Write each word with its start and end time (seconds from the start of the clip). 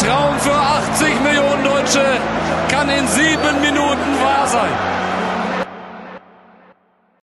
Traum 0.00 0.38
für 0.38 0.54
80 0.54 1.20
Millionen 1.20 1.62
Deutsche 1.62 2.02
kann 2.70 2.88
in 2.88 3.06
sieben 3.06 3.60
Minuten 3.60 4.18
wahr 4.22 4.48
sein. 4.48 4.72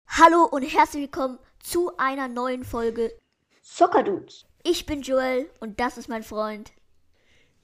Hallo 0.07 0.44
und 0.44 0.62
herzlich 0.62 1.01
willkommen 1.01 1.40
zu 1.58 1.97
einer 1.97 2.28
neuen 2.28 2.63
Folge 2.63 3.12
Soccer 3.63 4.03
Dudes. 4.03 4.46
Ich 4.62 4.85
bin 4.85 5.01
Joel 5.01 5.49
und 5.60 5.79
das 5.79 5.97
ist 5.97 6.08
mein 6.08 6.21
Freund 6.21 6.71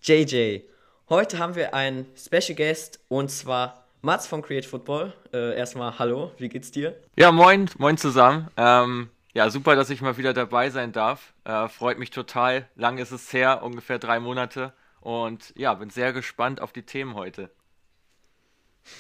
JJ. 0.02 0.62
Heute 1.10 1.38
haben 1.38 1.54
wir 1.54 1.76
einen 1.76 2.08
Special 2.18 2.56
Guest 2.56 3.00
und 3.08 3.30
zwar 3.30 3.86
Mats 4.02 4.26
von 4.26 4.42
Create 4.42 4.66
Football. 4.66 5.14
Äh, 5.32 5.56
erstmal 5.56 6.00
hallo, 6.00 6.32
wie 6.40 6.50
geht's 6.50 6.72
dir? 6.72 7.00
Ja, 7.16 7.32
moin, 7.32 7.70
moin 7.78 8.00
zusammen. 8.00 8.48
Ähm, 8.58 9.12
ja, 9.36 9.52
super, 9.52 9.76
dass 9.76 9.92
ich 9.92 10.02
mal 10.02 10.18
wieder 10.18 10.34
dabei 10.34 10.72
sein 10.72 10.92
darf. 10.92 11.36
Äh, 11.44 11.68
freut 11.68 12.00
mich 12.00 12.10
total. 12.10 12.68
Lang 12.76 12.98
ist 12.98 13.12
es 13.12 13.32
her, 13.32 13.62
ungefähr 13.62 14.00
drei 14.00 14.20
Monate. 14.20 14.74
Und 15.04 15.54
ja, 15.58 15.74
bin 15.74 15.90
sehr 15.90 16.14
gespannt 16.14 16.62
auf 16.62 16.72
die 16.72 16.84
Themen 16.84 17.16
heute. 17.16 17.50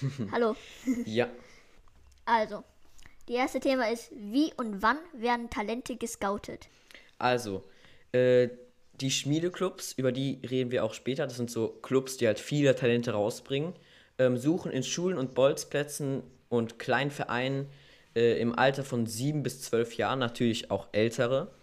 Hallo. 0.34 0.57
Ja. 1.05 1.30
Also, 2.25 2.66
die 3.30 3.35
erste 3.35 3.61
Thema 3.61 3.89
ist, 3.89 4.11
wie 4.11 4.53
und 4.58 4.81
wann 4.81 4.97
werden 5.13 5.49
Talente 5.49 5.95
gescoutet? 5.95 6.67
Also, 7.20 7.63
äh, 8.11 8.49
die 8.99 9.11
Schmiedeclubs, 9.11 9.94
über 9.94 10.11
die 10.11 10.41
reden 10.49 10.71
wir 10.71 10.84
auch 10.84 10.94
später. 10.94 11.25
Das 11.25 11.38
sind 11.38 11.49
so 11.49 11.70
Clubs, 11.70 12.17
die 12.17 12.27
halt 12.27 12.39
viele 12.39 12.75
Talente 12.75 13.11
rausbringen. 13.11 13.73
Ähm, 14.17 14.35
suchen 14.35 14.73
in 14.73 14.83
Schulen 14.83 15.17
und 15.17 15.33
Bolzplätzen 15.35 16.22
und 16.49 16.80
kleinen 16.80 17.11
Vereinen 17.11 17.70
äh, 18.13 18.41
im 18.41 18.59
Alter 18.59 18.83
von 18.83 19.05
7 19.05 19.41
bis 19.41 19.61
12 19.61 19.95
Jahren, 19.95 20.20
natürlich 20.20 20.70
auch 20.70 20.89
ältere. 20.91 21.53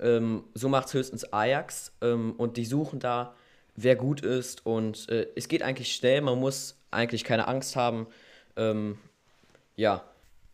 Ähm, 0.00 0.42
so 0.52 0.68
macht 0.68 0.88
es 0.88 0.94
höchstens 0.94 1.32
Ajax 1.32 1.92
ähm, 2.02 2.34
und 2.36 2.56
die 2.56 2.64
suchen 2.64 2.98
da, 2.98 3.36
wer 3.76 3.96
gut 3.96 4.20
ist 4.20 4.64
und 4.66 5.08
äh, 5.08 5.28
es 5.36 5.48
geht 5.48 5.62
eigentlich 5.62 5.94
schnell, 5.94 6.20
man 6.20 6.38
muss 6.38 6.76
eigentlich 6.90 7.24
keine 7.24 7.48
Angst 7.48 7.76
haben. 7.76 8.06
Ähm, 8.56 8.98
ja. 9.76 10.04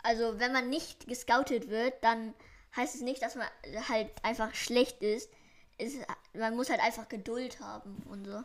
Also, 0.02 0.38
wenn 0.38 0.52
man 0.52 0.70
nicht 0.70 1.06
gescoutet 1.06 1.68
wird, 1.68 1.94
dann 2.02 2.34
heißt 2.76 2.94
es 2.94 3.00
nicht, 3.02 3.22
dass 3.22 3.34
man 3.34 3.46
halt 3.88 4.08
einfach 4.22 4.54
schlecht 4.54 5.02
ist. 5.02 5.30
Es, 5.76 5.94
man 6.34 6.56
muss 6.56 6.70
halt 6.70 6.80
einfach 6.80 7.08
Geduld 7.08 7.60
haben 7.60 8.02
und 8.10 8.26
so. 8.26 8.42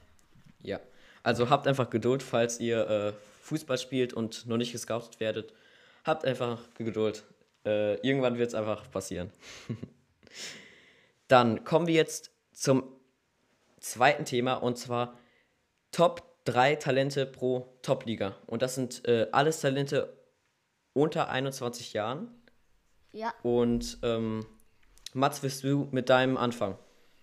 Ja. 0.62 0.80
Also 1.24 1.50
habt 1.50 1.68
einfach 1.68 1.90
Geduld, 1.90 2.22
falls 2.22 2.60
ihr 2.60 2.88
äh, 2.88 3.14
Fußball 3.42 3.78
spielt 3.78 4.14
und 4.14 4.46
noch 4.46 4.58
nicht 4.58 4.72
gescoutet 4.72 5.20
werdet. 5.20 5.54
Habt 6.04 6.24
einfach 6.24 6.62
Geduld. 6.78 7.24
Äh, 7.66 7.96
irgendwann 8.08 8.38
wird 8.38 8.50
es 8.50 8.56
einfach 8.56 8.90
passieren. 8.92 9.32
Dann 11.28 11.64
kommen 11.64 11.88
wir 11.88 11.96
jetzt 11.96 12.30
zum 12.54 12.84
zweiten 13.86 14.26
Thema 14.26 14.56
und 14.56 14.78
zwar 14.78 15.18
Top 15.92 16.24
3 16.46 16.76
Talente 16.76 17.26
pro 17.26 17.78
Top-Liga. 17.82 18.36
Und 18.48 18.62
das 18.62 18.76
sind 18.76 19.08
äh, 19.08 19.28
alles 19.32 19.62
Talente 19.62 20.18
unter 20.94 21.30
21 21.30 21.94
Jahren. 21.94 22.28
Ja. 23.12 23.34
Und 23.44 24.00
ähm, 24.04 24.46
Mats, 25.14 25.44
wirst 25.44 25.64
du 25.64 25.88
mit 25.92 26.10
deinem 26.10 26.36
anfangen? 26.36 26.78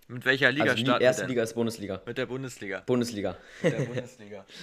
Mit 0.07 0.25
welcher 0.25 0.51
Liga 0.51 0.63
also 0.65 0.75
die 0.75 0.81
starten 0.83 1.03
erste 1.03 1.21
wir 1.21 1.27
denn? 1.27 1.29
Liga 1.29 1.43
ist 1.43 1.53
Bundesliga. 1.53 2.01
Mit 2.05 2.17
der 2.17 2.25
Bundesliga. 2.25 2.79
Bundesliga. 2.85 3.37
Mit 3.61 3.73
der 3.73 3.81
Bundesliga. 3.81 4.45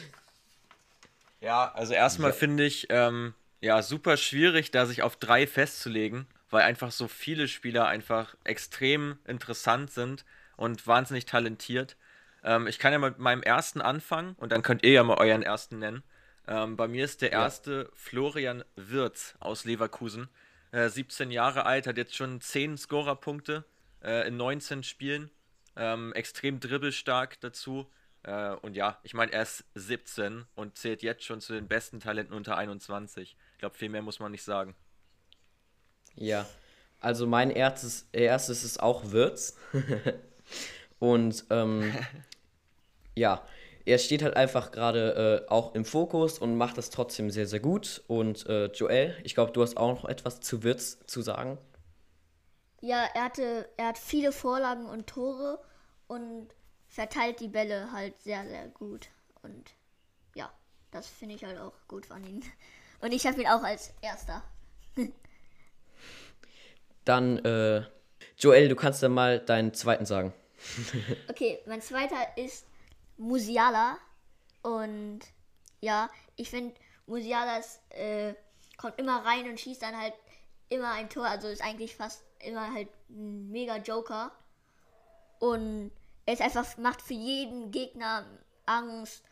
Ja, 1.43 1.73
also 1.73 1.95
erstmal 1.95 2.33
Ja. 2.33 2.37
finde 2.37 2.67
ich, 2.67 2.89
ähm, 2.91 3.33
ja, 3.63 3.81
super 3.81 4.19
schwierig, 4.19 4.73
da 4.73 4.85
sich 4.85 5.01
auf 5.01 5.17
drei 5.17 5.47
festzulegen, 5.47 6.27
weil 6.51 6.65
einfach 6.65 6.91
so 6.91 7.09
viele 7.09 7.49
Spieler 7.49 7.87
einfach 7.87 8.37
extrem 8.45 9.19
interessant 9.27 9.91
sind 9.91 10.27
und 10.61 10.87
wahnsinnig 10.87 11.25
talentiert. 11.25 11.97
Ähm, 12.45 12.67
ich 12.67 12.79
kann 12.79 12.93
ja 12.93 12.99
mal 12.99 13.11
mit 13.11 13.19
meinem 13.19 13.43
ersten 13.43 13.81
anfangen 13.81 14.35
und 14.39 14.53
dann 14.53 14.63
könnt 14.63 14.83
ihr 14.85 14.93
ja 14.93 15.03
mal 15.03 15.17
euren 15.19 15.43
ersten 15.43 15.79
nennen. 15.79 16.03
Ähm, 16.47 16.77
bei 16.77 16.87
mir 16.87 17.05
ist 17.05 17.23
der 17.23 17.33
Ja. 17.33 17.45
erste 17.45 17.91
Florian 17.95 18.63
Wirz 18.77 19.37
aus 19.41 19.65
Leverkusen. 19.65 20.29
Äh, 20.73 20.89
17 20.91 21.31
Jahre 21.31 21.65
alt, 21.65 21.87
hat 21.87 21.97
jetzt 21.97 22.15
schon 22.15 22.41
10 22.43 22.77
Scorerpunkte 22.77 23.65
äh, 24.05 24.29
in 24.29 24.37
19 24.37 24.83
Spielen. 24.83 25.31
Ähm, 25.77 26.13
extrem 26.13 26.61
dribbelstark 26.61 27.41
dazu. 27.41 27.91
Äh, 28.23 28.51
und 28.57 28.77
ja, 28.77 28.99
ich 29.03 29.15
meine, 29.15 29.33
er 29.33 29.43
ist 29.43 29.65
17 29.75 30.45
und 30.55 30.77
zählt 30.77 31.03
jetzt 31.03 31.25
schon 31.25 31.41
zu 31.41 31.55
den 31.55 31.69
besten 31.69 32.01
Talenten 32.01 32.35
unter 32.35 32.59
21. 32.59 33.35
Ich 33.53 33.59
glaube, 33.59 33.77
viel 33.79 33.89
mehr 33.89 34.03
muss 34.03 34.21
man 34.21 34.31
nicht 34.31 34.45
sagen. 34.45 34.75
Ja, 36.17 36.47
also 37.01 37.27
mein 37.27 37.51
erstes, 37.51 38.09
erstes 38.13 38.63
ist 38.63 38.83
auch 38.83 39.11
Wirtz. 39.11 39.57
Und 40.99 41.45
ähm, 41.51 41.93
ja, 43.17 43.43
er 43.85 43.99
steht 43.99 44.23
halt 44.23 44.37
einfach 44.37 44.71
gerade 44.71 45.45
äh, 45.47 45.51
auch 45.51 45.75
im 45.75 45.85
Fokus 45.85 46.39
und 46.39 46.57
macht 46.57 46.79
das 46.79 46.91
trotzdem 46.91 47.31
sehr, 47.31 47.47
sehr 47.47 47.61
gut. 47.61 48.03
Und 48.07 48.47
äh, 48.47 48.67
Joel, 48.67 49.17
ich 49.25 49.35
glaube, 49.35 49.53
du 49.53 49.63
hast 49.63 49.77
auch 49.77 50.03
noch 50.03 50.09
etwas 50.09 50.41
zu 50.41 50.63
Wirtz 50.63 50.99
zu 51.07 51.23
sagen. 51.23 51.59
Ja, 52.81 53.05
er 53.15 53.25
hatte, 53.25 53.69
er 53.77 53.89
hat 53.89 53.99
viele 53.99 54.33
Vorlagen 54.33 54.87
und 54.87 55.07
Tore 55.07 55.61
und 56.07 56.49
verteilt 56.89 57.41
die 57.41 57.49
Bälle 57.49 57.93
halt 57.93 58.21
sehr, 58.23 58.45
sehr 58.47 58.69
gut. 58.69 59.09
Und 59.43 59.73
ja, 60.35 60.51
das 60.91 61.07
finde 61.07 61.35
ich 61.35 61.45
halt 61.45 61.59
auch 61.59 61.75
gut 61.89 62.07
von 62.07 62.23
ihm. 62.25 62.41
Und 63.03 63.13
ich 63.13 63.27
habe 63.27 63.41
ihn 63.41 63.47
auch 63.47 63.63
als 63.63 63.95
erster. 64.03 64.43
Dann, 67.07 67.39
äh, 67.47 67.83
Joel, 68.37 68.69
du 68.69 68.77
kannst 68.77 69.03
dann 69.03 69.13
mal 69.13 69.39
deinen 69.39 69.73
zweiten 69.73 70.05
sagen. 70.05 70.35
Okay, 71.29 71.61
mein 71.67 71.83
zweiter 71.83 72.37
ist 72.37 72.67
Musiala. 73.17 73.99
Und 74.63 75.21
ja, 75.81 76.11
ich 76.37 76.51
finde, 76.51 76.75
Musiala 77.07 77.61
äh, 77.91 78.35
kommt 78.77 78.99
immer 78.99 79.25
rein 79.25 79.49
und 79.49 79.59
schießt 79.59 79.83
dann 79.83 79.97
halt 79.97 80.15
immer 80.69 80.93
ein 80.93 81.09
Tor. 81.09 81.27
Also 81.27 81.49
ist 81.49 81.63
eigentlich 81.63 81.97
fast 81.97 82.25
immer 82.41 82.73
halt 82.73 82.89
ein 83.09 83.51
mega 83.51 83.77
Joker. 83.77 84.33
Und 85.39 85.91
er 86.27 86.35
ist 86.35 86.43
einfach, 86.43 86.77
macht 86.77 87.03
für 87.03 87.15
jeden 87.15 87.71
Gegner 87.71 88.27
Angst. 88.67 89.23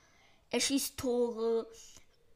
Er 0.51 0.61
schießt 0.61 0.99
Tore 0.99 1.67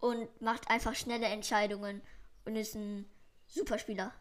und 0.00 0.28
macht 0.40 0.68
einfach 0.68 0.94
schnelle 0.94 1.26
Entscheidungen 1.26 2.02
und 2.44 2.56
ist 2.56 2.74
ein 2.74 3.08
super 3.46 3.78
Spieler. 3.78 4.12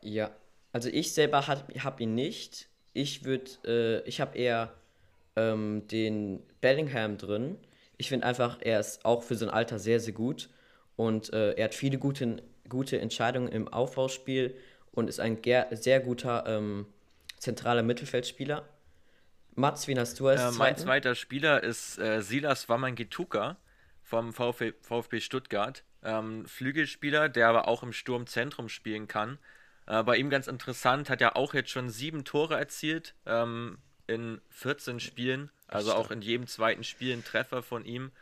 Ja, 0.00 0.30
also 0.74 0.88
ich 0.88 1.14
selber 1.14 1.46
habe 1.46 2.02
ihn 2.02 2.16
nicht. 2.16 2.68
Ich 2.94 3.24
würde, 3.24 3.48
äh, 3.64 4.08
ich 4.08 4.20
habe 4.20 4.36
eher 4.36 4.74
ähm, 5.36 5.86
den 5.86 6.42
Bellingham 6.60 7.16
drin. 7.16 7.58
Ich 7.96 8.08
finde 8.08 8.26
einfach, 8.26 8.58
er 8.60 8.80
ist 8.80 9.04
auch 9.04 9.22
für 9.22 9.36
sein 9.36 9.50
Alter 9.50 9.78
sehr, 9.78 10.00
sehr 10.00 10.12
gut. 10.12 10.48
Und 10.96 11.32
äh, 11.32 11.52
er 11.52 11.66
hat 11.66 11.76
viele 11.76 11.98
gute, 11.98 12.42
gute 12.68 13.00
Entscheidungen 13.00 13.46
im 13.52 13.68
Aufbauspiel 13.68 14.56
und 14.90 15.08
ist 15.08 15.20
ein 15.20 15.38
sehr 15.70 16.00
guter 16.00 16.44
ähm, 16.48 16.86
zentraler 17.38 17.84
Mittelfeldspieler. 17.84 18.68
Mats, 19.54 19.86
wen 19.86 20.00
hast 20.00 20.18
du 20.18 20.26
als 20.26 20.56
Äh, 20.56 20.58
mein 20.58 20.76
zweiter 20.76 21.14
Spieler 21.14 21.62
ist 21.62 21.98
äh, 22.00 22.20
Silas 22.20 22.68
Wamangituka 22.68 23.58
vom 24.02 24.32
VfB, 24.32 24.72
VfB 24.80 25.20
Stuttgart. 25.20 25.84
Ähm, 26.02 26.46
Flügelspieler, 26.46 27.28
der 27.28 27.46
aber 27.46 27.68
auch 27.68 27.84
im 27.84 27.92
Sturmzentrum 27.92 28.68
spielen 28.68 29.06
kann. 29.06 29.38
Äh, 29.86 30.02
bei 30.02 30.16
ihm 30.16 30.30
ganz 30.30 30.46
interessant, 30.46 31.10
hat 31.10 31.20
er 31.20 31.36
auch 31.36 31.54
jetzt 31.54 31.70
schon 31.70 31.90
sieben 31.90 32.24
Tore 32.24 32.56
erzielt 32.56 33.14
ähm, 33.26 33.78
in 34.06 34.40
14 34.50 35.00
Spielen. 35.00 35.50
Also 35.68 35.94
auch 35.94 36.10
in 36.10 36.22
jedem 36.22 36.46
zweiten 36.46 36.84
Spiel 36.84 37.14
ein 37.14 37.24
Treffer 37.24 37.62
von 37.62 37.84
ihm. 37.84 38.12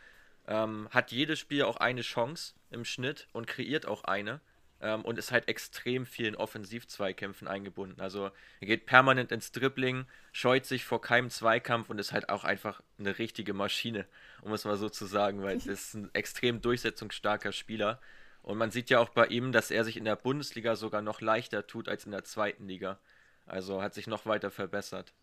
Ähm, 0.47 0.89
hat 0.91 1.11
jedes 1.11 1.39
Spiel 1.39 1.63
auch 1.63 1.77
eine 1.77 2.01
Chance 2.01 2.53
im 2.69 2.83
Schnitt 2.83 3.27
und 3.31 3.47
kreiert 3.47 3.85
auch 3.85 4.03
eine. 4.03 4.41
Ähm, 4.81 5.05
und 5.05 5.17
ist 5.17 5.31
halt 5.31 5.47
extrem 5.47 6.05
vielen 6.05 6.35
Offensiv-Zweikämpfen 6.35 7.47
eingebunden. 7.47 8.01
Also 8.01 8.31
er 8.59 8.67
geht 8.67 8.85
permanent 8.85 9.31
ins 9.31 9.53
Dribbling, 9.53 10.05
scheut 10.33 10.65
sich 10.65 10.83
vor 10.83 11.01
keinem 11.01 11.29
Zweikampf 11.29 11.89
und 11.89 11.99
ist 11.99 12.11
halt 12.11 12.27
auch 12.27 12.43
einfach 12.43 12.81
eine 12.99 13.17
richtige 13.17 13.53
Maschine, 13.53 14.05
um 14.41 14.51
es 14.51 14.65
mal 14.65 14.75
so 14.75 14.89
zu 14.89 15.05
sagen, 15.05 15.41
weil 15.41 15.55
das 15.55 15.67
ist 15.67 15.93
ein 15.93 16.09
extrem 16.13 16.61
durchsetzungsstarker 16.61 17.53
Spieler. 17.53 18.01
Und 18.43 18.57
man 18.57 18.71
sieht 18.71 18.89
ja 18.89 18.99
auch 18.99 19.09
bei 19.09 19.25
ihm, 19.27 19.51
dass 19.51 19.71
er 19.71 19.83
sich 19.83 19.97
in 19.97 20.05
der 20.05 20.15
Bundesliga 20.17 20.75
sogar 20.75 21.01
noch 21.01 21.21
leichter 21.21 21.65
tut 21.65 21.87
als 21.89 22.05
in 22.05 22.11
der 22.11 22.23
zweiten 22.23 22.67
Liga. 22.67 22.99
Also 23.45 23.81
hat 23.81 23.93
sich 23.93 24.05
noch 24.07 24.25
weiter 24.25 24.51
verbessert. 24.51 25.13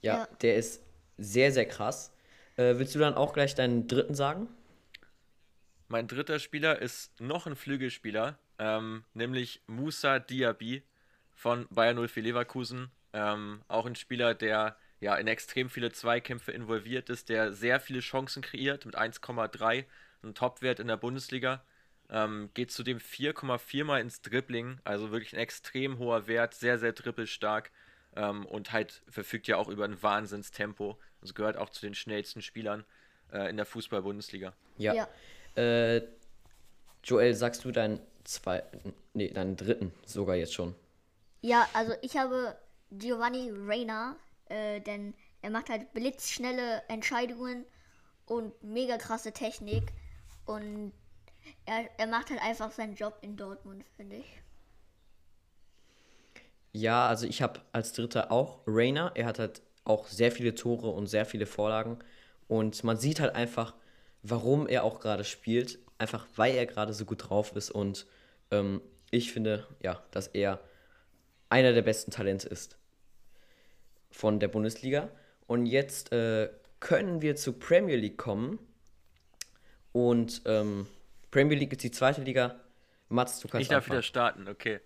Ja, 0.00 0.18
Ja. 0.18 0.28
der 0.42 0.56
ist 0.56 0.82
sehr, 1.16 1.50
sehr 1.52 1.66
krass. 1.66 2.12
Äh, 2.56 2.78
willst 2.78 2.94
du 2.94 2.98
dann 2.98 3.14
auch 3.14 3.32
gleich 3.32 3.54
deinen 3.54 3.88
dritten 3.88 4.14
sagen? 4.14 4.48
Mein 5.88 6.06
dritter 6.06 6.38
Spieler 6.38 6.80
ist 6.80 7.18
noch 7.20 7.46
ein 7.46 7.56
Flügelspieler, 7.56 8.38
ähm, 8.58 9.04
nämlich 9.14 9.62
Musa 9.66 10.18
Diaby 10.18 10.82
von 11.34 11.66
Bayern 11.70 11.96
04 12.06 12.22
Leverkusen. 12.22 12.90
Ähm, 13.14 13.62
auch 13.68 13.86
ein 13.86 13.94
Spieler, 13.96 14.34
der 14.34 14.76
ja 15.00 15.14
in 15.16 15.26
extrem 15.28 15.70
viele 15.70 15.90
Zweikämpfe 15.92 16.52
involviert 16.52 17.08
ist, 17.08 17.30
der 17.30 17.52
sehr 17.54 17.80
viele 17.80 18.00
Chancen 18.00 18.42
kreiert 18.42 18.84
mit 18.84 18.96
1,3, 18.96 19.86
ein 20.22 20.34
Topwert 20.34 20.80
in 20.80 20.88
der 20.88 20.96
Bundesliga. 20.96 21.64
Ähm, 22.10 22.50
geht 22.54 22.70
zudem 22.72 22.98
4,4 22.98 23.84
mal 23.84 24.00
ins 24.00 24.22
Dribbling, 24.22 24.80
also 24.84 25.10
wirklich 25.10 25.34
ein 25.34 25.40
extrem 25.40 25.98
hoher 25.98 26.26
Wert, 26.26 26.54
sehr, 26.54 26.78
sehr 26.78 26.92
dribbelstark. 26.92 27.70
ähm, 28.16 28.46
und 28.46 28.72
halt 28.72 29.02
verfügt 29.08 29.46
ja 29.48 29.56
auch 29.58 29.68
über 29.68 29.84
ein 29.84 30.02
Wahnsinnstempo. 30.02 30.98
Also 31.20 31.34
gehört 31.34 31.56
auch 31.56 31.68
zu 31.70 31.82
den 31.82 31.94
schnellsten 31.94 32.42
Spielern 32.42 32.84
äh, 33.32 33.50
in 33.50 33.56
der 33.56 33.66
Fußball-Bundesliga. 33.66 34.54
Ja. 34.78 34.94
Ja. 34.94 35.08
Äh, 35.56 36.02
Joel, 37.04 37.34
sagst 37.34 37.64
du 37.64 37.70
deinen 37.72 38.00
zweiten, 38.24 38.94
nee, 39.14 39.28
deinen 39.30 39.56
dritten 39.56 39.92
sogar 40.06 40.36
jetzt 40.36 40.54
schon? 40.54 40.74
Ja, 41.40 41.68
also 41.72 41.94
ich 42.02 42.16
habe 42.16 42.56
Giovanni 42.90 43.50
Reina, 43.54 44.16
äh, 44.46 44.80
denn 44.80 45.14
er 45.42 45.50
macht 45.50 45.68
halt 45.68 45.92
blitzschnelle 45.92 46.82
Entscheidungen 46.88 47.64
und 48.26 48.62
mega 48.62 48.96
krasse 48.98 49.32
Technik. 49.32 49.92
Und 50.48 50.92
er, 51.66 51.90
er 51.98 52.06
macht 52.06 52.30
halt 52.30 52.40
einfach 52.40 52.72
seinen 52.72 52.94
Job 52.94 53.18
in 53.20 53.36
Dortmund, 53.36 53.84
finde 53.96 54.16
ich. 54.16 54.42
Ja, 56.72 57.06
also 57.06 57.26
ich 57.26 57.42
habe 57.42 57.60
als 57.72 57.92
dritter 57.92 58.32
auch 58.32 58.60
Rainer. 58.66 59.12
Er 59.14 59.26
hat 59.26 59.38
halt 59.38 59.60
auch 59.84 60.06
sehr 60.06 60.32
viele 60.32 60.54
Tore 60.54 60.88
und 60.88 61.06
sehr 61.06 61.26
viele 61.26 61.44
Vorlagen. 61.44 61.98
Und 62.46 62.82
man 62.82 62.96
sieht 62.96 63.20
halt 63.20 63.34
einfach, 63.34 63.74
warum 64.22 64.66
er 64.66 64.84
auch 64.84 65.00
gerade 65.00 65.24
spielt. 65.24 65.78
Einfach 65.98 66.26
weil 66.36 66.54
er 66.54 66.64
gerade 66.64 66.94
so 66.94 67.04
gut 67.04 67.28
drauf 67.28 67.54
ist. 67.54 67.70
Und 67.70 68.06
ähm, 68.50 68.80
ich 69.10 69.32
finde, 69.32 69.66
ja, 69.82 70.02
dass 70.12 70.28
er 70.28 70.60
einer 71.50 71.74
der 71.74 71.82
besten 71.82 72.10
Talente 72.10 72.48
ist 72.48 72.78
von 74.10 74.40
der 74.40 74.48
Bundesliga. 74.48 75.10
Und 75.46 75.66
jetzt 75.66 76.10
äh, 76.10 76.48
können 76.80 77.20
wir 77.20 77.36
zur 77.36 77.58
Premier 77.58 77.96
League 77.96 78.16
kommen. 78.16 78.58
Und 79.92 80.42
ähm, 80.44 80.86
Premier 81.30 81.56
League 81.56 81.72
ist 81.72 81.82
die 81.82 81.90
zweite 81.90 82.22
Liga. 82.22 82.56
Mats, 83.08 83.40
du 83.40 83.48
kannst 83.48 83.62
Ich 83.62 83.68
darf 83.68 83.84
anfangen. 83.84 83.96
wieder 83.96 84.02
starten, 84.02 84.48
okay. 84.48 84.80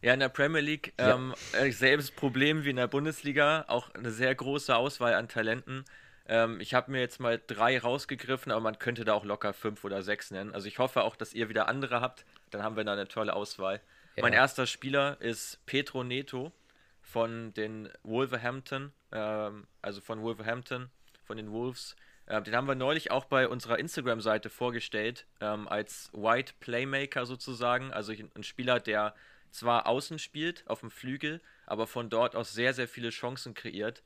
Ja, 0.00 0.12
in 0.12 0.20
der 0.20 0.28
Premier 0.28 0.60
League 0.60 0.92
ähm, 0.98 1.34
äh, 1.52 1.70
selbes 1.70 2.10
Problem 2.10 2.64
wie 2.64 2.70
in 2.70 2.76
der 2.76 2.88
Bundesliga, 2.88 3.64
auch 3.68 3.94
eine 3.94 4.10
sehr 4.10 4.34
große 4.34 4.76
Auswahl 4.76 5.14
an 5.14 5.28
Talenten. 5.28 5.84
Ähm, 6.26 6.60
ich 6.60 6.74
habe 6.74 6.90
mir 6.90 7.00
jetzt 7.00 7.20
mal 7.20 7.40
drei 7.46 7.78
rausgegriffen, 7.78 8.52
aber 8.52 8.60
man 8.60 8.78
könnte 8.78 9.04
da 9.04 9.14
auch 9.14 9.24
locker 9.24 9.52
fünf 9.54 9.82
oder 9.84 10.02
sechs 10.02 10.30
nennen. 10.30 10.54
Also 10.54 10.68
ich 10.68 10.78
hoffe 10.78 11.02
auch, 11.02 11.16
dass 11.16 11.32
ihr 11.32 11.48
wieder 11.48 11.68
andere 11.68 12.00
habt, 12.00 12.24
dann 12.50 12.62
haben 12.62 12.76
wir 12.76 12.84
da 12.84 12.92
eine 12.92 13.08
tolle 13.08 13.34
Auswahl. 13.34 13.80
Ja. 14.16 14.22
Mein 14.22 14.32
erster 14.32 14.66
Spieler 14.66 15.16
ist 15.20 15.64
Petro 15.66 16.04
Neto 16.04 16.52
von 17.00 17.52
den 17.54 17.88
Wolverhampton, 18.02 18.92
ähm, 19.12 19.66
also 19.82 20.00
von 20.00 20.22
Wolverhampton, 20.22 20.90
von 21.24 21.36
den 21.36 21.50
Wolves. 21.50 21.96
Äh, 22.26 22.42
den 22.42 22.54
haben 22.56 22.68
wir 22.68 22.74
neulich 22.74 23.10
auch 23.10 23.24
bei 23.24 23.48
unserer 23.48 23.78
Instagram-Seite 23.78 24.50
vorgestellt, 24.50 25.26
ähm, 25.40 25.68
als 25.68 26.10
White 26.12 26.54
Playmaker 26.60 27.26
sozusagen. 27.26 27.92
Also 27.92 28.12
ein 28.12 28.42
Spieler, 28.42 28.80
der 28.80 29.14
zwar 29.50 29.86
außen 29.86 30.18
spielt, 30.18 30.64
auf 30.66 30.80
dem 30.80 30.90
Flügel, 30.90 31.40
aber 31.66 31.86
von 31.86 32.10
dort 32.10 32.34
aus 32.34 32.52
sehr, 32.52 32.74
sehr 32.74 32.88
viele 32.88 33.10
Chancen 33.10 33.54
kreiert. 33.54 34.02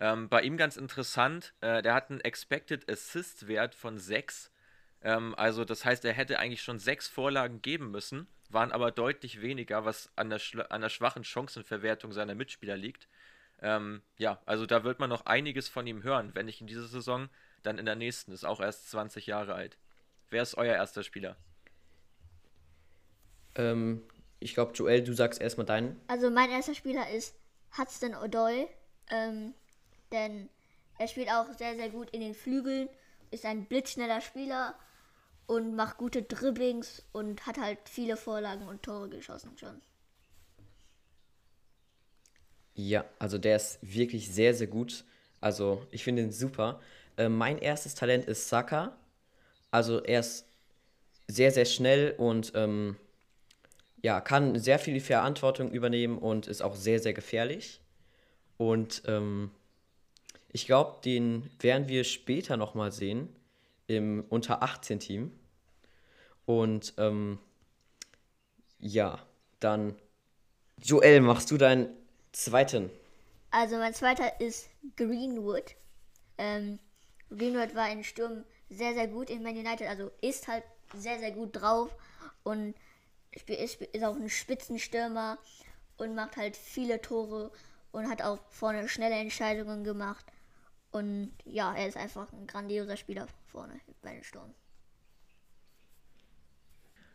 Ähm, 0.00 0.28
bei 0.28 0.42
ihm 0.42 0.56
ganz 0.56 0.76
interessant, 0.76 1.54
äh, 1.60 1.82
der 1.82 1.94
hat 1.94 2.10
einen 2.10 2.20
Expected 2.20 2.90
Assist-Wert 2.90 3.74
von 3.74 3.98
6. 3.98 4.50
Ähm, 5.02 5.34
also 5.36 5.64
das 5.64 5.84
heißt, 5.84 6.04
er 6.04 6.12
hätte 6.12 6.38
eigentlich 6.38 6.62
schon 6.62 6.78
sechs 6.78 7.08
Vorlagen 7.08 7.62
geben 7.62 7.90
müssen, 7.90 8.28
waren 8.50 8.72
aber 8.72 8.90
deutlich 8.90 9.40
weniger, 9.40 9.84
was 9.84 10.10
an 10.16 10.30
der, 10.30 10.40
an 10.70 10.80
der 10.80 10.88
schwachen 10.88 11.24
Chancenverwertung 11.24 12.12
seiner 12.12 12.34
Mitspieler 12.34 12.76
liegt. 12.76 13.08
Ähm, 13.60 14.02
ja, 14.16 14.40
also 14.46 14.66
da 14.66 14.84
wird 14.84 15.00
man 15.00 15.10
noch 15.10 15.26
einiges 15.26 15.68
von 15.68 15.86
ihm 15.86 16.02
hören, 16.02 16.34
wenn 16.34 16.46
nicht 16.46 16.60
in 16.60 16.68
dieser 16.68 16.86
Saison, 16.86 17.28
dann 17.62 17.78
in 17.78 17.86
der 17.86 17.96
nächsten, 17.96 18.32
ist 18.32 18.44
auch 18.44 18.60
erst 18.60 18.90
20 18.90 19.26
Jahre 19.26 19.54
alt. 19.54 19.78
Wer 20.30 20.42
ist 20.42 20.56
euer 20.56 20.74
erster 20.74 21.02
Spieler? 21.02 21.36
Ähm, 23.54 24.02
ich 24.40 24.54
glaube, 24.54 24.72
Joel, 24.72 25.02
du 25.02 25.14
sagst 25.14 25.40
erstmal 25.40 25.66
deinen. 25.66 26.00
Also 26.06 26.30
mein 26.30 26.50
erster 26.50 26.74
Spieler 26.74 27.10
ist 27.10 27.34
Hudson 27.76 28.14
O'Doy, 28.14 28.68
ähm, 29.10 29.54
denn 30.12 30.48
er 30.98 31.08
spielt 31.08 31.30
auch 31.30 31.46
sehr, 31.56 31.76
sehr 31.76 31.90
gut 31.90 32.10
in 32.10 32.20
den 32.20 32.34
Flügeln, 32.34 32.88
ist 33.30 33.44
ein 33.44 33.66
blitzschneller 33.66 34.20
Spieler 34.20 34.74
und 35.46 35.74
macht 35.74 35.96
gute 35.96 36.22
Dribblings 36.22 37.02
und 37.12 37.46
hat 37.46 37.58
halt 37.58 37.78
viele 37.88 38.16
Vorlagen 38.16 38.68
und 38.68 38.82
Tore 38.82 39.08
geschossen 39.08 39.56
schon. 39.58 39.80
Ja, 42.74 43.04
also 43.18 43.38
der 43.38 43.56
ist 43.56 43.78
wirklich 43.82 44.32
sehr, 44.32 44.54
sehr 44.54 44.68
gut. 44.68 45.04
Also 45.40 45.84
ich 45.90 46.04
finde 46.04 46.22
ihn 46.22 46.32
super. 46.32 46.80
Äh, 47.18 47.28
mein 47.28 47.58
erstes 47.58 47.94
Talent 47.94 48.24
ist 48.24 48.48
Saka. 48.48 48.96
Also 49.70 50.02
er 50.02 50.20
ist 50.20 50.46
sehr, 51.26 51.50
sehr 51.50 51.66
schnell 51.66 52.14
und 52.16 52.52
ähm, 52.54 52.96
ja, 54.00 54.20
kann 54.20 54.58
sehr 54.58 54.78
viel 54.78 55.00
Verantwortung 55.00 55.70
übernehmen 55.70 56.16
und 56.16 56.46
ist 56.46 56.62
auch 56.62 56.74
sehr, 56.74 57.00
sehr 57.00 57.12
gefährlich. 57.12 57.80
Und 58.56 59.02
ähm, 59.06 59.50
ich 60.50 60.66
glaube, 60.66 61.00
den 61.04 61.50
werden 61.60 61.88
wir 61.88 62.04
später 62.04 62.56
nochmal 62.56 62.92
sehen 62.92 63.28
im 63.86 64.24
Unter 64.28 64.62
18 64.62 65.00
Team. 65.00 65.32
Und 66.46 66.94
ähm, 66.96 67.38
ja, 68.78 69.18
dann 69.60 69.96
Joel, 70.82 71.20
machst 71.20 71.50
du 71.50 71.58
deinen 71.58 71.88
zweiten? 72.32 72.90
Also 73.50 73.76
mein 73.76 73.92
zweiter 73.92 74.40
ist 74.40 74.68
Greenwood. 74.96 75.74
Ähm, 76.38 76.78
Greenwood 77.30 77.74
war 77.74 77.90
in 77.90 78.04
Sturm 78.04 78.44
sehr, 78.70 78.94
sehr 78.94 79.08
gut 79.08 79.30
in 79.30 79.42
Man 79.42 79.56
United, 79.56 79.88
also 79.88 80.10
ist 80.20 80.48
halt 80.48 80.64
sehr, 80.94 81.18
sehr 81.18 81.32
gut 81.32 81.50
drauf 81.54 81.94
und 82.42 82.74
ist, 83.32 83.80
ist 83.80 84.04
auch 84.04 84.16
ein 84.16 84.30
Spitzenstürmer 84.30 85.38
und 85.96 86.14
macht 86.14 86.36
halt 86.36 86.56
viele 86.56 87.00
Tore 87.00 87.50
und 87.92 88.08
hat 88.08 88.22
auch 88.22 88.38
vorne 88.50 88.88
schnelle 88.88 89.16
Entscheidungen 89.16 89.84
gemacht. 89.84 90.24
Und 90.90 91.32
ja, 91.44 91.74
er 91.74 91.88
ist 91.88 91.96
einfach 91.96 92.32
ein 92.32 92.46
grandioser 92.46 92.96
Spieler 92.96 93.26
vorne 93.46 93.80
bei 94.02 94.14
den 94.14 94.24
Sturm. 94.24 94.54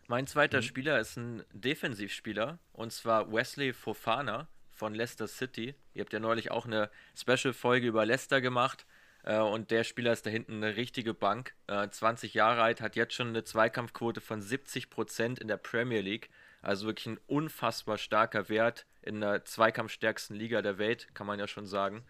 Mein 0.07 0.27
zweiter 0.27 0.61
Spieler 0.61 0.99
ist 0.99 1.17
ein 1.17 1.43
Defensivspieler 1.53 2.59
und 2.73 2.91
zwar 2.91 3.31
Wesley 3.31 3.73
Fofana 3.73 4.47
von 4.69 4.93
Leicester 4.93 5.27
City. 5.27 5.75
Ihr 5.93 6.01
habt 6.01 6.13
ja 6.13 6.19
neulich 6.19 6.51
auch 6.51 6.65
eine 6.65 6.91
Special-Folge 7.15 7.87
über 7.87 8.05
Leicester 8.05 8.41
gemacht 8.41 8.85
äh, 9.23 9.39
und 9.39 9.71
der 9.71 9.83
Spieler 9.83 10.13
ist 10.13 10.25
da 10.25 10.29
hinten 10.29 10.63
eine 10.63 10.75
richtige 10.75 11.13
Bank. 11.13 11.53
Äh, 11.67 11.89
20 11.89 12.33
Jahre 12.33 12.61
alt, 12.61 12.81
hat 12.81 12.95
jetzt 12.95 13.13
schon 13.13 13.29
eine 13.29 13.43
Zweikampfquote 13.43 14.21
von 14.21 14.41
70% 14.41 15.39
in 15.41 15.47
der 15.47 15.57
Premier 15.57 16.01
League. 16.01 16.29
Also 16.61 16.87
wirklich 16.87 17.07
ein 17.07 17.19
unfassbar 17.27 17.97
starker 17.97 18.47
Wert 18.49 18.85
in 19.01 19.21
der 19.21 19.43
zweikampfstärksten 19.43 20.35
Liga 20.35 20.61
der 20.61 20.77
Welt, 20.77 21.13
kann 21.13 21.27
man 21.27 21.39
ja 21.39 21.47
schon 21.47 21.65
sagen. 21.65 22.03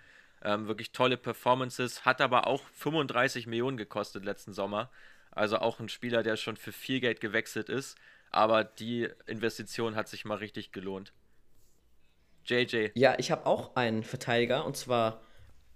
Ähm, 0.43 0.67
wirklich 0.67 0.91
tolle 0.91 1.17
Performances, 1.17 2.05
hat 2.05 2.21
aber 2.21 2.47
auch 2.47 2.63
35 2.73 3.47
Millionen 3.47 3.77
gekostet 3.77 4.25
letzten 4.25 4.53
Sommer. 4.53 4.91
Also 5.31 5.57
auch 5.57 5.79
ein 5.79 5.89
Spieler, 5.89 6.21
der 6.21 6.35
schon 6.35 6.57
für 6.57 6.71
viel 6.71 6.99
Geld 6.99 7.19
gewechselt 7.21 7.69
ist. 7.69 7.97
Aber 8.29 8.63
die 8.63 9.09
Investition 9.25 9.95
hat 9.95 10.07
sich 10.07 10.25
mal 10.25 10.37
richtig 10.37 10.71
gelohnt. 10.71 11.13
JJ, 12.45 12.89
Ja, 12.95 13.15
ich 13.17 13.31
habe 13.31 13.45
auch 13.45 13.75
einen 13.75 14.03
Verteidiger 14.03 14.65
und 14.65 14.75
zwar 14.75 15.21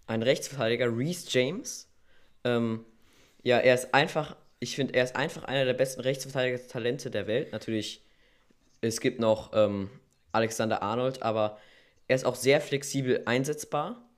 einen 0.07 0.23
Rechtsverteidiger, 0.23 0.87
Reece 0.87 1.31
James. 1.31 1.89
Ähm, 2.43 2.85
ja, 3.43 3.59
er 3.59 3.75
ist 3.75 3.93
einfach, 3.93 4.35
ich 4.59 4.75
finde, 4.75 4.93
er 4.95 5.03
ist 5.03 5.15
einfach 5.15 5.43
einer 5.43 5.65
der 5.65 5.73
besten 5.73 6.01
Rechtsverteidiger-Talente 6.01 7.11
der 7.11 7.27
Welt. 7.27 7.51
Natürlich, 7.51 8.03
es 8.81 8.99
gibt 8.99 9.19
noch 9.19 9.51
ähm, 9.53 9.89
Alexander 10.31 10.81
Arnold, 10.81 11.21
aber 11.21 11.59
er 12.07 12.15
ist 12.15 12.25
auch 12.25 12.35
sehr 12.35 12.61
flexibel 12.61 13.23
einsetzbar. 13.25 14.09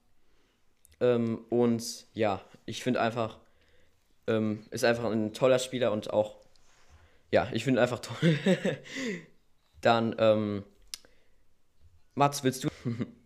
Ähm, 1.01 1.45
und 1.49 2.05
ja, 2.13 2.41
ich 2.65 2.83
finde 2.83 3.01
einfach, 3.01 3.39
ähm, 4.27 4.65
ist 4.69 4.85
einfach 4.85 5.05
ein 5.05 5.33
toller 5.33 5.59
Spieler 5.59 5.91
und 5.91 6.13
auch, 6.13 6.37
ja, 7.31 7.49
ich 7.51 7.63
finde 7.63 7.81
einfach 7.81 7.99
toll. 7.99 8.37
Dann, 9.81 10.15
ähm, 10.19 10.63
Mats, 12.15 12.43
willst 12.43 12.63
du? 12.63 12.69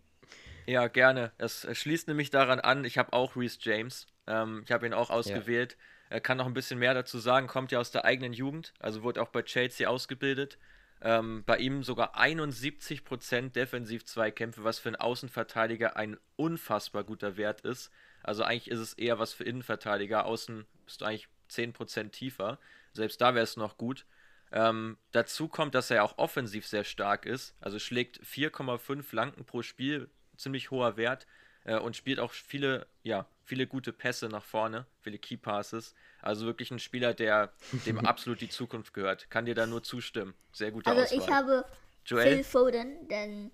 ja, 0.66 0.88
gerne. 0.88 1.32
Es, 1.38 1.66
schließt 1.70 2.08
nämlich 2.08 2.30
daran 2.30 2.60
an, 2.60 2.84
ich 2.84 2.98
habe 2.98 3.12
auch 3.12 3.36
Reese 3.36 3.58
James. 3.60 4.06
Ähm, 4.26 4.62
ich 4.64 4.72
habe 4.72 4.86
ihn 4.86 4.94
auch 4.94 5.10
ausgewählt. 5.10 5.76
Er 6.10 6.20
kann 6.20 6.38
noch 6.38 6.46
ein 6.46 6.54
bisschen 6.54 6.78
mehr 6.78 6.94
dazu 6.94 7.18
sagen, 7.18 7.46
kommt 7.46 7.72
ja 7.72 7.80
aus 7.80 7.90
der 7.90 8.04
eigenen 8.04 8.32
Jugend, 8.32 8.72
also 8.78 9.02
wurde 9.02 9.20
auch 9.22 9.28
bei 9.28 9.42
Chelsea 9.42 9.88
ausgebildet. 9.88 10.58
Ähm, 11.00 11.42
bei 11.44 11.58
ihm 11.58 11.82
sogar 11.82 12.18
71% 12.18 13.52
Defensiv-Zweikämpfe, 13.52 14.64
was 14.64 14.78
für 14.78 14.90
einen 14.90 14.96
Außenverteidiger 14.96 15.96
ein 15.96 16.16
unfassbar 16.36 17.04
guter 17.04 17.36
Wert 17.36 17.62
ist. 17.62 17.90
Also 18.22 18.42
eigentlich 18.42 18.70
ist 18.70 18.78
es 18.78 18.94
eher 18.94 19.18
was 19.18 19.34
für 19.34 19.44
Innenverteidiger. 19.44 20.24
Außen 20.24 20.64
bist 20.86 21.00
du 21.00 21.04
eigentlich 21.04 21.28
10% 21.50 22.10
tiefer. 22.10 22.58
Selbst 22.92 23.20
da 23.20 23.34
wäre 23.34 23.44
es 23.44 23.56
noch 23.56 23.76
gut. 23.76 24.06
Ähm, 24.50 24.96
dazu 25.10 25.48
kommt, 25.48 25.74
dass 25.74 25.90
er 25.90 26.04
auch 26.04 26.16
offensiv 26.16 26.66
sehr 26.66 26.84
stark 26.84 27.26
ist. 27.26 27.54
Also 27.60 27.78
schlägt 27.78 28.20
4,5 28.20 29.02
Flanken 29.02 29.44
pro 29.44 29.62
Spiel, 29.62 30.08
ziemlich 30.36 30.70
hoher 30.70 30.96
Wert. 30.96 31.26
Äh, 31.64 31.78
und 31.78 31.96
spielt 31.96 32.20
auch 32.20 32.32
viele, 32.32 32.86
ja, 33.02 33.26
viele 33.44 33.66
gute 33.66 33.92
Pässe 33.92 34.28
nach 34.28 34.44
vorne, 34.44 34.86
viele 35.00 35.18
Key 35.18 35.36
Passes. 35.36 35.94
Also 36.20 36.46
wirklich 36.46 36.70
ein 36.70 36.78
Spieler, 36.78 37.14
der 37.14 37.52
dem 37.86 37.98
absolut 37.98 38.40
die 38.40 38.48
Zukunft 38.48 38.94
gehört. 38.94 39.30
Kann 39.30 39.46
dir 39.46 39.54
da 39.54 39.66
nur 39.66 39.82
zustimmen. 39.82 40.34
Sehr 40.52 40.70
gute 40.70 40.90
Also 40.90 41.02
Auswahl. 41.02 41.18
ich 41.18 41.30
habe 41.30 41.64
Joel? 42.06 42.36
Phil 42.36 42.44
Foden, 42.44 43.08
denn 43.08 43.50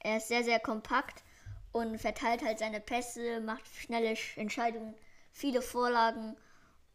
er 0.00 0.18
ist 0.18 0.28
sehr, 0.28 0.44
sehr 0.44 0.60
kompakt 0.60 1.24
und 1.72 1.98
verteilt 1.98 2.44
halt 2.44 2.58
seine 2.58 2.80
Pässe, 2.80 3.40
macht 3.40 3.66
schnelle 3.66 4.16
Entscheidungen, 4.36 4.94
viele 5.32 5.60
Vorlagen 5.62 6.36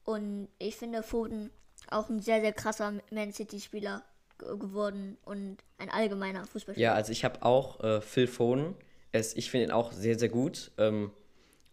und 0.05 0.47
ich 0.59 0.75
finde 0.75 1.03
Foden 1.03 1.51
auch 1.89 2.09
ein 2.09 2.21
sehr, 2.21 2.41
sehr 2.41 2.53
krasser 2.53 2.93
Man 3.11 3.33
City-Spieler 3.33 4.03
geworden 4.37 5.17
und 5.25 5.57
ein 5.77 5.89
allgemeiner 5.89 6.45
Fußballspieler. 6.45 6.91
Ja, 6.91 6.93
also 6.93 7.11
ich 7.11 7.23
habe 7.23 7.43
auch 7.43 7.81
äh, 7.83 8.01
Phil 8.01 8.27
Foden. 8.27 8.75
Es, 9.13 9.35
ich 9.35 9.49
finde 9.49 9.67
ihn 9.67 9.71
auch 9.71 9.93
sehr, 9.93 10.19
sehr 10.19 10.27
gut. 10.27 10.71
Ähm, 10.77 11.11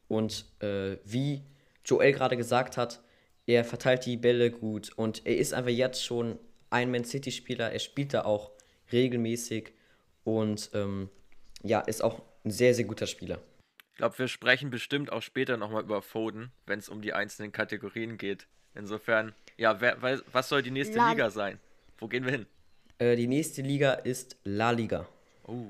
und 0.07 0.45
äh, 0.61 0.97
wie 1.05 1.43
Joel 1.85 2.13
gerade 2.13 2.37
gesagt 2.37 2.77
hat, 2.77 3.03
er 3.47 3.65
verteilt 3.65 4.07
die 4.07 4.17
Bälle 4.17 4.51
gut 4.51 4.93
und 4.97 5.27
er 5.27 5.37
ist 5.37 5.55
einfach 5.55 5.71
jetzt 5.71 6.05
schon 6.05 6.39
ein 6.71 6.91
Man 6.91 7.05
City-Spieler. 7.05 7.73
Er 7.73 7.79
spielt 7.81 8.15
da 8.15 8.25
auch 8.25 8.53
regelmäßig 8.93 9.73
und 10.23 10.71
ähm, 10.75 11.09
ja, 11.63 11.81
ist 11.81 12.03
auch 12.03 12.23
ein 12.45 12.51
sehr, 12.51 12.75
sehr 12.75 12.85
guter 12.85 13.07
Spieler. 13.07 13.41
Ich 13.93 13.97
glaube, 13.97 14.19
wir 14.19 14.29
sprechen 14.29 14.71
bestimmt 14.71 15.13
auch 15.13 15.23
später 15.23 15.57
nochmal 15.57 15.83
über 15.83 16.01
Foden, 16.01 16.53
wenn 16.67 16.79
es 16.79 16.89
um 16.89 17.03
die 17.03 17.13
einzelnen 17.13 17.53
Kategorien 17.53 18.19
geht. 18.19 18.47
Insofern, 18.75 19.35
ja, 19.57 19.81
wer, 19.81 19.97
was 20.33 20.49
soll 20.49 20.63
die 20.63 20.71
nächste 20.71 20.97
La 20.97 21.11
Liga 21.11 21.31
sein? 21.31 21.59
Wo 21.99 22.09
gehen 22.09 22.25
wir 22.25 22.33
hin? 22.33 22.47
Äh, 22.99 23.17
die 23.17 23.27
nächste 23.27 23.63
Liga 23.63 23.93
ist 23.93 24.37
La 24.45 24.71
Liga. 24.71 25.09
Oh. 25.45 25.67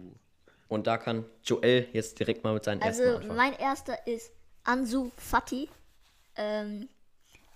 Und 0.71 0.87
da 0.87 0.99
kann 0.99 1.25
Joel 1.43 1.89
jetzt 1.93 2.21
direkt 2.21 2.45
mal 2.45 2.55
mit 2.55 2.63
seinen 2.63 2.81
also 2.81 3.03
ersten 3.03 3.23
Also 3.23 3.35
mein 3.35 3.59
erster 3.59 4.07
ist 4.07 4.31
Ansu 4.63 5.11
Fati. 5.17 5.69
Ähm, 6.37 6.89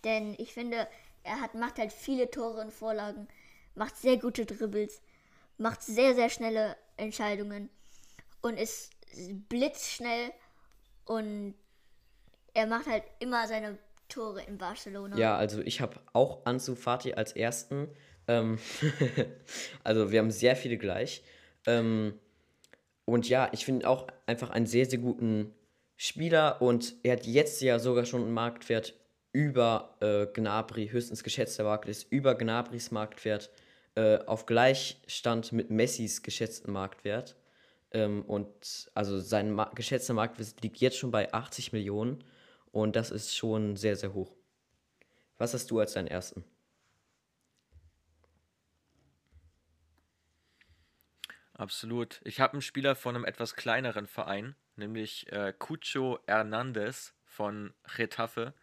denn 0.03 0.35
ich 0.37 0.53
finde, 0.53 0.89
er 1.23 1.41
hat, 1.41 1.55
macht 1.55 1.79
halt 1.79 1.93
viele 1.93 2.29
Tore 2.29 2.61
und 2.61 2.73
Vorlagen, 2.73 3.29
macht 3.77 3.97
sehr 3.97 4.17
gute 4.17 4.45
Dribbles, 4.45 5.01
macht 5.59 5.81
sehr, 5.81 6.17
sehr 6.17 6.29
schnelle 6.29 6.77
Entscheidungen 6.97 7.71
und 8.43 8.59
ist 8.59 8.91
blitzschnell 9.49 10.33
und 11.05 11.55
er 12.53 12.67
macht 12.67 12.89
halt 12.89 13.05
immer 13.21 13.47
seine 13.47 13.79
Tore 14.09 14.43
in 14.43 14.59
Barcelona. 14.59 15.17
Ja, 15.17 15.37
also 15.37 15.61
ich 15.61 15.81
habe 15.81 16.01
auch 16.15 16.45
Ansu 16.47 16.75
Fati 16.75 17.15
als 17.15 17.31
ersten. 17.33 17.89
Ähm 18.27 18.59
also 19.85 20.11
wir 20.11 20.19
haben 20.19 20.33
sehr 20.33 20.57
viele 20.57 20.79
gleich. 20.79 21.23
Ähm 21.65 22.19
und 23.05 23.29
ja, 23.29 23.49
ich 23.53 23.65
finde 23.65 23.89
auch 23.89 24.07
einfach 24.27 24.51
einen 24.51 24.67
sehr, 24.67 24.87
sehr 24.87 24.99
guten 24.99 25.55
Spieler 25.97 26.61
und 26.61 26.95
er 27.03 27.13
hat 27.13 27.27
jetzt 27.27 27.61
ja 27.61 27.79
sogar 27.79 28.05
schon 28.05 28.23
einen 28.23 28.33
Marktwert 28.33 28.95
über 29.33 29.97
äh, 30.01 30.27
Gnabry, 30.27 30.89
höchstens 30.89 31.23
geschätzter 31.25 31.65
Markt 31.65 31.89
ist 31.89 32.11
über 32.11 32.35
Gnabris 32.35 32.91
Marktwert 32.91 33.51
äh, 33.97 34.19
auf 34.19 34.47
Gleichstand 34.47 35.53
mit 35.53 35.71
Messis 35.71 36.23
geschätzten 36.23 36.73
Marktwert. 36.73 37.37
Ähm, 37.91 38.23
und 38.23 38.91
also 38.95 39.19
sein 39.19 39.53
Ma 39.53 39.71
geschätzter 39.75 40.15
Marktwert 40.15 40.63
liegt 40.63 40.79
jetzt 40.79 40.99
schon 40.99 41.11
bei 41.11 41.33
80 41.33 41.73
Millionen 41.73 42.25
und 42.71 42.97
das 42.97 43.11
ist 43.11 43.37
schon 43.37 43.77
sehr, 43.77 43.97
sehr 43.97 44.15
hoch. 44.15 44.35
Was 45.37 45.53
hast 45.53 45.71
du 45.71 45.81
als 45.81 45.95
deinen 45.95 46.09
ersten? 46.09 46.45
Absolut. 51.55 52.21
Ich 52.25 52.41
habe 52.41 52.55
einen 52.55 52.63
Spieler 52.63 52.97
von 52.97 53.15
einem 53.15 53.25
etwas 53.25 53.55
kleineren 53.55 54.07
Verein, 54.07 54.57
nämlich 54.77 55.31
äh, 55.33 55.53
Cucho 55.57 56.19
Hernandez 56.27 57.15
von 57.25 57.73
Getafe. 57.97 58.55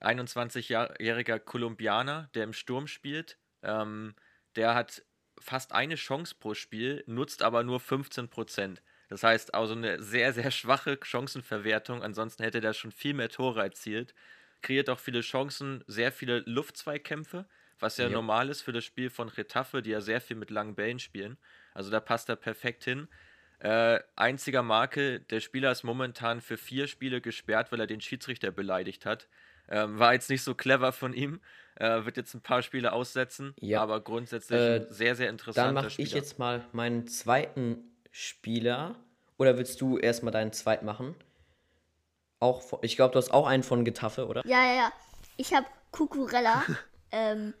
21-jähriger 0.00 1.38
Kolumbianer, 1.38 2.28
der 2.34 2.44
im 2.44 2.52
Sturm 2.52 2.86
spielt. 2.86 3.38
Ähm, 3.62 4.14
der 4.56 4.74
hat 4.74 5.02
fast 5.40 5.72
eine 5.72 5.94
Chance 5.94 6.34
pro 6.38 6.54
Spiel, 6.54 7.04
nutzt 7.06 7.42
aber 7.42 7.62
nur 7.62 7.80
15 7.80 8.28
Prozent. 8.28 8.82
Das 9.08 9.22
heißt 9.22 9.54
also 9.54 9.74
eine 9.74 10.02
sehr, 10.02 10.32
sehr 10.32 10.50
schwache 10.50 10.98
Chancenverwertung. 11.02 12.02
Ansonsten 12.02 12.42
hätte 12.42 12.60
der 12.60 12.72
schon 12.72 12.90
viel 12.90 13.14
mehr 13.14 13.28
Tore 13.28 13.62
erzielt. 13.62 14.14
Kreiert 14.62 14.90
auch 14.90 14.98
viele 14.98 15.20
Chancen, 15.20 15.84
sehr 15.86 16.10
viele 16.10 16.40
Luftzweikämpfe, 16.46 17.46
was 17.78 17.98
ja, 17.98 18.06
ja. 18.06 18.10
normal 18.10 18.48
ist 18.48 18.62
für 18.62 18.72
das 18.72 18.84
Spiel 18.84 19.10
von 19.10 19.28
Retafe, 19.28 19.82
die 19.82 19.90
ja 19.90 20.00
sehr 20.00 20.20
viel 20.20 20.36
mit 20.36 20.50
langen 20.50 20.74
Bällen 20.74 20.98
spielen. 20.98 21.38
Also 21.74 21.90
da 21.90 22.00
passt 22.00 22.28
er 22.28 22.36
perfekt 22.36 22.84
hin. 22.84 23.08
Äh, 23.58 24.00
einziger 24.16 24.62
Marke, 24.62 25.20
der 25.20 25.40
Spieler 25.40 25.72
ist 25.72 25.84
momentan 25.84 26.40
für 26.40 26.56
vier 26.56 26.86
Spiele 26.86 27.20
gesperrt, 27.20 27.72
weil 27.72 27.80
er 27.80 27.86
den 27.86 28.00
Schiedsrichter 28.00 28.50
beleidigt 28.50 29.06
hat. 29.06 29.28
Ähm, 29.68 29.98
war 29.98 30.12
jetzt 30.12 30.30
nicht 30.30 30.42
so 30.42 30.54
clever 30.54 30.92
von 30.92 31.12
ihm. 31.12 31.40
Äh, 31.76 32.04
wird 32.04 32.16
jetzt 32.16 32.34
ein 32.34 32.40
paar 32.40 32.62
Spiele 32.62 32.92
aussetzen, 32.92 33.54
ja. 33.58 33.82
aber 33.82 34.00
grundsätzlich 34.00 34.60
äh, 34.60 34.86
sehr, 34.88 35.16
sehr 35.16 35.28
interessant. 35.28 35.68
Dann 35.68 35.74
mache 35.74 36.00
ich 36.00 36.12
jetzt 36.12 36.38
mal 36.38 36.64
meinen 36.72 37.08
zweiten 37.08 37.78
Spieler. 38.12 38.94
Oder 39.38 39.58
willst 39.58 39.80
du 39.80 39.98
erstmal 39.98 40.32
deinen 40.32 40.52
zweiten 40.52 40.86
machen? 40.86 41.16
Auch, 42.38 42.80
ich 42.82 42.94
glaube, 42.94 43.12
du 43.12 43.18
hast 43.18 43.32
auch 43.32 43.46
einen 43.46 43.64
von 43.64 43.84
Getaffe, 43.84 44.28
oder? 44.28 44.46
Ja, 44.46 44.64
ja, 44.64 44.74
ja. 44.74 44.92
Ich 45.36 45.52
habe 45.52 45.66
Kukurella. 45.90 46.62
ähm, 47.10 47.54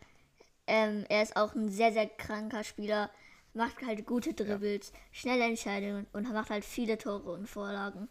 ähm, 0.66 1.04
er 1.08 1.22
ist 1.22 1.36
auch 1.36 1.54
ein 1.54 1.70
sehr, 1.70 1.92
sehr 1.92 2.06
kranker 2.06 2.62
Spieler. 2.62 3.10
Macht 3.54 3.82
halt 3.86 4.04
gute 4.04 4.34
Dribbles, 4.34 4.92
ja. 4.92 4.98
schnelle 5.12 5.44
Entscheidungen 5.44 6.06
und 6.12 6.30
macht 6.32 6.50
halt 6.50 6.64
viele 6.64 6.98
Tore 6.98 7.30
und 7.32 7.46
Vorlagen. 7.46 8.08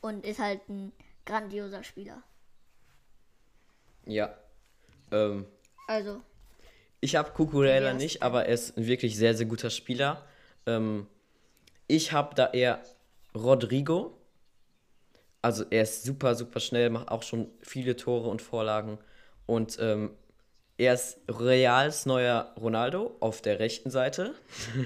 Und 0.00 0.24
ist 0.24 0.38
halt 0.38 0.68
ein 0.68 0.92
grandioser 1.24 1.82
Spieler. 1.82 2.22
Ja. 4.06 4.36
Ähm, 5.10 5.46
also. 5.86 6.20
Ich 7.00 7.16
habe 7.16 7.32
Kukurella 7.32 7.94
nicht, 7.94 8.22
aber 8.22 8.46
er 8.46 8.54
ist 8.54 8.76
ein 8.76 8.86
wirklich 8.86 9.16
sehr, 9.16 9.34
sehr 9.34 9.46
guter 9.46 9.70
Spieler. 9.70 10.24
Ähm, 10.66 11.06
ich 11.88 12.12
habe 12.12 12.34
da 12.34 12.50
eher 12.50 12.82
Rodrigo. 13.34 14.18
Also 15.40 15.64
er 15.70 15.82
ist 15.82 16.04
super, 16.04 16.34
super 16.34 16.60
schnell, 16.60 16.90
macht 16.90 17.10
auch 17.10 17.22
schon 17.22 17.50
viele 17.60 17.96
Tore 17.96 18.28
und 18.28 18.40
Vorlagen. 18.40 18.98
Und 19.46 19.78
ähm, 19.80 20.10
er 20.82 20.94
ist 20.94 21.20
Reals 21.28 22.06
neuer 22.06 22.52
Ronaldo 22.60 23.16
auf 23.20 23.40
der 23.40 23.60
rechten 23.60 23.88
Seite. 23.90 24.34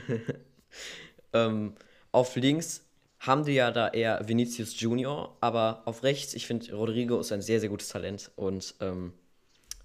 ähm, 1.32 1.74
auf 2.12 2.36
links 2.36 2.84
haben 3.18 3.46
die 3.46 3.52
ja 3.52 3.70
da 3.70 3.88
eher 3.88 4.28
Vinicius 4.28 4.78
Junior, 4.78 5.38
aber 5.40 5.82
auf 5.86 6.02
rechts, 6.02 6.34
ich 6.34 6.46
finde, 6.46 6.74
Rodrigo 6.74 7.18
ist 7.18 7.32
ein 7.32 7.40
sehr, 7.40 7.60
sehr 7.60 7.70
gutes 7.70 7.88
Talent. 7.88 8.30
Und 8.36 8.74
ähm, 8.80 9.14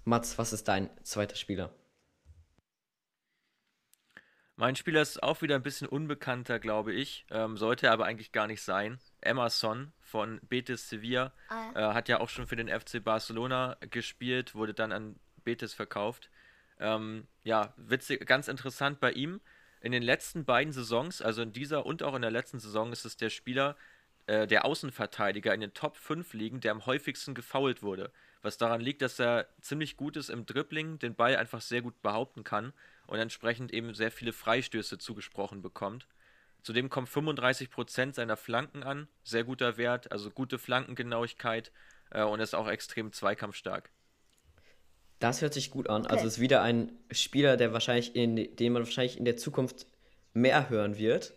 Mats, 0.04 0.36
was 0.36 0.52
ist 0.52 0.68
dein 0.68 0.90
zweiter 1.02 1.34
Spieler? 1.34 1.70
Mein 4.56 4.76
Spieler 4.76 5.00
ist 5.00 5.22
auch 5.22 5.40
wieder 5.40 5.54
ein 5.54 5.62
bisschen 5.62 5.88
unbekannter, 5.88 6.58
glaube 6.58 6.92
ich. 6.92 7.24
Ähm, 7.30 7.56
sollte 7.56 7.90
aber 7.90 8.04
eigentlich 8.04 8.32
gar 8.32 8.46
nicht 8.46 8.60
sein. 8.60 9.00
Emerson 9.22 9.92
von 9.98 10.40
Betis 10.42 10.90
Sevilla 10.90 11.32
ah, 11.48 11.70
äh, 11.74 11.94
hat 11.94 12.10
ja 12.10 12.20
auch 12.20 12.28
schon 12.28 12.46
für 12.46 12.56
den 12.56 12.68
FC 12.68 13.02
Barcelona 13.02 13.78
gespielt, 13.88 14.54
wurde 14.54 14.74
dann 14.74 14.92
an 14.92 15.16
Betis 15.44 15.74
verkauft. 15.74 16.30
Ähm, 16.78 17.26
ja, 17.44 17.72
witzig, 17.76 18.26
ganz 18.26 18.48
interessant 18.48 19.00
bei 19.00 19.12
ihm. 19.12 19.40
In 19.80 19.92
den 19.92 20.02
letzten 20.02 20.44
beiden 20.44 20.72
Saisons, 20.72 21.22
also 21.22 21.42
in 21.42 21.52
dieser 21.52 21.86
und 21.86 22.02
auch 22.02 22.14
in 22.14 22.22
der 22.22 22.30
letzten 22.30 22.58
Saison, 22.58 22.92
ist 22.92 23.04
es 23.04 23.16
der 23.16 23.30
Spieler, 23.30 23.76
äh, 24.26 24.46
der 24.46 24.64
Außenverteidiger 24.64 25.52
in 25.52 25.60
den 25.60 25.74
Top 25.74 25.96
5 25.96 26.32
liegen, 26.34 26.60
der 26.60 26.72
am 26.72 26.86
häufigsten 26.86 27.34
gefoult 27.34 27.82
wurde. 27.82 28.12
Was 28.42 28.58
daran 28.58 28.80
liegt, 28.80 29.02
dass 29.02 29.18
er 29.18 29.48
ziemlich 29.60 29.96
gut 29.96 30.16
ist 30.16 30.28
im 30.28 30.46
Dribbling, 30.46 30.98
den 30.98 31.14
Ball 31.14 31.36
einfach 31.36 31.60
sehr 31.60 31.82
gut 31.82 32.00
behaupten 32.02 32.44
kann 32.44 32.72
und 33.06 33.18
entsprechend 33.18 33.72
eben 33.72 33.94
sehr 33.94 34.10
viele 34.10 34.32
Freistöße 34.32 34.98
zugesprochen 34.98 35.62
bekommt. 35.62 36.06
Zudem 36.62 36.90
kommen 36.90 37.08
35% 37.08 38.14
seiner 38.14 38.36
Flanken 38.36 38.84
an, 38.84 39.08
sehr 39.24 39.42
guter 39.42 39.76
Wert, 39.76 40.12
also 40.12 40.30
gute 40.30 40.58
Flankengenauigkeit 40.58 41.72
äh, 42.10 42.22
und 42.22 42.40
ist 42.40 42.54
auch 42.54 42.68
extrem 42.68 43.12
zweikampfstark. 43.12 43.90
Das 45.22 45.40
hört 45.40 45.54
sich 45.54 45.70
gut 45.70 45.88
an. 45.88 46.02
Also 46.02 46.06
okay. 46.06 46.14
Also 46.16 46.26
ist 46.26 46.40
wieder 46.40 46.62
ein 46.62 46.90
Spieler, 47.12 47.56
der 47.56 47.72
wahrscheinlich 47.72 48.16
in, 48.16 48.34
den 48.56 48.72
man 48.72 48.82
wahrscheinlich 48.82 49.16
in 49.16 49.24
der 49.24 49.36
Zukunft 49.36 49.86
mehr 50.34 50.68
hören 50.68 50.98
wird. 50.98 51.32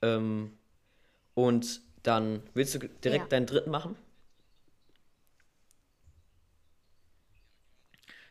Ähm, 0.00 0.56
und 1.34 1.80
dann 2.04 2.44
willst 2.54 2.76
du 2.76 2.78
direkt 2.78 3.24
ja. 3.24 3.28
deinen 3.30 3.46
dritten 3.46 3.70
machen? 3.70 3.96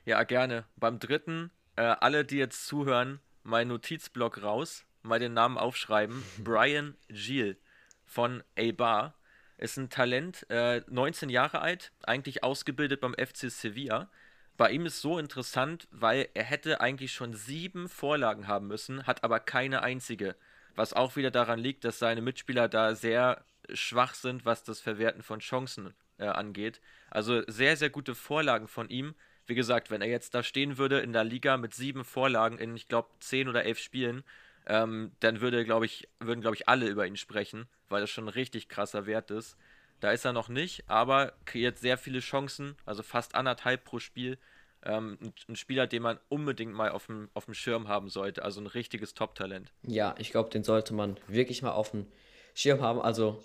Ja, 0.05 0.23
gerne. 0.23 0.63
Beim 0.77 0.99
dritten, 0.99 1.51
äh, 1.75 1.81
alle, 1.81 2.23
die 2.23 2.37
jetzt 2.37 2.65
zuhören, 2.65 3.19
mein 3.43 3.67
Notizblock 3.67 4.43
raus, 4.43 4.85
mal 5.01 5.19
den 5.19 5.33
Namen 5.33 5.57
aufschreiben. 5.57 6.23
Brian 6.37 6.95
Giel 7.09 7.57
von 8.05 8.43
A-Bar. 8.57 9.13
Ist 9.57 9.75
ein 9.75 9.89
Talent, 9.89 10.45
äh, 10.49 10.83
19 10.87 11.29
Jahre 11.29 11.59
alt, 11.59 11.91
eigentlich 12.03 12.43
ausgebildet 12.43 13.01
beim 13.01 13.13
FC 13.13 13.51
Sevilla 13.51 14.09
bei 14.57 14.71
ihm 14.71 14.85
ist 14.85 15.01
so 15.01 15.19
interessant, 15.19 15.87
weil 15.91 16.29
er 16.33 16.43
hätte 16.43 16.81
eigentlich 16.81 17.11
schon 17.11 17.33
sieben 17.33 17.89
Vorlagen 17.89 18.47
haben 18.47 18.67
müssen, 18.67 19.05
hat 19.05 19.23
aber 19.23 19.39
keine 19.39 19.83
einzige. 19.83 20.35
Was 20.75 20.93
auch 20.93 21.15
wieder 21.15 21.31
daran 21.31 21.59
liegt, 21.59 21.83
dass 21.83 21.99
seine 21.99 22.21
Mitspieler 22.21 22.67
da 22.67 22.95
sehr 22.95 23.43
schwach 23.73 24.13
sind, 24.13 24.45
was 24.45 24.63
das 24.63 24.79
Verwerten 24.79 25.23
von 25.23 25.39
Chancen 25.39 25.93
äh, 26.17 26.25
angeht. 26.25 26.81
Also 27.09 27.41
sehr, 27.47 27.77
sehr 27.77 27.89
gute 27.89 28.15
Vorlagen 28.15 28.67
von 28.67 28.89
ihm. 28.89 29.15
Wie 29.47 29.55
gesagt, 29.55 29.91
wenn 29.91 30.01
er 30.01 30.07
jetzt 30.07 30.33
da 30.33 30.43
stehen 30.43 30.77
würde 30.77 30.99
in 30.99 31.13
der 31.13 31.23
Liga 31.23 31.57
mit 31.57 31.73
sieben 31.73 32.03
Vorlagen 32.03 32.57
in, 32.57 32.75
ich 32.75 32.87
glaube, 32.87 33.09
zehn 33.19 33.47
oder 33.47 33.63
elf 33.63 33.79
Spielen, 33.79 34.23
ähm, 34.67 35.11
dann 35.19 35.41
würde, 35.41 35.63
glaube 35.65 35.85
ich, 35.85 36.07
würden, 36.19 36.41
glaube 36.41 36.55
ich, 36.55 36.67
alle 36.67 36.87
über 36.87 37.05
ihn 37.05 37.17
sprechen, 37.17 37.67
weil 37.89 38.01
das 38.01 38.09
schon 38.09 38.25
ein 38.25 38.29
richtig 38.29 38.69
krasser 38.69 39.05
Wert 39.05 39.31
ist. 39.31 39.57
Da 39.99 40.11
ist 40.11 40.25
er 40.25 40.33
noch 40.33 40.49
nicht, 40.49 40.83
aber 40.89 41.33
kreiert 41.45 41.77
sehr 41.77 41.97
viele 41.97 42.19
Chancen, 42.19 42.75
also 42.85 43.03
fast 43.03 43.35
anderthalb 43.35 43.85
pro 43.85 43.99
Spiel. 43.99 44.37
Ähm, 44.83 45.17
ein, 45.21 45.33
ein, 45.49 45.55
Spieler, 45.55 45.87
den 45.87 46.03
man 46.03 46.19
unbedingt 46.29 46.73
mal 46.73 46.91
auf 46.91 47.07
dem, 47.07 47.29
auf 47.33 47.45
dem 47.45 47.55
Schirm 47.55 47.87
haben 47.87 48.09
sollte, 48.09 48.43
also 48.43 48.61
ein 48.61 48.67
richtiges 48.67 49.15
Top-Talent. 49.15 49.71
Ja, 49.81 50.13
ich 50.19 50.31
glaube, 50.31 50.49
den 50.49 50.63
sollte 50.63 50.93
man 50.93 51.17
wirklich 51.27 51.63
mal 51.63 51.71
auf 51.71 51.91
dem 51.91 52.05
Schirm 52.53 52.81
haben. 52.81 53.01
Also 53.01 53.41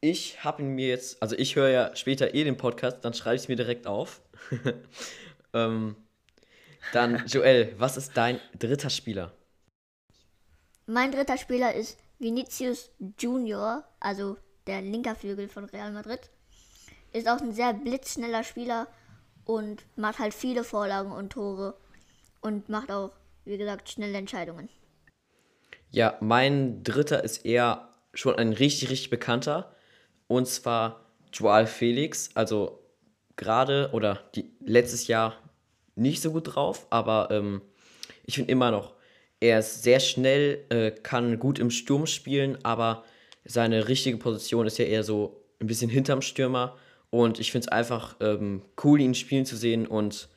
ich 0.00 0.44
habe 0.44 0.62
ihn 0.62 0.74
mir 0.74 0.88
jetzt, 0.88 1.22
also 1.22 1.36
ich 1.36 1.56
höre 1.56 1.70
ja 1.70 1.96
später 1.96 2.34
eh 2.34 2.44
den 2.44 2.56
Podcast, 2.56 3.04
dann 3.04 3.14
schreibe 3.14 3.36
ich 3.36 3.42
es 3.42 3.48
mir 3.48 3.56
direkt 3.56 3.86
auf. 3.86 4.20
ähm, 5.52 5.96
dann, 6.92 7.24
Joel, 7.26 7.74
was 7.78 7.96
ist 7.96 8.16
dein 8.16 8.40
dritter 8.58 8.90
Spieler? 8.90 9.32
Mein 10.86 11.12
dritter 11.12 11.36
Spieler 11.36 11.74
ist 11.74 11.98
Vinicius 12.18 12.90
Junior, 13.18 13.84
also 14.00 14.36
der 14.68 14.82
linker 14.82 15.16
Flügel 15.16 15.48
von 15.48 15.64
Real 15.64 15.90
Madrid. 15.90 16.20
Ist 17.12 17.28
auch 17.28 17.40
ein 17.40 17.52
sehr 17.52 17.72
blitzschneller 17.72 18.44
Spieler 18.44 18.86
und 19.44 19.82
macht 19.96 20.18
halt 20.18 20.34
viele 20.34 20.62
Vorlagen 20.62 21.10
und 21.10 21.30
Tore 21.30 21.74
und 22.40 22.68
macht 22.68 22.92
auch, 22.92 23.10
wie 23.44 23.58
gesagt, 23.58 23.88
schnelle 23.88 24.18
Entscheidungen. 24.18 24.68
Ja, 25.90 26.18
mein 26.20 26.84
dritter 26.84 27.24
ist 27.24 27.46
eher 27.46 27.88
schon 28.12 28.36
ein 28.36 28.52
richtig, 28.52 28.90
richtig 28.90 29.10
bekannter. 29.10 29.74
Und 30.26 30.46
zwar 30.46 31.06
Joao 31.32 31.66
Felix. 31.66 32.30
Also 32.34 32.78
gerade 33.36 33.90
oder 33.92 34.20
die, 34.34 34.52
letztes 34.60 35.06
Jahr 35.06 35.34
nicht 35.94 36.20
so 36.20 36.30
gut 36.32 36.54
drauf, 36.54 36.86
aber 36.90 37.28
ähm, 37.30 37.62
ich 38.24 38.34
finde 38.34 38.52
immer 38.52 38.70
noch, 38.70 38.94
er 39.40 39.60
ist 39.60 39.82
sehr 39.82 40.00
schnell, 40.00 40.64
äh, 40.68 40.90
kann 40.90 41.38
gut 41.38 41.58
im 41.58 41.70
Sturm 41.70 42.06
spielen, 42.06 42.58
aber 42.64 43.04
seine 43.48 43.88
richtige 43.88 44.18
Position 44.18 44.66
ist 44.66 44.78
ja 44.78 44.84
eher 44.84 45.02
so 45.02 45.42
ein 45.60 45.66
bisschen 45.66 45.90
hinterm 45.90 46.22
Stürmer. 46.22 46.76
Und 47.10 47.40
ich 47.40 47.50
finde 47.50 47.66
es 47.66 47.72
einfach 47.72 48.16
ähm, 48.20 48.62
cool, 48.84 49.00
ihn 49.00 49.14
spielen 49.14 49.46
zu 49.46 49.56
sehen. 49.56 49.86
Und 49.86 50.28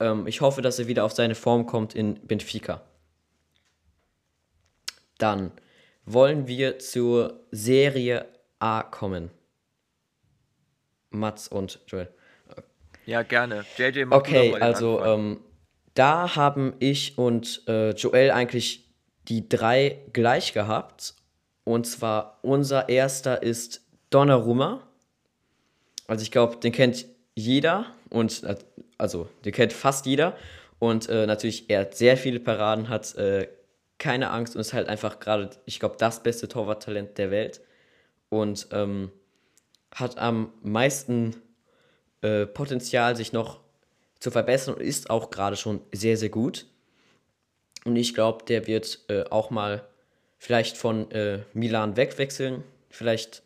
ähm, 0.00 0.26
ich 0.26 0.40
hoffe, 0.40 0.62
dass 0.62 0.78
er 0.78 0.86
wieder 0.86 1.04
auf 1.04 1.12
seine 1.12 1.34
Form 1.34 1.66
kommt 1.66 1.94
in 1.94 2.14
Benfica. 2.26 2.82
Dann 5.18 5.52
wollen 6.04 6.46
wir 6.46 6.78
zur 6.78 7.40
Serie 7.50 8.26
A 8.60 8.82
kommen. 8.82 9.30
Mats 11.10 11.48
und 11.48 11.80
Joel. 11.88 12.08
Ja, 13.04 13.22
gerne. 13.22 13.64
JJ, 13.76 14.04
mach 14.04 14.18
Okay, 14.18 14.54
also 14.54 15.04
ähm, 15.04 15.40
da 15.94 16.36
haben 16.36 16.74
ich 16.78 17.18
und 17.18 17.62
äh, 17.66 17.90
Joel 17.90 18.30
eigentlich 18.30 18.88
die 19.28 19.48
drei 19.48 19.98
gleich 20.12 20.52
gehabt. 20.52 21.14
Und 21.64 21.86
zwar 21.86 22.38
unser 22.42 22.88
erster 22.88 23.42
ist 23.42 23.82
Donnarumma. 24.10 24.86
Also 26.06 26.22
ich 26.22 26.30
glaube, 26.30 26.56
den 26.56 26.72
kennt 26.72 27.06
jeder 27.34 27.86
und 28.10 28.42
äh, 28.42 28.56
also 28.98 29.28
den 29.44 29.52
kennt 29.52 29.72
fast 29.72 30.06
jeder. 30.06 30.36
Und 30.78 31.08
äh, 31.08 31.26
natürlich, 31.26 31.70
er 31.70 31.82
hat 31.82 31.94
sehr 31.94 32.16
viele 32.16 32.40
Paraden, 32.40 32.88
hat 32.88 33.14
äh, 33.14 33.48
keine 33.98 34.30
Angst 34.30 34.56
und 34.56 34.60
ist 34.60 34.72
halt 34.72 34.88
einfach 34.88 35.20
gerade, 35.20 35.50
ich 35.64 35.78
glaube, 35.78 35.96
das 35.98 36.22
beste 36.22 36.48
Torwarttalent 36.48 37.18
der 37.18 37.30
Welt. 37.30 37.60
Und 38.28 38.66
ähm, 38.72 39.12
hat 39.94 40.18
am 40.18 40.52
meisten 40.62 41.36
äh, 42.22 42.46
Potenzial, 42.46 43.14
sich 43.14 43.32
noch 43.32 43.60
zu 44.18 44.30
verbessern 44.30 44.74
und 44.74 44.80
ist 44.80 45.10
auch 45.10 45.30
gerade 45.30 45.56
schon 45.56 45.80
sehr, 45.92 46.16
sehr 46.16 46.30
gut. 46.30 46.66
Und 47.84 47.96
ich 47.96 48.14
glaube, 48.14 48.44
der 48.44 48.66
wird 48.66 49.00
äh, 49.08 49.24
auch 49.30 49.50
mal 49.50 49.86
vielleicht 50.42 50.76
von 50.76 51.08
äh, 51.12 51.44
Milan 51.54 51.96
wegwechseln, 51.96 52.64
vielleicht 52.90 53.44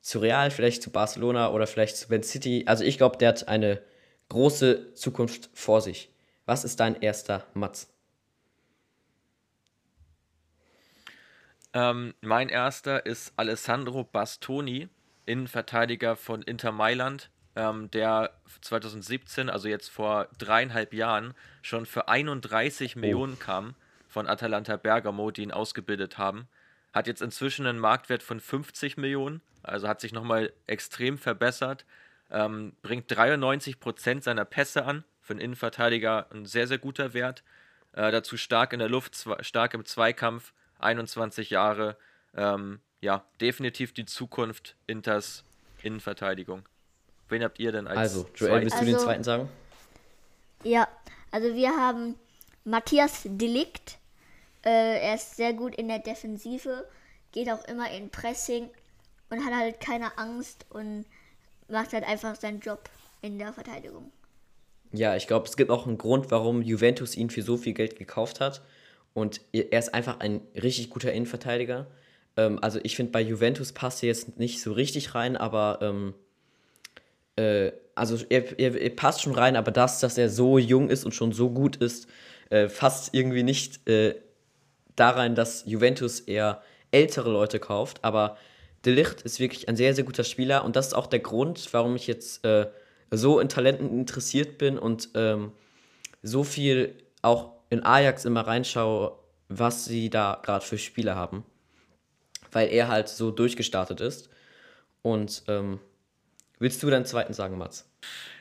zu 0.00 0.20
Real, 0.20 0.52
vielleicht 0.52 0.80
zu 0.80 0.90
Barcelona 0.90 1.50
oder 1.50 1.66
vielleicht 1.66 1.96
zu 1.96 2.08
Man 2.08 2.22
City. 2.22 2.62
Also 2.66 2.84
ich 2.84 2.98
glaube, 2.98 3.18
der 3.18 3.30
hat 3.30 3.48
eine 3.48 3.82
große 4.28 4.94
Zukunft 4.94 5.50
vor 5.54 5.80
sich. 5.80 6.08
Was 6.46 6.62
ist 6.62 6.78
dein 6.78 6.94
erster 7.02 7.44
Matz? 7.54 7.92
Ähm, 11.72 12.14
mein 12.20 12.48
erster 12.48 13.06
ist 13.06 13.32
Alessandro 13.34 14.04
Bastoni, 14.04 14.88
Innenverteidiger 15.26 16.14
von 16.14 16.42
Inter 16.42 16.70
Mailand 16.70 17.28
ähm, 17.56 17.90
der 17.90 18.40
2017, 18.60 19.50
also 19.50 19.66
jetzt 19.66 19.88
vor 19.88 20.28
dreieinhalb 20.38 20.94
Jahren, 20.94 21.34
schon 21.60 21.86
für 21.86 22.06
31 22.06 22.94
oh. 22.94 23.00
Millionen 23.00 23.36
kam 23.40 23.74
von 24.10 24.26
Atalanta 24.26 24.76
Bergamo, 24.76 25.30
die 25.30 25.42
ihn 25.42 25.52
ausgebildet 25.52 26.18
haben. 26.18 26.48
Hat 26.92 27.06
jetzt 27.06 27.22
inzwischen 27.22 27.66
einen 27.66 27.78
Marktwert 27.78 28.22
von 28.22 28.40
50 28.40 28.96
Millionen, 28.96 29.40
also 29.62 29.88
hat 29.88 30.00
sich 30.00 30.12
nochmal 30.12 30.52
extrem 30.66 31.16
verbessert. 31.16 31.86
Ähm, 32.30 32.74
bringt 32.82 33.04
93 33.08 33.80
Prozent 33.80 34.24
seiner 34.24 34.44
Pässe 34.44 34.84
an, 34.84 35.04
für 35.22 35.34
einen 35.34 35.40
Innenverteidiger 35.40 36.26
ein 36.32 36.44
sehr, 36.44 36.66
sehr 36.66 36.78
guter 36.78 37.14
Wert. 37.14 37.42
Äh, 37.92 38.10
dazu 38.10 38.36
stark 38.36 38.72
in 38.72 38.80
der 38.80 38.88
Luft, 38.88 39.16
stark 39.40 39.74
im 39.74 39.84
Zweikampf, 39.84 40.52
21 40.80 41.50
Jahre. 41.50 41.96
Ähm, 42.36 42.80
ja, 43.00 43.24
definitiv 43.40 43.92
die 43.92 44.04
Zukunft 44.04 44.76
Inters 44.86 45.44
Innenverteidigung. 45.82 46.64
Wen 47.28 47.44
habt 47.44 47.60
ihr 47.60 47.72
denn 47.72 47.86
als 47.86 47.98
Also, 47.98 48.28
Joel, 48.34 48.62
willst 48.62 48.74
du 48.74 48.80
also, 48.80 48.92
den 48.92 48.98
zweiten 48.98 49.24
sagen? 49.24 49.48
Ja, 50.64 50.88
also 51.30 51.54
wir 51.54 51.70
haben 51.70 52.16
Matthias 52.64 53.22
Delikt. 53.24 53.99
Äh, 54.64 55.00
er 55.00 55.14
ist 55.14 55.36
sehr 55.36 55.52
gut 55.52 55.74
in 55.74 55.88
der 55.88 56.00
Defensive, 56.00 56.86
geht 57.32 57.50
auch 57.50 57.64
immer 57.66 57.90
in 57.90 58.10
Pressing 58.10 58.68
und 59.30 59.44
hat 59.44 59.54
halt 59.54 59.80
keine 59.80 60.18
Angst 60.18 60.66
und 60.70 61.04
macht 61.68 61.92
halt 61.92 62.04
einfach 62.04 62.34
seinen 62.36 62.60
Job 62.60 62.88
in 63.22 63.38
der 63.38 63.52
Verteidigung. 63.52 64.10
Ja, 64.92 65.16
ich 65.16 65.26
glaube, 65.26 65.46
es 65.46 65.56
gibt 65.56 65.70
auch 65.70 65.86
einen 65.86 65.98
Grund, 65.98 66.30
warum 66.30 66.62
Juventus 66.62 67.16
ihn 67.16 67.30
für 67.30 67.42
so 67.42 67.56
viel 67.56 67.74
Geld 67.74 67.96
gekauft 67.96 68.40
hat. 68.40 68.62
Und 69.14 69.40
er 69.52 69.78
ist 69.78 69.94
einfach 69.94 70.20
ein 70.20 70.40
richtig 70.54 70.90
guter 70.90 71.12
Innenverteidiger. 71.12 71.86
Ähm, 72.36 72.58
also 72.62 72.80
ich 72.82 72.96
finde, 72.96 73.12
bei 73.12 73.20
Juventus 73.20 73.72
passt 73.72 74.02
er 74.02 74.08
jetzt 74.08 74.38
nicht 74.38 74.60
so 74.60 74.72
richtig 74.72 75.14
rein, 75.14 75.36
aber 75.36 75.78
ähm, 75.82 76.14
äh, 77.36 77.72
also 77.94 78.18
er, 78.28 78.58
er, 78.58 78.80
er, 78.80 78.90
passt 78.90 79.22
schon 79.22 79.34
rein, 79.34 79.56
aber 79.56 79.70
das, 79.70 80.00
dass 80.00 80.16
er 80.16 80.28
so 80.28 80.58
jung 80.58 80.88
ist 80.90 81.04
und 81.04 81.12
schon 81.12 81.32
so 81.32 81.50
gut 81.50 81.76
ist, 81.76 82.08
äh, 82.50 82.68
fasst 82.68 83.14
irgendwie 83.14 83.42
nicht 83.42 83.88
äh, 83.88 84.14
da 85.00 85.10
rein, 85.10 85.34
dass 85.34 85.64
Juventus 85.66 86.20
eher 86.20 86.62
ältere 86.90 87.30
Leute 87.30 87.58
kauft. 87.58 88.04
Aber 88.04 88.36
De 88.84 88.94
Licht 88.94 89.22
ist 89.22 89.40
wirklich 89.40 89.68
ein 89.68 89.76
sehr, 89.76 89.94
sehr 89.94 90.04
guter 90.04 90.24
Spieler 90.24 90.64
und 90.64 90.76
das 90.76 90.88
ist 90.88 90.94
auch 90.94 91.06
der 91.06 91.18
Grund, 91.18 91.72
warum 91.72 91.96
ich 91.96 92.06
jetzt 92.06 92.44
äh, 92.44 92.66
so 93.10 93.40
in 93.40 93.48
Talenten 93.48 93.90
interessiert 93.90 94.56
bin 94.58 94.78
und 94.78 95.10
ähm, 95.14 95.52
so 96.22 96.44
viel 96.44 96.94
auch 97.22 97.52
in 97.68 97.84
Ajax 97.84 98.24
immer 98.24 98.46
reinschaue, 98.46 99.18
was 99.48 99.84
sie 99.84 100.08
da 100.08 100.40
gerade 100.42 100.64
für 100.64 100.78
Spieler 100.78 101.14
haben. 101.14 101.44
Weil 102.52 102.68
er 102.68 102.88
halt 102.88 103.08
so 103.08 103.30
durchgestartet 103.30 104.00
ist. 104.00 104.30
Und 105.02 105.42
ähm, 105.48 105.80
Willst 106.60 106.82
du 106.82 106.90
deinen 106.90 107.06
zweiten 107.06 107.32
sagen, 107.32 107.56
Mats? 107.56 107.90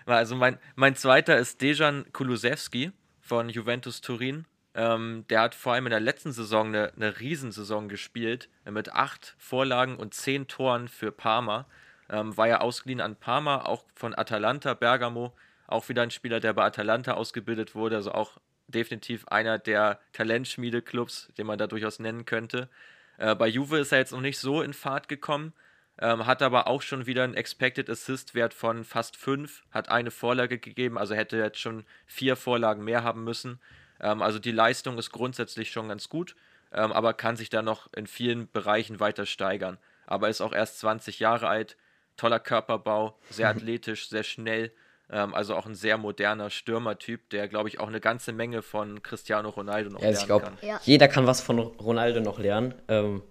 Also 0.06 0.36
mein, 0.36 0.60
mein 0.76 0.94
zweiter 0.96 1.38
ist 1.38 1.62
Dejan 1.62 2.06
Kulusewski 2.12 2.92
von 3.22 3.48
Juventus 3.48 4.02
Turin. 4.02 4.46
Ähm, 4.80 5.26
der 5.30 5.42
hat 5.42 5.56
vor 5.56 5.74
allem 5.74 5.88
in 5.88 5.92
der 5.92 6.00
letzten 6.00 6.32
Saison 6.32 6.68
eine, 6.68 6.94
eine 6.96 7.20
Riesensaison 7.20 7.90
gespielt, 7.90 8.48
mit 8.64 8.94
acht 8.94 9.36
Vorlagen 9.38 9.98
und 9.98 10.14
zehn 10.14 10.48
Toren 10.48 10.88
für 10.88 11.12
Parma. 11.12 11.66
Ähm, 12.10 12.38
war 12.38 12.48
ja 12.48 12.62
ausgeliehen 12.62 13.02
an 13.02 13.18
Parma, 13.18 13.66
auch 13.66 13.84
von 13.94 14.18
Atalanta 14.18 14.76
Bergamo. 14.76 15.34
Auch 15.68 15.90
wieder 15.90 16.02
ein 16.02 16.12
Spieler, 16.12 16.40
der 16.40 16.54
bei 16.54 16.64
Atalanta 16.64 17.16
ausgebildet 17.16 17.76
wurde, 17.76 17.98
also 17.98 18.14
auch 18.14 18.38
definitiv 18.68 19.28
einer 19.28 19.60
der 19.60 20.00
Talentschmiedeclubs, 20.14 21.28
den 21.38 21.46
man 21.46 21.60
da 21.60 21.68
durchaus 21.68 22.00
nennen 22.00 22.24
könnte. 22.24 22.70
Äh, 23.18 23.36
bei 23.36 23.50
Juve 23.50 23.80
ist 23.80 23.92
er 23.92 23.98
jetzt 23.98 24.14
noch 24.14 24.22
nicht 24.22 24.40
so 24.40 24.62
in 24.62 24.72
Fahrt 24.72 25.10
gekommen, 25.10 25.52
ähm, 26.00 26.26
hat 26.26 26.42
aber 26.42 26.68
auch 26.68 26.84
schon 26.84 27.06
wieder 27.06 27.26
einen 27.26 27.34
Expected 27.34 27.90
Assist 27.90 28.34
Wert 28.34 28.54
von 28.54 28.86
fast 28.86 29.18
5, 29.18 29.66
hat 29.72 29.90
eine 29.90 30.10
Vorlage 30.10 30.58
gegeben, 30.58 30.98
also 30.98 31.16
hätte 31.16 31.36
jetzt 31.36 31.60
schon 31.60 31.84
vier 32.06 32.38
Vorlagen 32.38 32.86
mehr 32.86 33.04
haben 33.04 33.26
müssen. 33.26 33.60
Ähm, 34.02 34.22
also 34.22 34.40
die 34.40 34.52
Leistung 34.52 34.98
ist 34.98 35.12
grundsätzlich 35.12 35.72
schon 35.72 35.90
ganz 35.90 36.10
gut, 36.10 36.36
ähm, 36.72 36.92
aber 36.92 37.14
kann 37.14 37.36
sich 37.36 37.50
da 37.50 37.62
noch 37.62 37.88
in 37.96 38.08
vielen 38.08 38.50
Bereichen 38.52 39.00
weiter 39.00 39.26
steigern. 39.26 39.78
Aber 40.06 40.30
ist 40.30 40.42
auch 40.42 40.54
erst 40.54 40.80
20 40.80 41.20
Jahre 41.20 41.48
alt, 41.48 41.78
toller 42.18 42.40
Körperbau, 42.40 43.18
sehr 43.30 43.50
athletisch, 43.50 44.10
sehr 44.10 44.24
schnell. 44.24 44.72
Ähm, 45.12 45.34
also 45.34 45.56
auch 45.56 45.66
ein 45.66 45.76
sehr 45.76 45.98
moderner 45.98 46.50
Stürmertyp, 46.50 47.30
der, 47.30 47.48
glaube 47.48 47.70
ich, 47.70 47.80
auch 47.80 47.88
eine 47.88 48.00
ganze 48.00 48.32
Menge 48.32 48.62
von 48.62 49.02
Cristiano 49.02 49.50
Ronaldo 49.50 49.90
noch 49.90 50.02
ja, 50.02 50.10
lernen 50.10 50.20
ich 50.20 50.26
glaub, 50.26 50.44
kann. 50.44 50.58
Ja. 50.62 50.80
Jeder 50.84 51.08
kann 51.08 51.26
was 51.26 51.42
von 51.42 51.60
Ronaldo 51.60 52.20
noch 52.20 52.40
lernen. 52.40 52.76
Ähm, 52.88 53.24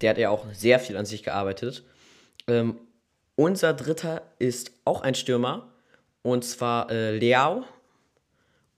der 0.00 0.10
hat 0.10 0.18
ja 0.18 0.30
auch 0.30 0.46
sehr 0.52 0.80
viel 0.80 0.96
an 0.96 1.06
sich 1.06 1.22
gearbeitet. 1.22 1.84
Ähm, 2.46 2.78
unser 3.36 3.74
dritter 3.74 4.22
ist 4.38 4.72
auch 4.84 5.02
ein 5.02 5.14
Stürmer. 5.14 5.70
Und 6.22 6.44
zwar 6.44 6.90
äh, 6.90 7.16
Leao. 7.16 7.64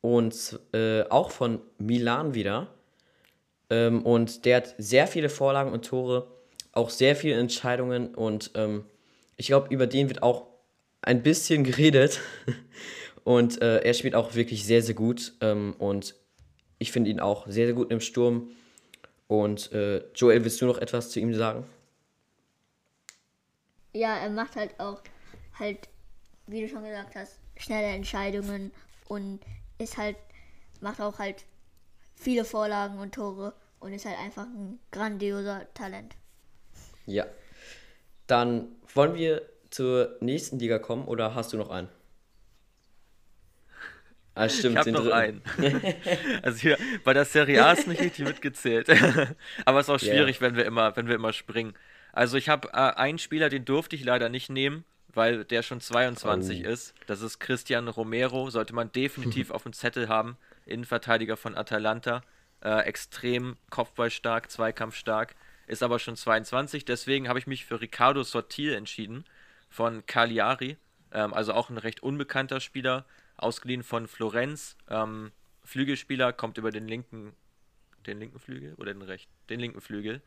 Und 0.06 0.60
äh, 0.72 1.02
auch 1.10 1.32
von 1.32 1.60
Milan 1.78 2.32
wieder. 2.32 2.68
Ähm, 3.70 4.02
und 4.06 4.44
der 4.44 4.58
hat 4.58 4.76
sehr 4.78 5.08
viele 5.08 5.28
Vorlagen 5.28 5.72
und 5.72 5.84
Tore, 5.84 6.28
auch 6.70 6.90
sehr 6.90 7.16
viele 7.16 7.34
Entscheidungen. 7.34 8.14
Und 8.14 8.52
ähm, 8.54 8.84
ich 9.36 9.48
glaube, 9.48 9.74
über 9.74 9.88
den 9.88 10.08
wird 10.08 10.22
auch 10.22 10.46
ein 11.02 11.24
bisschen 11.24 11.64
geredet. 11.70 12.20
und 13.24 13.60
äh, 13.60 13.78
er 13.78 13.94
spielt 13.94 14.14
auch 14.14 14.36
wirklich 14.36 14.64
sehr, 14.64 14.80
sehr 14.80 14.94
gut. 14.94 15.32
Ähm, 15.40 15.74
und 15.76 16.14
ich 16.78 16.92
finde 16.92 17.10
ihn 17.10 17.18
auch 17.18 17.48
sehr, 17.48 17.66
sehr 17.66 17.74
gut 17.74 17.90
im 17.90 17.98
Sturm. 18.00 18.50
Und 19.26 19.72
äh, 19.72 20.04
Joel, 20.14 20.44
willst 20.44 20.60
du 20.60 20.66
noch 20.66 20.78
etwas 20.78 21.10
zu 21.10 21.18
ihm 21.18 21.34
sagen? 21.34 21.66
Ja, 23.92 24.18
er 24.18 24.30
macht 24.30 24.54
halt 24.54 24.78
auch 24.78 25.02
halt, 25.58 25.88
wie 26.46 26.60
du 26.60 26.68
schon 26.68 26.84
gesagt 26.84 27.16
hast, 27.16 27.40
schnelle 27.56 27.88
Entscheidungen 27.88 28.70
und 29.08 29.40
ist 29.78 29.96
halt, 29.96 30.16
macht 30.80 31.00
auch 31.00 31.18
halt 31.18 31.44
viele 32.14 32.44
Vorlagen 32.44 32.98
und 32.98 33.14
Tore 33.14 33.54
und 33.80 33.92
ist 33.92 34.04
halt 34.04 34.18
einfach 34.18 34.44
ein 34.44 34.78
grandioser 34.90 35.66
Talent. 35.74 36.14
Ja. 37.06 37.26
Dann 38.26 38.68
wollen 38.94 39.14
wir 39.14 39.42
zur 39.70 40.16
nächsten 40.20 40.58
Liga 40.58 40.78
kommen 40.78 41.06
oder 41.06 41.34
hast 41.34 41.52
du 41.52 41.56
noch 41.56 41.70
einen? 41.70 41.88
Ah, 44.34 44.50
stimmt, 44.50 44.74
ich 44.74 44.78
habe 44.80 44.92
noch 44.92 45.02
dritten. 45.02 45.42
einen. 45.58 45.94
also 46.42 46.58
hier, 46.58 46.76
bei 47.04 47.14
der 47.14 47.24
Serie 47.24 47.64
A 47.64 47.72
ist 47.72 47.86
nicht 47.86 48.02
richtig 48.02 48.26
mitgezählt. 48.26 48.88
Aber 49.64 49.80
es 49.80 49.86
ist 49.86 49.90
auch 49.90 49.98
schwierig, 49.98 50.40
yeah. 50.40 50.48
wenn 50.48 50.56
wir 50.56 50.66
immer, 50.66 50.94
wenn 50.94 51.08
wir 51.08 51.14
immer 51.14 51.32
springen. 51.32 51.72
Also 52.12 52.36
ich 52.36 52.50
habe 52.50 52.68
äh, 52.68 52.72
einen 52.72 53.18
Spieler, 53.18 53.48
den 53.48 53.64
durfte 53.64 53.96
ich 53.96 54.04
leider 54.04 54.28
nicht 54.28 54.50
nehmen, 54.50 54.84
weil 55.16 55.44
der 55.44 55.62
schon 55.62 55.80
22 55.80 56.64
oh. 56.64 56.68
ist. 56.68 56.94
Das 57.06 57.22
ist 57.22 57.38
Christian 57.38 57.88
Romero, 57.88 58.50
sollte 58.50 58.74
man 58.74 58.92
definitiv 58.92 59.50
auf 59.52 59.62
dem 59.62 59.72
Zettel 59.72 60.08
haben. 60.08 60.36
Innenverteidiger 60.66 61.36
von 61.36 61.56
Atalanta. 61.56 62.22
Äh, 62.62 62.80
extrem 62.80 63.56
kopfballstark, 63.70 64.50
zweikampfstark. 64.50 65.34
Ist 65.66 65.82
aber 65.82 65.98
schon 65.98 66.16
22. 66.16 66.84
Deswegen 66.84 67.28
habe 67.28 67.38
ich 67.38 67.46
mich 67.46 67.64
für 67.64 67.80
Ricardo 67.80 68.22
Sortil 68.22 68.74
entschieden 68.74 69.24
von 69.70 70.04
Cagliari. 70.06 70.76
Ähm, 71.12 71.32
also 71.32 71.54
auch 71.54 71.70
ein 71.70 71.78
recht 71.78 72.02
unbekannter 72.02 72.60
Spieler 72.60 73.04
ausgeliehen 73.36 73.82
von 73.82 74.06
Florenz. 74.06 74.76
Ähm, 74.88 75.32
Flügelspieler, 75.64 76.32
kommt 76.32 76.58
über 76.58 76.70
den 76.70 76.86
linken, 76.86 77.32
den 78.06 78.18
linken 78.18 78.38
Flügel 78.38 78.74
oder 78.74 78.92
den 78.92 79.02
rechten? 79.02 79.32
Den 79.48 79.60
linken 79.60 79.80
Flügel. 79.80 80.20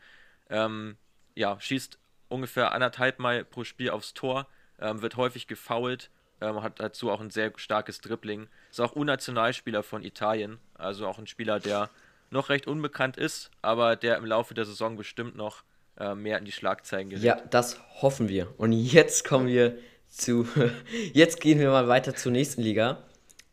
Ähm, 0.49 0.97
ja, 1.35 1.59
schießt 1.59 1.99
ungefähr 2.27 2.71
anderthalb 2.71 3.19
Mal 3.19 3.45
pro 3.45 3.63
Spiel 3.63 3.89
aufs 3.91 4.13
Tor, 4.13 4.47
ähm, 4.81 5.01
wird 5.01 5.17
häufig 5.17 5.47
gefoult, 5.47 6.09
ähm, 6.41 6.61
hat 6.61 6.79
dazu 6.79 7.11
auch 7.11 7.21
ein 7.21 7.29
sehr 7.29 7.51
starkes 7.55 8.01
Dribbling. 8.01 8.47
Ist 8.71 8.81
auch 8.81 8.93
Unnationalspieler 8.93 9.83
von 9.83 10.03
Italien, 10.03 10.59
also 10.75 11.07
auch 11.07 11.19
ein 11.19 11.27
Spieler, 11.27 11.59
der 11.59 11.89
noch 12.31 12.49
recht 12.49 12.67
unbekannt 12.67 13.17
ist, 13.17 13.51
aber 13.61 13.95
der 13.95 14.17
im 14.17 14.25
Laufe 14.25 14.53
der 14.53 14.65
Saison 14.65 14.95
bestimmt 14.95 15.35
noch 15.35 15.63
äh, 15.97 16.15
mehr 16.15 16.37
in 16.37 16.45
die 16.45 16.51
Schlagzeilen 16.51 17.09
gerät. 17.09 17.23
Ja, 17.23 17.41
das 17.49 17.79
hoffen 18.01 18.29
wir. 18.29 18.53
Und 18.57 18.71
jetzt 18.71 19.25
kommen 19.25 19.47
wir 19.47 19.77
zu. 20.07 20.47
Jetzt 21.13 21.39
gehen 21.39 21.59
wir 21.59 21.69
mal 21.69 21.87
weiter 21.87 22.15
zur 22.15 22.31
nächsten 22.31 22.61
Liga. 22.61 23.03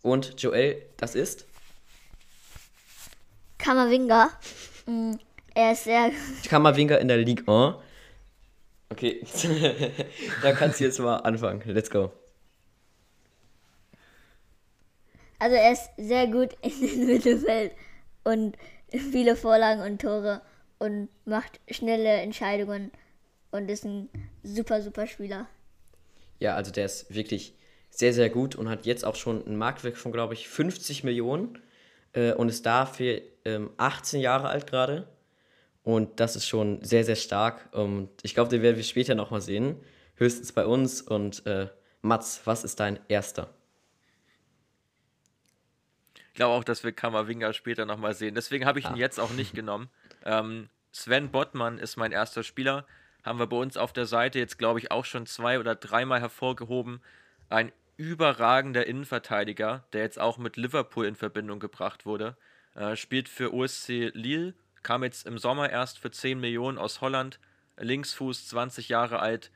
Und 0.02 0.40
Joel, 0.40 0.82
das 0.96 1.14
ist? 1.14 1.46
Kammerwinger. 3.58 4.30
Mm, 4.86 5.14
er 5.54 5.72
ist 5.72 5.84
sehr. 5.84 6.10
Kammerwinger 6.48 6.98
in 6.98 7.08
der 7.08 7.18
Ligue 7.18 7.44
1. 7.46 7.76
Okay, 8.88 9.24
da 10.42 10.52
kannst 10.52 10.80
du 10.80 10.84
jetzt 10.84 10.98
mal 10.98 11.16
anfangen. 11.16 11.62
Let's 11.66 11.90
go. 11.90 12.12
Also 15.38 15.56
er 15.56 15.72
ist 15.72 15.90
sehr 15.96 16.26
gut 16.28 16.56
in 16.62 17.06
Mittelfeld 17.06 17.72
und 18.24 18.56
viele 18.88 19.36
Vorlagen 19.36 19.82
und 19.82 20.00
Tore 20.00 20.40
und 20.78 21.08
macht 21.24 21.60
schnelle 21.70 22.08
Entscheidungen 22.08 22.90
und 23.50 23.70
ist 23.70 23.84
ein 23.84 24.08
super, 24.42 24.82
super 24.82 25.06
Spieler. 25.06 25.46
Ja, 26.38 26.54
also 26.54 26.70
der 26.70 26.86
ist 26.86 27.14
wirklich 27.14 27.54
sehr, 27.90 28.12
sehr 28.12 28.30
gut 28.30 28.54
und 28.56 28.68
hat 28.68 28.86
jetzt 28.86 29.04
auch 29.04 29.14
schon 29.14 29.44
einen 29.46 29.56
Marktwert 29.56 29.96
von, 29.96 30.12
glaube 30.12 30.34
ich, 30.34 30.48
50 30.48 31.04
Millionen 31.04 31.62
äh, 32.12 32.32
und 32.32 32.48
ist 32.48 32.66
dafür 32.66 33.22
ähm, 33.44 33.70
18 33.78 34.20
Jahre 34.20 34.48
alt 34.48 34.66
gerade. 34.66 35.08
Und 35.86 36.18
das 36.18 36.34
ist 36.34 36.48
schon 36.48 36.82
sehr, 36.82 37.04
sehr 37.04 37.14
stark. 37.14 37.68
Und 37.70 38.10
ich 38.22 38.34
glaube, 38.34 38.50
den 38.50 38.60
werden 38.60 38.74
wir 38.74 38.82
später 38.82 39.14
nochmal 39.14 39.40
sehen. 39.40 39.76
Höchstens 40.16 40.50
bei 40.50 40.66
uns. 40.66 41.00
Und 41.00 41.46
äh, 41.46 41.68
Mats, 42.02 42.40
was 42.44 42.64
ist 42.64 42.80
dein 42.80 42.98
erster? 43.06 43.54
Ich 46.14 46.34
glaube 46.34 46.54
auch, 46.54 46.64
dass 46.64 46.82
wir 46.82 46.90
Kammerwinger 46.90 47.52
später 47.52 47.86
nochmal 47.86 48.14
sehen. 48.14 48.34
Deswegen 48.34 48.66
habe 48.66 48.80
ich 48.80 48.84
ihn 48.86 48.94
ah. 48.94 48.96
jetzt 48.96 49.20
auch 49.20 49.30
nicht 49.30 49.54
genommen. 49.54 49.88
Ähm, 50.24 50.70
Sven 50.90 51.30
Bottmann 51.30 51.78
ist 51.78 51.96
mein 51.96 52.10
erster 52.10 52.42
Spieler 52.42 52.84
haben 53.22 53.38
wir 53.38 53.46
bei 53.46 53.56
uns 53.56 53.76
auf 53.76 53.92
der 53.92 54.06
Seite 54.06 54.40
jetzt, 54.40 54.58
glaube 54.58 54.78
ich, 54.80 54.90
auch 54.90 55.04
schon 55.04 55.26
zwei 55.26 55.58
oder 55.58 55.74
dreimal 55.74 56.20
hervorgehoben. 56.20 57.00
Ein 57.48 57.72
überragender 57.96 58.86
Innenverteidiger, 58.86 59.84
der 59.92 60.02
jetzt 60.02 60.20
auch 60.20 60.38
mit 60.38 60.56
Liverpool 60.56 61.06
in 61.06 61.16
Verbindung 61.16 61.58
gebracht 61.58 62.06
wurde. 62.06 62.36
Äh, 62.74 62.94
spielt 62.94 63.28
für 63.28 63.52
OSC 63.52 64.10
Lille, 64.14 64.54
kam 64.86 65.02
jetzt 65.02 65.26
im 65.26 65.36
Sommer 65.36 65.68
erst 65.68 65.98
für 65.98 66.12
10 66.12 66.38
Millionen 66.38 66.78
aus 66.78 67.00
Holland. 67.00 67.40
Linksfuß, 67.76 68.46
20 68.46 68.88
Jahre 68.88 69.18
alt. 69.18 69.50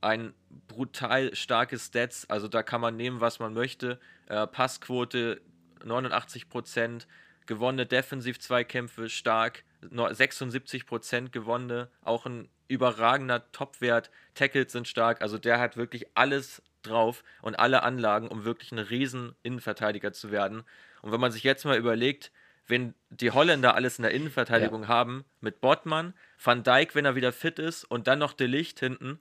Ein 0.00 0.32
brutal 0.68 1.34
starkes 1.34 1.86
Stats, 1.86 2.30
also 2.30 2.46
da 2.46 2.62
kann 2.62 2.80
man 2.80 2.94
nehmen, 2.94 3.20
was 3.20 3.40
man 3.40 3.52
möchte. 3.52 3.98
Äh, 4.28 4.46
Passquote 4.46 5.40
89% 5.84 7.08
gewonnene 7.46 7.84
Defensiv-Zweikämpfe 7.84 9.08
stark, 9.08 9.64
76% 9.82 11.30
gewonnene, 11.30 11.90
auch 12.02 12.24
ein 12.24 12.48
überragender 12.68 13.50
Topwert, 13.50 14.12
Tackles 14.34 14.70
sind 14.70 14.86
stark, 14.86 15.20
also 15.20 15.36
der 15.36 15.58
hat 15.58 15.76
wirklich 15.76 16.06
alles 16.14 16.62
drauf 16.82 17.24
und 17.42 17.58
alle 17.58 17.82
Anlagen, 17.82 18.28
um 18.28 18.44
wirklich 18.44 18.70
ein 18.70 18.78
riesen 18.78 19.34
Innenverteidiger 19.42 20.12
zu 20.12 20.30
werden. 20.30 20.62
Und 21.02 21.10
wenn 21.10 21.20
man 21.20 21.32
sich 21.32 21.42
jetzt 21.42 21.64
mal 21.64 21.76
überlegt, 21.76 22.30
wenn 22.66 22.94
die 23.10 23.30
Holländer 23.30 23.74
alles 23.74 23.98
in 23.98 24.02
der 24.02 24.12
Innenverteidigung 24.12 24.82
ja. 24.82 24.88
haben, 24.88 25.24
mit 25.40 25.60
Bottmann, 25.60 26.14
Van 26.42 26.62
Dijk, 26.62 26.94
wenn 26.94 27.04
er 27.04 27.14
wieder 27.14 27.32
fit 27.32 27.58
ist 27.58 27.84
und 27.84 28.06
dann 28.06 28.18
noch 28.18 28.32
De 28.32 28.46
Licht 28.46 28.80
hinten, 28.80 29.20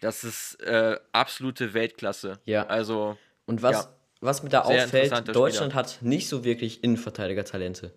das 0.00 0.24
ist 0.24 0.60
äh, 0.62 0.98
absolute 1.12 1.74
Weltklasse. 1.74 2.38
Ja. 2.44 2.66
Also. 2.66 3.16
Und 3.46 3.62
was, 3.62 3.84
ja, 3.84 3.88
was 4.20 4.42
mir 4.42 4.48
da 4.48 4.62
auffällt, 4.62 5.12
Deutschland 5.34 5.72
Spieler. 5.72 5.74
hat 5.74 5.98
nicht 6.02 6.28
so 6.28 6.44
wirklich 6.44 6.82
Innenverteidiger-Talente. 6.82 7.92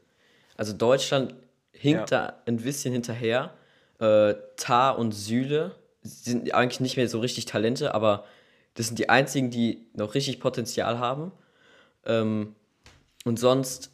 Also 0.55 0.73
Deutschland 0.73 1.33
hinkt 1.71 2.11
ja. 2.11 2.27
da 2.27 2.41
ein 2.45 2.57
bisschen 2.57 2.93
hinterher 2.93 3.53
äh, 3.99 4.35
Tar 4.55 4.97
und 4.97 5.11
Süle 5.11 5.75
sind 6.01 6.53
eigentlich 6.53 6.79
nicht 6.79 6.97
mehr 6.97 7.07
so 7.09 7.19
richtig 7.19 7.45
Talente, 7.45 7.93
aber 7.93 8.25
das 8.75 8.87
sind 8.87 8.99
die 8.99 9.09
einzigen, 9.09 9.49
die 9.51 9.87
noch 9.93 10.15
richtig 10.15 10.39
Potenzial 10.39 10.99
haben. 10.99 11.31
Ähm, 12.05 12.55
und 13.25 13.39
sonst 13.39 13.91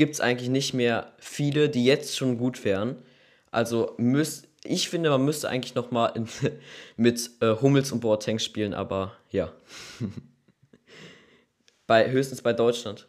gibt 0.00 0.14
es 0.14 0.22
eigentlich 0.22 0.48
nicht 0.48 0.72
mehr 0.72 1.12
viele, 1.18 1.68
die 1.68 1.84
jetzt 1.84 2.16
schon 2.16 2.38
gut 2.38 2.64
wären. 2.64 2.96
Also 3.50 3.94
müsst, 3.98 4.48
ich 4.64 4.88
finde, 4.88 5.10
man 5.10 5.26
müsste 5.26 5.50
eigentlich 5.50 5.74
noch 5.74 5.90
mal 5.90 6.06
in, 6.06 6.26
mit 6.96 7.28
äh, 7.42 7.56
Hummels 7.60 7.92
und 7.92 8.00
Boateng 8.00 8.38
spielen, 8.38 8.72
aber 8.72 9.14
ja. 9.28 9.52
bei, 11.86 12.10
höchstens 12.10 12.40
bei 12.40 12.54
Deutschland. 12.54 13.08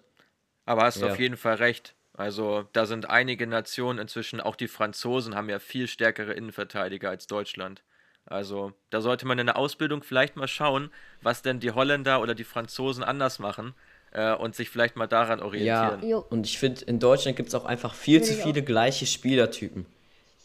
Aber 0.66 0.82
hast 0.84 1.02
du 1.02 1.06
ja. 1.06 1.14
auf 1.14 1.18
jeden 1.18 1.38
Fall 1.38 1.56
recht. 1.56 1.96
Also 2.12 2.68
da 2.74 2.86
sind 2.86 3.10
einige 3.10 3.48
Nationen 3.48 3.98
inzwischen, 3.98 4.42
auch 4.42 4.58
die 4.58 4.68
Franzosen 4.68 5.34
haben 5.34 5.48
ja 5.48 5.60
viel 5.60 5.88
stärkere 5.88 6.34
Innenverteidiger 6.34 7.10
als 7.10 7.26
Deutschland. 7.26 7.84
Also 8.26 8.74
da 8.90 9.00
sollte 9.00 9.26
man 9.26 9.40
in 9.40 9.46
der 9.46 9.56
Ausbildung 9.56 10.04
vielleicht 10.04 10.36
mal 10.36 10.50
schauen, 10.50 10.92
was 11.22 11.42
denn 11.42 11.62
die 11.62 11.72
Holländer 11.72 12.22
oder 12.22 12.36
die 12.36 12.44
Franzosen 12.44 13.02
anders 13.02 13.40
machen 13.40 13.76
äh, 14.12 14.34
und 14.34 14.56
sich 14.56 14.70
vielleicht 14.70 14.96
mal 14.96 15.08
daran 15.08 15.42
orientieren. 15.42 16.08
Ja, 16.08 16.18
und 16.18 16.46
ich 16.46 16.58
finde, 16.58 16.84
in 16.86 17.00
Deutschland 17.00 17.38
gibt 17.38 17.50
es 17.50 17.56
auch 17.56 17.66
einfach 17.66 17.94
viel 17.94 18.22
zu 18.22 18.34
viele 18.34 18.62
gleiche 18.62 19.06
Spielertypen. 19.06 19.86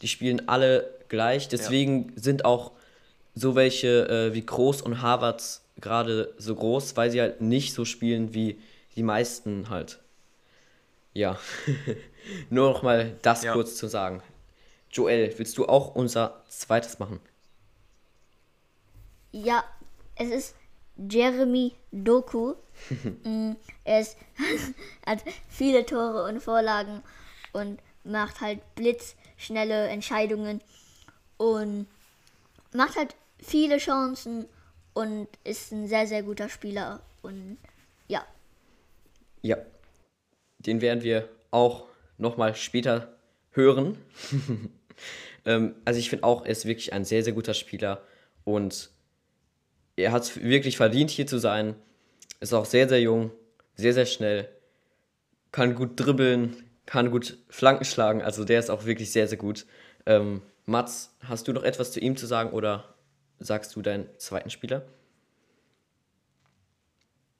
Die 0.01 0.07
spielen 0.07 0.47
alle 0.47 0.89
gleich, 1.09 1.47
deswegen 1.47 2.09
ja. 2.09 2.21
sind 2.21 2.45
auch 2.45 2.71
so 3.35 3.55
welche 3.55 4.07
äh, 4.09 4.33
wie 4.33 4.45
Groß 4.45 4.81
und 4.81 5.01
Harvards 5.01 5.63
gerade 5.79 6.33
so 6.37 6.55
groß, 6.55 6.97
weil 6.97 7.11
sie 7.11 7.21
halt 7.21 7.41
nicht 7.41 7.73
so 7.73 7.85
spielen 7.85 8.33
wie 8.33 8.59
die 8.95 9.03
meisten 9.03 9.69
halt. 9.69 9.99
Ja, 11.13 11.39
nur 12.49 12.71
noch 12.71 12.83
mal 12.83 13.15
das 13.21 13.43
ja. 13.43 13.53
kurz 13.53 13.75
zu 13.75 13.87
sagen. 13.87 14.21
Joel, 14.91 15.33
willst 15.37 15.57
du 15.57 15.67
auch 15.67 15.95
unser 15.95 16.43
zweites 16.47 16.99
machen? 16.99 17.19
Ja, 19.31 19.63
es 20.15 20.29
ist 20.29 20.55
Jeremy 20.97 21.73
Doku. 21.91 22.55
Mm, 23.23 23.53
er 23.83 23.99
ist, 24.01 24.17
hat 25.05 25.23
viele 25.49 25.85
Tore 25.85 26.25
und 26.25 26.39
Vorlagen 26.39 27.01
und 27.53 27.79
macht 28.03 28.41
halt 28.41 28.59
blitzschnelle 28.75 29.87
Entscheidungen 29.87 30.61
und 31.37 31.87
macht 32.73 32.95
halt 32.95 33.15
viele 33.39 33.77
Chancen 33.77 34.47
und 34.93 35.27
ist 35.43 35.71
ein 35.71 35.87
sehr, 35.87 36.07
sehr 36.07 36.23
guter 36.23 36.49
Spieler. 36.49 37.01
Und 37.21 37.57
ja. 38.07 38.25
Ja, 39.41 39.57
den 40.59 40.81
werden 40.81 41.03
wir 41.03 41.29
auch 41.51 41.85
nochmal 42.17 42.55
später 42.55 43.15
hören. 43.51 43.97
ähm, 45.45 45.75
also 45.85 45.99
ich 45.99 46.09
finde 46.09 46.23
auch, 46.23 46.45
er 46.45 46.51
ist 46.51 46.65
wirklich 46.65 46.93
ein 46.93 47.05
sehr, 47.05 47.23
sehr 47.23 47.33
guter 47.33 47.53
Spieler 47.53 48.01
und 48.43 48.89
er 49.95 50.11
hat 50.11 50.23
es 50.23 50.41
wirklich 50.41 50.77
verdient, 50.77 51.09
hier 51.09 51.27
zu 51.27 51.39
sein. 51.39 51.75
Ist 52.39 52.53
auch 52.53 52.65
sehr, 52.65 52.87
sehr 52.87 53.01
jung, 53.01 53.31
sehr, 53.75 53.93
sehr 53.93 54.05
schnell, 54.05 54.47
kann 55.51 55.75
gut 55.75 55.91
dribbeln, 55.99 56.63
kann 56.85 57.11
gut 57.11 57.37
Flanken 57.49 57.85
schlagen. 57.85 58.21
Also 58.21 58.45
der 58.45 58.59
ist 58.59 58.69
auch 58.69 58.85
wirklich 58.85 59.11
sehr, 59.11 59.27
sehr 59.27 59.37
gut. 59.37 59.65
Ähm, 60.05 60.41
Mats, 60.65 61.15
hast 61.27 61.47
du 61.47 61.53
noch 61.53 61.63
etwas 61.63 61.91
zu 61.91 61.99
ihm 61.99 62.15
zu 62.17 62.27
sagen 62.27 62.51
oder 62.51 62.95
sagst 63.39 63.75
du 63.75 63.81
deinen 63.81 64.07
zweiten 64.17 64.49
Spieler? 64.49 64.85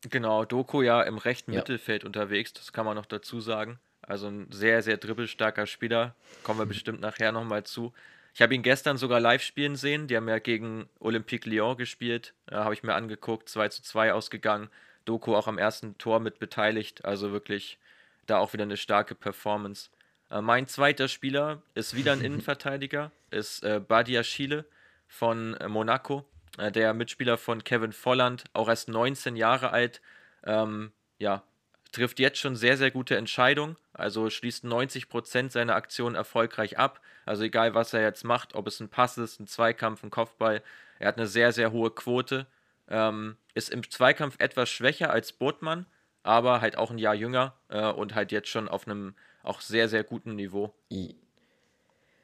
Genau, 0.09 0.45
Doku 0.45 0.81
ja 0.81 1.01
im 1.01 1.17
rechten 1.17 1.51
Ja. 1.51 1.59
Mittelfeld 1.59 2.03
unterwegs, 2.03 2.53
das 2.53 2.71
kann 2.71 2.85
man 2.85 2.95
noch 2.95 3.05
dazu 3.05 3.41
sagen. 3.41 3.79
Also 4.01 4.27
ein 4.27 4.47
sehr, 4.51 4.81
sehr 4.81 4.97
dribbelstarker 4.97 5.65
Spieler. 5.65 6.15
Kommen 6.43 6.59
wir 6.59 6.65
bestimmt 6.65 7.01
nachher 7.01 7.31
nochmal 7.31 7.63
zu. 7.63 7.93
Ich 8.33 8.41
habe 8.41 8.53
ihn 8.55 8.61
gestern 8.61 8.97
sogar 8.97 9.19
live 9.19 9.41
spielen 9.41 9.75
sehen. 9.75 10.07
Die 10.07 10.15
haben 10.15 10.29
ja 10.29 10.39
gegen 10.39 10.87
Olympique 10.99 11.49
Lyon 11.49 11.75
gespielt. 11.75 12.33
Ja, 12.49 12.63
habe 12.63 12.73
ich 12.73 12.83
mir 12.83 12.93
angeguckt. 12.93 13.49
2 13.49 13.69
zu 13.69 13.81
2 13.81 14.13
ausgegangen. 14.13 14.69
Doku 15.07 15.35
auch 15.35 15.47
am 15.47 15.57
ersten 15.57 15.97
Tor 15.97 16.19
mit 16.19 16.39
beteiligt. 16.39 17.05
Also 17.05 17.31
wirklich 17.31 17.77
da 18.25 18.37
auch 18.39 18.53
wieder 18.53 18.63
eine 18.63 18.77
starke 18.77 19.15
Performance. 19.15 19.89
Äh, 20.29 20.41
mein 20.41 20.67
zweiter 20.67 21.07
Spieler 21.07 21.61
ist 21.73 21.95
wieder 21.95 22.13
ein 22.13 22.21
Innenverteidiger, 22.27 23.11
ist 23.31 23.63
äh, 23.63 23.79
Badia 23.79 24.23
Schiele 24.23 24.65
von 25.07 25.53
äh, 25.55 25.67
Monaco, 25.67 26.25
äh, 26.57 26.71
der 26.71 26.93
Mitspieler 26.93 27.37
von 27.37 27.63
Kevin 27.63 27.93
Volland, 27.93 28.43
auch 28.53 28.67
erst 28.67 28.89
19 28.89 29.35
Jahre 29.35 29.71
alt. 29.71 30.01
Ähm, 30.43 30.91
ja, 31.19 31.43
trifft 31.91 32.19
jetzt 32.19 32.39
schon 32.39 32.55
sehr, 32.55 32.77
sehr 32.77 32.91
gute 32.91 33.17
Entscheidungen. 33.17 33.77
Also 33.93 34.29
schließt 34.29 34.65
90% 34.65 35.49
seiner 35.51 35.75
Aktionen 35.75 36.15
erfolgreich 36.15 36.77
ab. 36.77 37.01
Also 37.25 37.43
egal, 37.43 37.73
was 37.73 37.93
er 37.93 38.01
jetzt 38.01 38.23
macht, 38.23 38.55
ob 38.55 38.67
es 38.67 38.79
ein 38.79 38.89
Pass 38.89 39.17
ist, 39.17 39.39
ein 39.39 39.47
Zweikampf, 39.47 40.03
ein 40.03 40.09
Kopfball. 40.09 40.61
Er 40.99 41.07
hat 41.07 41.17
eine 41.17 41.27
sehr, 41.27 41.51
sehr 41.51 41.71
hohe 41.71 41.91
Quote. 41.91 42.45
Ähm, 42.89 43.37
ist 43.53 43.69
im 43.69 43.89
Zweikampf 43.89 44.35
etwas 44.39 44.69
schwächer 44.69 45.09
als 45.09 45.33
Botmann, 45.33 45.85
aber 46.23 46.61
halt 46.61 46.77
auch 46.77 46.91
ein 46.91 46.97
Jahr 46.97 47.15
jünger 47.15 47.53
äh, 47.69 47.91
und 47.91 48.15
halt 48.15 48.31
jetzt 48.31 48.49
schon 48.49 48.67
auf 48.69 48.87
einem 48.87 49.13
auch 49.43 49.61
sehr, 49.61 49.87
sehr 49.89 50.03
guten 50.03 50.35
Niveau. 50.35 50.73
I- 50.91 51.15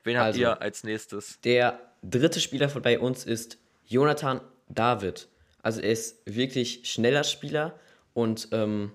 Wen 0.04 0.17
habt 0.17 0.28
Also- 0.28 0.39
ihr 0.41 0.62
als 0.62 0.84
nächstes? 0.84 1.39
Der 1.41 1.80
dritte 2.02 2.39
Spieler 2.39 2.69
von 2.69 2.82
bei 2.82 2.99
uns 2.99 3.23
ist 3.26 3.58
Jonathan 3.86 4.41
David. 4.69 5.28
Also 5.62 5.80
er 5.82 5.91
ist 5.91 6.21
wirklich 6.26 6.82
schneller 6.91 7.23
Spieler 7.23 7.80
und 8.13 8.49
ähm, 8.52 8.91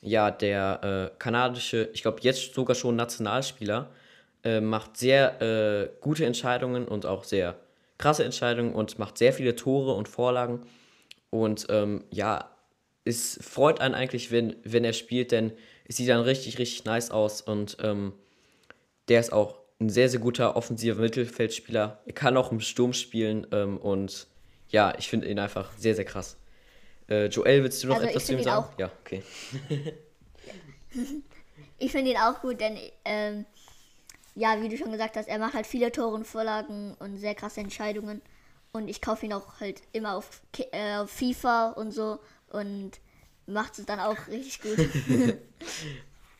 ja, 0.00 0.30
der 0.30 1.10
äh, 1.12 1.18
kanadische, 1.18 1.88
ich 1.92 2.02
glaube 2.02 2.18
jetzt 2.22 2.54
sogar 2.54 2.76
schon 2.76 2.94
Nationalspieler, 2.94 3.90
äh, 4.44 4.60
macht 4.60 4.96
sehr 4.96 5.40
äh, 5.42 5.90
gute 6.00 6.24
Entscheidungen 6.26 6.86
und 6.86 7.06
auch 7.06 7.24
sehr 7.24 7.56
krasse 7.98 8.24
Entscheidungen 8.24 8.74
und 8.74 8.98
macht 8.98 9.18
sehr 9.18 9.32
viele 9.32 9.56
Tore 9.56 9.94
und 9.94 10.08
Vorlagen. 10.08 10.66
Und 11.34 11.66
ähm, 11.68 12.04
ja, 12.10 12.48
es 13.04 13.40
freut 13.42 13.80
einen 13.80 13.96
eigentlich, 13.96 14.30
wenn, 14.30 14.54
wenn 14.62 14.84
er 14.84 14.92
spielt, 14.92 15.32
denn 15.32 15.52
es 15.84 15.96
sieht 15.96 16.08
dann 16.08 16.20
richtig, 16.20 16.58
richtig 16.58 16.84
nice 16.84 17.10
aus 17.10 17.40
und 17.40 17.76
ähm, 17.82 18.12
der 19.08 19.18
ist 19.18 19.32
auch 19.32 19.56
ein 19.80 19.90
sehr, 19.90 20.08
sehr 20.08 20.20
guter 20.20 20.54
offensiver 20.54 21.00
Mittelfeldspieler. 21.00 22.02
Er 22.06 22.12
kann 22.12 22.36
auch 22.36 22.52
im 22.52 22.60
Sturm 22.60 22.92
spielen 22.92 23.48
ähm, 23.50 23.78
und 23.78 24.28
ja, 24.68 24.94
ich 24.96 25.08
finde 25.08 25.26
ihn 25.26 25.40
einfach 25.40 25.72
sehr, 25.76 25.96
sehr 25.96 26.04
krass. 26.04 26.36
Äh, 27.10 27.26
Joel, 27.26 27.64
willst 27.64 27.82
du 27.82 27.88
noch 27.88 27.96
Also, 27.96 28.06
etwas 28.06 28.26
zu 28.26 28.34
ihm 28.34 28.42
sagen? 28.44 28.64
auch. 28.64 28.78
Ja, 28.78 28.92
okay. 29.04 29.22
Ich 31.78 31.90
finde 31.90 32.12
ihn 32.12 32.16
auch 32.16 32.40
gut, 32.40 32.60
denn 32.60 32.78
ähm, 33.04 33.44
ja, 34.36 34.62
wie 34.62 34.68
du 34.68 34.76
schon 34.78 34.92
gesagt 34.92 35.16
hast, 35.16 35.28
er 35.28 35.40
macht 35.40 35.54
halt 35.54 35.66
viele 35.66 35.90
Tore 35.90 36.14
und 36.14 36.26
Vorlagen 36.26 36.94
und 37.00 37.18
sehr 37.18 37.34
krasse 37.34 37.60
Entscheidungen. 37.60 38.22
Und 38.74 38.88
ich 38.88 39.00
kaufe 39.00 39.24
ihn 39.24 39.32
auch 39.32 39.60
halt 39.60 39.82
immer 39.92 40.16
auf, 40.16 40.42
äh, 40.72 40.96
auf 40.96 41.08
FIFA 41.08 41.70
und 41.70 41.92
so 41.92 42.18
und 42.48 42.90
macht 43.46 43.78
es 43.78 43.86
dann 43.86 44.00
auch 44.00 44.26
richtig 44.26 44.60
gut. 44.60 44.78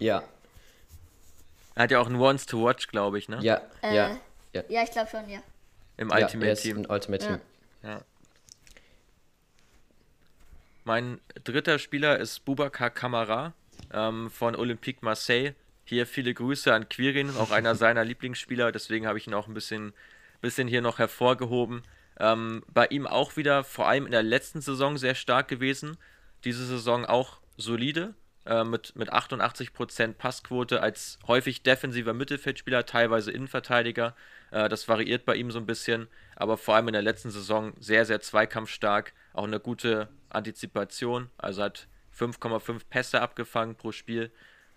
Ja, 0.01 0.25
Er 1.77 1.85
hat 1.85 1.93
ja 1.93 2.01
auch 2.01 2.09
ein 2.09 2.17
Once 2.17 2.45
to 2.47 2.65
Watch, 2.67 2.89
glaube 2.89 3.19
ich, 3.19 3.29
ne? 3.29 3.39
ja, 3.41 3.63
Äh, 3.83 3.95
ja. 3.95 4.19
Ja, 4.53 4.63
ja, 4.69 4.83
ich 4.83 4.91
glaube 4.91 5.09
schon, 5.09 5.31
ja. 5.31 5.39
Im 5.97 6.09
ja, 6.11 6.17
er 6.19 6.23
Ultimate 6.25 6.51
ist 6.51 6.63
Team. 6.63 6.79
ein 6.79 6.87
Ultimate 6.91 7.25
Team. 7.25 7.41
Ja. 7.85 8.01
Mein 10.85 11.21
dritter 11.45 11.79
Spieler 11.79 12.19
ist 12.19 12.45
Boubacar 12.45 12.91
Kamara 12.91 13.55
ähm, 13.93 14.29
von 14.31 14.57
Olympique 14.57 14.99
Marseille. 15.03 15.55
Hier 15.85 16.07
viele 16.07 16.35
Grüße 16.35 16.75
an 16.75 16.89
Quirin, 16.89 17.31
auch 17.37 17.53
einer 17.53 17.75
seiner 17.77 18.05
Lieblingsspieler, 18.05 18.73
deswegen 18.73 19.07
habe 19.07 19.19
ich 19.19 19.27
ihn 19.29 19.35
auch 19.35 19.47
ein 19.47 19.55
bisschen, 19.55 19.93
bisschen 20.41 20.67
hier 20.67 20.83
noch 20.83 20.99
hervorgehoben. 20.99 21.83
Ähm, 22.19 22.63
bei 22.73 22.87
ihm 22.87 23.07
auch 23.07 23.37
wieder, 23.37 23.65
vor 23.65 23.89
allem 23.89 24.07
in 24.07 24.13
der 24.13 24.23
letzten 24.23 24.61
Saison, 24.61 24.97
sehr 24.97 25.15
stark 25.15 25.49
gewesen. 25.49 25.97
Diese 26.45 26.65
Saison 26.65 27.05
auch 27.05 27.41
solide, 27.57 28.15
äh, 28.47 28.65
mit, 28.65 28.95
mit 28.95 29.13
88% 29.13 30.15
Passquote 30.15 30.83
als 30.83 31.19
häufig 31.27 31.63
defensiver 31.63 32.13
Mittelfeldspieler, 32.13 32.87
teilweise 32.87 33.31
Innenverteidiger. 33.31 34.15
Äh, 34.51 34.69
das 34.69 34.87
variiert 34.87 35.25
bei 35.25 35.35
ihm 35.37 35.51
so 35.51 35.59
ein 35.59 35.67
bisschen, 35.67 36.09
aber 36.37 36.57
vor 36.57 36.75
allem 36.75 36.89
in 36.89 36.93
der 36.93 37.03
letzten 37.03 37.31
Saison 37.31 37.73
sehr, 37.81 38.05
sehr 38.05 38.21
zweikampfstark. 38.21 39.15
Auch 39.33 39.45
eine 39.45 39.61
gute 39.61 40.09
Antizipation, 40.29 41.31
also 41.39 41.63
hat 41.63 41.89
5,5 42.17 42.83
Pässe 42.91 43.21
abgefangen 43.21 43.77
pro 43.77 43.93
Spiel. 43.93 44.31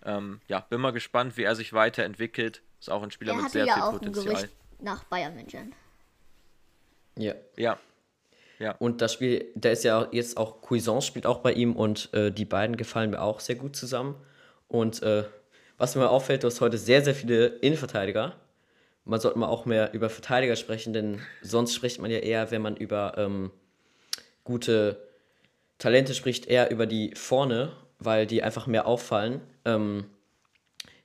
Ähm, 0.05 0.39
ja, 0.47 0.61
bin 0.61 0.79
mal 0.79 0.93
gespannt, 0.93 1.37
wie 1.37 1.43
er 1.43 1.55
sich 1.55 1.73
weiterentwickelt. 1.73 2.61
Ist 2.79 2.89
auch 2.89 3.03
ein 3.03 3.11
Spieler 3.11 3.33
Er 3.33 3.41
mit 3.41 3.51
sehr 3.51 3.65
ja 3.65 3.73
viel 3.73 3.83
auch 3.83 3.93
ein 3.93 3.99
Potenzial. 3.99 4.35
Gerücht 4.35 4.49
nach 4.79 5.03
Bayern 5.05 5.35
München. 5.35 5.73
Ja. 7.17 7.35
Ja, 8.59 8.75
Und 8.79 9.01
das 9.01 9.13
Spiel, 9.13 9.45
da 9.55 9.69
ist 9.69 9.83
ja 9.83 10.07
jetzt 10.11 10.37
auch 10.37 10.61
Cuisance 10.61 11.05
spielt 11.05 11.27
auch 11.27 11.39
bei 11.39 11.53
ihm 11.53 11.75
und 11.75 12.11
äh, 12.13 12.31
die 12.31 12.45
beiden 12.45 12.75
gefallen 12.75 13.11
mir 13.11 13.21
auch 13.21 13.39
sehr 13.39 13.55
gut 13.55 13.75
zusammen. 13.75 14.15
Und 14.67 15.03
äh, 15.03 15.25
was 15.77 15.95
mir 15.95 16.09
auffällt, 16.09 16.43
du 16.43 16.47
hast 16.47 16.59
heute 16.59 16.77
sehr, 16.77 17.03
sehr 17.03 17.13
viele 17.13 17.47
Innenverteidiger. 17.47 18.35
Man 19.05 19.19
sollte 19.19 19.37
mal 19.37 19.47
auch 19.47 19.65
mehr 19.65 19.93
über 19.93 20.09
Verteidiger 20.09 20.55
sprechen, 20.55 20.91
denn 20.91 21.21
sonst 21.41 21.75
spricht 21.75 22.01
man 22.01 22.09
ja 22.09 22.17
eher, 22.17 22.49
wenn 22.49 22.63
man 22.63 22.75
über 22.75 23.13
ähm, 23.17 23.51
gute 24.43 24.97
Talente 25.77 26.15
spricht, 26.15 26.47
eher 26.47 26.71
über 26.71 26.87
die 26.87 27.13
vorne, 27.15 27.71
weil 27.99 28.25
die 28.25 28.41
einfach 28.41 28.65
mehr 28.65 28.87
auffallen. 28.87 29.41
Ähm, 29.65 30.05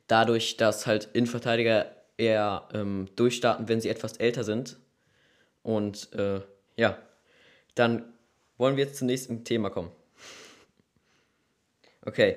dadurch, 0.07 0.57
dass 0.57 0.87
halt 0.87 1.11
Innenverteidiger 1.13 1.95
eher 2.17 2.69
ähm, 2.73 3.09
durchstarten, 3.17 3.69
wenn 3.69 3.81
sie 3.81 3.91
etwas 3.91 4.17
älter 4.17 4.43
sind. 4.43 4.77
Und 5.63 6.13
äh, 6.15 6.41
ja, 6.77 6.99
dann 7.75 8.13
wollen 8.59 8.77
wir 8.77 8.85
jetzt 8.85 8.99
zum 8.99 9.07
nächsten 9.07 9.45
Thema 9.45 9.71
kommen. 9.71 9.91
Okay, 12.05 12.37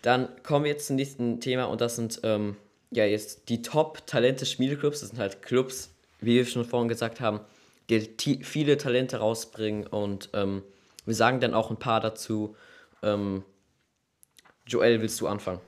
dann 0.00 0.42
kommen 0.42 0.64
wir 0.64 0.72
jetzt 0.72 0.86
zum 0.86 0.96
nächsten 0.96 1.42
Thema 1.42 1.64
und 1.64 1.82
das 1.82 1.96
sind 1.96 2.20
ähm, 2.22 2.56
ja 2.90 3.04
jetzt 3.04 3.50
die 3.50 3.60
Top-Talente 3.60 4.46
Schmiedeclubs. 4.46 5.00
Das 5.00 5.10
sind 5.10 5.18
halt 5.18 5.42
Clubs, 5.42 5.94
wie 6.20 6.36
wir 6.36 6.46
schon 6.46 6.64
vorhin 6.64 6.88
gesagt 6.88 7.20
haben, 7.20 7.40
die 7.90 8.42
viele 8.42 8.78
Talente 8.78 9.18
rausbringen 9.18 9.86
und 9.86 10.30
ähm, 10.32 10.62
wir 11.04 11.14
sagen 11.14 11.40
dann 11.40 11.54
auch 11.54 11.70
ein 11.70 11.78
paar 11.78 12.00
dazu. 12.00 12.56
Ähm, 13.02 13.44
Joel, 14.66 15.00
willst 15.00 15.20
du 15.20 15.26
anfangen? 15.26 15.60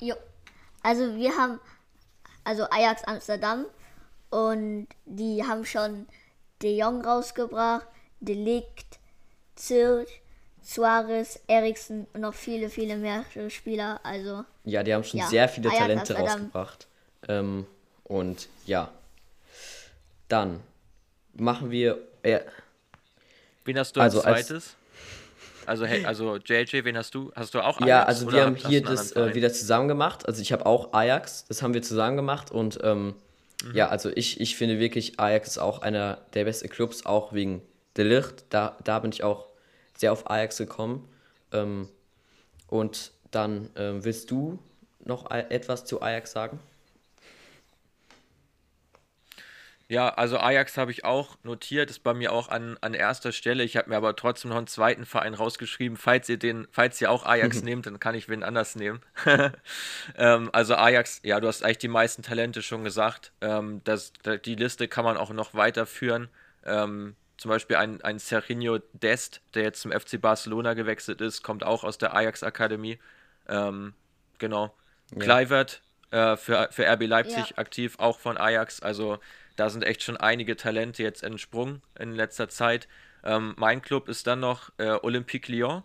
Jo. 0.00 0.14
Also 0.82 1.16
wir 1.16 1.34
haben 1.34 1.58
also 2.44 2.64
Ajax 2.70 3.04
Amsterdam 3.04 3.64
und 4.34 4.88
die 5.04 5.44
haben 5.46 5.64
schon 5.64 6.06
De 6.62 6.76
Jong 6.76 7.04
rausgebracht, 7.04 7.86
Delikt, 8.20 8.98
Zirt, 9.54 10.08
Suarez, 10.62 11.40
Eriksen 11.46 12.06
und 12.14 12.22
noch 12.22 12.34
viele, 12.34 12.68
viele 12.70 12.96
mehr 12.96 13.24
Spieler. 13.48 14.00
Also 14.02 14.44
Ja, 14.64 14.82
die 14.82 14.92
haben 14.94 15.04
schon 15.04 15.20
Ja, 15.20 15.26
sehr 15.28 15.48
viele 15.48 15.68
Ajax 15.68 15.78
Talente 15.82 16.00
Amsterdam. 16.16 16.26
rausgebracht. 16.32 16.86
Ähm, 17.28 17.66
und 18.04 18.48
ja, 18.66 18.90
dann 20.28 20.60
machen 21.34 21.70
wir. 21.70 21.98
Äh, 22.22 22.40
Wen 23.64 23.78
hast 23.78 23.96
du 23.96 24.00
Also 24.00 24.18
als 24.22 24.26
als- 24.26 24.46
zweites? 24.48 24.76
Also, 25.66 25.86
hey, 25.86 26.04
also 26.04 26.36
JJ, 26.36 26.84
wen 26.84 26.96
hast 26.98 27.14
du? 27.14 27.32
Hast 27.34 27.54
du 27.54 27.60
auch 27.64 27.80
ja, 27.80 28.00
Ajax 28.02 28.08
also 28.08 28.26
oder 28.26 28.36
wir 28.36 28.44
haben 28.44 28.56
hier 28.56 28.82
das 28.82 29.12
äh, 29.12 29.34
wieder 29.34 29.50
zusammen 29.50 29.88
gemacht. 29.88 30.26
Also 30.28 30.42
ich 30.42 30.52
habe 30.52 30.66
auch 30.66 30.92
Ajax, 30.92 31.46
das 31.46 31.62
haben 31.62 31.72
wir 31.72 31.80
zusammen 31.80 32.16
gemacht 32.16 32.50
und 32.50 32.78
ähm, 32.82 33.14
Ja, 33.72 33.88
also 33.88 34.10
ich, 34.14 34.40
ich 34.40 34.56
finde 34.56 34.78
wirklich, 34.78 35.18
Ajax 35.20 35.48
ist 35.48 35.58
auch 35.58 35.80
einer 35.82 36.18
der 36.34 36.44
besten 36.44 36.68
Clubs, 36.68 37.06
auch 37.06 37.32
wegen 37.32 37.62
De 37.96 38.04
Ligt. 38.04 38.44
Da, 38.50 38.76
da 38.84 38.98
bin 38.98 39.12
ich 39.12 39.22
auch 39.22 39.48
sehr 39.96 40.12
auf 40.12 40.30
Ajax 40.30 40.58
gekommen. 40.58 41.08
Ähm, 41.52 41.88
und 42.68 43.12
dann 43.30 43.70
ähm, 43.76 44.04
willst 44.04 44.30
du 44.30 44.58
noch 45.04 45.30
e- 45.30 45.46
etwas 45.50 45.84
zu 45.84 46.02
Ajax 46.02 46.32
sagen? 46.32 46.58
Ja, 49.86 50.08
also 50.08 50.38
Ajax 50.38 50.78
habe 50.78 50.90
ich 50.90 51.04
auch 51.04 51.36
notiert, 51.42 51.90
ist 51.90 52.02
bei 52.02 52.14
mir 52.14 52.32
auch 52.32 52.48
an, 52.48 52.78
an 52.80 52.94
erster 52.94 53.32
Stelle. 53.32 53.64
Ich 53.64 53.76
habe 53.76 53.90
mir 53.90 53.96
aber 53.96 54.16
trotzdem 54.16 54.48
noch 54.48 54.56
einen 54.56 54.66
zweiten 54.66 55.04
Verein 55.04 55.34
rausgeschrieben. 55.34 55.98
Falls 55.98 56.28
ihr 56.28 56.38
den, 56.38 56.66
falls 56.70 57.00
ihr 57.00 57.10
auch 57.10 57.26
Ajax 57.26 57.62
nehmt, 57.62 57.86
dann 57.86 58.00
kann 58.00 58.14
ich 58.14 58.28
wen 58.28 58.42
anders 58.42 58.76
nehmen. 58.76 59.02
ähm, 60.16 60.48
also 60.52 60.74
Ajax, 60.74 61.20
ja, 61.22 61.38
du 61.38 61.48
hast 61.48 61.62
eigentlich 61.62 61.78
die 61.78 61.88
meisten 61.88 62.22
Talente 62.22 62.62
schon 62.62 62.82
gesagt. 62.82 63.32
Ähm, 63.42 63.82
das, 63.84 64.12
die 64.44 64.54
Liste 64.54 64.88
kann 64.88 65.04
man 65.04 65.18
auch 65.18 65.30
noch 65.30 65.52
weiterführen. 65.52 66.28
Ähm, 66.64 67.14
zum 67.36 67.50
Beispiel 67.50 67.76
ein, 67.76 68.00
ein 68.00 68.18
Serginho 68.18 68.78
Dest, 68.94 69.42
der 69.52 69.64
jetzt 69.64 69.82
zum 69.82 69.92
FC 69.92 70.18
Barcelona 70.18 70.72
gewechselt 70.72 71.20
ist, 71.20 71.42
kommt 71.42 71.62
auch 71.62 71.84
aus 71.84 71.98
der 71.98 72.14
Ajax-Akademie. 72.14 72.98
Ähm, 73.48 73.92
genau. 74.38 74.74
Ja. 75.10 75.18
Kluivert 75.18 75.82
äh, 76.10 76.36
für, 76.36 76.68
für 76.70 76.86
RB 76.86 77.02
Leipzig 77.02 77.50
ja. 77.50 77.58
aktiv, 77.58 77.96
auch 77.98 78.18
von 78.18 78.38
Ajax. 78.38 78.80
Also 78.80 79.18
da 79.56 79.70
sind 79.70 79.82
echt 79.82 80.02
schon 80.02 80.16
einige 80.16 80.56
Talente 80.56 81.02
jetzt 81.02 81.22
entsprungen 81.22 81.82
in 81.98 82.12
letzter 82.12 82.48
Zeit. 82.48 82.88
Ähm, 83.22 83.54
mein 83.56 83.82
Club 83.82 84.08
ist 84.08 84.26
dann 84.26 84.40
noch 84.40 84.70
äh, 84.78 84.98
Olympique 85.02 85.50
Lyon, 85.50 85.82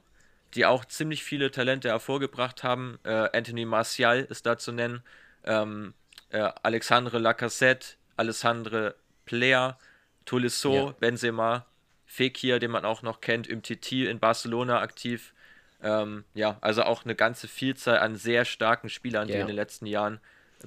die 0.55 0.65
auch 0.65 0.85
ziemlich 0.85 1.23
viele 1.23 1.51
Talente 1.51 1.89
hervorgebracht 1.89 2.63
haben. 2.63 2.99
Äh, 3.03 3.29
Anthony 3.33 3.65
Martial 3.65 4.21
ist 4.29 4.45
da 4.45 4.57
zu 4.57 4.71
nennen, 4.71 5.03
ähm, 5.45 5.93
äh, 6.29 6.49
Alexandre 6.63 7.19
Lacassette, 7.19 7.95
Alessandre 8.17 8.95
Plea, 9.25 9.77
Tolisso, 10.25 10.73
ja. 10.73 10.95
Benzema, 10.99 11.65
Fekir, 12.05 12.59
den 12.59 12.71
man 12.71 12.85
auch 12.85 13.03
noch 13.03 13.21
kennt, 13.21 13.49
Umtiti 13.49 14.05
in 14.05 14.19
Barcelona 14.19 14.81
aktiv. 14.81 15.33
Ähm, 15.81 16.25
ja, 16.33 16.57
also 16.61 16.83
auch 16.83 17.05
eine 17.05 17.15
ganze 17.15 17.47
Vielzahl 17.47 17.99
an 17.99 18.15
sehr 18.15 18.43
starken 18.43 18.89
Spielern, 18.89 19.29
ja. 19.29 19.35
die 19.35 19.41
in 19.41 19.47
den 19.47 19.55
letzten 19.55 19.85
Jahren 19.85 20.19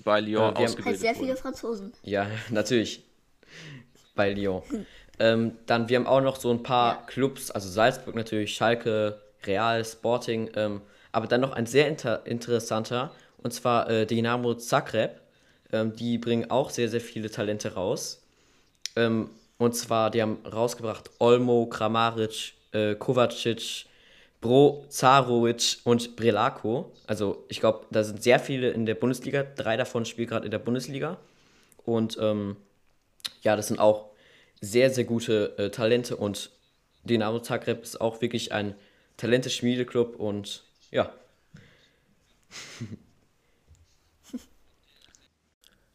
bei 0.04 0.20
Lyon 0.20 0.54
äh, 0.56 0.64
ausgebildet 0.64 0.86
halt 0.86 0.98
sehr 0.98 1.14
viele 1.14 1.36
Franzosen. 1.36 1.92
Ja, 2.02 2.26
natürlich. 2.50 3.04
Bei 4.14 4.32
Lyon. 4.32 4.62
ähm, 5.18 5.52
dann, 5.66 5.88
wir 5.88 5.96
haben 5.96 6.06
auch 6.06 6.20
noch 6.20 6.36
so 6.36 6.50
ein 6.50 6.62
paar 6.62 6.94
ja. 6.94 7.02
Clubs, 7.06 7.50
also 7.50 7.68
Salzburg 7.68 8.14
natürlich, 8.14 8.54
Schalke, 8.54 9.20
Real, 9.44 9.84
Sporting, 9.84 10.50
ähm, 10.54 10.82
aber 11.12 11.26
dann 11.26 11.40
noch 11.40 11.52
ein 11.52 11.66
sehr 11.66 11.88
inter 11.88 12.26
interessanter, 12.26 13.10
und 13.42 13.52
zwar 13.52 13.90
äh, 13.90 14.06
Dynamo 14.06 14.54
Zagreb. 14.54 15.20
Ähm, 15.72 15.96
die 15.96 16.18
bringen 16.18 16.50
auch 16.50 16.70
sehr, 16.70 16.88
sehr 16.88 17.00
viele 17.00 17.30
Talente 17.30 17.74
raus. 17.74 18.22
Ähm, 18.94 19.30
und 19.58 19.74
zwar, 19.74 20.10
die 20.10 20.20
haben 20.20 20.38
rausgebracht 20.44 21.10
Olmo, 21.18 21.66
Kramaric, 21.66 22.54
äh, 22.72 22.94
Kovacic, 22.94 23.86
Bro, 24.42 24.84
Zarovic 24.88 25.78
und 25.84 26.16
Brelako. 26.16 26.92
Also 27.06 27.46
ich 27.48 27.60
glaube, 27.60 27.86
da 27.90 28.02
sind 28.02 28.22
sehr 28.22 28.40
viele 28.40 28.70
in 28.70 28.84
der 28.86 28.96
Bundesliga. 28.96 29.44
Drei 29.44 29.76
davon 29.76 30.04
spielen 30.04 30.28
gerade 30.28 30.44
in 30.44 30.50
der 30.50 30.58
Bundesliga. 30.58 31.16
Und 31.84 32.18
ähm, 32.20 32.56
ja, 33.42 33.54
das 33.54 33.68
sind 33.68 33.78
auch 33.78 34.10
sehr, 34.60 34.90
sehr 34.90 35.04
gute 35.04 35.56
äh, 35.58 35.70
Talente. 35.70 36.16
Und 36.16 36.50
Dynamo 37.04 37.38
Zagreb 37.38 37.84
ist 37.84 38.00
auch 38.00 38.20
wirklich 38.20 38.50
ein 38.52 38.74
Talente-Schmiedeclub. 39.16 40.16
Und 40.16 40.64
ja. 40.90 41.14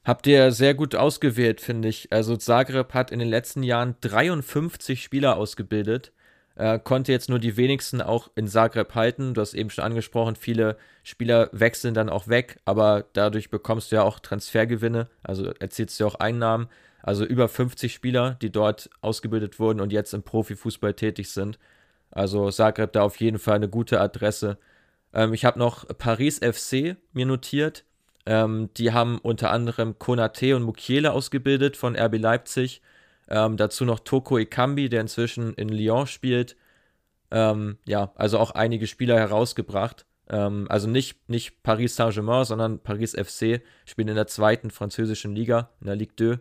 Habt 0.05 0.25
ihr 0.25 0.53
sehr 0.53 0.73
gut 0.73 0.95
ausgewählt, 0.95 1.59
finde 1.59 1.89
ich. 1.89 2.13
Also 2.13 2.37
Zagreb 2.37 2.93
hat 2.93 3.11
in 3.11 3.19
den 3.19 3.27
letzten 3.27 3.61
Jahren 3.61 3.97
53 3.99 5.03
Spieler 5.03 5.35
ausgebildet 5.35 6.13
äh, 6.57 6.79
konnte 6.79 7.11
jetzt 7.11 7.29
nur 7.29 7.39
die 7.39 7.55
wenigsten 7.55 8.01
auch 8.01 8.29
in 8.35 8.47
Zagreb 8.47 8.95
halten. 8.95 9.33
Du 9.33 9.41
hast 9.41 9.53
eben 9.53 9.69
schon 9.69 9.83
angesprochen, 9.83 10.35
viele 10.35 10.77
Spieler 11.03 11.49
wechseln 11.51 11.93
dann 11.93 12.09
auch 12.09 12.27
weg, 12.27 12.59
aber 12.65 13.05
dadurch 13.13 13.49
bekommst 13.49 13.91
du 13.91 13.97
ja 13.97 14.03
auch 14.03 14.19
Transfergewinne, 14.19 15.07
also 15.23 15.51
erzielst 15.59 15.99
du 15.99 16.07
auch 16.07 16.15
Einnahmen. 16.15 16.67
Also 17.03 17.23
über 17.25 17.47
50 17.47 17.93
Spieler, 17.93 18.37
die 18.41 18.51
dort 18.51 18.89
ausgebildet 19.01 19.59
wurden 19.59 19.79
und 19.79 19.93
jetzt 19.93 20.13
im 20.13 20.23
Profifußball 20.23 20.93
tätig 20.93 21.29
sind. 21.29 21.59
Also 22.11 22.49
Zagreb 22.49 22.91
da 22.91 23.03
auf 23.03 23.17
jeden 23.17 23.37
Fall 23.37 23.55
eine 23.55 23.69
gute 23.69 24.01
Adresse. 24.01 24.57
Ähm, 25.13 25.33
ich 25.33 25.45
habe 25.45 25.59
noch 25.59 25.87
Paris 25.97 26.39
FC 26.39 26.97
mir 27.13 27.25
notiert. 27.25 27.85
Ähm, 28.25 28.69
die 28.77 28.91
haben 28.91 29.19
unter 29.19 29.51
anderem 29.51 29.99
Konate 29.99 30.55
und 30.55 30.63
Mukiele 30.63 31.13
ausgebildet 31.13 31.77
von 31.77 31.95
RB 31.95 32.17
Leipzig. 32.17 32.81
Ähm, 33.29 33.57
dazu 33.57 33.85
noch 33.85 33.99
Toko 33.99 34.37
Ekambi, 34.37 34.89
der 34.89 35.01
inzwischen 35.01 35.53
in 35.55 35.69
Lyon 35.69 36.07
spielt. 36.07 36.55
Ähm, 37.31 37.77
ja, 37.85 38.11
also 38.15 38.39
auch 38.39 38.51
einige 38.51 38.87
Spieler 38.87 39.17
herausgebracht. 39.19 40.05
Ähm, 40.29 40.67
also 40.69 40.89
nicht, 40.89 41.29
nicht 41.29 41.63
Paris 41.63 41.95
Saint-Germain, 41.95 42.45
sondern 42.45 42.79
Paris 42.79 43.13
FC 43.13 43.61
spielen 43.85 44.09
in 44.09 44.15
der 44.15 44.27
zweiten 44.27 44.71
französischen 44.71 45.35
Liga, 45.35 45.69
in 45.81 45.87
der 45.87 45.95
Ligue 45.95 46.15
2. 46.15 46.39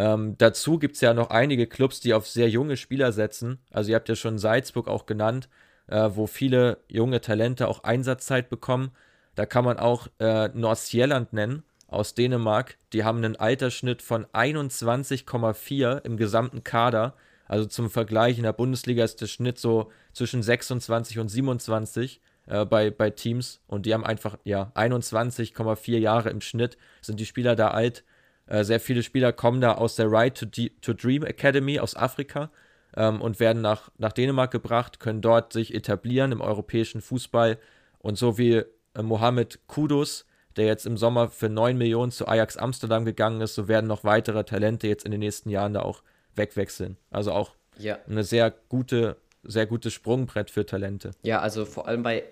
Ähm, 0.00 0.36
dazu 0.38 0.78
gibt 0.78 0.94
es 0.94 1.02
ja 1.02 1.12
noch 1.12 1.30
einige 1.30 1.66
Clubs, 1.66 2.00
die 2.00 2.14
auf 2.14 2.26
sehr 2.26 2.48
junge 2.48 2.76
Spieler 2.78 3.12
setzen. 3.12 3.58
Also 3.70 3.90
ihr 3.90 3.96
habt 3.96 4.08
ja 4.08 4.16
schon 4.16 4.38
Salzburg 4.38 4.88
auch 4.88 5.04
genannt, 5.06 5.48
äh, 5.88 6.10
wo 6.14 6.26
viele 6.26 6.78
junge 6.88 7.20
Talente 7.20 7.68
auch 7.68 7.84
Einsatzzeit 7.84 8.48
bekommen. 8.48 8.92
Da 9.34 9.46
kann 9.46 9.64
man 9.64 9.78
auch 9.78 10.08
äh, 10.18 10.48
Nordsjælland 10.48 11.32
nennen, 11.34 11.64
aus 11.90 12.14
Dänemark. 12.14 12.76
Die 12.92 13.04
haben 13.04 13.18
einen 13.18 13.36
Altersschnitt 13.36 14.00
von 14.02 14.24
21,4 14.26 16.04
im 16.04 16.16
gesamten 16.16 16.64
Kader. 16.64 17.14
Also 17.46 17.66
zum 17.66 17.90
Vergleich, 17.90 18.38
in 18.38 18.44
der 18.44 18.52
Bundesliga 18.52 19.04
ist 19.04 19.20
der 19.20 19.26
Schnitt 19.26 19.58
so 19.58 19.90
zwischen 20.12 20.42
26 20.42 21.18
und 21.18 21.28
27 21.28 22.20
äh, 22.46 22.64
bei, 22.64 22.90
bei 22.90 23.10
Teams. 23.10 23.60
Und 23.66 23.86
die 23.86 23.94
haben 23.94 24.04
einfach, 24.04 24.38
ja, 24.44 24.70
21,4 24.74 25.98
Jahre 25.98 26.30
im 26.30 26.40
Schnitt 26.40 26.78
sind 27.00 27.18
die 27.18 27.26
Spieler 27.26 27.56
da 27.56 27.72
alt. 27.72 28.04
Äh, 28.46 28.64
sehr 28.64 28.80
viele 28.80 29.02
Spieler 29.02 29.32
kommen 29.32 29.60
da 29.60 29.74
aus 29.74 29.96
der 29.96 30.10
Right 30.10 30.36
to, 30.36 30.46
to 30.80 30.92
Dream 30.92 31.24
Academy 31.24 31.80
aus 31.80 31.96
Afrika 31.96 32.50
ähm, 32.96 33.20
und 33.20 33.40
werden 33.40 33.62
nach, 33.62 33.90
nach 33.98 34.12
Dänemark 34.12 34.52
gebracht, 34.52 35.00
können 35.00 35.20
dort 35.20 35.52
sich 35.52 35.74
etablieren 35.74 36.30
im 36.30 36.40
europäischen 36.40 37.00
Fußball. 37.00 37.58
Und 37.98 38.16
so 38.16 38.38
wie 38.38 38.62
äh, 38.94 39.02
Mohamed 39.02 39.60
Kudus, 39.66 40.24
der 40.56 40.66
jetzt 40.66 40.86
im 40.86 40.96
Sommer 40.96 41.28
für 41.28 41.48
9 41.48 41.76
Millionen 41.76 42.12
zu 42.12 42.26
Ajax 42.26 42.56
Amsterdam 42.56 43.04
gegangen 43.04 43.40
ist, 43.40 43.54
so 43.54 43.68
werden 43.68 43.86
noch 43.86 44.04
weitere 44.04 44.44
Talente 44.44 44.88
jetzt 44.88 45.04
in 45.04 45.10
den 45.10 45.20
nächsten 45.20 45.50
Jahren 45.50 45.74
da 45.74 45.82
auch 45.82 46.02
wegwechseln. 46.34 46.96
Also 47.10 47.32
auch 47.32 47.52
ja. 47.78 47.98
eine 48.08 48.24
sehr 48.24 48.52
gute, 48.68 49.16
sehr 49.42 49.66
gutes 49.66 49.92
Sprungbrett 49.92 50.50
für 50.50 50.66
Talente. 50.66 51.12
Ja, 51.22 51.40
also 51.40 51.64
vor 51.64 51.88
allem 51.88 52.02
bei 52.02 52.24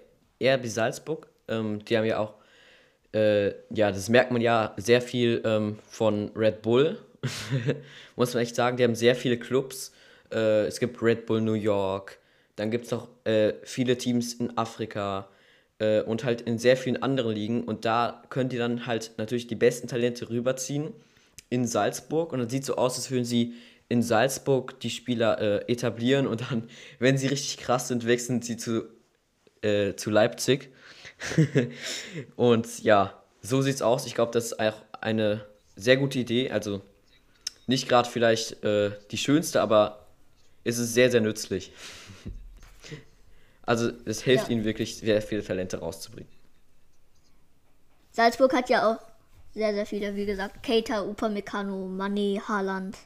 RB 0.42 0.66
Salzburg, 0.66 1.28
ähm, 1.48 1.84
die 1.84 1.96
haben 1.96 2.04
ja 2.04 2.18
auch, 2.18 2.34
äh, 3.14 3.48
ja, 3.70 3.90
das 3.90 4.08
merkt 4.08 4.30
man 4.30 4.40
ja 4.40 4.74
sehr 4.76 5.00
viel 5.00 5.42
ähm, 5.44 5.78
von 5.88 6.30
Red 6.36 6.62
Bull, 6.62 6.98
muss 8.16 8.34
man 8.34 8.42
echt 8.42 8.54
sagen, 8.54 8.76
die 8.76 8.84
haben 8.84 8.94
sehr 8.94 9.16
viele 9.16 9.38
Clubs. 9.38 9.92
Äh, 10.30 10.66
es 10.66 10.78
gibt 10.78 11.02
Red 11.02 11.26
Bull 11.26 11.40
New 11.40 11.54
York, 11.54 12.18
dann 12.56 12.70
gibt 12.70 12.84
es 12.84 12.90
noch 12.90 13.08
äh, 13.24 13.54
viele 13.62 13.96
Teams 13.96 14.34
in 14.34 14.56
Afrika, 14.56 15.28
äh, 15.78 16.02
und 16.02 16.24
halt 16.24 16.40
in 16.40 16.58
sehr 16.58 16.76
vielen 16.76 17.02
anderen 17.02 17.34
Ligen. 17.34 17.64
Und 17.64 17.84
da 17.84 18.22
könnt 18.30 18.52
ihr 18.52 18.58
dann 18.58 18.86
halt 18.86 19.12
natürlich 19.16 19.46
die 19.46 19.54
besten 19.54 19.88
Talente 19.88 20.30
rüberziehen 20.30 20.92
in 21.50 21.66
Salzburg. 21.66 22.32
Und 22.32 22.40
dann 22.40 22.48
sieht 22.48 22.64
so 22.64 22.76
aus, 22.76 22.96
als 22.96 23.10
würden 23.10 23.24
sie 23.24 23.54
in 23.88 24.02
Salzburg 24.02 24.78
die 24.80 24.90
Spieler 24.90 25.40
äh, 25.40 25.72
etablieren 25.72 26.26
und 26.26 26.42
dann, 26.50 26.68
wenn 26.98 27.18
sie 27.18 27.26
richtig 27.26 27.58
krass 27.58 27.88
sind, 27.88 28.06
wechseln 28.06 28.42
sie 28.42 28.56
zu, 28.56 28.84
äh, 29.62 29.94
zu 29.94 30.10
Leipzig. 30.10 30.70
und 32.36 32.82
ja, 32.82 33.22
so 33.42 33.62
sieht's 33.62 33.82
aus. 33.82 34.06
Ich 34.06 34.14
glaube, 34.14 34.32
das 34.32 34.46
ist 34.46 34.60
auch 34.60 34.82
eine 35.00 35.44
sehr 35.74 35.96
gute 35.96 36.18
Idee. 36.18 36.50
Also 36.50 36.82
nicht 37.66 37.88
gerade 37.88 38.08
vielleicht 38.08 38.62
äh, 38.64 38.92
die 39.10 39.18
schönste, 39.18 39.60
aber 39.60 40.06
es 40.64 40.78
ist 40.78 40.94
sehr, 40.94 41.10
sehr 41.10 41.20
nützlich. 41.20 41.72
Also 43.68 43.90
es 44.06 44.22
hilft 44.22 44.48
ja. 44.48 44.54
ihnen 44.54 44.64
wirklich, 44.64 44.96
sehr 44.96 45.20
viele 45.20 45.44
Talente 45.44 45.80
rauszubringen. 45.80 46.32
Salzburg 48.12 48.54
hat 48.54 48.70
ja 48.70 48.90
auch 48.90 48.98
sehr, 49.52 49.74
sehr 49.74 49.84
viele, 49.84 50.16
wie 50.16 50.24
gesagt, 50.24 50.62
Keita, 50.62 51.02
Upamecano, 51.02 51.86
Mané, 51.86 52.40
Haaland. 52.40 52.96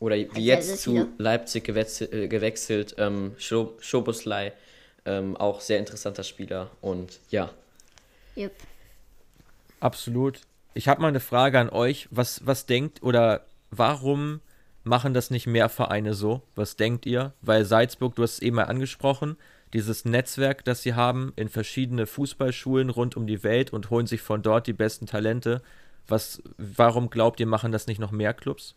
Oder 0.00 0.16
wie 0.16 0.44
jetzt 0.44 0.66
sehr, 0.66 0.76
sehr 0.76 1.04
zu 1.06 1.08
Leipzig 1.16 1.64
gewechselt, 1.64 2.12
äh, 2.12 2.28
gewechselt 2.28 2.94
ähm, 2.98 3.34
Schoboslai, 3.38 4.52
ähm, 5.06 5.34
auch 5.38 5.62
sehr 5.62 5.78
interessanter 5.78 6.24
Spieler 6.24 6.70
und 6.82 7.18
ja. 7.30 7.48
Yep. 8.36 8.52
Absolut. 9.80 10.42
Ich 10.74 10.88
habe 10.88 11.00
mal 11.00 11.08
eine 11.08 11.20
Frage 11.20 11.58
an 11.58 11.70
euch. 11.70 12.06
Was, 12.10 12.46
was 12.46 12.66
denkt 12.66 13.02
oder 13.02 13.46
warum 13.70 14.42
machen 14.84 15.14
das 15.14 15.30
nicht 15.30 15.46
mehr 15.46 15.70
Vereine 15.70 16.12
so? 16.12 16.42
Was 16.54 16.76
denkt 16.76 17.06
ihr? 17.06 17.32
Weil 17.40 17.64
Salzburg, 17.64 18.14
du 18.14 18.22
hast 18.22 18.34
es 18.34 18.42
eben 18.42 18.56
mal 18.56 18.64
angesprochen, 18.64 19.38
dieses 19.72 20.04
Netzwerk, 20.04 20.64
das 20.64 20.82
sie 20.82 20.94
haben, 20.94 21.32
in 21.36 21.48
verschiedene 21.48 22.06
Fußballschulen 22.06 22.90
rund 22.90 23.16
um 23.16 23.26
die 23.26 23.42
Welt 23.42 23.72
und 23.72 23.90
holen 23.90 24.06
sich 24.06 24.20
von 24.20 24.42
dort 24.42 24.66
die 24.66 24.72
besten 24.72 25.06
Talente. 25.06 25.62
Was, 26.08 26.42
warum 26.58 27.10
glaubt 27.10 27.40
ihr, 27.40 27.46
machen 27.46 27.72
das 27.72 27.86
nicht 27.86 27.98
noch 27.98 28.10
mehr 28.10 28.34
Clubs? 28.34 28.74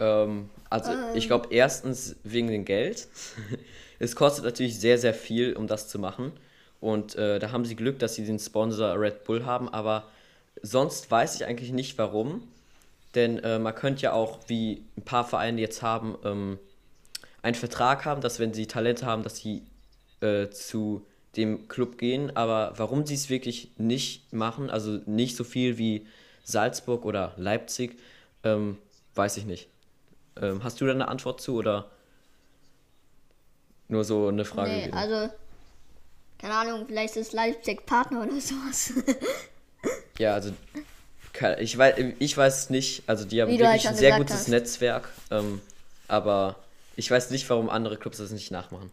Ähm, 0.00 0.48
also 0.68 0.92
ich 1.14 1.28
glaube 1.28 1.48
erstens 1.50 2.16
wegen 2.24 2.48
dem 2.48 2.64
Geld. 2.64 3.08
es 3.98 4.16
kostet 4.16 4.44
natürlich 4.44 4.78
sehr, 4.80 4.98
sehr 4.98 5.14
viel, 5.14 5.54
um 5.54 5.66
das 5.66 5.88
zu 5.88 5.98
machen. 5.98 6.32
Und 6.80 7.14
äh, 7.14 7.38
da 7.38 7.52
haben 7.52 7.64
sie 7.64 7.76
Glück, 7.76 8.00
dass 8.00 8.16
sie 8.16 8.24
den 8.24 8.40
Sponsor 8.40 8.98
Red 8.98 9.22
Bull 9.24 9.46
haben, 9.46 9.68
aber 9.68 10.08
sonst 10.62 11.08
weiß 11.10 11.36
ich 11.36 11.46
eigentlich 11.46 11.70
nicht 11.72 11.96
warum. 11.98 12.42
Denn 13.14 13.38
äh, 13.38 13.58
man 13.58 13.74
könnte 13.74 14.02
ja 14.02 14.12
auch, 14.12 14.40
wie 14.48 14.84
ein 14.96 15.02
paar 15.02 15.24
Vereine 15.24 15.60
jetzt 15.60 15.82
haben, 15.82 16.16
ähm, 16.24 16.58
einen 17.42 17.54
Vertrag 17.54 18.04
haben, 18.04 18.20
dass 18.20 18.40
wenn 18.40 18.54
sie 18.54 18.66
Talente 18.66 19.06
haben, 19.06 19.22
dass 19.22 19.36
sie 19.36 19.62
äh, 20.22 20.50
zu 20.50 21.06
dem 21.36 21.68
Club 21.68 21.98
gehen. 21.98 22.36
Aber 22.36 22.72
warum 22.76 23.06
sie 23.06 23.14
es 23.14 23.28
wirklich 23.28 23.72
nicht 23.76 24.32
machen, 24.32 24.70
also 24.70 25.00
nicht 25.06 25.36
so 25.36 25.44
viel 25.44 25.78
wie 25.78 26.06
Salzburg 26.44 27.04
oder 27.04 27.34
Leipzig, 27.36 27.98
ähm, 28.44 28.78
weiß 29.14 29.36
ich 29.36 29.44
nicht. 29.44 29.68
Ähm, 30.40 30.64
hast 30.64 30.80
du 30.80 30.86
da 30.86 30.92
eine 30.92 31.08
Antwort 31.08 31.40
zu 31.40 31.54
oder 31.56 31.90
nur 33.88 34.04
so 34.04 34.28
eine 34.28 34.44
Frage? 34.44 34.70
Nee, 34.70 34.80
gewesen? 34.86 34.94
also, 34.94 35.32
keine 36.38 36.54
Ahnung, 36.54 36.86
vielleicht 36.86 37.16
ist 37.16 37.32
Leipzig 37.32 37.84
Partner 37.86 38.22
oder 38.22 38.32
sowas. 38.40 38.92
Ja, 40.18 40.34
also 40.34 40.52
ich 41.58 41.76
weiß, 41.76 41.94
ich 42.18 42.36
weiß 42.36 42.64
es 42.64 42.70
nicht. 42.70 43.02
Also 43.06 43.24
die 43.24 43.42
haben 43.42 43.50
Wie 43.50 43.56
du 43.56 43.66
halt 43.66 43.74
wirklich 43.74 43.88
ein 43.88 43.96
sehr 43.96 44.18
gutes 44.18 44.36
hast. 44.36 44.48
Netzwerk, 44.48 45.08
ähm, 45.30 45.60
aber 46.08 46.56
ich 46.96 47.10
weiß 47.10 47.30
nicht, 47.30 47.48
warum 47.48 47.70
andere 47.70 47.96
Clubs 47.96 48.18
das 48.18 48.30
nicht 48.30 48.50
nachmachen. 48.50 48.92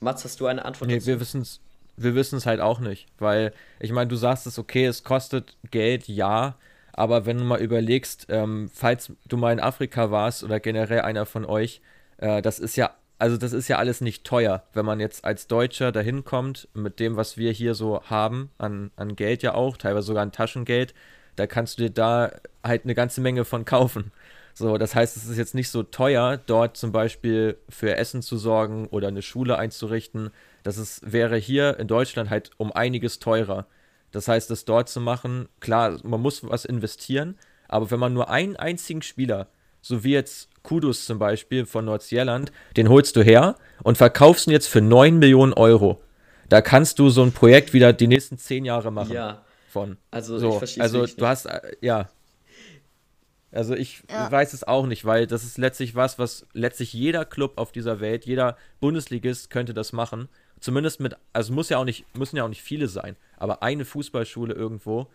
Mats, 0.00 0.24
hast 0.24 0.40
du 0.40 0.46
eine 0.46 0.64
Antwort 0.64 0.90
Nee, 0.90 0.90
dazu? 0.90 1.06
wir 1.06 1.20
wissen 1.20 1.42
es 1.42 1.60
wir 2.00 2.14
wissen's 2.14 2.46
halt 2.46 2.60
auch 2.60 2.78
nicht, 2.78 3.08
weil 3.18 3.52
ich 3.80 3.90
meine, 3.90 4.06
du 4.08 4.14
sagst 4.14 4.46
es, 4.46 4.56
okay, 4.60 4.86
es 4.86 5.02
kostet 5.02 5.56
Geld, 5.72 6.06
ja, 6.06 6.54
aber 6.92 7.26
wenn 7.26 7.38
du 7.38 7.44
mal 7.44 7.60
überlegst, 7.60 8.26
ähm, 8.28 8.70
falls 8.72 9.12
du 9.26 9.36
mal 9.36 9.52
in 9.52 9.58
Afrika 9.58 10.12
warst 10.12 10.44
oder 10.44 10.60
generell 10.60 11.00
einer 11.00 11.26
von 11.26 11.44
euch, 11.44 11.80
äh, 12.18 12.40
das 12.40 12.60
ist 12.60 12.76
ja, 12.76 12.94
also 13.18 13.36
das 13.36 13.52
ist 13.52 13.66
ja 13.66 13.78
alles 13.78 14.00
nicht 14.00 14.22
teuer, 14.22 14.62
wenn 14.74 14.86
man 14.86 15.00
jetzt 15.00 15.24
als 15.24 15.48
Deutscher 15.48 15.90
dahin 15.90 16.22
kommt, 16.24 16.68
mit 16.72 17.00
dem, 17.00 17.16
was 17.16 17.36
wir 17.36 17.50
hier 17.50 17.74
so 17.74 18.00
haben, 18.04 18.50
an, 18.58 18.92
an 18.94 19.16
Geld 19.16 19.42
ja 19.42 19.54
auch, 19.54 19.76
teilweise 19.76 20.06
sogar 20.06 20.22
an 20.22 20.30
Taschengeld, 20.30 20.94
da 21.34 21.48
kannst 21.48 21.78
du 21.78 21.82
dir 21.82 21.90
da 21.90 22.30
halt 22.62 22.84
eine 22.84 22.94
ganze 22.94 23.20
Menge 23.20 23.44
von 23.44 23.64
kaufen. 23.64 24.12
So, 24.58 24.76
das 24.76 24.96
heißt, 24.96 25.16
es 25.16 25.26
ist 25.26 25.38
jetzt 25.38 25.54
nicht 25.54 25.70
so 25.70 25.84
teuer, 25.84 26.36
dort 26.36 26.76
zum 26.76 26.90
Beispiel 26.90 27.58
für 27.68 27.94
Essen 27.94 28.22
zu 28.22 28.36
sorgen 28.36 28.88
oder 28.88 29.06
eine 29.06 29.22
Schule 29.22 29.56
einzurichten. 29.56 30.30
Das 30.64 30.78
ist, 30.78 31.12
wäre 31.12 31.36
hier 31.36 31.78
in 31.78 31.86
Deutschland 31.86 32.28
halt 32.28 32.50
um 32.56 32.72
einiges 32.72 33.20
teurer. 33.20 33.66
Das 34.10 34.26
heißt, 34.26 34.50
das 34.50 34.64
dort 34.64 34.88
zu 34.88 35.00
machen, 35.00 35.48
klar, 35.60 36.00
man 36.02 36.20
muss 36.20 36.42
was 36.42 36.64
investieren, 36.64 37.38
aber 37.68 37.92
wenn 37.92 38.00
man 38.00 38.12
nur 38.12 38.30
einen 38.30 38.56
einzigen 38.56 39.00
Spieler, 39.02 39.46
so 39.80 40.02
wie 40.02 40.14
jetzt 40.14 40.48
Kudus 40.64 41.06
zum 41.06 41.20
Beispiel 41.20 41.64
von 41.64 41.84
Nordsjælland, 41.84 42.50
den 42.76 42.88
holst 42.88 43.14
du 43.14 43.22
her 43.22 43.54
und 43.84 43.96
verkaufst 43.96 44.48
ihn 44.48 44.52
jetzt 44.52 44.66
für 44.66 44.80
9 44.80 45.20
Millionen 45.20 45.52
Euro. 45.52 46.02
Da 46.48 46.62
kannst 46.62 46.98
du 46.98 47.10
so 47.10 47.22
ein 47.22 47.30
Projekt 47.30 47.74
wieder 47.74 47.92
die 47.92 48.08
nächsten 48.08 48.38
10 48.38 48.64
Jahre 48.64 48.90
machen. 48.90 49.12
Ja, 49.12 49.44
Von. 49.68 49.98
also 50.10 50.34
ich 50.34 50.40
So, 50.40 50.58
verstehe 50.58 50.82
also 50.82 51.04
es 51.04 51.14
du 51.14 51.26
hast, 51.28 51.46
äh, 51.46 51.76
ja. 51.80 52.08
Also 53.50 53.74
ich 53.74 54.02
Ja. 54.10 54.30
weiß 54.30 54.52
es 54.52 54.64
auch 54.64 54.86
nicht, 54.86 55.04
weil 55.04 55.26
das 55.26 55.42
ist 55.44 55.56
letztlich 55.58 55.94
was, 55.94 56.18
was 56.18 56.46
letztlich 56.52 56.92
jeder 56.92 57.24
Club 57.24 57.54
auf 57.56 57.72
dieser 57.72 58.00
Welt, 58.00 58.26
jeder 58.26 58.56
Bundesligist 58.80 59.48
könnte 59.50 59.72
das 59.74 59.92
machen. 59.92 60.28
Zumindest 60.60 61.00
mit, 61.00 61.16
also 61.32 61.52
muss 61.52 61.68
ja 61.68 61.78
auch 61.78 61.84
nicht, 61.84 62.04
müssen 62.16 62.36
ja 62.36 62.44
auch 62.44 62.48
nicht 62.48 62.62
viele 62.62 62.88
sein, 62.88 63.16
aber 63.36 63.62
eine 63.62 63.84
Fußballschule 63.84 64.52
irgendwo 64.54 65.06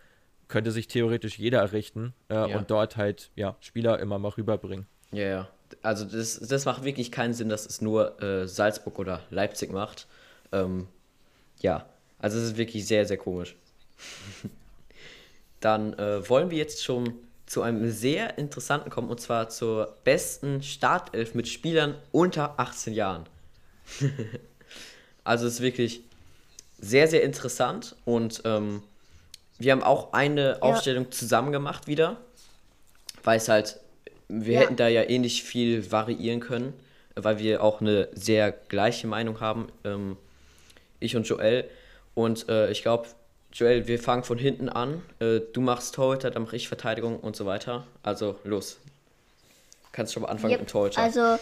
könnte 0.48 0.72
sich 0.72 0.88
theoretisch 0.88 1.38
jeder 1.38 1.60
errichten 1.60 2.12
äh, 2.28 2.34
Ja. 2.34 2.44
und 2.58 2.70
dort 2.70 2.96
halt, 2.96 3.30
ja, 3.36 3.56
Spieler 3.60 3.98
immer 4.00 4.18
mal 4.18 4.28
rüberbringen. 4.30 4.86
Ja, 5.12 5.24
ja. 5.26 5.48
Also 5.82 6.04
das, 6.04 6.38
das 6.40 6.64
macht 6.64 6.84
wirklich 6.84 7.10
keinen 7.12 7.34
Sinn, 7.34 7.48
dass 7.48 7.66
es 7.66 7.80
nur 7.80 8.20
äh, 8.22 8.46
Salzburg 8.48 8.98
oder 8.98 9.20
Leipzig 9.30 9.72
macht. 9.72 10.06
Ähm, 10.52 10.86
ja, 11.60 11.86
also 12.18 12.38
es 12.38 12.44
ist 12.44 12.56
wirklich 12.56 12.86
sehr, 12.86 13.06
sehr 13.06 13.16
komisch. 13.16 13.54
Dann 15.60 15.94
äh, 15.94 16.28
wollen 16.28 16.50
wir 16.50 16.58
jetzt 16.58 16.84
schon 16.84 17.14
zu 17.54 17.62
einem 17.62 17.88
sehr 17.88 18.36
interessanten 18.36 18.90
kommen, 18.90 19.08
und 19.08 19.20
zwar 19.20 19.48
zur 19.48 19.96
besten 20.02 20.60
Startelf 20.60 21.36
mit 21.36 21.46
Spielern 21.46 21.94
unter 22.10 22.58
18 22.58 22.92
Jahren. 22.92 23.26
also 25.24 25.46
es 25.46 25.54
ist 25.54 25.60
wirklich 25.60 26.00
sehr, 26.80 27.06
sehr 27.06 27.22
interessant 27.22 27.94
und 28.04 28.42
ähm, 28.44 28.82
wir 29.58 29.70
haben 29.70 29.84
auch 29.84 30.12
eine 30.14 30.58
Aufstellung 30.62 31.12
zusammen 31.12 31.52
gemacht 31.52 31.86
wieder, 31.86 32.16
weil 33.22 33.36
es 33.36 33.48
halt, 33.48 33.78
wir 34.26 34.54
Ja. 34.54 34.60
hätten 34.62 34.74
da 34.74 34.88
ja 34.88 35.02
eh 35.02 35.20
nicht 35.20 35.44
viel 35.44 35.92
variieren 35.92 36.40
können, 36.40 36.72
weil 37.14 37.38
wir 37.38 37.62
auch 37.62 37.80
eine 37.80 38.08
sehr 38.14 38.50
gleiche 38.50 39.06
Meinung 39.06 39.38
haben, 39.38 39.68
ähm, 39.84 40.16
ich 40.98 41.14
und 41.14 41.28
Joel. 41.28 41.70
Und 42.14 42.48
äh, 42.48 42.72
ich 42.72 42.82
glaube, 42.82 43.06
Joel, 43.54 43.86
wir 43.86 43.98
fangen 44.00 44.24
von 44.24 44.36
hinten 44.38 44.68
an. 44.68 45.00
Äh, 45.20 45.40
du 45.52 45.60
machst 45.60 45.94
Torhüter, 45.94 46.30
dann 46.30 46.42
mache 46.42 46.56
ich 46.56 46.68
Verteidigung 46.68 47.18
und 47.20 47.36
so 47.36 47.46
weiter. 47.46 47.86
Also 48.02 48.36
los. 48.44 48.78
Kannst 49.92 50.12
schon 50.12 50.22
mal 50.24 50.28
anfangen 50.28 50.52
Yep, 50.52 50.60
mit 50.60 50.68
dem 50.68 50.72
Torhüter. 50.72 51.00
Also, 51.00 51.20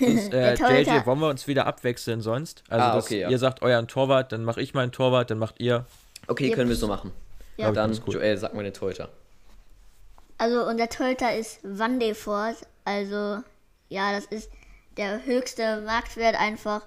Äh, 0.00 0.54
Torhüter- 0.56 0.94
JJ, 0.96 1.06
wollen 1.06 1.20
wir 1.20 1.28
uns 1.28 1.46
wieder 1.46 1.66
abwechseln 1.66 2.20
sonst? 2.22 2.64
Also, 2.68 2.84
Ah, 2.84 2.94
dass 2.96 3.04
okay, 3.06 3.20
ja. 3.20 3.28
ihr 3.30 3.38
sagt 3.38 3.62
euren 3.62 3.86
Torwart, 3.86 4.32
dann 4.32 4.44
mache 4.44 4.60
ich 4.60 4.74
meinen 4.74 4.92
Torwart, 4.92 5.30
dann 5.30 5.38
macht 5.38 5.60
ihr. 5.60 5.84
okay, 6.26 6.46
Yep. 6.48 6.54
können 6.56 6.68
wir 6.70 6.76
so 6.76 6.88
machen. 6.88 7.12
Ja. 7.56 7.66
Dann, 7.66 7.74
Ganz 7.90 8.00
gut. 8.02 8.14
Joel, 8.14 8.36
sag 8.38 8.54
mal 8.54 8.64
den 8.64 8.72
Torhüter. 8.74 9.10
also 10.38 10.64
unser 10.66 10.88
Torhüter 10.88 11.36
ist 11.36 11.60
Van 11.62 12.00
de 12.00 12.14
Voort. 12.14 12.56
Also, 12.84 13.42
ja, 13.90 14.12
das 14.12 14.24
ist 14.26 14.50
der 14.96 15.24
höchste 15.24 15.82
Marktwert 15.82 16.34
einfach. 16.40 16.82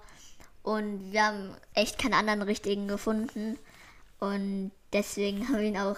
Und 0.63 1.11
wir 1.11 1.23
haben 1.25 1.55
echt 1.73 1.99
keinen 1.99 2.13
anderen 2.15 2.41
richtigen 2.41 2.87
gefunden. 2.87 3.57
Und 4.23 4.71
deswegen 4.93 5.49
haben 5.49 5.57
wir 5.57 5.67
ihn 5.67 5.77
auch 5.77 5.97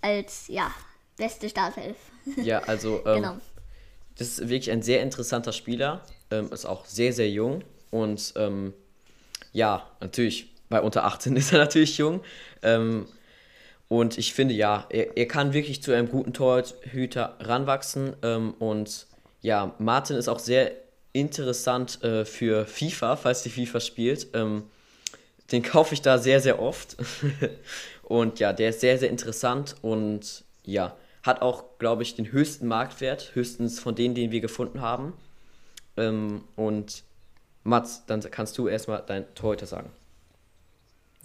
als, 0.00 0.48
ja, 0.48 0.70
beste 1.18 1.48
Startelf. 1.50 1.96
Ja, 2.36 2.60
also 2.60 3.02
ähm, 3.04 3.16
Genau. 3.16 3.36
das 4.16 4.28
ist 4.28 4.48
wirklich 4.48 4.70
ein 4.70 4.80
sehr 4.80 5.02
interessanter 5.02 5.52
Spieler. 5.52 6.02
Ähm, 6.30 6.50
ist 6.50 6.64
auch 6.64 6.86
sehr, 6.86 7.12
sehr 7.12 7.28
jung. 7.28 7.62
Und 7.90 8.32
ähm, 8.36 8.72
ja, 9.52 9.86
natürlich, 10.00 10.50
bei 10.70 10.80
unter 10.80 11.04
18 11.04 11.36
ist 11.36 11.52
er 11.52 11.58
natürlich 11.58 11.98
jung. 11.98 12.22
Ähm, 12.62 13.06
und 13.88 14.16
ich 14.16 14.32
finde, 14.32 14.54
ja, 14.54 14.86
er, 14.88 15.14
er 15.18 15.26
kann 15.28 15.52
wirklich 15.52 15.82
zu 15.82 15.92
einem 15.92 16.08
guten 16.08 16.32
Torhüter 16.32 17.36
ranwachsen. 17.40 18.16
Ähm, 18.22 18.54
und 18.60 19.06
ja, 19.42 19.74
Martin 19.78 20.16
ist 20.16 20.28
auch 20.28 20.38
sehr 20.38 20.72
interessant 21.12 22.02
äh, 22.02 22.24
für 22.24 22.64
FIFA, 22.64 23.16
falls 23.16 23.42
die 23.42 23.50
FIFA 23.50 23.80
spielt. 23.80 24.28
Den 25.52 25.62
kaufe 25.62 25.94
ich 25.94 26.02
da 26.02 26.18
sehr, 26.18 26.40
sehr 26.40 26.60
oft. 26.60 26.96
und 28.02 28.40
ja, 28.40 28.52
der 28.52 28.70
ist 28.70 28.80
sehr, 28.80 28.98
sehr 28.98 29.10
interessant 29.10 29.76
und 29.82 30.44
ja, 30.64 30.96
hat 31.22 31.42
auch, 31.42 31.78
glaube 31.78 32.02
ich, 32.02 32.14
den 32.14 32.32
höchsten 32.32 32.66
Marktwert, 32.66 33.34
höchstens 33.34 33.78
von 33.78 33.94
denen, 33.94 34.14
den 34.14 34.32
wir 34.32 34.40
gefunden 34.40 34.80
haben. 34.80 35.12
Ähm, 35.96 36.42
und 36.56 37.04
Mats, 37.64 38.04
dann 38.06 38.20
kannst 38.22 38.58
du 38.58 38.66
erstmal 38.66 39.02
dein 39.06 39.32
Torhüter 39.34 39.66
sagen. 39.66 39.90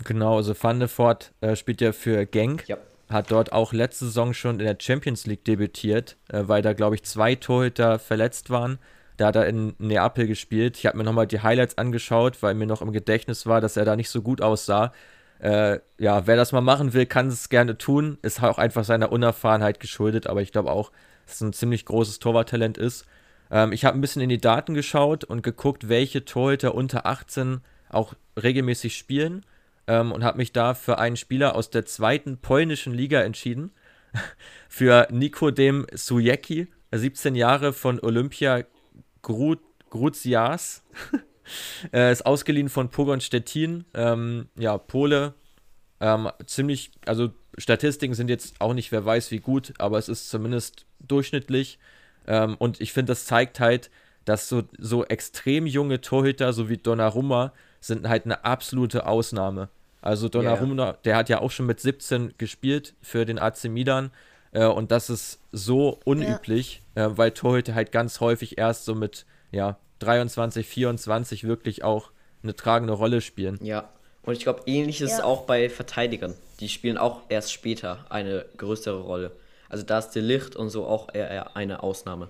Genau, 0.04 0.38
also 0.38 0.54
Van 0.60 0.80
de 0.80 0.88
Voort 0.88 1.32
äh, 1.42 1.56
spielt 1.56 1.82
ja 1.82 1.92
für 1.92 2.26
Genk. 2.26 2.68
Ja. 2.68 2.78
Hat 3.10 3.32
dort 3.32 3.54
auch 3.54 3.74
letzte 3.74 4.06
Saison 4.06 4.34
schon 4.34 4.60
in 4.60 4.66
der 4.66 4.78
Champions 4.80 5.26
League 5.26 5.46
debütiert, 5.46 6.18
äh, 6.28 6.44
weil 6.46 6.62
da, 6.62 6.74
glaube 6.74 6.96
ich, 6.96 7.04
zwei 7.04 7.36
Torhüter 7.36 7.98
verletzt 7.98 8.50
waren. 8.50 8.80
Da 9.18 9.28
hat 9.28 9.36
er 9.36 9.48
in 9.48 9.76
Neapel 9.80 10.28
gespielt. 10.28 10.78
Ich 10.78 10.86
habe 10.86 10.98
mir 10.98 11.04
nochmal 11.04 11.28
die 11.28 11.42
Highlights 11.42 11.78
angeschaut, 11.78 12.42
weil 12.44 12.54
mir 12.54 12.68
noch 12.68 12.82
im 12.82 12.92
Gedächtnis 12.92 13.46
war, 13.46 13.62
dass 13.62 13.76
er 13.76 13.86
da 13.86 13.96
nicht 13.96 14.10
so 14.10 14.22
gut 14.22 14.42
aussah. 14.42 14.94
Äh, 15.40 15.80
ja, 15.98 16.26
wer 16.28 16.36
das 16.36 16.52
mal 16.52 16.62
machen 16.62 16.94
will, 16.94 17.06
kann 17.06 17.28
es 17.28 17.50
gerne 17.50 17.78
tun. 17.78 18.18
Ist 18.22 18.44
auch 18.44 18.58
einfach 18.58 18.84
seiner 18.84 19.12
Unerfahrenheit 19.12 19.80
geschuldet, 19.80 20.28
aber 20.28 20.42
ich 20.42 20.52
glaube 20.52 20.72
auch, 20.72 20.92
dass 21.26 21.36
es 21.36 21.42
ein 21.42 21.54
ziemlich 21.54 21.86
großes 21.86 22.20
Torwarttalent 22.20 22.78
ist. 22.78 23.06
Ähm, 23.52 23.72
ich 23.72 23.86
habe 23.86 23.98
ein 23.98 24.02
bisschen 24.02 24.22
in 24.22 24.30
die 24.30 24.42
Daten 24.42 24.74
geschaut 24.74 25.24
und 25.24 25.44
geguckt, 25.44 25.90
welche 25.90 26.26
Torhüter 26.26 26.76
unter 26.76 27.06
18 27.06 27.62
auch 27.90 28.14
regelmäßig 28.42 28.98
spielen 28.98 29.46
ähm, 29.88 30.12
und 30.12 30.24
habe 30.24 30.38
mich 30.38 30.54
da 30.54 30.74
für 30.74 31.00
einen 31.00 31.18
Spieler 31.18 31.56
aus 31.56 31.70
der 31.70 31.86
zweiten 31.86 32.38
polnischen 32.38 32.94
Liga 32.94 33.22
entschieden. 33.22 33.72
für 34.70 35.08
Nikodem 35.12 35.86
Sujecki, 35.94 36.68
17 36.92 37.36
Jahre 37.36 37.74
von 37.74 38.00
Olympia 38.00 38.64
Gru 39.28 39.58
Gruzias. 39.90 40.84
äh, 41.94 42.12
ist 42.12 42.26
ausgeliehen 42.26 42.70
von 42.70 42.90
Pogon 42.90 43.20
Stettin. 43.20 43.84
Ähm, 43.94 44.48
ja, 44.58 44.78
Pole. 44.78 45.34
Ähm, 46.00 46.30
ziemlich, 46.46 46.92
also 47.06 47.32
Statistiken 47.58 48.14
sind 48.14 48.30
jetzt 48.30 48.62
auch 48.62 48.74
nicht, 48.74 48.92
wer 48.94 49.04
weiß 49.04 49.32
wie 49.32 49.40
gut, 49.40 49.74
aber 49.80 49.98
es 49.98 50.08
ist 50.08 50.30
zumindest 50.30 50.86
durchschnittlich. 51.00 51.78
Ähm, 52.26 52.56
und 52.58 52.80
ich 52.80 52.94
finde, 52.94 53.12
das 53.12 53.26
zeigt 53.26 53.60
halt, 53.60 53.90
dass 54.24 54.48
so, 54.48 54.64
so 54.78 55.04
extrem 55.06 55.66
junge 55.66 56.00
Torhüter, 56.00 56.54
so 56.54 56.70
wie 56.70 56.78
Donnarumma, 56.78 57.52
sind 57.82 58.08
halt 58.08 58.26
eine 58.26 58.46
absolute 58.46 59.08
Ausnahme. 59.08 59.68
Also 60.02 60.30
Donnarumma, 60.30 60.94
der 61.04 61.18
hat 61.18 61.28
ja 61.28 61.40
auch 61.42 61.52
schon 61.52 61.66
mit 61.66 61.82
17 61.82 62.36
gespielt 62.38 62.94
für 63.02 63.26
den 63.26 63.40
AC 63.40 63.66
Milan. 63.66 64.12
Äh, 64.52 64.66
und 64.66 64.92
das 64.92 65.10
ist 65.10 65.40
so 65.52 66.00
unüblich, 66.06 66.82
äh, 66.96 67.08
weil 67.12 67.32
Torhüter 67.32 67.76
halt 67.76 67.92
ganz 67.92 68.20
häufig 68.20 68.58
erst 68.58 68.86
so 68.86 68.96
mit 68.96 69.26
ja, 69.52 69.78
23, 70.00 70.68
24 70.68 71.44
wirklich 71.46 71.84
auch 71.84 72.12
eine 72.44 72.56
tragende 72.56 72.94
Rolle 72.94 73.22
spielen. 73.22 73.60
Ja. 73.62 73.90
Und 74.24 74.34
ich 74.34 74.42
glaube, 74.44 74.64
ähnlich 74.66 75.00
ist 75.02 75.14
es 75.14 75.18
Ja. 75.20 75.24
auch 75.24 75.44
bei 75.46 75.70
Verteidigern. 75.70 76.36
Die 76.60 76.68
spielen 76.68 76.98
auch 76.98 77.22
erst 77.30 77.54
später 77.54 78.06
eine 78.10 78.46
größere 78.58 79.00
Rolle. 79.00 79.32
Also 79.70 79.84
da 79.84 80.00
ist 80.00 80.16
Licht 80.16 80.56
und 80.56 80.70
so 80.70 80.86
auch 80.86 81.14
eher, 81.14 81.30
eher 81.30 81.56
eine 81.56 81.82
Ausnahme. 81.84 82.30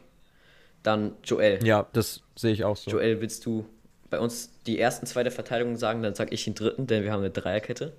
Dann 0.84 1.16
Joel. 1.24 1.64
Ja, 1.66 1.88
das 1.94 2.22
sehe 2.36 2.54
ich 2.54 2.64
auch 2.64 2.78
so. 2.78 2.92
Joel, 2.92 3.20
willst 3.20 3.46
du 3.46 3.66
bei 4.10 4.20
uns 4.20 4.52
die 4.68 4.80
ersten 4.80 5.06
zwei 5.06 5.24
der 5.24 5.32
Verteidigung 5.32 5.76
sagen? 5.76 6.04
Dann 6.04 6.14
sag 6.16 6.32
ich 6.32 6.44
den 6.44 6.56
dritten, 6.56 6.88
denn 6.88 7.04
wir 7.04 7.12
haben 7.12 7.20
eine 7.22 7.32
Dreierkette. 7.32 7.94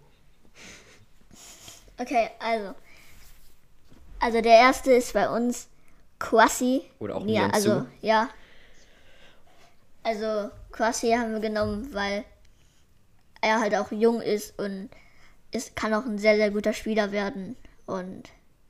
Okay, 1.98 2.28
also. 2.38 2.74
Also 4.20 4.40
der 4.40 4.54
erste 4.54 4.92
ist 4.92 5.12
bei 5.12 5.28
uns 5.28 5.68
Kwasi. 6.18 6.82
Oder 6.98 7.16
auch 7.16 7.26
ja, 7.26 7.48
also 7.50 7.86
ja. 8.00 8.28
Also 10.02 10.50
Kwasi 10.72 11.12
haben 11.12 11.32
wir 11.32 11.40
genommen, 11.40 11.92
weil 11.92 12.24
er 13.40 13.60
halt 13.60 13.74
auch 13.74 13.92
jung 13.92 14.20
ist 14.20 14.58
und 14.58 14.90
es 15.52 15.74
kann 15.74 15.94
auch 15.94 16.04
ein 16.04 16.18
sehr, 16.18 16.36
sehr 16.36 16.50
guter 16.50 16.72
Spieler 16.72 17.12
werden. 17.12 17.56
Und 17.86 18.24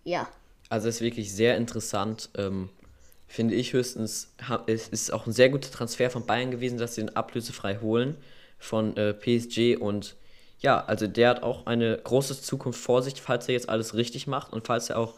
ja. 0.05 0.29
Also 0.69 0.89
es 0.89 0.97
ist 0.97 1.01
wirklich 1.01 1.35
sehr 1.35 1.57
interessant. 1.57 2.31
Ähm, 2.37 2.69
finde 3.27 3.55
ich 3.55 3.73
höchstens, 3.73 4.33
es 4.67 4.89
ist 4.89 5.13
auch 5.13 5.27
ein 5.27 5.33
sehr 5.33 5.51
guter 5.51 5.71
Transfer 5.71 6.11
von 6.11 6.27
Bayern 6.27 6.51
gewesen, 6.51 6.79
dass 6.79 6.95
sie 6.95 7.03
ihn 7.03 7.11
ablösefrei 7.11 7.79
holen 7.79 8.17
von 8.59 8.97
äh, 8.97 9.15
PSG 9.15 9.81
und 9.81 10.17
ja, 10.61 10.85
also 10.85 11.07
der 11.07 11.29
hat 11.29 11.43
auch 11.45 11.67
eine 11.67 11.99
große 11.99 12.41
Zukunft 12.41 12.81
vor 12.81 13.03
sich, 13.03 13.23
falls 13.23 13.47
er 13.47 13.55
jetzt 13.55 13.69
alles 13.69 13.95
richtig 13.95 14.27
macht 14.27 14.53
und 14.53 14.67
falls 14.67 14.91
er 14.91 14.99
auch 14.99 15.15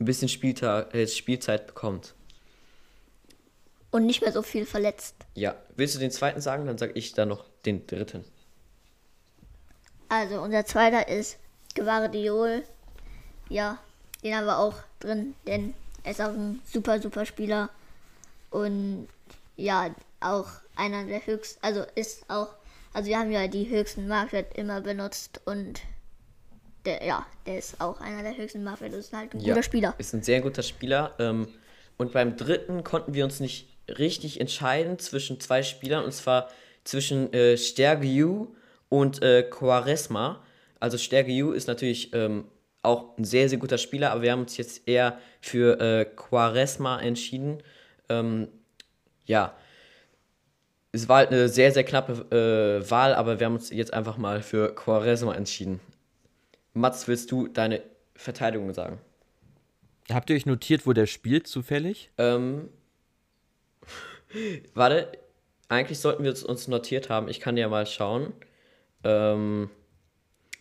ein 0.00 0.04
bisschen 0.06 0.28
Spieltag, 0.28 0.94
äh, 0.94 1.06
Spielzeit 1.06 1.66
bekommt. 1.66 2.14
Und 3.90 4.06
nicht 4.06 4.22
mehr 4.22 4.32
so 4.32 4.42
viel 4.42 4.66
verletzt. 4.66 5.14
Ja, 5.34 5.56
willst 5.76 5.94
du 5.94 5.98
den 5.98 6.10
zweiten 6.10 6.40
sagen? 6.40 6.66
Dann 6.66 6.78
sage 6.78 6.92
ich 6.94 7.12
dann 7.12 7.28
noch 7.28 7.44
den 7.66 7.86
dritten. 7.86 8.24
Also 10.08 10.40
unser 10.40 10.64
zweiter 10.64 11.08
ist 11.08 11.38
Guardiol. 11.74 12.64
Ja, 13.48 13.78
den 14.22 14.34
haben 14.34 14.46
wir 14.46 14.58
auch 14.58 14.74
drin, 15.00 15.34
denn 15.46 15.74
er 16.02 16.12
ist 16.12 16.20
auch 16.20 16.28
ein 16.28 16.60
super, 16.64 17.00
super 17.00 17.26
Spieler. 17.26 17.68
Und 18.50 19.08
ja, 19.56 19.94
auch 20.20 20.48
einer 20.76 21.04
der 21.04 21.26
höchsten, 21.26 21.62
also 21.64 21.84
ist 21.94 22.28
auch, 22.28 22.48
also 22.92 23.08
wir 23.08 23.18
haben 23.18 23.32
ja 23.32 23.48
die 23.48 23.68
höchsten 23.68 24.08
Marktwert 24.08 24.56
immer 24.56 24.80
benutzt 24.80 25.40
und 25.44 25.80
der, 26.84 27.04
ja, 27.04 27.26
der 27.46 27.58
ist 27.58 27.80
auch 27.80 28.00
einer 28.00 28.22
der 28.22 28.36
höchsten 28.36 28.64
Marktwerte, 28.64 28.96
ist 28.96 29.12
halt 29.12 29.34
ein 29.34 29.40
Ja, 29.40 29.54
guter 29.54 29.62
Spieler. 29.62 29.94
Ist 29.98 30.14
ein 30.14 30.22
sehr 30.22 30.40
guter 30.40 30.62
Spieler. 30.62 31.14
Ähm, 31.18 31.48
und 31.96 32.12
beim 32.12 32.36
dritten 32.36 32.84
konnten 32.84 33.14
wir 33.14 33.24
uns 33.24 33.40
nicht 33.40 33.68
richtig 33.88 34.40
entscheiden 34.40 34.98
zwischen 34.98 35.40
zwei 35.40 35.62
Spielern, 35.62 36.04
und 36.04 36.12
zwar 36.12 36.48
zwischen 36.84 37.32
äh, 37.32 37.56
Stergiu 37.56 38.48
und 38.88 39.22
äh, 39.22 39.42
Quaresma. 39.42 40.42
Also 40.78 40.96
Stergiu 40.96 41.52
ist 41.52 41.68
natürlich 41.68 42.14
ähm, 42.14 42.46
auch 42.82 43.16
ein 43.18 43.24
sehr, 43.24 43.48
sehr 43.48 43.58
guter 43.58 43.78
Spieler, 43.78 44.12
aber 44.12 44.22
wir 44.22 44.32
haben 44.32 44.40
uns 44.40 44.56
jetzt 44.56 44.88
eher 44.88 45.18
für 45.40 45.78
äh, 45.80 46.04
Quaresma 46.04 47.00
entschieden. 47.00 47.62
Ähm, 48.08 48.48
ja, 49.26 49.54
es 50.92 51.08
war 51.08 51.18
halt 51.18 51.30
eine 51.30 51.48
sehr, 51.48 51.70
sehr 51.72 51.84
knappe 51.84 52.80
äh, 52.82 52.90
Wahl, 52.90 53.14
aber 53.14 53.38
wir 53.38 53.46
haben 53.46 53.54
uns 53.54 53.70
jetzt 53.70 53.92
einfach 53.92 54.16
mal 54.16 54.42
für 54.42 54.74
Quaresma 54.74 55.34
entschieden. 55.34 55.80
Mats, 56.74 57.08
willst 57.08 57.30
du 57.32 57.48
deine 57.48 57.82
Verteidigung 58.14 58.72
sagen? 58.74 58.98
Habt 60.10 60.30
ihr 60.30 60.36
euch 60.36 60.46
notiert, 60.46 60.86
wo 60.86 60.92
der 60.92 61.06
spielt 61.06 61.46
zufällig? 61.46 62.10
Ähm, 62.18 62.68
warte, 64.74 65.12
eigentlich 65.68 65.98
sollten 65.98 66.24
wir 66.24 66.32
es 66.32 66.42
uns 66.42 66.68
notiert 66.68 67.08
haben. 67.10 67.28
Ich 67.28 67.40
kann 67.40 67.56
ja 67.56 67.68
mal 67.68 67.86
schauen. 67.86 68.32
Ähm, 69.04 69.70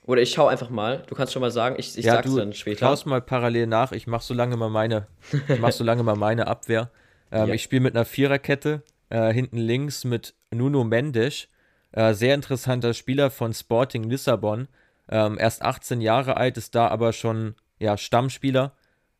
oder 0.05 0.21
ich 0.21 0.31
schaue 0.31 0.49
einfach 0.49 0.69
mal. 0.69 1.03
Du 1.07 1.15
kannst 1.15 1.33
schon 1.33 1.41
mal 1.41 1.51
sagen, 1.51 1.75
ich, 1.77 1.97
ich 1.97 2.05
ja, 2.05 2.13
sag's 2.13 2.33
dann 2.33 2.53
später. 2.53 2.79
schaust 2.79 3.05
mal 3.05 3.21
parallel 3.21 3.67
nach. 3.67 3.91
Ich 3.91 4.07
mache 4.07 4.23
so 4.23 4.33
lange 4.33 4.57
mal 4.57 4.69
meine, 4.69 5.07
ich 5.47 5.59
mach 5.59 5.71
so 5.71 5.83
lange 5.83 6.03
mal 6.03 6.15
meine 6.15 6.47
Abwehr. 6.47 6.91
Ähm, 7.31 7.49
Ja. 7.49 7.53
Ich 7.53 7.61
spiele 7.61 7.81
mit 7.81 7.95
einer 7.95 8.05
Viererkette. 8.05 8.81
Äh, 9.11 9.31
hinten 9.31 9.57
links 9.57 10.03
mit 10.03 10.33
Nuno 10.49 10.83
Mendes. 10.83 11.47
Äh, 11.91 12.15
sehr 12.15 12.33
interessanter 12.33 12.95
Spieler 12.95 13.29
von 13.29 13.53
Sporting 13.53 14.09
Lissabon. 14.09 14.67
Ähm, 15.09 15.37
erst 15.39 15.63
18 15.63 16.01
Jahre 16.01 16.37
alt, 16.37 16.57
ist 16.57 16.75
da 16.75 16.87
aber 16.87 17.13
schon 17.13 17.55
ja, 17.79 17.97
Stammspieler. 17.97 18.73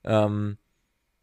Ähm, 0.04 0.58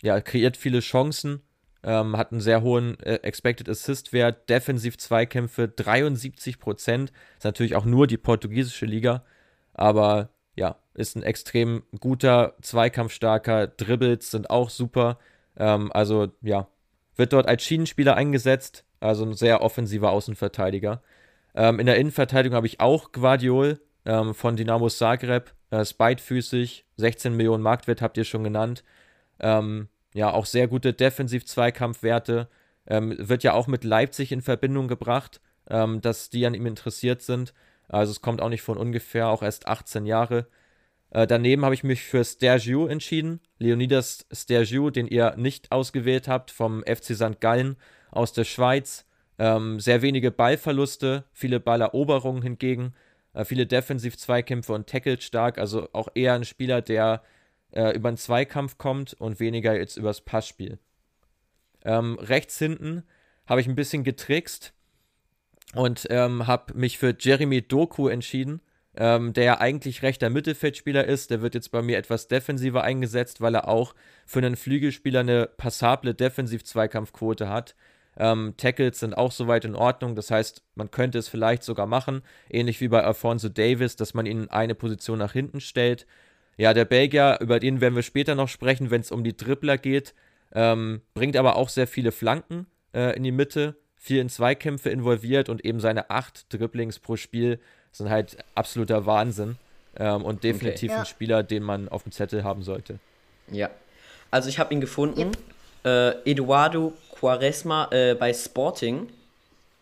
ja, 0.03 0.21
kreiert 0.21 0.57
viele 0.57 0.81
Chancen. 0.81 1.43
Ähm, 1.83 2.17
hat 2.17 2.33
einen 2.33 2.41
sehr 2.41 2.63
hohen 2.63 2.99
äh, 3.01 3.17
Expected 3.17 3.69
Assist-Wert. 3.69 4.49
Defensiv 4.51 4.99
Zweikämpfe 4.99 5.69
73 5.69 6.59
Prozent. 6.59 7.13
Ist 7.39 7.45
natürlich 7.45 7.77
auch 7.77 7.85
nur 7.85 8.09
die 8.09 8.17
portugiesische 8.17 8.87
Liga. 8.87 9.25
Aber 9.73 10.31
ja, 10.57 10.77
ist 10.95 11.17
ein 11.17 11.23
extrem 11.23 11.85
guter, 12.01 12.55
zweikampfstarker. 12.61 13.69
Dribbles 13.69 14.31
sind 14.33 14.51
auch 14.51 14.71
super. 14.71 15.19
Ähm, 15.57 15.93
also 15.93 16.33
ja, 16.43 16.67
wird 17.15 17.33
dort 17.33 17.47
als 17.47 17.63
Schienenspieler 17.63 18.17
eingesetzt. 18.17 18.85
Also 18.99 19.25
ein 19.25 19.35
sehr 19.35 19.63
offensiver 19.63 20.11
Außenverteidiger. 20.11 21.03
Ähm, 21.55 21.79
in 21.79 21.87
der 21.87 21.97
Innenverteidigung 21.99 22.57
habe 22.57 22.67
ich 22.67 22.81
auch 22.81 23.13
Guardiol 23.13 23.81
ähm, 24.07 24.35
von 24.35 24.57
Dynamo 24.57 24.89
Zagreb. 24.89 25.53
Äh, 25.71 25.83
ist 25.83 25.95
beidfüßig, 25.95 26.87
16 26.97 27.37
Millionen 27.37 27.63
Marktwert 27.63 28.01
habt 28.01 28.17
ihr 28.17 28.25
schon 28.25 28.45
genannt. 28.45 28.85
Ähm, 29.41 29.89
ja, 30.15 30.33
auch 30.33 30.47
sehr 30.47 30.69
gute 30.69 30.93
Defensiv-Zweikampfwerte. 30.95 32.49
Ähm, 32.87 33.15
wird 33.19 33.43
ja 33.43 33.53
auch 33.53 33.67
mit 33.67 33.85
Leipzig 33.85 34.33
in 34.33 34.41
Verbindung 34.41 34.89
gebracht, 34.89 35.41
ähm, 35.69 36.01
dass 36.01 36.31
die 36.31 36.47
an 36.47 36.55
ihm 36.55 36.67
interessiert 36.67 37.21
sind. 37.21 37.53
Also 37.89 38.13
es 38.13 38.21
kommt 38.21 38.41
auch 38.41 38.49
nicht 38.49 38.63
von 38.63 38.79
ungefähr, 38.79 39.29
auch 39.29 39.43
erst 39.43 39.69
18 39.69 40.07
Jahre. 40.07 40.47
Äh, 41.11 41.27
daneben 41.27 41.65
habe 41.65 41.75
ich 41.75 41.85
mich 41.85 42.03
für 42.03 42.25
Stergiou 42.25 42.87
entschieden. 42.87 43.41
Leonidas 43.59 44.27
Stergiou, 44.33 44.91
den 44.91 45.07
ihr 45.07 45.35
nicht 45.37 45.73
ausgewählt 45.73 46.29
habt, 46.29 46.51
vom 46.51 46.83
FC 46.83 47.15
St. 47.15 47.41
Gallen 47.41 47.77
aus 48.11 48.33
der 48.33 48.45
Schweiz. 48.45 49.05
Ähm, 49.39 49.81
sehr 49.81 50.03
wenige 50.03 50.31
Ballverluste, 50.31 51.25
viele 51.33 51.61
Balleroberungen 51.61 52.43
hingegen, 52.43 52.95
viele 53.45 53.67
Defensiv-Zweikämpfe 53.67 54.73
und 54.73 54.87
Tackle 54.87 55.21
stark. 55.21 55.59
Also 55.59 55.89
auch 55.93 56.09
eher 56.15 56.35
ein 56.35 56.45
Spieler, 56.45 56.83
der 56.83 57.23
äh, 57.73 57.95
über 57.95 58.09
einen 58.09 58.17
Zweikampf 58.17 58.79
kommt 58.79 59.15
und 59.15 59.41
weniger 59.41 59.77
jetzt 59.77 59.97
übers 59.97 60.21
Passspiel. 60.21 60.79
Ähm, 61.85 62.19
rechts 62.19 62.59
hinten 62.59 63.05
habe 63.47 63.61
ich 63.61 63.69
ein 63.69 63.77
bisschen 63.77 64.03
getrickst 64.03 64.73
und 65.75 66.07
ähm, 66.11 66.47
habe 66.47 66.75
mich 66.75 66.99
für 66.99 67.15
Jeremy 67.19 67.63
Doku 67.63 68.09
entschieden, 68.09 68.61
ähm, 68.97 69.33
der 69.33 69.45
ja 69.45 69.61
eigentlich 69.61 70.03
rechter 70.03 70.31
Mittelfeldspieler 70.31 71.05
ist. 71.05 71.31
Der 71.31 71.43
wird 71.43 71.55
jetzt 71.55 71.71
bei 71.71 71.83
mir 71.83 71.99
etwas 71.99 72.29
defensiver 72.29 72.83
eingesetzt, 72.83 73.41
weil 73.41 73.55
er 73.55 73.69
auch 73.69 73.95
für 74.25 74.39
einen 74.39 74.57
Flügelspieler 74.57 75.21
eine 75.21 75.47
passable 75.47 76.15
Defensiv-Zweikampfquote 76.15 77.49
hat. 77.49 77.77
Ähm, 78.19 78.55
Tackles 78.57 79.01
sind 79.01 79.15
auch 79.15 79.31
soweit 79.33 79.65
in 79.65 79.75
Ordnung, 79.75 80.15
das 80.15 80.31
heißt, 80.31 80.63
man 80.75 80.91
könnte 80.91 81.19
es 81.19 81.29
vielleicht 81.29 81.63
sogar 81.63 81.87
machen, 81.87 82.23
ähnlich 82.49 82.81
wie 82.81 82.89
bei 82.89 83.03
Alfonso 83.05 83.49
Davis, 83.49 83.97
dass 83.97 84.15
man 84.15 84.25
ihn 84.27 84.49
eine 84.49 84.75
Position 84.75 85.19
nach 85.19 85.33
hinten 85.33 85.61
stellt. 85.61 86.07
Ja, 86.57 86.73
der 86.73 86.87
Belgier, 86.87 87.39
über 87.41 87.61
den 87.61 87.83
werden 87.83 87.95
wir 87.95 88.03
später 88.03 88.35
noch 88.35 88.49
sprechen, 88.49 88.91
wenn 88.91 89.03
es 89.03 89.11
um 89.13 89.23
die 89.23 89.37
Dribbler 89.37 89.77
geht, 89.77 90.15
ähm, 90.55 91.03
bringt 91.13 91.37
aber 91.37 91.57
auch 91.57 91.69
sehr 91.69 91.87
viele 91.87 92.13
Flanken 92.13 92.67
äh, 92.95 93.15
in 93.15 93.23
die 93.23 93.33
Mitte, 93.33 93.77
viel 93.97 94.21
in 94.21 94.31
Zweikämpfe 94.31 94.89
involviert 94.89 95.49
und 95.51 95.65
eben 95.65 95.81
seine 95.81 96.09
acht 96.09 96.47
Dribblings 96.55 96.99
pro 96.99 97.17
Spiel 97.17 97.59
sind 97.93 98.09
halt 98.09 98.39
absoluter 98.55 99.05
Wahnsinn 99.05 99.57
ähm, 99.99 100.25
und 100.25 100.45
definitiv 100.45 100.93
Ja. 100.93 101.01
ein 101.01 101.07
Spieler, 101.07 101.43
den 101.43 101.63
man 101.63 101.89
auf 101.91 102.05
dem 102.05 102.13
Zettel 102.13 102.45
haben 102.45 102.63
sollte. 102.63 102.99
Ja. 103.51 103.69
Also 104.31 104.49
ich 104.49 104.59
habe 104.59 104.73
ihn 104.73 104.81
gefunden. 104.81 105.33
Äh, 105.87 106.33
Eduardo 106.33 106.93
Quaresma 107.15 107.89
äh, 107.93 108.15
bei 108.15 108.35
Sporting. 108.35 109.09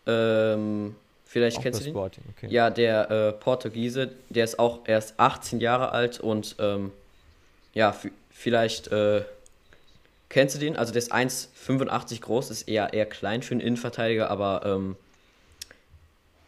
Ähm, 0.05 0.95
vielleicht 1.25 1.57
Auch 1.57 1.63
kennst 1.63 1.79
du 1.79 1.85
den? 1.85 1.93
Sporting, 1.93 2.23
okay. 2.37 2.47
Ja, 2.51 2.69
der 2.69 3.09
äh, 3.09 3.31
Portugiese, 3.33 4.11
der 4.29 4.43
ist 4.43 4.59
auch 4.59 4.81
erst 4.85 5.15
18 5.19 5.59
Jahre 5.59 5.91
alt 5.91 6.19
und 6.19 6.57
ähm, 6.59 6.91
ja, 7.73 7.95
vielleicht 8.29 8.89
äh, 8.89 9.23
kennst 10.29 10.55
du 10.55 10.59
den? 10.59 10.75
Also 10.75 10.93
der 10.93 10.99
ist 10.99 11.11
1,85 11.11 12.21
groß, 12.21 12.51
ist 12.51 12.67
eher, 12.67 12.93
eher 12.93 13.07
klein 13.07 13.41
für 13.41 13.55
einen 13.55 13.61
Innenverteidiger, 13.61 14.29
aber 14.29 14.61
ähm, 14.63 14.95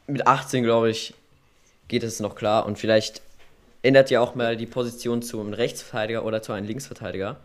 mit 0.05 0.27
18, 0.27 0.63
glaube 0.63 0.91
ich, 0.91 1.15
geht 1.87 2.03
es 2.03 2.19
noch 2.19 2.35
klar 2.35 2.67
und 2.67 2.77
vielleicht 2.77 3.23
ändert 3.81 4.11
ja 4.11 4.21
auch 4.21 4.35
mal 4.35 4.55
die 4.55 4.67
Position 4.67 5.23
zu 5.23 5.39
einem 5.39 5.53
Rechtsverteidiger 5.53 6.23
oder 6.25 6.43
zu 6.43 6.53
einem 6.53 6.67
Linksverteidiger. 6.67 7.37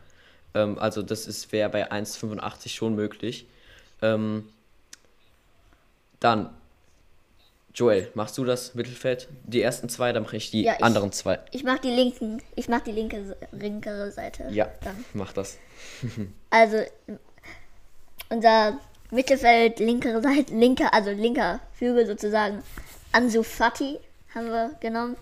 Ähm, 0.55 0.79
also 0.79 1.03
das 1.03 1.27
ist 1.27 1.51
wäre 1.53 1.69
bei 1.71 1.91
1,85 1.91 2.69
schon 2.71 2.95
möglich. 2.95 3.47
Ähm, 4.03 4.49
dann, 6.21 6.51
Joel, 7.75 8.11
machst 8.15 8.37
du 8.39 8.45
das 8.45 8.75
Mittelfeld? 8.75 9.29
Die 9.45 9.63
ersten 9.63 9.89
zwei, 9.89 10.13
dann 10.13 10.23
mache 10.25 10.37
ich 10.37 10.51
die 10.51 10.63
Ja, 10.63 10.75
ich- 10.77 10.85
anderen 10.85 11.11
zwei. 11.13 11.41
Ich 11.53 11.65
mach 11.65 11.79
die 11.79 11.91
linken, 11.91 12.43
ich 12.55 12.69
mach 12.69 12.81
die 12.81 12.93
linke, 12.93 13.37
linkere 13.53 14.13
Seite. 14.13 14.47
Ja, 14.51 14.71
Dann. 14.83 15.05
mach 15.15 15.33
das. 15.33 15.59
Also 16.51 16.77
unser 18.29 18.79
Mittelfeld, 19.11 19.79
linkere 19.81 20.23
Seite, 20.23 20.55
linker, 20.55 20.93
also 20.93 21.11
linker 21.11 21.61
Flügel 21.75 22.07
sozusagen. 22.07 22.63
Ansu 23.13 23.43
Fati 23.43 23.99
haben 24.35 24.47
wir 24.49 24.71
genommen. 24.81 25.17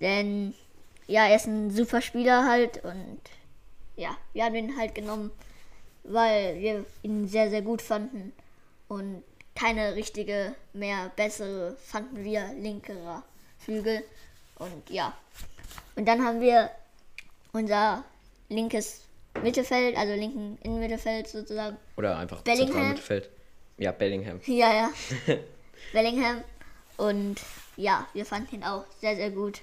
Denn 0.00 0.54
ja, 1.06 1.26
er 1.26 1.36
ist 1.36 1.46
ein 1.46 1.70
super 1.70 2.00
Spieler 2.00 2.46
halt 2.48 2.82
und 2.84 3.20
ja, 4.00 4.16
wir 4.32 4.44
haben 4.44 4.54
ihn 4.54 4.76
halt 4.76 4.94
genommen, 4.94 5.30
weil 6.04 6.58
wir 6.58 6.86
ihn 7.02 7.28
sehr, 7.28 7.50
sehr 7.50 7.62
gut 7.62 7.82
fanden. 7.82 8.32
Und 8.88 9.22
keine 9.54 9.94
richtige 9.94 10.54
mehr 10.72 11.12
bessere 11.16 11.76
fanden 11.76 12.24
wir 12.24 12.52
linkerer 12.54 13.22
Flügel. 13.58 14.02
Und 14.58 14.88
ja. 14.88 15.12
Und 15.96 16.08
dann 16.08 16.24
haben 16.24 16.40
wir 16.40 16.70
unser 17.52 18.02
linkes 18.48 19.02
Mittelfeld, 19.42 19.96
also 19.96 20.14
linken 20.14 20.58
Innenmittelfeld 20.62 21.28
sozusagen. 21.28 21.76
Oder 21.96 22.16
einfach 22.16 22.40
Bellingham. 22.40 22.68
Zentralmittelfeld. 22.68 23.30
Ja, 23.76 23.92
Bellingham. 23.92 24.40
Ja, 24.46 24.72
ja. 24.72 24.90
Bellingham. 25.92 26.42
Und 26.96 27.40
ja, 27.76 28.08
wir 28.14 28.24
fanden 28.24 28.56
ihn 28.56 28.64
auch 28.64 28.84
sehr, 29.00 29.16
sehr 29.16 29.30
gut. 29.30 29.60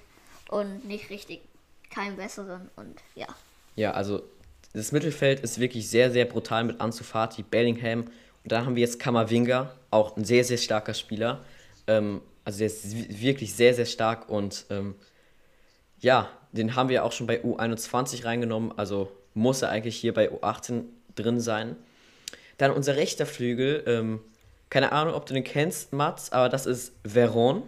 Und 0.50 0.86
nicht 0.86 1.10
richtig 1.10 1.42
keinen 1.90 2.16
besseren. 2.16 2.70
Und 2.76 3.02
ja. 3.16 3.28
Ja, 3.78 3.92
also 3.92 4.24
das 4.74 4.92
Mittelfeld 4.92 5.40
ist 5.42 5.60
wirklich 5.60 5.88
sehr, 5.88 6.12
sehr 6.12 6.26
brutal 6.26 6.64
mit 6.64 6.82
Ansu 6.82 7.04
Fati, 7.04 7.44
Bellingham. 7.44 8.02
Und 8.02 8.52
dann 8.52 8.66
haben 8.66 8.76
wir 8.76 8.82
jetzt 8.82 9.00
Kamavinga, 9.00 9.72
auch 9.92 10.18
ein 10.18 10.26
sehr, 10.26 10.44
sehr 10.44 10.58
starker 10.58 10.96
Spieler. 10.96 11.46
Ähm, 11.86 12.22
also 12.44 12.60
der 12.60 12.68
ist 12.68 13.22
wirklich 13.22 13.54
sehr, 13.54 13.74
sehr 13.74 13.86
stark 13.86 14.30
und 14.30 14.66
ähm, 14.70 14.96
ja, 16.00 16.30
den 16.52 16.76
haben 16.76 16.90
wir 16.90 17.04
auch 17.04 17.12
schon 17.12 17.28
bei 17.28 17.44
U21 17.44 18.26
reingenommen. 18.26 18.72
Also 18.78 19.12
muss 19.34 19.62
er 19.62 19.70
eigentlich 19.70 19.96
hier 19.98 20.14
bei 20.14 20.32
U18 20.32 20.86
drin 21.16 21.40
sein. 21.40 21.76
Dann 22.58 22.72
unser 22.72 22.96
rechter 22.96 23.28
Flügel, 23.28 23.84
ähm, 23.86 24.22
keine 24.70 24.92
Ahnung, 24.92 25.14
ob 25.14 25.28
du 25.28 25.36
den 25.36 25.44
kennst, 25.44 25.94
Mats, 25.94 26.32
aber 26.32 26.50
das 26.50 26.66
ist 26.66 26.94
Veron. 27.04 27.62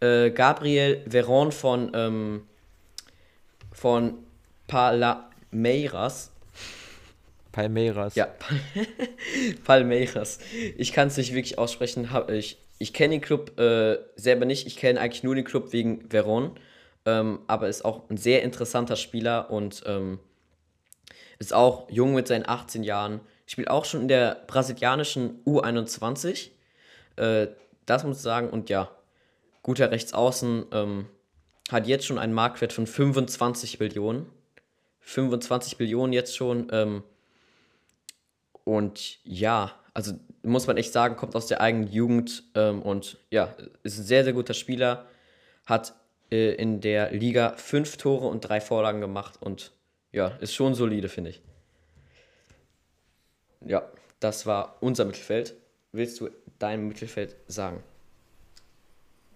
Äh, 0.00 0.30
Gabriel 0.30 1.02
Veron 1.06 1.52
von, 1.52 1.92
ähm, 1.94 2.42
von 3.72 4.25
Palmeiras. 4.66 6.32
Palmeiras. 7.52 8.14
Ja, 8.14 8.28
Palmeiras. 9.64 10.38
Ich 10.76 10.92
kann 10.92 11.08
es 11.08 11.16
nicht 11.16 11.32
wirklich 11.32 11.58
aussprechen. 11.58 12.08
Ich, 12.28 12.58
ich 12.78 12.92
kenne 12.92 13.14
den 13.14 13.20
Club 13.20 13.58
äh, 13.58 13.98
selber 14.16 14.44
nicht. 14.44 14.66
Ich 14.66 14.76
kenne 14.76 15.00
eigentlich 15.00 15.22
nur 15.22 15.34
den 15.34 15.44
Club 15.44 15.72
wegen 15.72 16.10
Veron. 16.10 16.58
Ähm, 17.06 17.40
aber 17.46 17.68
ist 17.68 17.84
auch 17.84 18.10
ein 18.10 18.16
sehr 18.16 18.42
interessanter 18.42 18.96
Spieler 18.96 19.50
und 19.50 19.82
ähm, 19.86 20.18
ist 21.38 21.54
auch 21.54 21.88
jung 21.90 22.14
mit 22.14 22.28
seinen 22.28 22.48
18 22.48 22.82
Jahren. 22.82 23.20
Spielt 23.46 23.70
auch 23.70 23.84
schon 23.84 24.02
in 24.02 24.08
der 24.08 24.42
brasilianischen 24.46 25.42
U21. 25.44 26.50
Äh, 27.16 27.48
das 27.86 28.04
muss 28.04 28.18
ich 28.18 28.22
sagen. 28.22 28.50
Und 28.50 28.68
ja, 28.68 28.90
guter 29.62 29.90
Rechtsaußen. 29.90 30.66
Ähm, 30.72 31.06
hat 31.70 31.86
jetzt 31.86 32.06
schon 32.06 32.18
einen 32.18 32.32
Marktwert 32.32 32.72
von 32.72 32.86
25 32.86 33.80
Millionen. 33.80 34.26
25 35.06 35.78
Millionen 35.78 36.12
jetzt 36.12 36.36
schon. 36.36 36.66
Ähm, 36.72 37.04
und 38.64 39.20
ja, 39.24 39.72
also 39.94 40.12
muss 40.42 40.66
man 40.66 40.76
echt 40.76 40.92
sagen, 40.92 41.16
kommt 41.16 41.36
aus 41.36 41.46
der 41.46 41.60
eigenen 41.60 41.86
Jugend 41.86 42.42
ähm, 42.56 42.82
und 42.82 43.18
ja, 43.30 43.54
ist 43.84 43.98
ein 43.98 44.04
sehr, 44.04 44.24
sehr 44.24 44.32
guter 44.32 44.52
Spieler. 44.52 45.06
Hat 45.64 45.94
äh, 46.30 46.54
in 46.54 46.80
der 46.80 47.12
Liga 47.12 47.54
fünf 47.56 47.96
Tore 47.96 48.26
und 48.26 48.40
drei 48.40 48.60
Vorlagen 48.60 49.00
gemacht 49.00 49.38
und 49.40 49.72
ja, 50.10 50.28
ist 50.40 50.54
schon 50.54 50.74
solide, 50.74 51.08
finde 51.08 51.30
ich. 51.30 51.42
Ja, 53.64 53.88
das 54.18 54.44
war 54.44 54.76
unser 54.80 55.04
Mittelfeld. 55.04 55.54
Willst 55.92 56.20
du 56.20 56.30
dein 56.58 56.88
Mittelfeld 56.88 57.36
sagen? 57.46 57.82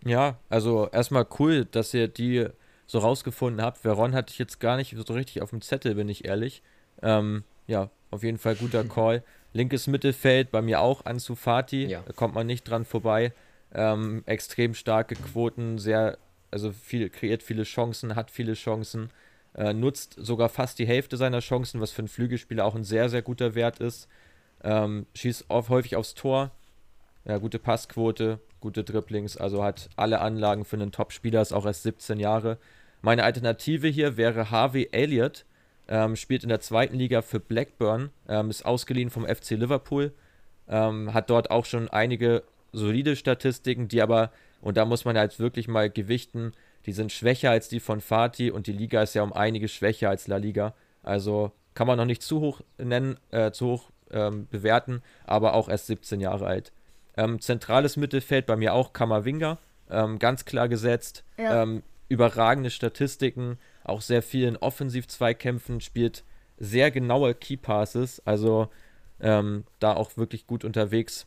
Ja, 0.05 0.37
also 0.49 0.89
erstmal 0.91 1.27
cool, 1.39 1.64
dass 1.64 1.95
ihr 1.95 2.09
die 2.09 2.49
so 2.91 2.99
rausgefunden 2.99 3.62
habt. 3.62 3.78
Veron 3.78 4.14
hatte 4.14 4.32
ich 4.32 4.38
jetzt 4.41 4.59
gar 4.59 4.76
nicht 4.76 4.97
so 4.97 5.14
richtig 5.14 5.43
auf 5.43 5.51
dem 5.51 5.62
Zettel, 5.62 5.95
bin 5.95 6.09
ich 6.09 6.24
ehrlich. 6.24 6.61
Ähm, 7.03 7.45
ja, 7.68 7.88
auf 8.11 8.24
jeden 8.24 8.38
Fall 8.38 8.57
guter 8.57 8.82
Call. 8.88 9.22
Linkes 9.53 9.86
Mittelfeld, 9.86 10.51
bei 10.51 10.61
mir 10.61 10.80
auch 10.80 11.05
Ansu 11.05 11.36
Fati, 11.36 11.86
ja. 11.86 12.03
da 12.05 12.12
kommt 12.12 12.34
man 12.34 12.49
nicht 12.49 12.64
dran 12.64 12.84
vorbei. 12.84 13.32
Ähm, 13.72 14.24
extrem 14.26 14.74
starke 14.74 15.14
Quoten, 15.14 15.78
sehr, 15.78 16.18
also 16.51 16.72
viel, 16.72 17.09
kreiert 17.11 17.45
viele 17.45 17.62
Chancen, 17.62 18.16
hat 18.16 18.32
viele 18.32 18.55
Chancen, 18.55 19.11
äh, 19.55 19.72
nutzt 19.72 20.16
sogar 20.18 20.49
fast 20.49 20.80
die 20.80 20.86
Hälfte 20.86 21.16
seiner 21.16 21.38
Chancen, 21.38 21.80
was 21.80 21.93
für 21.93 22.01
einen 22.01 22.09
Flügelspieler 22.09 22.64
auch 22.64 22.74
ein 22.74 22.84
sehr, 22.84 23.09
sehr 23.09 23.22
guter 23.22 23.55
Wert 23.55 23.78
ist. 23.78 24.09
Ähm, 24.64 25.07
schießt 25.14 25.49
auf, 25.49 25.68
häufig 25.68 25.95
aufs 25.95 26.14
Tor, 26.14 26.51
ja, 27.24 27.38
gute 27.38 27.61
Passquote, 27.61 28.41
gute 28.59 28.82
Dribblings, 28.82 29.36
also 29.36 29.62
hat 29.62 29.91
alle 29.95 30.20
Anlagen 30.20 30.64
für 30.64 30.76
einen 30.76 30.91
Top-Spieler, 30.91 31.41
ist 31.41 31.53
auch 31.53 31.66
erst 31.66 31.84
17 31.84 32.18
Jahre. 32.18 32.59
Meine 33.03 33.24
Alternative 33.24 33.88
hier 33.88 34.16
wäre 34.16 34.51
Harvey 34.51 34.88
Elliott, 34.92 35.46
ähm, 35.88 36.16
spielt 36.16 36.42
in 36.42 36.48
der 36.48 36.61
zweiten 36.61 36.96
Liga 36.96 37.22
für 37.22 37.40
Blackburn, 37.40 38.11
ähm, 38.28 38.51
ist 38.51 38.64
ausgeliehen 38.64 39.11
vom 39.11 39.26
FC 39.26 39.53
Liverpool, 39.53 40.12
ähm, 40.68 41.12
hat 41.12 41.30
dort 41.30 41.51
auch 41.51 41.64
schon 41.64 41.88
einige 41.88 42.44
solide 42.72 43.16
Statistiken, 43.16 43.88
die 43.88 44.03
aber, 44.03 44.30
und 44.61 44.76
da 44.76 44.84
muss 44.84 45.05
man 45.05 45.18
halt 45.18 45.38
wirklich 45.38 45.66
mal 45.66 45.90
gewichten, 45.90 46.53
die 46.86 46.92
sind 46.92 47.12
schwächer 47.12 47.51
als 47.51 47.68
die 47.68 47.80
von 47.80 48.01
Fatih 48.01 48.51
und 48.51 48.66
die 48.66 48.72
Liga 48.72 49.03
ist 49.03 49.14
ja 49.14 49.22
um 49.22 49.32
einige 49.32 49.68
schwächer 49.68 50.09
als 50.09 50.28
La 50.28 50.36
Liga. 50.36 50.74
Also 51.03 51.53
kann 51.74 51.86
man 51.86 51.98
noch 51.98 52.05
nicht 52.05 52.22
zu 52.22 52.40
hoch 52.40 52.61
nennen, 52.78 53.18
äh, 53.30 53.51
zu 53.51 53.66
hoch 53.66 53.90
ähm, 54.11 54.46
bewerten, 54.51 55.03
aber 55.24 55.55
auch 55.55 55.68
erst 55.68 55.86
17 55.86 56.20
Jahre 56.20 56.46
alt. 56.46 56.72
Ähm, 57.16 57.40
zentrales 57.40 57.96
Mittelfeld 57.96 58.46
bei 58.46 58.57
mir 58.57 58.74
auch 58.74 58.92
Kamavinga, 58.92 59.59
ähm, 59.90 60.18
ganz 60.18 60.44
klar 60.44 60.68
gesetzt. 60.68 61.24
Ja. 61.36 61.62
Überragende 62.11 62.71
Statistiken, 62.71 63.57
auch 63.85 64.01
sehr 64.01 64.21
viel 64.21 64.47
in 64.47 64.57
Offensiv-Zweikämpfen, 64.57 65.81
spielt 65.81 66.25
sehr 66.59 66.91
genaue 66.91 67.35
Key 67.35 67.57
Passes, 67.57 68.21
also 68.27 68.69
ähm, 69.21 69.65
da 69.79 69.95
auch 69.95 70.17
wirklich 70.17 70.47
gut 70.47 70.65
unterwegs. 70.65 71.27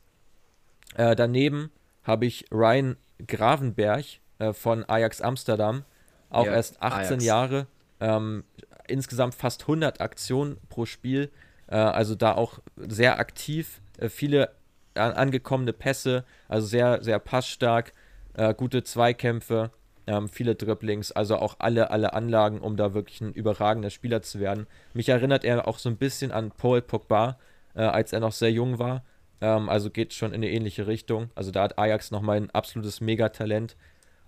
Äh, 0.96 1.16
daneben 1.16 1.72
habe 2.04 2.26
ich 2.26 2.46
Ryan 2.52 2.98
Gravenberg 3.26 4.06
äh, 4.40 4.52
von 4.52 4.88
Ajax 4.88 5.22
Amsterdam, 5.22 5.86
auch 6.30 6.46
ja, 6.46 6.54
erst 6.54 6.82
18 6.82 7.00
Ajax. 7.00 7.24
Jahre, 7.24 7.68
ähm, 8.02 8.44
insgesamt 8.88 9.36
fast 9.36 9.62
100 9.62 10.02
Aktionen 10.02 10.58
pro 10.68 10.86
Spiel, 10.86 11.32
äh, 11.68 11.76
also 11.76 12.14
da 12.14 12.36
auch 12.36 12.60
sehr 12.76 13.20
aktiv, 13.20 13.82
äh, 14.00 14.10
viele 14.10 14.52
angekommene 14.96 15.74
Pässe, 15.74 16.26
also 16.48 16.68
sehr, 16.68 17.02
sehr 17.02 17.20
passstark, 17.20 17.94
äh, 18.34 18.54
gute 18.54 18.84
Zweikämpfe, 18.84 19.72
ähm, 20.08 20.28
viele 20.30 20.56
Dribblings, 20.56 21.12
also 21.12 21.38
auch 21.38 21.56
alle, 21.60 21.92
alle 21.92 22.14
Anlagen, 22.14 22.60
um 22.60 22.76
da 22.76 22.94
wirklich 22.94 23.22
ein 23.22 23.34
überragender 23.34 23.90
Spieler 23.90 24.22
zu 24.22 24.40
werden. 24.40 24.68
Mich 24.94 25.10
erinnert 25.10 25.44
er 25.44 25.68
auch 25.68 25.80
so 25.80 25.90
ein 25.90 25.98
bisschen 25.98 26.32
an 26.32 26.52
Paul 26.52 26.82
Pogba, 26.82 27.38
äh, 27.76 27.82
als 27.82 28.14
er 28.14 28.20
noch 28.20 28.34
sehr 28.34 28.52
jung 28.52 28.80
war. 28.80 29.04
Ähm, 29.42 29.70
also 29.70 29.90
geht 29.90 30.14
schon 30.14 30.32
in 30.32 30.36
eine 30.36 30.50
ähnliche 30.50 30.88
Richtung. 30.88 31.30
Also 31.36 31.52
da 31.52 31.64
hat 31.64 31.78
Ajax 31.78 32.12
nochmal 32.12 32.38
ein 32.38 32.52
absolutes 32.52 33.02
Megatalent. 33.02 33.76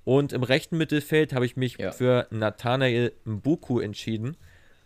Und 0.03 0.33
im 0.33 0.43
rechten 0.43 0.77
Mittelfeld 0.77 1.33
habe 1.33 1.45
ich 1.45 1.57
mich 1.57 1.77
ja. 1.77 1.91
für 1.91 2.27
Nathanael 2.29 3.11
Mbuku 3.25 3.79
entschieden. 3.79 4.37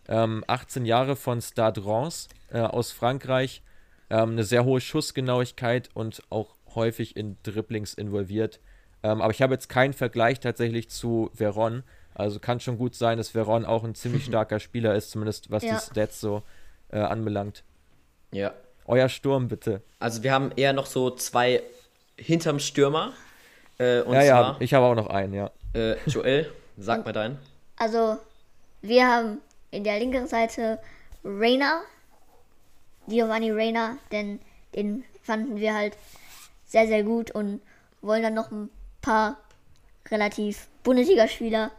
Ähm, 0.07 0.43
18 0.47 0.85
Jahre 0.85 1.15
von 1.15 1.41
Stade 1.41 1.85
Reims 1.85 2.29
äh, 2.51 2.59
aus 2.59 2.91
Frankreich. 2.91 3.61
Ähm, 4.09 4.31
eine 4.31 4.43
sehr 4.43 4.65
hohe 4.65 4.81
Schussgenauigkeit 4.81 5.89
und 5.93 6.23
auch 6.29 6.55
häufig 6.73 7.15
in 7.15 7.37
Dribblings 7.43 7.93
involviert. 7.93 8.59
Ähm, 9.03 9.21
aber 9.21 9.31
ich 9.31 9.41
habe 9.41 9.53
jetzt 9.53 9.69
keinen 9.69 9.93
Vergleich 9.93 10.39
tatsächlich 10.39 10.89
zu 10.89 11.31
Veron. 11.33 11.83
Also 12.13 12.39
kann 12.39 12.59
schon 12.59 12.77
gut 12.77 12.95
sein, 12.95 13.17
dass 13.17 13.29
Veron 13.29 13.65
auch 13.65 13.83
ein 13.83 13.95
ziemlich 13.95 14.25
starker 14.25 14.59
Spieler 14.59 14.95
ist, 14.95 15.11
zumindest 15.11 15.51
was 15.51 15.63
ja. 15.63 15.75
die 15.75 15.79
Stats 15.79 16.19
so 16.19 16.43
äh, 16.91 16.99
anbelangt. 16.99 17.63
Ja. 18.31 18.53
Euer 18.85 19.09
Sturm, 19.09 19.47
bitte. 19.47 19.81
Also 19.99 20.23
wir 20.23 20.33
haben 20.33 20.51
eher 20.55 20.73
noch 20.73 20.85
so 20.85 21.11
zwei 21.11 21.61
hinterm 22.17 22.59
Stürmer. 22.59 23.13
Äh, 23.79 23.99
ja, 24.11 24.23
ja, 24.23 24.57
ich 24.59 24.73
habe 24.73 24.85
auch 24.85 24.95
noch 24.95 25.07
einen, 25.07 25.33
ja. 25.33 25.51
Äh, 25.73 25.95
Joel, 26.07 26.51
sag 26.77 27.05
mal 27.05 27.13
deinen. 27.13 27.37
Also, 27.77 28.17
wir 28.81 29.07
haben 29.07 29.37
in 29.71 29.83
der 29.83 29.99
linken 29.99 30.27
Seite 30.27 30.79
Rainer, 31.23 31.81
Giovanni 33.07 33.51
Reina, 33.51 33.97
denn 34.11 34.39
den 34.75 35.05
fanden 35.21 35.57
wir 35.57 35.73
halt 35.73 35.95
sehr, 36.65 36.87
sehr 36.87 37.03
gut 37.03 37.31
und 37.31 37.61
wollen 38.01 38.23
dann 38.23 38.33
noch 38.33 38.51
ein 38.51 38.69
paar 39.01 39.37
relativ 40.09 40.67
Bundesligaspieler. 40.83 41.71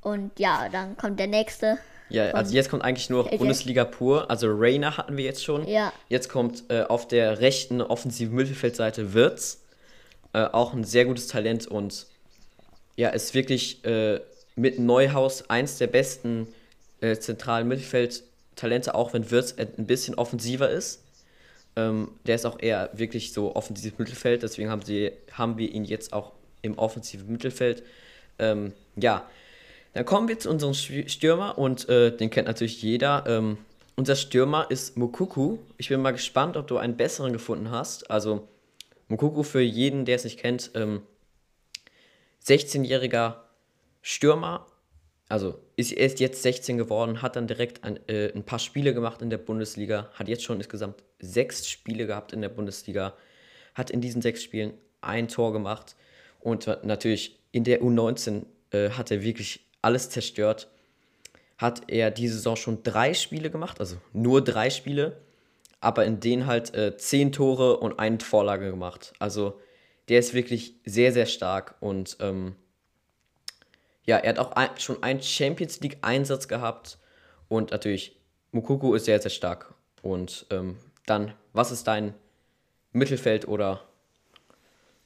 Und 0.00 0.38
ja, 0.38 0.68
dann 0.70 0.96
kommt 0.96 1.18
der 1.18 1.26
nächste. 1.26 1.78
Ja, 2.08 2.30
also 2.30 2.54
jetzt 2.54 2.70
kommt 2.70 2.82
eigentlich 2.84 3.10
nur 3.10 3.28
Bundesliga 3.28 3.84
pur. 3.84 4.30
Also 4.30 4.48
Rainer 4.50 4.96
hatten 4.96 5.16
wir 5.16 5.24
jetzt 5.24 5.44
schon. 5.44 5.66
Ja. 5.68 5.92
Jetzt 6.08 6.28
kommt 6.28 6.64
äh, 6.70 6.82
auf 6.82 7.06
der 7.06 7.40
rechten 7.40 7.82
offensiven 7.82 8.34
Mittelfeldseite 8.34 9.12
Wirtz. 9.12 9.62
Äh, 10.32 10.44
auch 10.44 10.72
ein 10.72 10.84
sehr 10.84 11.04
gutes 11.04 11.26
Talent 11.26 11.66
und 11.66 12.06
ja, 12.96 13.10
ist 13.10 13.34
wirklich 13.34 13.84
äh, 13.84 14.20
mit 14.56 14.78
Neuhaus 14.78 15.48
eins 15.50 15.78
der 15.78 15.86
besten 15.86 16.48
äh, 17.00 17.16
zentralen 17.16 17.68
Mittelfeldtalente, 17.68 18.94
auch 18.94 19.12
wenn 19.12 19.30
Wirtz 19.30 19.54
ein 19.58 19.86
bisschen 19.86 20.14
offensiver 20.16 20.68
ist. 20.68 21.02
Ähm, 21.76 22.10
der 22.26 22.34
ist 22.34 22.44
auch 22.44 22.58
eher 22.58 22.90
wirklich 22.92 23.32
so 23.32 23.54
offensives 23.54 23.98
Mittelfeld, 23.98 24.42
deswegen 24.42 24.68
haben, 24.68 24.82
sie, 24.82 25.12
haben 25.32 25.58
wir 25.58 25.70
ihn 25.70 25.84
jetzt 25.84 26.12
auch 26.12 26.32
im 26.62 26.78
offensiven 26.78 27.30
Mittelfeld. 27.30 27.82
Ähm, 28.38 28.72
ja, 28.96 29.28
Dann 29.94 30.04
kommen 30.04 30.28
wir 30.28 30.38
zu 30.38 30.50
unserem 30.50 30.74
Stürmer 30.74 31.58
und 31.58 31.88
äh, 31.88 32.16
den 32.16 32.30
kennt 32.30 32.46
natürlich 32.48 32.82
jeder. 32.82 33.24
Ähm, 33.26 33.58
unser 33.96 34.16
Stürmer 34.16 34.70
ist 34.70 34.96
Mukuku. 34.96 35.58
Ich 35.76 35.88
bin 35.88 36.00
mal 36.00 36.12
gespannt, 36.12 36.56
ob 36.56 36.68
du 36.68 36.78
einen 36.78 36.96
besseren 36.96 37.32
gefunden 37.32 37.70
hast. 37.70 38.10
Also 38.10 38.46
Mukuku 39.08 39.42
für 39.42 39.60
jeden, 39.60 40.04
der 40.04 40.16
es 40.16 40.24
nicht 40.24 40.38
kennt, 40.38 40.70
ähm, 40.74 41.02
16-jähriger 42.46 43.36
Stürmer. 44.02 44.66
Also 45.28 45.58
ist, 45.76 45.92
er 45.92 46.06
ist 46.06 46.20
jetzt 46.20 46.42
16 46.42 46.78
geworden, 46.78 47.20
hat 47.20 47.36
dann 47.36 47.46
direkt 47.46 47.84
ein, 47.84 47.98
äh, 48.08 48.32
ein 48.32 48.44
paar 48.44 48.58
Spiele 48.58 48.94
gemacht 48.94 49.20
in 49.20 49.30
der 49.30 49.38
Bundesliga, 49.38 50.08
hat 50.14 50.28
jetzt 50.28 50.44
schon 50.44 50.58
insgesamt 50.58 51.02
sechs 51.18 51.68
Spiele 51.68 52.06
gehabt 52.06 52.32
in 52.32 52.40
der 52.40 52.48
Bundesliga, 52.48 53.14
hat 53.74 53.90
in 53.90 54.00
diesen 54.00 54.22
sechs 54.22 54.42
Spielen 54.42 54.74
ein 55.00 55.28
Tor 55.28 55.52
gemacht 55.52 55.96
und 56.40 56.66
natürlich 56.84 57.38
in 57.52 57.64
der 57.64 57.82
U19 57.82 58.46
äh, 58.70 58.90
hat 58.90 59.10
er 59.10 59.22
wirklich 59.22 59.66
alles 59.82 60.10
zerstört. 60.10 60.68
Hat 61.56 61.82
er 61.88 62.10
diese 62.10 62.34
Saison 62.34 62.56
schon 62.56 62.82
drei 62.82 63.14
Spiele 63.14 63.50
gemacht, 63.50 63.80
also 63.80 63.96
nur 64.12 64.44
drei 64.44 64.70
Spiele, 64.70 65.20
aber 65.80 66.04
in 66.04 66.20
denen 66.20 66.46
halt 66.46 66.74
äh, 66.74 66.96
zehn 66.96 67.32
Tore 67.32 67.78
und 67.78 67.98
eine 67.98 68.20
Vorlage 68.20 68.70
gemacht. 68.70 69.12
Also 69.18 69.60
der 70.08 70.20
ist 70.20 70.34
wirklich 70.34 70.74
sehr, 70.84 71.12
sehr 71.12 71.26
stark 71.26 71.74
und 71.80 72.16
ähm, 72.20 72.54
ja, 74.04 74.16
er 74.16 74.30
hat 74.30 74.38
auch 74.38 74.52
ein, 74.52 74.70
schon 74.78 75.02
einen 75.02 75.20
Champions 75.20 75.80
League-Einsatz 75.80 76.48
gehabt 76.48 76.98
und 77.48 77.72
natürlich 77.72 78.16
Mukuku 78.52 78.94
ist 78.94 79.04
sehr, 79.04 79.20
sehr 79.20 79.30
stark. 79.30 79.74
Und 80.00 80.46
ähm, 80.50 80.76
dann, 81.06 81.34
was 81.52 81.72
ist 81.72 81.86
dein 81.86 82.14
Mittelfeld 82.92 83.46
oder 83.48 83.82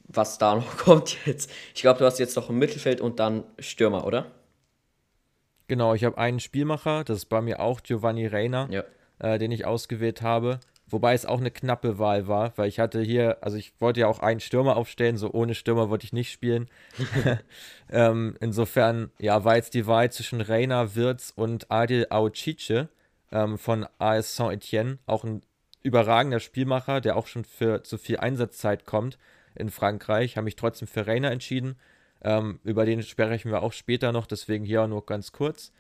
was 0.05 0.39
da 0.39 0.55
noch 0.55 0.77
kommt 0.79 1.17
jetzt? 1.27 1.51
Ich 1.75 1.83
glaube, 1.83 1.99
du 1.99 2.05
hast 2.05 2.19
jetzt 2.19 2.37
noch 2.37 2.51
ein 2.51 2.57
Mittelfeld 2.57 3.01
und 3.01 3.19
dann 3.19 3.45
Stürmer, 3.59 4.07
oder? 4.07 4.31
Genau, 5.69 5.95
ich 5.95 6.05
habe 6.05 6.19
einen 6.19 6.41
Spielmacher, 6.41 7.05
das 7.05 7.19
ist 7.19 7.25
bei 7.27 7.41
mir 7.41 7.61
auch 7.61 7.83
Giovanni 7.83 8.27
Reina, 8.27 8.69
ja. 8.71 8.85
äh, 9.21 9.39
den 9.39 9.53
ich 9.53 9.65
ausgewählt 9.65 10.23
habe. 10.23 10.61
Wobei 10.89 11.15
es 11.15 11.25
auch 11.25 11.41
eine 11.41 11.51
knappe 11.51 11.99
Wahl 11.99 12.29
war, 12.29 12.53
weil 12.57 12.69
ich 12.69 12.79
hatte 12.79 13.01
hier, 13.01 13.39
also 13.41 13.57
ich 13.57 13.73
wollte 13.79 14.01
ja 14.01 14.09
auch 14.09 14.19
einen 14.19 14.41
Stürmer 14.41 14.77
aufstellen, 14.77 15.17
so 15.17 15.33
ohne 15.33 15.55
Stürmer 15.55 15.89
wollte 15.89 16.05
ich 16.05 16.13
nicht 16.13 16.31
spielen. 16.31 16.69
ähm, 17.91 18.37
insofern, 18.41 19.11
ja, 19.19 19.43
war 19.45 19.57
jetzt 19.57 19.73
die 19.73 19.87
Wahl 19.87 20.13
zwischen 20.13 20.43
Reina 20.43 20.95
Wirtz 20.95 21.33
und 21.35 21.71
Adil 21.71 22.09
Aucice 22.11 22.89
ähm, 23.31 23.57
von 23.57 23.87
AS 23.99 24.37
Saint-Etienne, 24.37 24.99
auch 25.07 25.25
ein 25.25 25.41
überragender 25.83 26.41
Spielmacher, 26.41 27.01
der 27.01 27.17
auch 27.17 27.27
schon 27.27 27.45
für 27.45 27.83
zu 27.83 27.97
viel 27.97 28.19
Einsatzzeit 28.19 28.85
kommt 28.85 29.19
in 29.55 29.71
Frankreich. 29.71 30.37
Habe 30.37 30.45
mich 30.45 30.57
trotzdem 30.57 30.89
für 30.89 31.07
Reina 31.07 31.31
entschieden. 31.31 31.77
Ähm, 32.23 32.61
über 32.65 32.85
den 32.85 33.03
sprechen 33.03 33.51
wir 33.51 33.63
auch 33.63 33.73
später 33.73 34.13
noch, 34.13 34.27
deswegen 34.27 34.65
hier 34.65 34.87
nur 34.87 35.07
ganz 35.07 35.33
kurz. 35.33 35.73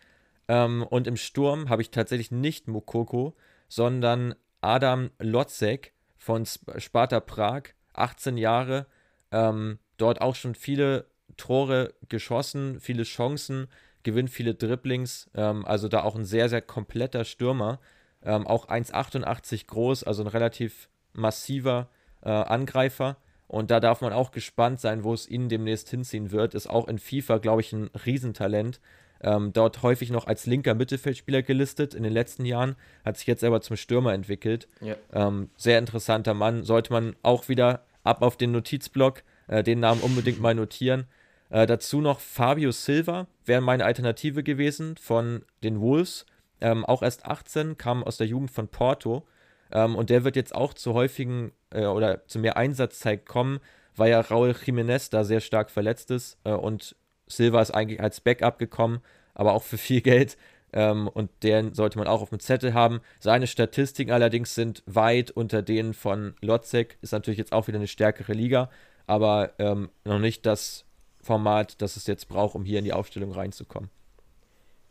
Ähm, 0.49 0.83
und 0.83 1.07
im 1.07 1.17
Sturm 1.17 1.69
habe 1.69 1.83
ich 1.83 1.91
tatsächlich 1.91 2.31
nicht 2.31 2.69
Mokoko, 2.69 3.35
sondern 3.69 4.35
Adam 4.61 5.11
Lotzek 5.19 5.93
von 6.17 6.45
Sparta 6.47 7.21
Prag, 7.21 7.63
18 7.95 8.37
Jahre, 8.37 8.87
ähm, 9.31 9.79
dort 9.97 10.21
auch 10.21 10.35
schon 10.35 10.55
viele 10.55 11.07
Tore 11.37 11.95
geschossen, 12.09 12.81
viele 12.81 13.05
Chancen, 13.05 13.69
gewinnt 14.03 14.31
viele 14.31 14.55
Dribblings, 14.55 15.31
ähm, 15.35 15.65
also 15.65 15.89
da 15.89 16.03
auch 16.03 16.17
ein 16.17 16.25
sehr, 16.25 16.49
sehr 16.49 16.63
kompletter 16.63 17.25
Stürmer, 17.25 17.81
ähm, 18.25 18.47
auch 18.47 18.69
1,88 18.69 19.67
groß, 19.67 20.05
also 20.05 20.23
ein 20.23 20.29
relativ 20.29 20.89
massiver 21.13 21.89
äh, 22.23 22.31
Angreifer. 22.31 23.17
Und 23.53 23.71
da 23.71 23.81
darf 23.81 24.01
man 24.01 24.15
auch 24.15 24.31
gespannt 24.31 24.81
sein, 24.81 25.05
wo 25.05 25.13
es 25.13 25.29
ihn 25.29 25.51
demnächst 25.51 25.91
hinziehen 25.91 26.33
wird. 26.33 26.55
Ist 26.55 26.71
auch 26.71 26.89
in 26.89 26.99
FIFA, 26.99 27.37
glaube 27.37 27.61
ich, 27.61 27.75
ein 27.75 27.91
Riesentalent. 28.07 28.81
Ähm, 29.21 29.53
dort 29.53 29.83
häufig 29.83 30.09
noch 30.09 30.27
als 30.27 30.47
linker 30.47 30.73
Mittelfeldspieler 30.73 31.43
gelistet 31.43 31.93
in 31.93 32.03
den 32.03 32.15
letzten 32.15 32.47
Jahren, 32.47 32.77
hat 33.05 33.19
sich 33.19 33.27
jetzt 33.27 33.45
aber 33.45 33.61
zum 33.61 33.77
Stürmer 33.77 34.15
entwickelt. 34.15 34.69
Ja. 34.81 34.97
Ähm, 35.13 35.51
sehr 35.59 35.79
interessanter 35.79 36.33
Mann, 36.33 36.65
sollte 36.65 36.95
man 36.95 37.15
auch 37.23 37.51
wieder 37.51 37.85
ab 38.05 38.23
auf 38.23 38.39
den 38.39 38.53
Notizblock, 38.53 39.23
äh, 39.49 39.63
den 39.63 39.81
Namen 39.81 40.01
unbedingt 40.01 40.41
mal 40.41 40.55
notieren. 40.55 41.05
Äh, 41.51 41.67
dazu 41.67 42.01
noch 42.01 42.21
Fabio 42.21 42.73
Silva, 42.73 43.27
wäre 43.45 43.61
meine 43.61 43.85
Alternative 43.85 44.43
gewesen 44.43 44.97
von 44.97 45.45
den 45.63 45.79
Wolves. 45.79 46.25
Ähm, 46.63 46.87
auch 46.87 47.03
erst 47.03 47.27
18, 47.27 47.77
kam 47.77 48.03
aus 48.03 48.17
der 48.17 48.29
Jugend 48.29 48.51
von 48.51 48.69
Porto. 48.69 49.27
Ähm, 49.71 49.95
und 49.95 50.09
der 50.09 50.25
wird 50.25 50.37
jetzt 50.37 50.55
auch 50.55 50.73
zu 50.73 50.95
häufigen 50.95 51.53
äh, 51.73 51.87
oder 51.87 52.27
zu 52.27 52.39
mehr 52.39 52.57
Einsatzzeit 52.57 53.27
kommen, 53.27 53.61
weil 53.97 54.11
ja 54.11 54.21
Raul 54.21 54.51
Jiménez 54.51 55.11
da 55.11 55.25
sehr 55.25 55.41
stark 55.41 55.71
verletzt 55.71 56.11
ist 56.11 56.39
äh, 56.45 56.53
und 56.53 56.97
Silva 57.27 57.61
ist 57.63 57.71
eigentlich 57.71 58.01
als 58.01 58.21
Backup 58.21 58.59
gekommen, 58.59 59.01
aber 59.35 59.53
auch 59.53 59.63
für 59.63 59.79
viel 59.79 60.01
Geld. 60.03 60.37
Ähm, 60.75 61.09
und 61.09 61.31
den 61.43 61.75
sollte 61.75 61.99
man 61.99 62.09
auch 62.09 62.23
auf 62.23 62.31
dem 62.31 62.41
Zettel 62.41 62.73
haben. 62.73 63.01
Seine 63.21 63.47
Statistiken 63.47 64.11
allerdings 64.11 64.55
sind 64.55 64.83
weit 64.87 65.31
unter 65.31 65.61
denen 65.61 65.93
von 65.93 66.35
Lotzek. 66.41 66.97
Ist 67.03 67.13
natürlich 67.13 67.39
jetzt 67.39 67.53
auch 67.53 67.69
wieder 67.69 67.77
eine 67.77 67.89
stärkere 67.89 68.33
Liga, 68.33 68.71
aber 69.07 69.53
ähm, 69.59 69.91
noch 70.05 70.19
nicht 70.19 70.47
das 70.47 70.87
Format, 71.21 71.81
das 71.83 71.97
es 71.97 72.07
jetzt 72.07 72.29
braucht, 72.29 72.55
um 72.55 72.65
hier 72.65 72.79
in 72.79 72.85
die 72.85 72.93
Aufstellung 72.93 73.33
reinzukommen. 73.33 73.91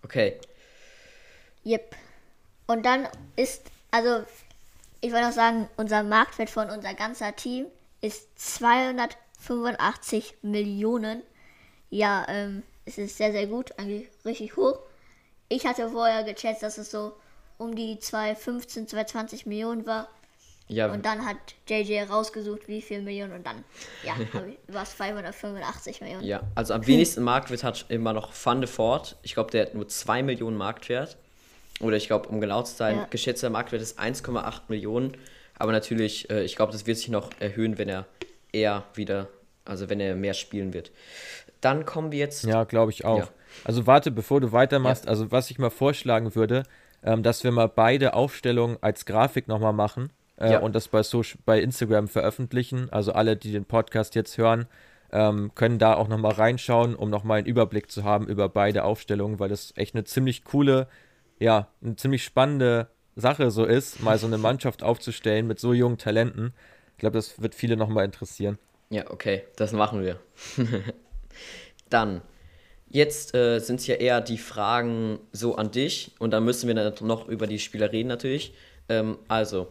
Okay. 0.03 0.39
Yep. 1.65 1.95
Und 2.67 2.85
dann 2.85 3.07
ist, 3.35 3.69
also 3.91 4.23
ich 5.01 5.11
wollte 5.11 5.25
noch 5.25 5.33
sagen, 5.33 5.67
unser 5.77 6.03
Marktwert 6.03 6.49
von 6.49 6.69
unser 6.69 6.93
ganzer 6.93 7.35
Team 7.35 7.65
ist 8.01 8.29
285 8.39 10.37
Millionen 10.41 11.23
ja, 11.91 12.25
ähm, 12.29 12.63
es 12.85 12.97
ist 12.97 13.17
sehr, 13.17 13.31
sehr 13.31 13.45
gut, 13.45 13.77
eigentlich 13.77 14.07
richtig 14.25 14.55
hoch. 14.55 14.79
Ich 15.49 15.65
hatte 15.67 15.89
vorher 15.89 16.23
gecheckt, 16.23 16.63
dass 16.63 16.77
es 16.77 16.89
so 16.89 17.13
um 17.57 17.75
die 17.75 17.99
215, 17.99 18.87
220 18.87 19.45
Millionen 19.45 19.85
war. 19.85 20.07
Ja. 20.67 20.89
Und 20.91 21.05
dann 21.05 21.25
hat 21.25 21.35
JJ 21.67 22.03
rausgesucht, 22.03 22.69
wie 22.69 22.81
viel 22.81 23.01
Millionen 23.01 23.33
und 23.33 23.45
dann, 23.45 23.65
ja, 24.03 24.13
war 24.67 24.83
es 24.83 24.93
585 24.93 25.99
Millionen. 25.99 26.23
Ja, 26.23 26.41
also 26.55 26.73
am 26.73 26.87
wenigsten 26.87 27.23
Marktwert 27.23 27.65
hat 27.65 27.85
immer 27.89 28.13
noch 28.13 28.31
Van 28.41 28.61
de 28.61 28.69
Ford. 28.69 29.17
Ich 29.21 29.33
glaube, 29.33 29.51
der 29.51 29.65
hat 29.65 29.75
nur 29.75 29.87
2 29.87 30.23
Millionen 30.23 30.55
Marktwert. 30.55 31.17
Oder 31.79 31.97
ich 31.97 32.07
glaube, 32.07 32.29
um 32.29 32.41
genau 32.41 32.61
zu 32.63 32.75
sein, 32.75 32.97
ja. 32.97 33.07
geschätzter 33.09 33.49
Marktwert 33.49 33.81
ist 33.81 33.99
1,8 33.99 34.61
Millionen. 34.67 35.17
Aber 35.57 35.71
natürlich, 35.71 36.29
äh, 36.29 36.43
ich 36.43 36.55
glaube, 36.55 36.71
das 36.71 36.85
wird 36.85 36.97
sich 36.97 37.09
noch 37.09 37.29
erhöhen, 37.39 37.77
wenn 37.77 37.89
er 37.89 38.05
eher 38.51 38.83
wieder, 38.93 39.27
also 39.65 39.89
wenn 39.89 39.99
er 39.99 40.15
mehr 40.15 40.33
spielen 40.33 40.73
wird. 40.73 40.91
Dann 41.61 41.85
kommen 41.85 42.11
wir 42.11 42.19
jetzt. 42.19 42.43
Ja, 42.43 42.63
glaube 42.63 42.91
ich 42.91 43.05
auch. 43.05 43.19
Ja. 43.19 43.27
Also 43.63 43.85
warte, 43.87 44.11
bevor 44.11 44.41
du 44.41 44.51
weitermachst, 44.51 45.05
ja. 45.05 45.09
also 45.09 45.31
was 45.31 45.51
ich 45.51 45.59
mal 45.59 45.69
vorschlagen 45.69 46.35
würde, 46.35 46.63
ähm, 47.03 47.23
dass 47.23 47.43
wir 47.43 47.51
mal 47.51 47.67
beide 47.67 48.13
Aufstellungen 48.13 48.77
als 48.81 49.05
Grafik 49.05 49.47
nochmal 49.47 49.73
machen 49.73 50.11
äh, 50.37 50.53
ja. 50.53 50.59
und 50.59 50.75
das 50.75 50.87
bei, 50.87 51.03
Social, 51.03 51.39
bei 51.45 51.59
Instagram 51.59 52.07
veröffentlichen. 52.07 52.89
Also 52.91 53.13
alle, 53.13 53.35
die 53.35 53.51
den 53.51 53.65
Podcast 53.65 54.15
jetzt 54.15 54.37
hören, 54.37 54.67
ähm, 55.11 55.51
können 55.55 55.79
da 55.79 55.93
auch 55.93 56.07
nochmal 56.07 56.33
reinschauen, 56.33 56.95
um 56.95 57.09
nochmal 57.09 57.39
einen 57.39 57.47
Überblick 57.47 57.91
zu 57.91 58.03
haben 58.03 58.27
über 58.27 58.49
beide 58.49 58.83
Aufstellungen, 58.83 59.39
weil 59.39 59.49
das 59.49 59.73
echt 59.75 59.95
eine 59.95 60.03
ziemlich 60.03 60.43
coole, 60.43 60.87
ja, 61.41 61.67
eine 61.83 61.95
ziemlich 61.95 62.23
spannende 62.23 62.87
Sache 63.15 63.49
so 63.49 63.65
ist, 63.65 64.01
mal 64.01 64.17
so 64.17 64.27
eine 64.27 64.37
Mannschaft 64.49 64.83
aufzustellen 64.83 65.47
mit 65.47 65.59
so 65.59 65.73
jungen 65.73 65.97
Talenten. 65.97 66.53
Ich 66.93 66.99
glaube, 66.99 67.17
das 67.17 67.41
wird 67.41 67.55
viele 67.55 67.75
nochmal 67.75 68.05
interessieren. 68.05 68.59
Ja, 68.89 69.09
okay, 69.09 69.43
das 69.55 69.73
machen 69.73 70.03
wir. 70.03 70.19
Dann, 71.89 72.21
jetzt 72.89 73.33
äh, 73.33 73.59
sind 73.59 73.79
es 73.79 73.87
ja 73.87 73.95
eher 73.95 74.21
die 74.21 74.37
Fragen 74.37 75.19
so 75.31 75.55
an 75.55 75.71
dich 75.71 76.11
und 76.19 76.31
dann 76.31 76.45
müssen 76.45 76.67
wir 76.67 76.75
dann 76.75 76.93
noch 77.01 77.27
über 77.27 77.47
die 77.47 77.59
Spieler 77.59 77.91
reden 77.91 78.07
natürlich. 78.07 78.53
Ähm, 78.87 79.17
also, 79.27 79.67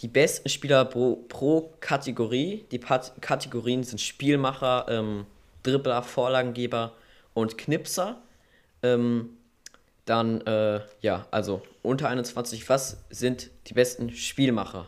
die 0.00 0.08
besten 0.08 0.48
Spieler 0.48 0.84
pro, 0.84 1.16
pro 1.28 1.72
Kategorie. 1.80 2.64
Die 2.70 2.78
Pat 2.78 3.14
Kategorien 3.20 3.82
sind 3.82 4.00
Spielmacher, 4.00 4.86
ähm, 4.88 5.26
Dribbler, 5.62 6.02
Vorlagengeber 6.02 6.92
und 7.34 7.56
Knipser. 7.56 8.20
Ähm, 8.82 9.37
dann, 10.08 10.40
äh, 10.42 10.80
ja, 11.00 11.26
also 11.30 11.62
unter 11.82 12.08
21, 12.08 12.68
was 12.68 13.04
sind 13.10 13.50
die 13.66 13.74
besten 13.74 14.10
Spielmacher? 14.10 14.86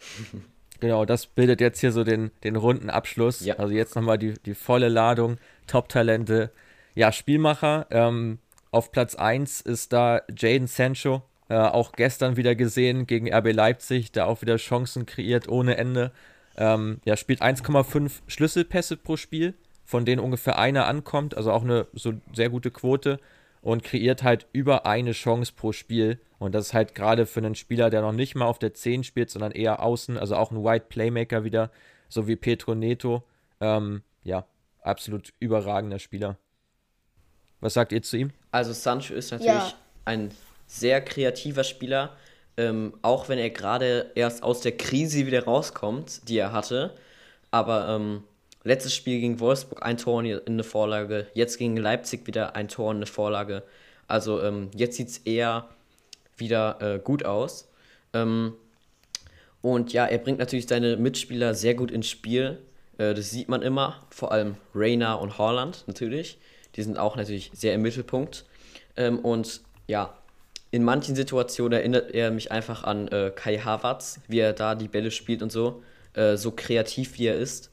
Genau, 0.78 1.06
das 1.06 1.24
bildet 1.24 1.62
jetzt 1.62 1.80
hier 1.80 1.90
so 1.90 2.04
den, 2.04 2.30
den 2.44 2.54
runden 2.54 2.90
Abschluss. 2.90 3.40
Ja. 3.42 3.56
Also 3.56 3.72
jetzt 3.72 3.96
nochmal 3.96 4.18
die, 4.18 4.34
die 4.44 4.52
volle 4.52 4.90
Ladung, 4.90 5.38
Top-Talente. 5.66 6.50
Ja, 6.94 7.12
Spielmacher. 7.12 7.86
Ähm, 7.88 8.40
auf 8.72 8.92
Platz 8.92 9.14
1 9.14 9.62
ist 9.62 9.94
da 9.94 10.20
Jaden 10.36 10.66
Sancho. 10.66 11.22
Äh, 11.48 11.54
auch 11.56 11.92
gestern 11.92 12.36
wieder 12.36 12.54
gesehen 12.54 13.06
gegen 13.06 13.32
RB 13.32 13.54
Leipzig, 13.54 14.12
der 14.12 14.26
auch 14.26 14.42
wieder 14.42 14.56
Chancen 14.56 15.06
kreiert 15.06 15.48
ohne 15.48 15.78
Ende. 15.78 16.12
Ähm, 16.58 17.00
ja, 17.06 17.16
spielt 17.16 17.40
1,5 17.40 18.10
Schlüsselpässe 18.26 18.98
pro 18.98 19.16
Spiel, 19.16 19.54
von 19.86 20.04
denen 20.04 20.20
ungefähr 20.20 20.58
einer 20.58 20.86
ankommt, 20.86 21.38
also 21.38 21.52
auch 21.52 21.62
eine 21.62 21.86
so 21.94 22.12
sehr 22.34 22.50
gute 22.50 22.70
Quote 22.70 23.18
und 23.66 23.82
kreiert 23.82 24.22
halt 24.22 24.46
über 24.52 24.86
eine 24.86 25.10
Chance 25.10 25.52
pro 25.52 25.72
Spiel. 25.72 26.20
Und 26.38 26.54
das 26.54 26.66
ist 26.66 26.74
halt 26.74 26.94
gerade 26.94 27.26
für 27.26 27.40
einen 27.40 27.56
Spieler, 27.56 27.90
der 27.90 28.00
noch 28.00 28.12
nicht 28.12 28.36
mal 28.36 28.44
auf 28.44 28.60
der 28.60 28.74
10 28.74 29.02
spielt, 29.02 29.28
sondern 29.28 29.50
eher 29.50 29.82
außen, 29.82 30.16
also 30.16 30.36
auch 30.36 30.52
ein 30.52 30.62
White 30.62 30.86
Playmaker 30.88 31.42
wieder, 31.42 31.72
so 32.08 32.28
wie 32.28 32.36
Petro 32.36 32.76
Neto. 32.76 33.24
Ähm, 33.60 34.02
ja, 34.22 34.46
absolut 34.82 35.32
überragender 35.40 35.98
Spieler. 35.98 36.38
Was 37.60 37.74
sagt 37.74 37.90
ihr 37.90 38.02
zu 38.02 38.16
ihm? 38.18 38.30
Also 38.52 38.72
Sancho 38.72 39.14
ist 39.14 39.32
natürlich 39.32 39.48
Ja. 39.48 39.74
ein 40.04 40.30
sehr 40.68 41.00
kreativer 41.00 41.64
Spieler, 41.64 42.14
ähm, 42.56 42.94
auch 43.02 43.28
wenn 43.28 43.40
er 43.40 43.50
gerade 43.50 44.12
erst 44.14 44.44
aus 44.44 44.60
der 44.60 44.76
Krise 44.76 45.26
wieder 45.26 45.42
rauskommt, 45.44 46.28
die 46.28 46.38
er 46.38 46.52
hatte. 46.52 46.94
Aber 47.50 47.88
ähm, 47.88 48.22
letztes 48.66 48.94
Spiel 48.94 49.20
gegen 49.20 49.38
Wolfsburg 49.38 49.84
ein 49.84 49.96
Tor 49.96 50.24
in 50.24 50.40
eine 50.44 50.64
Vorlage, 50.64 51.28
jetzt 51.34 51.56
gegen 51.56 51.76
Leipzig 51.76 52.26
wieder 52.26 52.56
ein 52.56 52.68
Tor 52.68 52.90
in 52.90 52.98
eine 52.98 53.06
Vorlage. 53.06 53.62
Also 54.08 54.42
ähm, 54.42 54.70
jetzt 54.74 54.96
sieht 54.96 55.08
es 55.08 55.18
eher 55.18 55.68
wieder 56.36 56.78
äh, 56.80 56.98
gut 56.98 57.24
aus. 57.24 57.68
Ähm, 58.12 58.54
und 59.62 59.92
ja, 59.92 60.06
er 60.06 60.18
bringt 60.18 60.38
natürlich 60.38 60.66
seine 60.66 60.96
Mitspieler 60.96 61.54
sehr 61.54 61.74
gut 61.74 61.90
ins 61.92 62.08
Spiel. 62.08 62.58
Äh, 62.98 63.14
das 63.14 63.30
sieht 63.30 63.48
man 63.48 63.62
immer, 63.62 64.04
vor 64.10 64.32
allem 64.32 64.56
Reina 64.74 65.14
und 65.14 65.38
Haaland 65.38 65.84
natürlich. 65.86 66.38
Die 66.74 66.82
sind 66.82 66.98
auch 66.98 67.16
natürlich 67.16 67.52
sehr 67.54 67.72
im 67.74 67.82
Mittelpunkt. 67.82 68.46
Ähm, 68.96 69.20
und 69.20 69.60
ja, 69.86 70.18
in 70.72 70.82
manchen 70.82 71.14
Situationen 71.14 71.78
erinnert 71.78 72.10
er 72.12 72.32
mich 72.32 72.50
einfach 72.50 72.82
an 72.82 73.06
äh, 73.08 73.30
Kai 73.34 73.58
Havertz, 73.58 74.20
wie 74.26 74.40
er 74.40 74.52
da 74.52 74.74
die 74.74 74.88
Bälle 74.88 75.12
spielt 75.12 75.42
und 75.42 75.52
so. 75.52 75.82
Äh, 76.14 76.36
so 76.36 76.50
kreativ 76.50 77.16
wie 77.18 77.26
er 77.26 77.36
ist. 77.36 77.70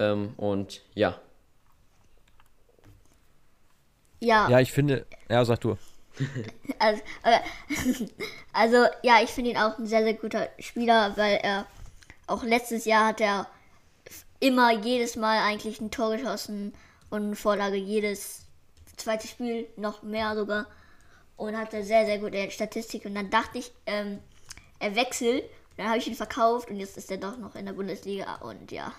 Ähm, 0.00 0.34
und 0.36 0.82
ja, 0.94 1.20
Ja, 4.20 4.48
Ja, 4.48 4.60
ich 4.60 4.72
finde, 4.72 5.06
ja, 5.28 5.44
sag 5.44 5.60
du. 5.60 5.76
also, 6.78 7.02
also 8.52 8.86
ja, 9.02 9.22
ich 9.22 9.30
finde 9.30 9.50
ihn 9.50 9.56
auch 9.56 9.78
ein 9.78 9.86
sehr, 9.86 10.02
sehr 10.02 10.14
guter 10.14 10.48
Spieler, 10.58 11.16
weil 11.16 11.38
er 11.42 11.66
auch 12.26 12.44
letztes 12.44 12.84
Jahr 12.84 13.06
hat 13.08 13.20
er 13.20 13.46
immer 14.38 14.72
jedes 14.72 15.16
Mal 15.16 15.38
eigentlich 15.38 15.80
ein 15.80 15.90
Tor 15.90 16.16
geschossen 16.16 16.74
und 17.08 17.22
eine 17.22 17.36
Vorlage 17.36 17.76
jedes 17.76 18.46
zweite 18.96 19.26
Spiel, 19.26 19.66
noch 19.76 20.02
mehr 20.02 20.34
sogar. 20.34 20.66
Und 21.36 21.56
hatte 21.56 21.82
sehr, 21.82 22.04
sehr 22.04 22.18
gute 22.18 22.50
Statistik. 22.50 23.06
Und 23.06 23.14
dann 23.14 23.30
dachte 23.30 23.56
ich, 23.58 23.72
ähm, 23.86 24.18
er 24.78 24.94
wechselt. 24.94 25.44
Dann 25.78 25.88
habe 25.88 25.96
ich 25.96 26.06
ihn 26.06 26.14
verkauft 26.14 26.70
und 26.70 26.76
jetzt 26.76 26.98
ist 26.98 27.10
er 27.10 27.16
doch 27.16 27.38
noch 27.38 27.54
in 27.54 27.64
der 27.64 27.72
Bundesliga 27.72 28.34
und 28.42 28.70
ja. 28.70 28.92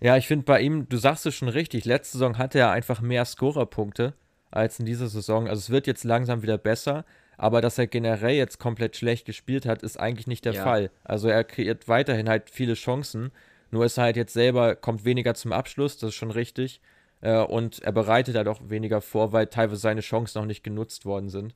Ja, 0.00 0.16
ich 0.16 0.26
finde 0.26 0.44
bei 0.44 0.60
ihm, 0.60 0.88
du 0.88 0.96
sagst 0.96 1.24
es 1.26 1.34
schon 1.34 1.48
richtig, 1.48 1.84
letzte 1.84 2.18
Saison 2.18 2.36
hatte 2.38 2.58
er 2.58 2.70
einfach 2.70 3.00
mehr 3.00 3.24
Scorerpunkte 3.24 4.14
als 4.50 4.78
in 4.78 4.86
dieser 4.86 5.08
Saison. 5.08 5.48
Also 5.48 5.60
es 5.60 5.70
wird 5.70 5.86
jetzt 5.86 6.04
langsam 6.04 6.42
wieder 6.42 6.58
besser, 6.58 7.04
aber 7.38 7.60
dass 7.60 7.78
er 7.78 7.86
generell 7.86 8.34
jetzt 8.34 8.58
komplett 8.58 8.96
schlecht 8.96 9.24
gespielt 9.24 9.66
hat, 9.66 9.82
ist 9.82 9.98
eigentlich 9.98 10.26
nicht 10.26 10.44
der 10.44 10.52
Ja. 10.52 10.62
Fall. 10.62 10.90
Also 11.04 11.28
er 11.28 11.42
kreiert 11.44 11.88
weiterhin 11.88 12.28
halt 12.28 12.50
viele 12.50 12.74
Chancen, 12.74 13.32
nur 13.70 13.84
ist 13.84 13.96
er 13.98 14.04
halt 14.04 14.16
jetzt 14.16 14.34
selber, 14.34 14.76
kommt 14.76 15.04
weniger 15.04 15.34
zum 15.34 15.52
Abschluss, 15.52 15.98
das 15.98 16.10
ist 16.10 16.14
schon 16.16 16.30
richtig. 16.30 16.80
Äh, 17.22 17.38
und 17.38 17.82
er 17.82 17.92
bereitet 17.92 18.36
halt 18.36 18.46
auch 18.48 18.60
weniger 18.68 19.00
vor, 19.00 19.32
weil 19.32 19.46
teilweise 19.46 19.80
seine 19.80 20.02
Chancen 20.02 20.38
noch 20.38 20.46
nicht 20.46 20.62
genutzt 20.62 21.06
worden 21.06 21.30
sind. 21.30 21.54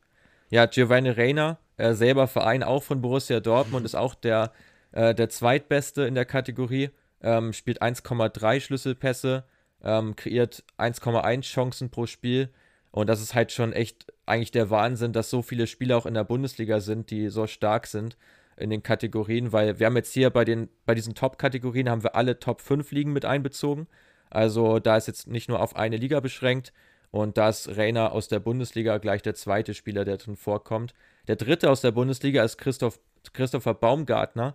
Ja, 0.50 0.64
Giovanni 0.66 1.10
Reina, 1.10 1.58
äh, 1.76 1.92
selber 1.92 2.26
Verein 2.26 2.62
auch 2.62 2.82
von 2.82 3.02
Borussia 3.02 3.38
Dortmund, 3.40 3.84
ist 3.84 3.94
auch 3.94 4.14
der, 4.14 4.52
äh, 4.92 5.14
der 5.14 5.28
zweitbeste 5.28 6.02
in 6.02 6.14
der 6.14 6.24
Kategorie. 6.24 6.90
Ähm, 7.20 7.52
spielt 7.52 7.82
1,3 7.82 8.60
Schlüsselpässe, 8.60 9.44
ähm, 9.82 10.14
kreiert 10.14 10.62
1,1 10.78 11.42
Chancen 11.42 11.90
pro 11.90 12.06
Spiel. 12.06 12.50
Und 12.90 13.08
das 13.08 13.20
ist 13.20 13.34
halt 13.34 13.52
schon 13.52 13.72
echt 13.72 14.12
eigentlich 14.26 14.50
der 14.50 14.70
Wahnsinn, 14.70 15.12
dass 15.12 15.30
so 15.30 15.42
viele 15.42 15.66
Spieler 15.66 15.96
auch 15.96 16.06
in 16.06 16.14
der 16.14 16.24
Bundesliga 16.24 16.80
sind, 16.80 17.10
die 17.10 17.28
so 17.28 17.46
stark 17.46 17.86
sind 17.86 18.16
in 18.56 18.70
den 18.70 18.82
Kategorien, 18.82 19.52
weil 19.52 19.78
wir 19.78 19.86
haben 19.86 19.96
jetzt 19.96 20.12
hier 20.12 20.30
bei 20.30 20.44
den 20.44 20.68
bei 20.84 20.94
diesen 20.94 21.14
Top-Kategorien 21.14 21.88
haben 21.88 22.02
wir 22.02 22.14
alle 22.14 22.38
Top 22.38 22.60
5 22.60 22.90
Ligen 22.92 23.12
mit 23.12 23.24
einbezogen. 23.24 23.86
Also 24.30 24.78
da 24.78 24.96
ist 24.96 25.06
jetzt 25.06 25.28
nicht 25.28 25.48
nur 25.48 25.60
auf 25.60 25.76
eine 25.76 25.96
Liga 25.96 26.20
beschränkt 26.20 26.72
und 27.10 27.38
da 27.38 27.48
ist 27.48 27.76
Reiner 27.76 28.12
aus 28.12 28.28
der 28.28 28.40
Bundesliga 28.40 28.98
gleich 28.98 29.22
der 29.22 29.34
zweite 29.34 29.74
Spieler, 29.74 30.04
der 30.04 30.18
drin 30.18 30.36
vorkommt. 30.36 30.94
Der 31.28 31.36
dritte 31.36 31.70
aus 31.70 31.80
der 31.80 31.92
Bundesliga 31.92 32.42
ist 32.42 32.58
Christoph, 32.58 32.98
Christopher 33.32 33.74
Baumgartner 33.74 34.54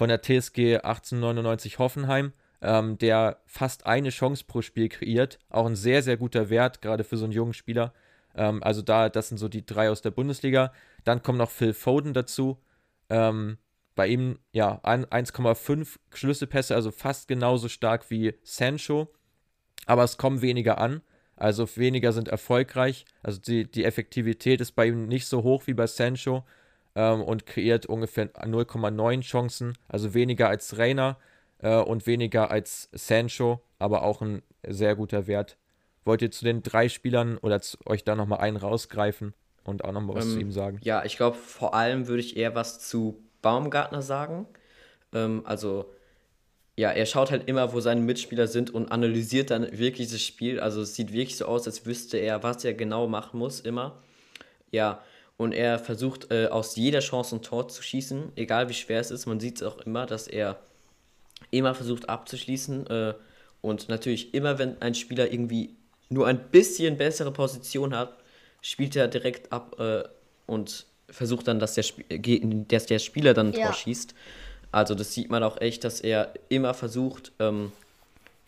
von 0.00 0.08
der 0.08 0.22
TSG 0.22 0.78
1899 0.78 1.78
Hoffenheim, 1.78 2.32
ähm, 2.62 2.96
der 2.96 3.36
fast 3.44 3.84
eine 3.84 4.08
Chance 4.08 4.44
pro 4.46 4.62
Spiel 4.62 4.88
kreiert. 4.88 5.38
Auch 5.50 5.66
ein 5.66 5.76
sehr, 5.76 6.02
sehr 6.02 6.16
guter 6.16 6.48
Wert, 6.48 6.80
gerade 6.80 7.04
für 7.04 7.18
so 7.18 7.24
einen 7.24 7.34
jungen 7.34 7.52
Spieler. 7.52 7.92
Ähm, 8.34 8.62
also 8.62 8.80
da, 8.80 9.10
das 9.10 9.28
sind 9.28 9.36
so 9.36 9.50
die 9.50 9.66
drei 9.66 9.90
aus 9.90 10.00
der 10.00 10.10
Bundesliga. 10.10 10.72
Dann 11.04 11.22
kommt 11.22 11.36
noch 11.36 11.50
Phil 11.50 11.74
Foden 11.74 12.14
dazu. 12.14 12.56
Ähm, 13.10 13.58
bei 13.94 14.06
ihm, 14.06 14.38
ja, 14.52 14.80
ein- 14.84 15.04
1,5 15.04 15.98
Schlüsselpässe, 16.14 16.74
also 16.74 16.90
fast 16.92 17.28
genauso 17.28 17.68
stark 17.68 18.08
wie 18.10 18.32
Sancho. 18.42 19.12
Aber 19.84 20.04
es 20.04 20.16
kommen 20.16 20.40
weniger 20.40 20.78
an. 20.78 21.02
Also 21.36 21.68
weniger 21.76 22.14
sind 22.14 22.28
erfolgreich. 22.28 23.04
Also 23.22 23.38
die, 23.38 23.70
die 23.70 23.84
Effektivität 23.84 24.62
ist 24.62 24.72
bei 24.72 24.86
ihm 24.86 25.08
nicht 25.08 25.26
so 25.26 25.42
hoch 25.42 25.66
wie 25.66 25.74
bei 25.74 25.86
Sancho 25.86 26.46
ähm, 26.94 27.22
und 27.22 27.46
kreiert 27.46 27.86
ungefähr 27.86 28.32
0,9 28.32 29.20
Chancen. 29.22 29.74
Also 29.88 30.14
weniger 30.14 30.48
als 30.48 30.78
Reina 30.78 31.18
äh, 31.58 31.76
und 31.76 32.06
weniger 32.06 32.50
als 32.50 32.88
Sancho, 32.92 33.60
aber 33.78 34.02
auch 34.02 34.22
ein 34.22 34.42
sehr 34.66 34.96
guter 34.96 35.26
Wert. 35.26 35.56
Wollt 36.04 36.22
ihr 36.22 36.30
zu 36.30 36.44
den 36.44 36.62
drei 36.62 36.88
Spielern 36.88 37.38
oder 37.38 37.60
zu, 37.60 37.76
euch 37.86 38.04
da 38.04 38.16
nochmal 38.16 38.40
einen 38.40 38.56
rausgreifen 38.56 39.34
und 39.64 39.84
auch 39.84 39.92
nochmal 39.92 40.16
was 40.16 40.26
Ähm, 40.26 40.32
zu 40.32 40.40
ihm 40.40 40.52
sagen? 40.52 40.80
Ja, 40.82 41.04
ich 41.04 41.16
glaube, 41.16 41.36
vor 41.36 41.74
allem 41.74 42.08
würde 42.08 42.20
ich 42.20 42.36
eher 42.36 42.54
was 42.54 42.80
zu 42.80 43.22
Baumgartner 43.42 44.02
sagen. 44.02 44.46
Ähm, 45.12 45.42
also, 45.44 45.92
ja, 46.76 46.90
er 46.90 47.04
schaut 47.04 47.30
halt 47.30 47.48
immer, 47.48 47.72
wo 47.74 47.80
seine 47.80 48.00
Mitspieler 48.00 48.46
sind 48.46 48.70
und 48.70 48.90
analysiert 48.90 49.50
dann 49.50 49.78
wirklich 49.78 50.10
das 50.10 50.22
Spiel. 50.22 50.60
Also, 50.60 50.80
es 50.82 50.94
sieht 50.94 51.12
wirklich 51.12 51.36
so 51.36 51.44
aus, 51.44 51.66
als 51.66 51.84
wüsste 51.84 52.16
er, 52.16 52.42
was 52.42 52.64
er 52.64 52.74
genau 52.74 53.06
machen 53.06 53.38
muss, 53.38 53.60
immer. 53.60 54.02
Ja, 54.70 55.02
und 55.40 55.52
er 55.52 55.78
versucht 55.78 56.30
äh, 56.30 56.48
aus 56.48 56.76
jeder 56.76 57.00
Chance 57.00 57.34
ein 57.36 57.40
Tor 57.40 57.66
zu 57.66 57.82
schießen, 57.82 58.32
egal 58.36 58.68
wie 58.68 58.74
schwer 58.74 59.00
es 59.00 59.10
ist. 59.10 59.24
Man 59.24 59.40
sieht 59.40 59.56
es 59.56 59.62
auch 59.62 59.78
immer, 59.78 60.04
dass 60.04 60.28
er 60.28 60.58
immer 61.50 61.74
versucht 61.74 62.10
abzuschließen. 62.10 62.86
Äh, 62.88 63.14
und 63.62 63.88
natürlich 63.88 64.34
immer, 64.34 64.58
wenn 64.58 64.82
ein 64.82 64.94
Spieler 64.94 65.32
irgendwie 65.32 65.76
nur 66.10 66.26
ein 66.26 66.50
bisschen 66.50 66.98
bessere 66.98 67.32
Position 67.32 67.96
hat, 67.96 68.18
spielt 68.60 68.94
er 68.96 69.08
direkt 69.08 69.50
ab 69.50 69.80
äh, 69.80 70.02
und 70.46 70.84
versucht 71.08 71.48
dann, 71.48 71.58
dass 71.58 71.72
der, 71.72 71.84
Sp 71.88 72.04
ge- 72.18 72.42
dass 72.68 72.84
der 72.84 72.98
Spieler 72.98 73.32
dann 73.32 73.46
ein 73.48 73.52
Tor 73.54 73.62
Ja. 73.62 73.72
schießt. 73.72 74.14
Also 74.72 74.94
das 74.94 75.14
sieht 75.14 75.30
man 75.30 75.42
auch 75.42 75.58
echt, 75.58 75.84
dass 75.84 76.02
er 76.02 76.34
immer 76.50 76.74
versucht, 76.74 77.32
ähm, 77.38 77.72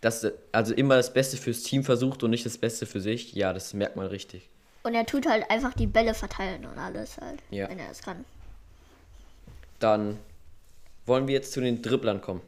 dass, 0.02 0.26
also 0.52 0.74
immer 0.74 0.96
das 0.96 1.14
Beste 1.14 1.38
fürs 1.38 1.62
Team 1.62 1.84
versucht 1.84 2.22
und 2.22 2.28
nicht 2.32 2.44
das 2.44 2.58
Beste 2.58 2.84
für 2.84 3.00
sich. 3.00 3.32
Ja, 3.32 3.54
das 3.54 3.72
merkt 3.72 3.96
man 3.96 4.08
richtig. 4.08 4.50
Und 4.82 4.94
er 4.94 5.06
tut 5.06 5.26
halt 5.26 5.48
einfach 5.50 5.74
die 5.74 5.86
Bälle 5.86 6.14
verteilen 6.14 6.64
und 6.66 6.78
alles 6.78 7.18
halt, 7.18 7.40
Ja. 7.50 7.68
wenn 7.68 7.78
er 7.78 7.90
es 7.90 8.02
kann. 8.02 8.24
Dann 9.78 10.18
wollen 11.06 11.26
wir 11.28 11.34
jetzt 11.34 11.52
zu 11.52 11.60
den 11.60 11.82
Dribblern 11.82 12.20
kommen. 12.20 12.40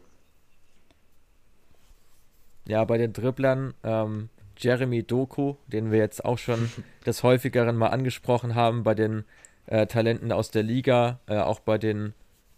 Ja, 2.67 2.85
bei 2.85 2.99
den 2.99 3.13
Dribblern, 3.13 3.75
ähm, 3.83 4.29
Jeremy 4.57 5.03
Doku, 5.03 5.57
den 5.67 5.91
wir 5.91 5.99
jetzt 5.99 6.25
auch 6.25 6.39
schon 6.39 6.71
des 7.07 7.23
häufigeren 7.23 7.77
mal 7.77 7.89
angesprochen 7.89 8.55
haben, 8.55 8.83
bei 8.85 8.95
den 8.95 9.25
äh, 9.67 9.87
Talenten 9.87 10.33
aus 10.33 10.51
der 10.51 10.63
Liga, 10.63 11.21
äh, 11.27 11.37
auch 11.39 11.61
bei 11.61 11.79
den, 11.79 12.15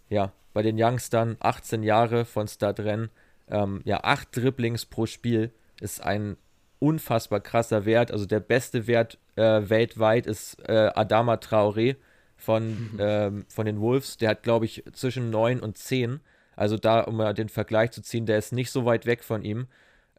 ja, 0.09 0.31
bei 0.53 0.61
den 0.61 0.81
Youngstern, 0.81 1.37
18 1.39 1.83
Jahre 1.83 2.25
von 2.25 2.47
Stadren, 2.47 3.09
ähm, 3.49 3.81
ja, 3.85 4.03
8 4.03 4.35
Dribblings 4.35 4.85
pro 4.85 5.05
Spiel 5.05 5.51
ist 5.81 6.01
ein 6.01 6.37
unfassbar 6.79 7.39
krasser 7.39 7.85
Wert. 7.85 8.11
Also 8.11 8.25
der 8.25 8.39
beste 8.39 8.87
Wert 8.87 9.17
äh, 9.35 9.69
weltweit 9.69 10.27
ist 10.27 10.57
äh, 10.67 10.91
Adama 10.93 11.35
Traoré 11.35 11.95
von, 12.35 12.97
ähm, 12.99 13.45
von 13.49 13.65
den 13.65 13.81
Wolves. 13.81 14.17
Der 14.17 14.29
hat, 14.29 14.43
glaube 14.43 14.65
ich, 14.65 14.83
zwischen 14.93 15.29
9 15.29 15.59
und 15.59 15.77
10. 15.77 16.19
Also 16.55 16.77
da, 16.77 17.01
um 17.01 17.17
mal 17.17 17.33
den 17.33 17.49
Vergleich 17.49 17.91
zu 17.91 18.01
ziehen, 18.01 18.25
der 18.25 18.37
ist 18.37 18.53
nicht 18.53 18.71
so 18.71 18.85
weit 18.85 19.05
weg 19.05 19.23
von 19.23 19.43
ihm. 19.43 19.67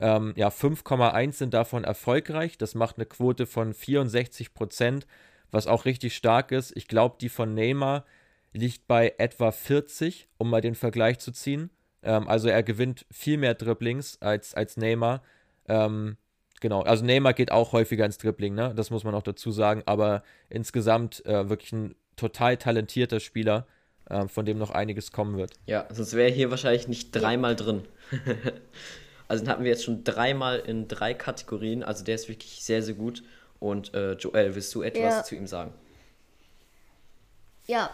Ähm, 0.01 0.33
ja, 0.37 0.49
5,1 0.49 1.33
sind 1.33 1.55
davon 1.55 1.85
erfolgreich. 1.85 2.59
Das 2.59 2.75
macht 2.75 2.97
eine 2.97 3.07
Quote 3.07 3.47
von 3.47 3.75
64 3.75 4.55
Prozent, 4.55 5.07
was 5.51 5.67
auch 5.67 5.85
richtig 5.85 6.15
stark 6.15 6.53
ist. 6.53 6.77
Ich 6.77 6.87
glaube, 6.89 7.17
die 7.21 7.29
von 7.29 7.55
Neymar 7.55 8.05
liegt 8.53 8.87
bei 8.87 9.15
etwa 9.19 9.51
40, 9.51 10.29
um 10.39 10.51
mal 10.51 10.61
den 10.61 10.75
Vergleich 10.75 11.19
zu 11.19 11.33
ziehen. 11.33 11.71
Ähm, 12.03 12.29
also 12.29 12.49
er 12.49 12.63
gewinnt 12.63 13.07
viel 13.11 13.39
mehr 13.39 13.55
Dribblings 13.55 14.21
als, 14.23 14.55
als 14.55 14.77
Neymar. 14.77 15.23
Ähm, 15.67 16.17
genau, 16.61 16.83
also 16.83 17.05
Neymar 17.05 17.33
geht 17.35 17.51
auch 17.53 17.73
häufiger 17.73 18.05
ins 18.05 18.19
Dribbling, 18.19 18.55
ne? 18.55 18.73
Das 18.75 18.91
muss 18.91 19.05
man 19.05 19.15
auch 19.15 19.23
dazu 19.23 19.51
sagen. 19.51 19.83
Aber 19.87 20.23
insgesamt 20.49 21.25
äh, 21.27 21.49
wirklich 21.49 21.73
ein 21.73 21.95
total 22.17 22.57
talentierter 22.57 23.21
Spieler, 23.21 23.67
äh, 24.11 24.27
von 24.29 24.45
dem 24.47 24.59
noch 24.59 24.71
einiges 24.71 25.13
kommen 25.13 25.37
wird. 25.37 25.53
Ja, 25.67 25.87
sonst 25.91 26.15
wäre 26.15 26.29
er 26.29 26.35
hier 26.35 26.51
wahrscheinlich 26.51 26.89
nicht 26.89 27.13
dreimal 27.13 27.57
drin. 27.57 27.85
also 29.29 29.45
den 29.45 29.51
hatten 29.51 29.65
wir 29.65 29.71
jetzt 29.71 29.85
schon 29.85 30.05
dreimal 30.05 30.59
in 30.61 30.89
drei 30.89 31.15
Kategorien. 31.15 31.83
Also 31.83 32.05
der 32.05 32.15
ist 32.15 32.29
wirklich 32.29 32.65
sehr, 32.65 32.83
sehr 32.83 32.95
gut. 32.95 33.23
Und 33.61 33.93
äh, 33.95 34.13
Joel, 34.13 34.55
willst 34.55 34.75
du 34.75 34.83
etwas 34.83 35.15
Ja. 35.15 35.25
zu 35.25 35.35
ihm 35.35 35.47
sagen? 35.47 35.73
Ja, 37.67 37.91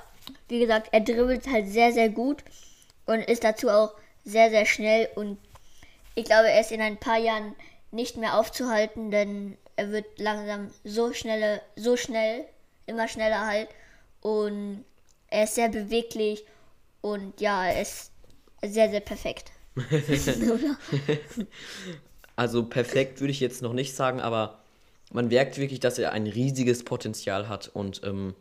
wie 0.49 0.61
gesagt, 0.61 0.89
er 0.93 1.01
dribbelt 1.01 1.47
halt 1.49 1.69
sehr, 1.69 1.93
sehr 1.93 2.09
gut 2.09 2.45
und 3.07 3.19
ist 3.21 3.45
dazu 3.45 3.69
auch 3.69 3.95
sehr, 4.25 4.51
sehr 4.51 4.65
schnell 4.67 5.09
und 5.17 5.39
ich 6.15 6.25
glaube, 6.25 6.49
er 6.49 6.61
ist 6.61 6.71
in 6.71 6.81
ein 6.81 6.97
paar 6.97 7.19
Jahren 7.19 7.55
nicht 7.95 8.17
mehr 8.17 8.39
aufzuhalten, 8.39 9.11
denn 9.11 9.57
er 9.77 9.91
wird 9.91 10.19
langsam 10.19 10.71
so 10.85 11.13
schnell, 11.13 11.61
so 11.77 11.97
schnell, 11.97 12.45
immer 12.87 13.09
schneller 13.09 13.47
halt. 13.47 13.69
Und 14.21 14.85
er 15.29 15.45
ist 15.45 15.55
sehr 15.55 15.69
beweglich 15.69 16.45
und 17.01 17.41
ja, 17.41 17.67
er 17.67 17.83
ist 17.83 18.11
sehr, 18.63 18.91
sehr 18.91 19.01
perfekt. 19.01 19.51
also 22.37 22.65
perfekt 22.65 23.21
würde 23.21 23.33
ich 23.33 23.41
jetzt 23.41 23.63
noch 23.63 23.73
nicht 23.73 23.95
sagen, 23.95 24.21
aber 24.21 24.61
man 25.13 25.29
merkt 25.29 25.59
wirklich, 25.59 25.81
dass 25.81 25.99
er 25.99 26.13
ein 26.13 26.27
riesiges 26.27 26.85
Potenzial 26.85 27.49
hat 27.49 27.69
und 27.69 28.03
ähm, 28.05 28.35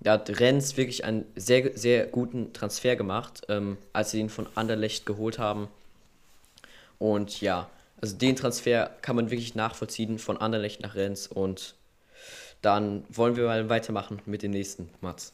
da 0.00 0.12
hat 0.12 0.40
Renz 0.40 0.76
wirklich 0.76 1.04
einen 1.04 1.24
sehr, 1.36 1.76
sehr 1.76 2.06
guten 2.06 2.52
Transfer 2.52 2.96
gemacht, 2.96 3.42
ähm, 3.48 3.78
als 3.92 4.10
sie 4.10 4.20
ihn 4.20 4.30
von 4.30 4.48
Anderlecht 4.56 5.06
geholt 5.06 5.38
haben. 5.38 5.68
Und 6.98 7.40
ja, 7.40 7.70
also 8.02 8.16
den 8.16 8.36
Transfer 8.36 8.90
kann 9.00 9.16
man 9.16 9.30
wirklich 9.30 9.54
nachvollziehen 9.54 10.18
von 10.18 10.36
Anderlecht 10.36 10.82
nach 10.82 10.96
Renz 10.96 11.26
und 11.26 11.76
dann 12.60 13.04
wollen 13.08 13.36
wir 13.36 13.46
mal 13.46 13.68
weitermachen 13.68 14.20
mit 14.26 14.42
dem 14.42 14.50
nächsten, 14.50 14.90
Mats. 15.00 15.32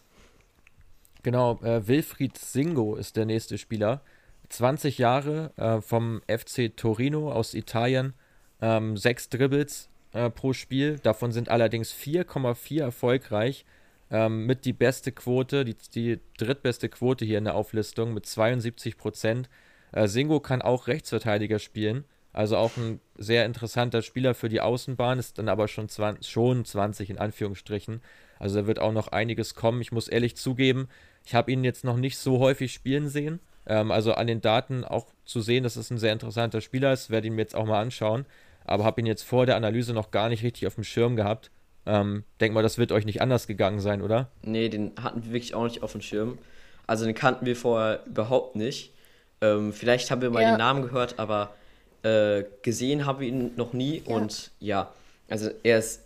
Genau, 1.22 1.58
äh, 1.62 1.86
Wilfried 1.88 2.38
Singo 2.38 2.94
ist 2.94 3.16
der 3.16 3.26
nächste 3.26 3.58
Spieler. 3.58 4.02
20 4.50 4.98
Jahre 4.98 5.52
äh, 5.56 5.80
vom 5.80 6.22
FC 6.26 6.74
Torino 6.74 7.32
aus 7.32 7.54
Italien, 7.54 8.14
ähm, 8.60 8.96
sechs 8.96 9.28
Dribbles 9.28 9.88
äh, 10.12 10.30
pro 10.30 10.52
Spiel, 10.52 10.98
davon 10.98 11.32
sind 11.32 11.48
allerdings 11.48 11.92
4,4 11.92 12.80
erfolgreich. 12.80 13.64
Ähm, 14.10 14.46
mit 14.46 14.64
die 14.64 14.72
beste 14.72 15.12
Quote, 15.12 15.66
die, 15.66 15.76
die 15.94 16.18
drittbeste 16.38 16.88
Quote 16.88 17.26
hier 17.26 17.36
in 17.36 17.44
der 17.44 17.54
Auflistung 17.54 18.14
mit 18.14 18.24
72 18.24 18.96
Prozent. 18.96 19.50
Äh, 19.92 20.08
Singo 20.08 20.40
kann 20.40 20.62
auch 20.62 20.86
Rechtsverteidiger 20.86 21.58
spielen, 21.58 22.04
also 22.32 22.56
auch 22.56 22.76
ein 22.76 23.00
sehr 23.16 23.44
interessanter 23.46 24.02
Spieler 24.02 24.34
für 24.34 24.48
die 24.48 24.60
Außenbahn, 24.60 25.18
ist 25.18 25.38
dann 25.38 25.48
aber 25.48 25.68
schon 25.68 25.88
20, 25.88 26.30
schon 26.30 26.64
20 26.64 27.10
in 27.10 27.18
Anführungsstrichen. 27.18 28.00
Also 28.38 28.60
da 28.60 28.66
wird 28.66 28.78
auch 28.78 28.92
noch 28.92 29.08
einiges 29.08 29.54
kommen. 29.54 29.80
Ich 29.80 29.92
muss 29.92 30.08
ehrlich 30.08 30.36
zugeben, 30.36 30.88
ich 31.24 31.34
habe 31.34 31.50
ihn 31.50 31.64
jetzt 31.64 31.84
noch 31.84 31.96
nicht 31.96 32.18
so 32.18 32.38
häufig 32.38 32.72
spielen 32.72 33.08
sehen. 33.08 33.40
Ähm, 33.66 33.90
also 33.90 34.14
an 34.14 34.26
den 34.26 34.40
Daten 34.40 34.84
auch 34.84 35.06
zu 35.24 35.40
sehen, 35.40 35.64
dass 35.64 35.76
es 35.76 35.90
ein 35.90 35.98
sehr 35.98 36.12
interessanter 36.12 36.60
Spieler 36.60 36.92
ist, 36.92 37.10
werde 37.10 37.26
ihn 37.26 37.34
mir 37.34 37.42
jetzt 37.42 37.54
auch 37.54 37.66
mal 37.66 37.80
anschauen. 37.80 38.24
Aber 38.64 38.84
habe 38.84 39.00
ihn 39.00 39.06
jetzt 39.06 39.22
vor 39.22 39.46
der 39.46 39.56
Analyse 39.56 39.92
noch 39.92 40.10
gar 40.10 40.28
nicht 40.28 40.42
richtig 40.42 40.66
auf 40.66 40.74
dem 40.74 40.84
Schirm 40.84 41.16
gehabt. 41.16 41.50
Ähm, 41.86 42.24
denk 42.40 42.52
mal, 42.52 42.62
das 42.62 42.76
wird 42.76 42.92
euch 42.92 43.06
nicht 43.06 43.22
anders 43.22 43.46
gegangen 43.46 43.80
sein, 43.80 44.02
oder? 44.02 44.30
Nee, 44.42 44.68
den 44.68 44.92
hatten 45.02 45.24
wir 45.24 45.32
wirklich 45.32 45.54
auch 45.54 45.64
nicht 45.64 45.82
auf 45.82 45.92
dem 45.92 46.02
Schirm. 46.02 46.38
Also 46.86 47.04
den 47.04 47.14
kannten 47.14 47.46
wir 47.46 47.56
vorher 47.56 48.04
überhaupt 48.06 48.56
nicht. 48.56 48.92
Ähm, 49.40 49.72
vielleicht 49.72 50.10
haben 50.10 50.20
wir 50.20 50.30
mal 50.30 50.42
ja. 50.42 50.52
den 50.52 50.58
Namen 50.58 50.82
gehört, 50.82 51.18
aber 51.18 51.54
äh, 52.03 52.44
gesehen 52.62 53.07
haben 53.07 53.20
wir 53.20 53.28
ihn 53.28 53.53
noch 53.57 53.72
nie. 53.72 54.03
Ja. 54.07 54.14
Und 54.14 54.51
ja, 54.61 54.92
also 55.28 55.51
er 55.62 55.78
ist, 55.78 56.03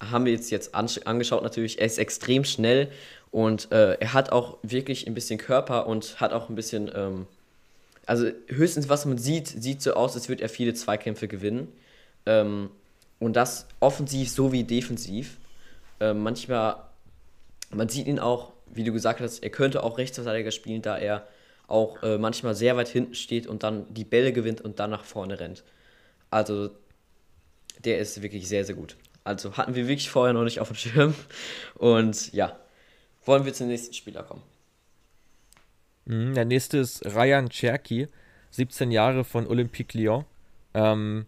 haben 0.00 0.24
wir 0.24 0.32
jetzt, 0.32 0.50
jetzt 0.50 0.74
angeschaut 0.74 1.42
natürlich, 1.42 1.78
er 1.78 1.86
ist 1.86 1.98
extrem 1.98 2.44
schnell 2.44 2.90
und 3.30 3.72
äh, 3.72 3.94
er 3.94 4.12
hat 4.12 4.30
auch 4.30 4.58
wirklich 4.62 5.06
ein 5.06 5.14
bisschen 5.14 5.38
Körper 5.38 5.86
und 5.86 6.20
hat 6.20 6.32
auch 6.32 6.48
ein 6.48 6.54
bisschen, 6.54 6.90
ähm, 6.94 7.26
also 8.06 8.26
höchstens 8.48 8.88
was 8.88 9.06
man 9.06 9.18
sieht, 9.18 9.48
sieht 9.48 9.82
so 9.82 9.94
aus, 9.94 10.14
als 10.14 10.28
würde 10.28 10.42
er 10.42 10.48
viele 10.48 10.74
Zweikämpfe 10.74 11.28
gewinnen. 11.28 11.68
Ähm, 12.26 12.70
und 13.18 13.34
das 13.34 13.66
offensiv 13.80 14.30
sowie 14.30 14.64
defensiv. 14.64 15.38
Äh, 16.00 16.12
manchmal, 16.12 16.76
man 17.70 17.88
sieht 17.88 18.06
ihn 18.06 18.18
auch, 18.18 18.52
wie 18.66 18.84
du 18.84 18.92
gesagt 18.92 19.20
hast, 19.20 19.42
er 19.42 19.50
könnte 19.50 19.82
auch 19.82 19.96
Rechtsverteidiger 19.96 20.50
spielen, 20.50 20.82
da 20.82 20.98
er 20.98 21.26
auch 21.68 22.02
äh, 22.02 22.18
manchmal 22.18 22.54
sehr 22.54 22.76
weit 22.76 22.88
hinten 22.88 23.14
steht 23.14 23.46
und 23.46 23.62
dann 23.62 23.92
die 23.92 24.04
Bälle 24.04 24.32
gewinnt 24.32 24.60
und 24.60 24.78
dann 24.78 24.90
nach 24.90 25.04
vorne 25.04 25.40
rennt. 25.40 25.64
Also 26.30 26.70
der 27.84 27.98
ist 27.98 28.22
wirklich 28.22 28.48
sehr, 28.48 28.64
sehr 28.64 28.74
gut. 28.74 28.96
Also 29.24 29.56
hatten 29.56 29.74
wir 29.74 29.88
wirklich 29.88 30.10
vorher 30.10 30.32
noch 30.34 30.44
nicht 30.44 30.60
auf 30.60 30.68
dem 30.68 30.76
Schirm. 30.76 31.14
Und 31.74 32.32
ja, 32.32 32.58
wollen 33.24 33.44
wir 33.44 33.52
zum 33.52 33.68
nächsten 33.68 33.94
Spieler 33.94 34.22
kommen. 34.22 34.42
Mhm, 36.04 36.34
der 36.34 36.44
nächste 36.44 36.78
ist 36.78 37.04
Ryan 37.06 37.48
Cherky, 37.48 38.08
17 38.50 38.90
Jahre 38.90 39.24
von 39.24 39.46
Olympique 39.46 39.96
Lyon. 39.96 40.24
Ähm, 40.74 41.26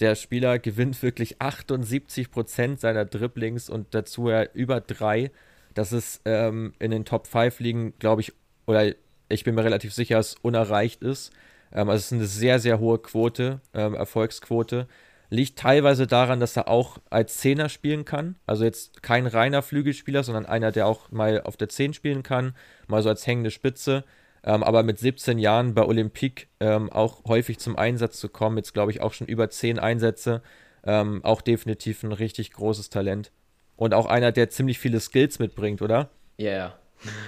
der 0.00 0.14
Spieler 0.14 0.58
gewinnt 0.58 1.02
wirklich 1.02 1.38
78% 1.40 2.78
seiner 2.78 3.04
Dribblings 3.04 3.70
und 3.70 3.94
dazu 3.94 4.28
er 4.28 4.54
über 4.54 4.80
drei. 4.80 5.30
Das 5.74 5.92
ist 5.92 6.20
ähm, 6.24 6.74
in 6.78 6.90
den 6.90 7.04
Top 7.04 7.26
5 7.26 7.60
liegen, 7.60 7.94
glaube 7.98 8.20
ich, 8.20 8.32
oder 8.66 8.94
ich 9.32 9.44
bin 9.44 9.54
mir 9.54 9.64
relativ 9.64 9.92
sicher, 9.92 10.16
dass 10.16 10.28
es 10.28 10.34
unerreicht 10.42 11.02
ist. 11.02 11.32
Ähm, 11.72 11.88
also 11.88 11.98
es 11.98 12.06
ist 12.06 12.12
eine 12.12 12.26
sehr, 12.26 12.58
sehr 12.58 12.78
hohe 12.78 12.98
Quote, 12.98 13.60
ähm, 13.74 13.94
Erfolgsquote. 13.94 14.86
Liegt 15.30 15.58
teilweise 15.58 16.06
daran, 16.06 16.40
dass 16.40 16.56
er 16.56 16.68
auch 16.68 16.98
als 17.08 17.38
Zehner 17.38 17.70
spielen 17.70 18.04
kann. 18.04 18.36
Also 18.46 18.64
jetzt 18.64 19.02
kein 19.02 19.26
reiner 19.26 19.62
Flügelspieler, 19.62 20.22
sondern 20.22 20.44
einer, 20.44 20.72
der 20.72 20.86
auch 20.86 21.10
mal 21.10 21.40
auf 21.42 21.56
der 21.56 21.70
10 21.70 21.94
spielen 21.94 22.22
kann, 22.22 22.54
mal 22.86 23.02
so 23.02 23.08
als 23.08 23.26
hängende 23.26 23.50
Spitze. 23.50 24.04
Ähm, 24.44 24.62
aber 24.62 24.82
mit 24.82 24.98
17 24.98 25.38
Jahren 25.38 25.72
bei 25.74 25.84
Olympique 25.84 26.48
ähm, 26.60 26.90
auch 26.90 27.24
häufig 27.24 27.58
zum 27.58 27.76
Einsatz 27.76 28.18
zu 28.18 28.28
kommen, 28.28 28.56
jetzt 28.58 28.74
glaube 28.74 28.90
ich 28.90 29.00
auch 29.00 29.14
schon 29.14 29.28
über 29.28 29.48
10 29.48 29.78
Einsätze, 29.78 30.42
ähm, 30.84 31.24
auch 31.24 31.40
definitiv 31.40 32.02
ein 32.02 32.12
richtig 32.12 32.52
großes 32.52 32.90
Talent. 32.90 33.30
Und 33.76 33.94
auch 33.94 34.06
einer, 34.06 34.32
der 34.32 34.50
ziemlich 34.50 34.78
viele 34.78 35.00
Skills 35.00 35.38
mitbringt, 35.38 35.80
oder? 35.80 36.10
Ja, 36.36 36.50
yeah. 36.50 36.78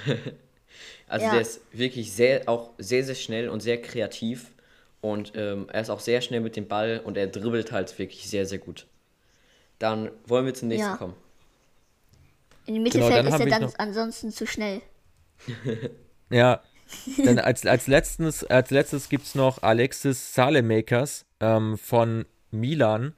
also 1.09 1.26
ja. 1.26 1.32
der 1.32 1.41
ist 1.41 1.61
wirklich 1.72 2.12
sehr, 2.12 2.49
auch 2.49 2.70
sehr, 2.78 3.05
sehr 3.05 3.14
schnell 3.14 3.49
und 3.49 3.61
sehr 3.61 3.80
kreativ. 3.80 4.51
Und 5.01 5.32
ähm, 5.37 5.66
er 5.70 5.82
ist 5.82 5.91
auch 5.91 6.01
sehr 6.01 6.20
schnell 6.22 6.41
mit 6.41 6.57
dem 6.57 6.66
Ball 6.66 7.01
und 7.05 7.16
er 7.16 7.26
dribbelt 7.26 7.72
halt 7.72 7.99
wirklich 7.99 8.28
sehr, 8.28 8.47
sehr 8.47 8.59
gut. 8.59 8.87
Dann 9.78 10.11
wollen 10.26 10.47
wir 10.47 10.55
zum 10.55 10.68
nächsten 10.68 10.89
ja. 10.89 10.97
kommen. 10.97 11.14
In 12.66 12.74
dem 12.74 12.82
Mittelfeld 12.82 13.24
genau, 13.24 13.35
ist 13.35 13.41
er 13.41 13.47
dann 13.47 13.72
ansonsten 13.76 14.30
zu 14.30 14.47
schnell. 14.47 14.80
ja, 16.30 16.62
dann 17.22 17.39
als, 17.39 17.66
als, 17.66 17.87
letztes, 17.87 18.45
als 18.45 18.70
letztes 18.70 19.09
gibt 19.09 19.26
es 19.26 19.35
noch 19.35 19.62
Alexis 19.62 20.35
Salemakers 20.35 21.26
ähm, 21.41 21.76
von 21.76 22.24
Milan. 22.51 23.14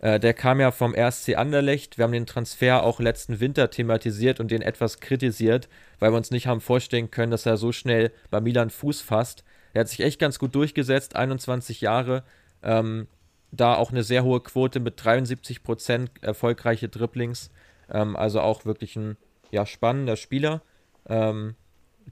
Äh, 0.00 0.20
der 0.20 0.34
kam 0.34 0.60
ja 0.60 0.70
vom 0.70 0.94
RSC 0.94 1.34
Anderlecht. 1.34 1.98
Wir 1.98 2.04
haben 2.04 2.12
den 2.12 2.26
Transfer 2.26 2.82
auch 2.84 3.00
letzten 3.00 3.40
Winter 3.40 3.70
thematisiert 3.70 4.40
und 4.40 4.50
den 4.50 4.62
etwas 4.62 5.00
kritisiert, 5.00 5.68
weil 5.98 6.12
wir 6.12 6.16
uns 6.16 6.30
nicht 6.30 6.46
haben 6.46 6.60
vorstellen 6.60 7.10
können, 7.10 7.30
dass 7.30 7.46
er 7.46 7.56
so 7.56 7.72
schnell 7.72 8.12
bei 8.30 8.40
Milan 8.40 8.70
Fuß 8.70 9.00
fasst. 9.00 9.44
Er 9.72 9.80
hat 9.80 9.88
sich 9.88 10.00
echt 10.00 10.20
ganz 10.20 10.38
gut 10.38 10.54
durchgesetzt, 10.54 11.16
21 11.16 11.80
Jahre. 11.80 12.24
Ähm, 12.62 13.08
da 13.50 13.74
auch 13.74 13.90
eine 13.90 14.02
sehr 14.02 14.24
hohe 14.24 14.40
Quote 14.40 14.78
mit 14.80 15.00
73% 15.00 16.08
erfolgreiche 16.20 16.88
Dribblings. 16.88 17.50
Ähm, 17.90 18.16
also 18.16 18.40
auch 18.40 18.64
wirklich 18.64 18.96
ein 18.96 19.16
ja, 19.50 19.66
spannender 19.66 20.16
Spieler. 20.16 20.62
Ähm, 21.08 21.54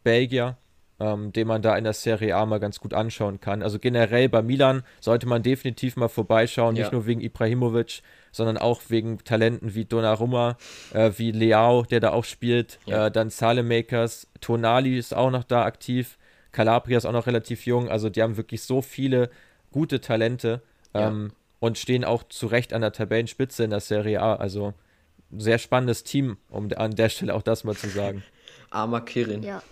Belgier 0.03 0.57
ähm, 0.99 1.33
den 1.33 1.47
man 1.47 1.63
da 1.63 1.77
in 1.77 1.85
der 1.85 1.93
Serie 1.93 2.37
A 2.37 2.47
mal 2.47 2.59
ganz 2.59 2.81
gut 2.81 2.95
anschauen 2.95 3.41
kann. 3.41 3.63
Also 3.63 3.79
generell 3.79 4.29
bei 4.29 4.43
Milan 4.43 4.83
sollte 5.01 5.27
man 5.27 5.43
definitiv 5.43 5.97
mal 5.97 6.09
vorbeischauen, 6.09 6.77
ja. 6.77 6.83
nicht 6.83 6.93
nur 6.93 7.07
wegen 7.07 7.21
Ibrahimovic, 7.21 8.03
sondern 8.33 8.59
auch 8.59 8.83
wegen 8.89 9.19
Talenten 9.19 9.75
wie 9.75 9.85
Donnarumma, 9.85 10.57
äh, 10.93 11.13
wie 11.17 11.33
Leao, 11.33 11.83
der 11.83 12.01
da 12.01 12.13
auch 12.13 12.25
spielt, 12.25 12.79
ja. 12.87 13.07
äh, 13.07 13.11
dann 13.11 13.31
Salemakers, 13.31 14.29
Tonali 14.41 14.99
ist 14.99 15.15
auch 15.15 15.31
noch 15.31 15.45
da 15.45 15.65
aktiv, 15.65 16.19
Calabria 16.53 16.97
ist 16.97 17.07
auch 17.07 17.13
noch 17.13 17.27
relativ 17.27 17.67
jung, 17.67 17.89
also 17.89 18.09
die 18.09 18.23
haben 18.23 18.37
wirklich 18.37 18.63
so 18.63 18.81
viele 18.81 19.31
gute 19.71 20.01
Talente 20.01 20.63
ähm, 20.95 21.29
ja. 21.31 21.37
und 21.61 21.79
stehen 21.79 22.05
auch 22.05 22.23
zu 22.25 22.47
Recht 22.47 22.73
an 22.73 22.81
der 22.81 22.93
Tabellenspitze 22.93 23.65
in 23.65 23.71
der 23.71 23.81
Serie 23.81 24.23
A, 24.23 24.37
also 24.37 24.73
sehr 25.37 25.59
spannendes 25.59 26.05
Team, 26.05 26.39
um 26.49 26.71
an 26.77 26.93
der 26.93 27.09
Stelle 27.09 27.35
auch 27.35 27.43
das 27.43 27.65
mal 27.65 27.77
zu 27.77 27.89
sagen. 27.89 28.23
Armer 28.71 29.01
Kirin. 29.03 29.43
Ja. 29.43 29.63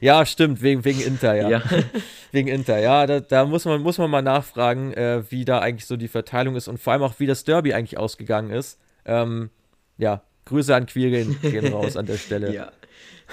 Ja, 0.00 0.24
stimmt, 0.24 0.62
wegen, 0.62 0.84
wegen 0.84 1.00
Inter, 1.00 1.34
ja. 1.34 1.48
ja. 1.48 1.62
wegen 2.32 2.48
Inter, 2.48 2.78
ja, 2.78 3.06
da, 3.06 3.20
da, 3.20 3.44
muss, 3.44 3.64
man, 3.66 3.82
muss 3.82 3.98
man 3.98 4.10
mal 4.10 4.22
nachfragen, 4.22 4.92
äh, 4.94 5.22
wie 5.30 5.44
da 5.44 5.58
eigentlich 5.58 5.86
so 5.86 5.96
die 5.96 6.08
Verteilung 6.08 6.56
ist 6.56 6.68
und 6.68 6.78
vor 6.78 6.94
allem 6.94 7.02
auch, 7.02 7.14
wie 7.18 7.26
das 7.26 7.44
Derby 7.44 7.74
eigentlich 7.74 7.98
ausgegangen 7.98 8.50
ist. 8.50 8.78
Ähm, 9.04 9.50
ja, 9.98 10.22
Grüße 10.46 10.74
an 10.74 10.86
Quirin 10.86 11.38
gehen 11.42 11.72
raus 11.72 11.96
an 11.96 12.06
der 12.06 12.16
Stelle. 12.16 12.52
Ja. 12.54 12.72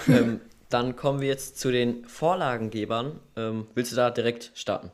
Ähm, 0.08 0.42
dann 0.70 0.96
kommen 0.96 1.22
wir 1.22 1.28
jetzt 1.28 1.58
zu 1.58 1.72
den 1.72 2.06
Vorlagengebern. 2.06 3.20
Ähm, 3.36 3.66
willst 3.74 3.94
du 3.94 3.96
da 3.96 4.12
direkt 4.12 4.52
starten? 4.54 4.92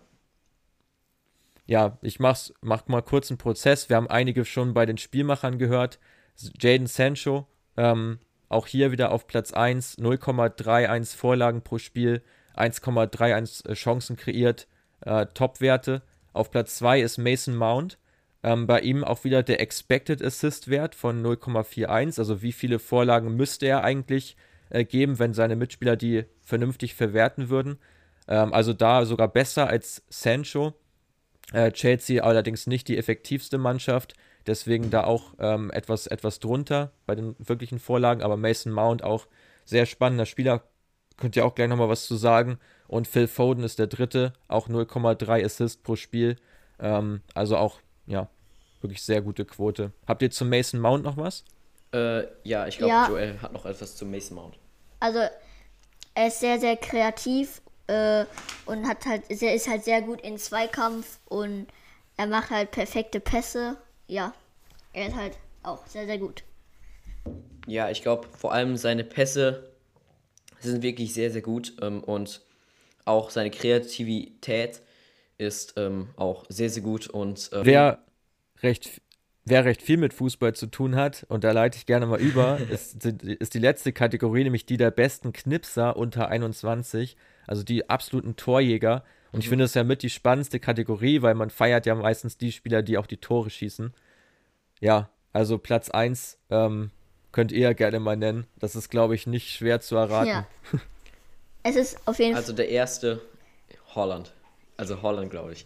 Ja, 1.65 1.97
ich 2.01 2.19
mach's, 2.19 2.53
mach 2.61 2.87
mal 2.87 3.01
kurz 3.01 3.29
einen 3.29 3.37
Prozess. 3.37 3.89
Wir 3.89 3.97
haben 3.97 4.07
einige 4.07 4.45
schon 4.45 4.73
bei 4.73 4.85
den 4.85 4.97
Spielmachern 4.97 5.57
gehört. 5.57 5.99
Jaden 6.59 6.87
Sancho, 6.87 7.47
ähm, 7.75 8.19
auch 8.53 8.67
hier 8.67 8.91
wieder 8.91 9.11
auf 9.11 9.27
Platz 9.27 9.51
1, 9.53 9.97
0,31 9.97 11.15
Vorlagen 11.15 11.61
pro 11.61 11.77
Spiel, 11.77 12.21
1,31 12.55 13.67
äh, 13.69 13.73
Chancen 13.73 14.15
kreiert, 14.15 14.67
äh, 15.01 15.25
Top-Werte. 15.33 16.01
Auf 16.33 16.51
Platz 16.51 16.77
2 16.77 17.01
ist 17.01 17.17
Mason 17.17 17.55
Mount. 17.55 17.97
Ähm, 18.43 18.67
bei 18.67 18.81
ihm 18.81 19.03
auch 19.03 19.23
wieder 19.23 19.43
der 19.43 19.61
Expected 19.61 20.21
Assist-Wert 20.21 20.95
von 20.95 21.23
0,41. 21.23 22.19
Also 22.19 22.41
wie 22.41 22.51
viele 22.51 22.79
Vorlagen 22.79 23.35
müsste 23.35 23.67
er 23.67 23.83
eigentlich 23.83 24.35
äh, 24.69 24.83
geben, 24.83 25.19
wenn 25.19 25.33
seine 25.33 25.55
Mitspieler 25.55 25.95
die 25.95 26.25
vernünftig 26.41 26.95
verwerten 26.95 27.49
würden. 27.49 27.77
Ähm, 28.27 28.53
also 28.53 28.73
da 28.73 29.05
sogar 29.05 29.29
besser 29.29 29.67
als 29.67 30.03
Sancho. 30.09 30.73
Äh, 31.53 31.71
Chelsea 31.71 32.23
allerdings 32.23 32.67
nicht 32.67 32.87
die 32.87 32.97
effektivste 32.97 33.57
Mannschaft, 33.57 34.15
deswegen 34.47 34.89
da 34.89 35.03
auch 35.03 35.33
ähm, 35.39 35.71
etwas, 35.71 36.07
etwas 36.07 36.39
drunter 36.39 36.91
bei 37.05 37.15
den 37.15 37.35
wirklichen 37.39 37.79
Vorlagen, 37.79 38.21
aber 38.21 38.37
Mason 38.37 38.71
Mount 38.71 39.03
auch 39.03 39.27
sehr 39.65 39.85
spannender 39.85 40.25
Spieler, 40.25 40.63
könnt 41.17 41.35
ihr 41.35 41.45
auch 41.45 41.55
gleich 41.55 41.69
nochmal 41.69 41.89
was 41.89 42.05
zu 42.05 42.15
sagen. 42.15 42.59
Und 42.87 43.07
Phil 43.07 43.27
Foden 43.27 43.63
ist 43.63 43.79
der 43.79 43.87
dritte, 43.87 44.33
auch 44.47 44.67
0,3 44.67 45.45
Assist 45.45 45.83
pro 45.83 45.95
Spiel. 45.95 46.37
Ähm, 46.79 47.21
also 47.33 47.57
auch, 47.57 47.79
ja, 48.05 48.27
wirklich 48.81 49.01
sehr 49.03 49.21
gute 49.21 49.45
Quote. 49.45 49.91
Habt 50.07 50.21
ihr 50.21 50.31
zum 50.31 50.49
Mason 50.49 50.79
Mount 50.79 51.03
noch 51.03 51.17
was? 51.17 51.45
Äh, 51.93 52.25
ja, 52.43 52.67
ich 52.67 52.77
glaube, 52.77 52.91
Ja. 52.91 53.07
Joel 53.07 53.41
hat 53.41 53.53
noch 53.53 53.65
etwas 53.65 53.95
zum 53.95 54.11
Mason 54.11 54.35
Mount. 54.35 54.57
Also 54.99 55.19
er 56.15 56.27
ist 56.27 56.39
sehr, 56.39 56.59
sehr 56.59 56.75
kreativ 56.75 57.61
äh, 57.87 58.25
und 58.65 58.87
hat 58.87 59.05
halt, 59.05 59.23
er 59.29 59.53
ist 59.53 59.69
halt 59.69 59.83
sehr 59.83 60.01
gut 60.01 60.21
in 60.21 60.37
Zweikampf 60.37 61.19
und 61.25 61.67
er 62.17 62.27
macht 62.27 62.49
halt 62.49 62.71
perfekte 62.71 63.19
Pässe. 63.19 63.77
Ja, 64.07 64.33
er 64.93 65.07
ist 65.07 65.15
halt 65.15 65.37
auch 65.63 65.85
sehr, 65.87 66.05
sehr 66.05 66.17
gut. 66.17 66.43
Ja, 67.67 67.89
ich 67.89 68.01
glaube, 68.01 68.27
vor 68.37 68.53
allem 68.53 68.75
seine 68.77 69.03
Pässe 69.03 69.71
sind 70.59 70.81
wirklich 70.81 71.13
sehr, 71.13 71.31
sehr 71.31 71.41
gut 71.41 71.73
ähm, 71.81 72.03
und 72.03 72.41
auch 73.05 73.29
seine 73.29 73.51
Kreativität 73.51 74.81
ist 75.37 75.73
ähm, 75.77 76.09
auch 76.15 76.45
sehr, 76.49 76.69
sehr 76.69 76.83
gut 76.83 77.07
und 77.07 77.49
ähm, 77.53 77.65
Wer 77.65 77.99
recht, 78.61 79.01
wer 79.45 79.65
recht 79.65 79.81
viel 79.81 79.97
mit 79.97 80.13
Fußball 80.13 80.53
zu 80.53 80.67
tun 80.67 80.95
hat, 80.95 81.25
und 81.29 81.43
da 81.43 81.51
leite 81.51 81.77
ich 81.77 81.85
gerne 81.85 82.05
mal 82.05 82.19
über, 82.19 82.59
ist, 82.69 83.05
ist 83.05 83.53
die 83.53 83.59
letzte 83.59 83.93
Kategorie, 83.93 84.43
nämlich 84.43 84.65
die 84.65 84.77
der 84.77 84.91
besten 84.91 85.33
Knipser 85.33 85.97
unter 85.97 86.27
21, 86.29 87.17
also 87.47 87.63
die 87.63 87.89
absoluten 87.89 88.35
Torjäger. 88.35 89.03
Und 89.33 89.39
ich 89.39 89.49
finde 89.49 89.65
das 89.65 89.73
ja 89.73 89.83
mit 89.83 90.03
die 90.03 90.11
spannendste 90.11 90.59
Kategorie, 90.59 91.21
weil 91.23 91.33
man 91.33 91.49
feiert 91.49 91.85
ja 91.85 91.95
meistens 91.95 92.37
die 92.37 92.51
Spieler, 92.51 92.83
die 92.83 92.97
auch 92.97 93.07
die 93.07 93.17
Tore 93.17 93.49
schießen. 93.49 93.93
Ja, 94.79 95.09
also 95.33 95.57
Platz 95.57 95.89
1 95.89 96.37
ähm, 96.51 96.91
könnt 97.31 97.51
ihr 97.51 97.59
ja 97.61 97.73
gerne 97.73 97.99
mal 97.99 98.15
nennen. 98.15 98.45
Das 98.59 98.75
ist, 98.75 98.89
glaube 98.89 99.15
ich, 99.15 99.25
nicht 99.25 99.49
schwer 99.49 99.81
zu 99.81 99.95
erraten. 99.95 100.29
Ja. 100.29 100.47
Es 101.65 101.77
ist 101.77 101.97
auf 102.05 102.19
jeden 102.19 102.33
Fall. 102.33 102.41
also 102.41 102.51
der 102.51 102.67
erste 102.67 103.21
Holland. 103.95 104.33
Also 104.75 105.01
Holland, 105.01 105.31
glaube 105.31 105.53
ich. 105.53 105.65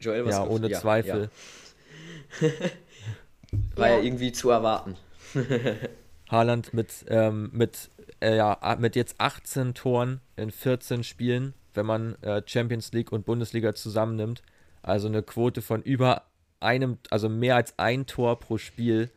Joel, 0.00 0.26
was 0.26 0.34
Ja, 0.34 0.46
ohne 0.46 0.70
Zweifel. 0.70 1.30
Ja. 2.42 2.48
War 3.76 3.88
ja. 3.88 3.96
Ja. 3.96 4.02
irgendwie 4.02 4.32
zu 4.32 4.50
erwarten. 4.50 4.96
Haaland 6.30 6.74
mit, 6.74 7.06
ähm, 7.08 7.48
mit, 7.54 7.90
äh, 8.20 8.36
ja, 8.36 8.76
mit 8.78 8.96
jetzt 8.96 9.20
18 9.20 9.74
Toren 9.74 10.20
in 10.36 10.50
14 10.50 11.04
Spielen, 11.04 11.54
wenn 11.74 11.86
man 11.86 12.20
äh, 12.22 12.42
Champions 12.44 12.92
League 12.92 13.12
und 13.12 13.26
Bundesliga 13.26 13.74
zusammennimmt. 13.74 14.42
Also 14.82 15.08
eine 15.08 15.22
Quote 15.22 15.62
von 15.62 15.82
über 15.82 16.22
einem, 16.60 16.98
also 17.10 17.28
mehr 17.28 17.56
als 17.56 17.78
ein 17.78 18.06
Tor 18.06 18.38
pro 18.38 18.58
Spiel. 18.58 19.10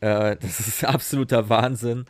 Äh, 0.00 0.36
das 0.40 0.60
ist 0.60 0.84
absoluter 0.84 1.48
Wahnsinn. 1.48 2.06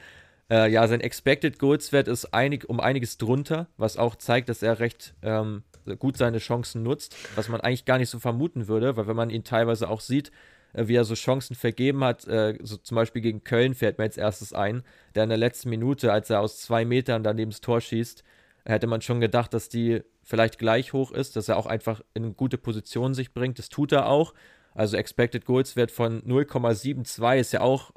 Äh, 0.50 0.70
ja, 0.70 0.86
sein 0.88 1.00
Expected 1.00 1.58
Goals 1.58 1.92
Wert 1.92 2.08
ist 2.08 2.32
einig, 2.32 2.68
um 2.68 2.80
einiges 2.80 3.18
drunter, 3.18 3.66
was 3.76 3.96
auch 3.96 4.16
zeigt, 4.16 4.48
dass 4.48 4.62
er 4.62 4.78
recht 4.78 5.14
ähm, 5.22 5.62
gut 5.98 6.16
seine 6.16 6.38
Chancen 6.38 6.82
nutzt, 6.82 7.16
was 7.34 7.48
man 7.48 7.60
eigentlich 7.60 7.84
gar 7.84 7.98
nicht 7.98 8.10
so 8.10 8.18
vermuten 8.18 8.68
würde, 8.68 8.96
weil 8.96 9.06
wenn 9.06 9.16
man 9.16 9.30
ihn 9.30 9.44
teilweise 9.44 9.88
auch 9.88 10.00
sieht, 10.00 10.30
wie 10.72 10.96
er 10.96 11.04
so 11.04 11.14
Chancen 11.14 11.54
vergeben 11.56 12.04
hat, 12.04 12.26
äh, 12.26 12.58
so 12.62 12.76
zum 12.76 12.94
Beispiel 12.96 13.22
gegen 13.22 13.44
Köln 13.44 13.74
fällt 13.74 13.98
mir 13.98 14.04
als 14.04 14.16
erstes 14.16 14.52
ein, 14.52 14.82
der 15.14 15.24
in 15.24 15.30
der 15.30 15.38
letzten 15.38 15.70
Minute, 15.70 16.12
als 16.12 16.30
er 16.30 16.40
aus 16.40 16.60
zwei 16.60 16.84
Metern 16.84 17.22
daneben 17.22 17.50
das 17.50 17.60
Tor 17.60 17.80
schießt, 17.80 18.22
hätte 18.64 18.86
man 18.86 19.00
schon 19.00 19.20
gedacht, 19.20 19.54
dass 19.54 19.68
die 19.68 20.02
vielleicht 20.22 20.58
gleich 20.58 20.92
hoch 20.92 21.10
ist, 21.10 21.36
dass 21.36 21.48
er 21.48 21.56
auch 21.56 21.66
einfach 21.66 22.02
in 22.12 22.36
gute 22.36 22.58
Position 22.58 23.14
sich 23.14 23.32
bringt. 23.32 23.58
Das 23.58 23.70
tut 23.70 23.92
er 23.92 24.06
auch. 24.08 24.34
Also 24.74 24.96
Expected 24.96 25.46
Goals 25.46 25.74
Wert 25.74 25.90
von 25.90 26.22
0,72 26.22 27.38
ist 27.38 27.52
ja 27.52 27.62
auch 27.62 27.92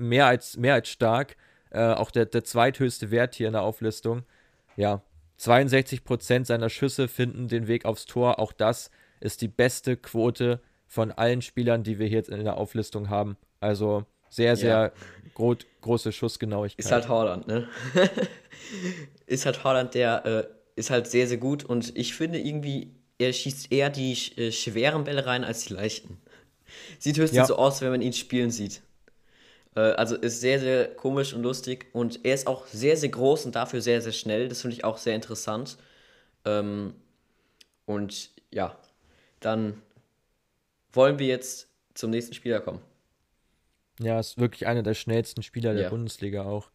mehr 0.00 0.26
als, 0.26 0.56
mehr 0.56 0.74
als 0.74 0.88
stark. 0.88 1.36
Äh, 1.70 1.92
auch 1.92 2.10
der, 2.10 2.24
der 2.24 2.44
zweithöchste 2.44 3.10
Wert 3.10 3.34
hier 3.34 3.48
in 3.48 3.52
der 3.52 3.62
Auflistung. 3.62 4.24
Ja, 4.76 5.02
62% 5.38 6.46
seiner 6.46 6.70
Schüsse 6.70 7.06
finden 7.06 7.48
den 7.48 7.68
Weg 7.68 7.84
aufs 7.84 8.06
Tor. 8.06 8.38
Auch 8.38 8.52
das 8.52 8.90
ist 9.20 9.42
die 9.42 9.48
beste 9.48 9.96
Quote 9.96 10.60
von 10.88 11.12
allen 11.12 11.42
Spielern, 11.42 11.84
die 11.84 11.98
wir 11.98 12.08
hier 12.08 12.18
jetzt 12.18 12.30
in 12.30 12.42
der 12.42 12.56
Auflistung 12.56 13.10
haben. 13.10 13.36
Also 13.60 14.04
sehr, 14.30 14.56
sehr 14.56 14.92
gro 15.34 15.54
große 15.82 16.10
Schussgenauigkeit. 16.12 16.78
Ist 16.84 16.90
halt 16.92 17.08
Holland, 17.08 17.46
ne? 17.46 17.68
ist 19.26 19.46
halt 19.46 19.62
Holland, 19.62 19.94
der 19.94 20.24
äh, 20.26 20.46
ist 20.76 20.90
halt 20.90 21.06
sehr, 21.06 21.26
sehr 21.26 21.38
gut 21.38 21.64
und 21.64 21.96
ich 21.96 22.14
finde 22.14 22.38
irgendwie, 22.38 22.90
er 23.18 23.32
schießt 23.32 23.70
eher 23.72 23.90
die 23.90 24.12
äh, 24.36 24.50
schweren 24.52 25.04
Bälle 25.04 25.26
rein 25.26 25.44
als 25.44 25.64
die 25.64 25.74
leichten. 25.74 26.18
Sieht 26.98 27.16
höchstens 27.18 27.36
Ja. 27.38 27.46
so 27.46 27.56
aus, 27.56 27.80
wenn 27.80 27.90
man 27.90 28.02
ihn 28.02 28.12
spielen 28.12 28.50
sieht. 28.50 28.82
Äh, 29.74 29.80
also 29.80 30.16
ist 30.16 30.40
sehr, 30.40 30.60
sehr 30.60 30.94
komisch 30.94 31.34
und 31.34 31.42
lustig 31.42 31.86
und 31.92 32.24
er 32.24 32.34
ist 32.34 32.46
auch 32.46 32.66
sehr, 32.66 32.96
sehr 32.96 33.08
groß 33.10 33.46
und 33.46 33.54
dafür 33.54 33.80
sehr, 33.80 34.00
sehr 34.02 34.12
schnell. 34.12 34.48
Das 34.48 34.62
finde 34.62 34.76
ich 34.76 34.84
auch 34.84 34.98
sehr 34.98 35.14
interessant. 35.14 35.78
Ähm, 36.44 36.94
und 37.86 38.30
ja, 38.50 38.76
dann 39.40 39.82
wollen 40.92 41.18
wir 41.18 41.26
jetzt 41.26 41.68
zum 41.94 42.10
nächsten 42.10 42.34
Spieler 42.34 42.60
kommen. 42.60 42.80
Ja, 44.00 44.18
ist 44.20 44.38
wirklich 44.38 44.66
einer 44.66 44.82
der 44.82 44.94
schnellsten 44.94 45.42
Spieler 45.42 45.74
der 45.74 45.84
Ja. 45.84 45.90
Bundesliga 45.90 46.42
auch. 46.44 46.70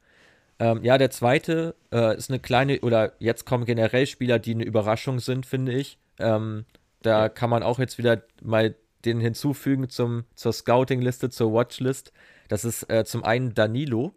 Ähm, 0.60 0.84
ja, 0.84 0.98
der 0.98 1.10
zweite 1.10 1.76
äh, 1.92 2.16
ist 2.18 2.30
eine 2.30 2.40
kleine, 2.40 2.82
oder 2.82 3.14
jetzt 3.20 3.46
kommen 3.46 3.66
generell 3.66 4.06
Spieler, 4.06 4.40
die 4.40 4.54
eine 4.54 4.66
Überraschung 4.66 5.20
sind, 5.20 5.46
finde 5.46 5.74
ich. 5.74 5.98
Ähm, 6.20 6.66
da 7.02 7.24
Ja. 7.24 7.30
kann 7.30 7.50
man 7.50 7.64
auch 7.64 7.80
jetzt 7.80 7.98
wieder 7.98 8.24
mal 8.42 8.76
den 9.06 9.20
hinzufügen 9.20 9.90
zum, 9.90 10.26
zur 10.36 10.54
Scouting-Liste, 10.54 11.30
zur 11.30 11.54
Watchlist. 11.54 12.14
Das 12.50 12.66
ist 12.66 12.90
äh, 12.90 13.04
zum 13.06 13.24
einen 13.24 13.54
Danilo, 13.54 14.16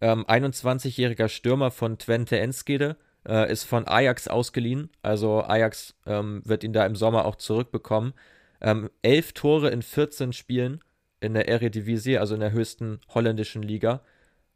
ähm, 0.00 0.24
21-jähriger 0.26 1.28
Stürmer 1.28 1.70
von 1.70 1.98
Twente 1.98 2.38
Enskede, 2.38 2.96
äh, 3.26 3.50
ist 3.50 3.64
von 3.64 3.88
Ajax 3.88 4.28
ausgeliehen. 4.28 4.90
Also 5.02 5.42
Ajax 5.42 5.94
ähm, 6.06 6.42
wird 6.44 6.62
ihn 6.64 6.72
da 6.72 6.86
im 6.86 6.94
Sommer 6.96 7.24
auch 7.24 7.36
zurückbekommen. 7.36 8.14
Ähm, 8.60 8.90
elf 9.02 9.32
Tore 9.32 9.68
in 9.70 9.82
14 9.82 10.32
Spielen 10.32 10.80
in 11.20 11.34
der 11.34 11.48
Eredivisie, 11.48 12.18
also 12.18 12.34
in 12.34 12.40
der 12.40 12.52
höchsten 12.52 13.00
holländischen 13.14 13.62
Liga. 13.62 14.00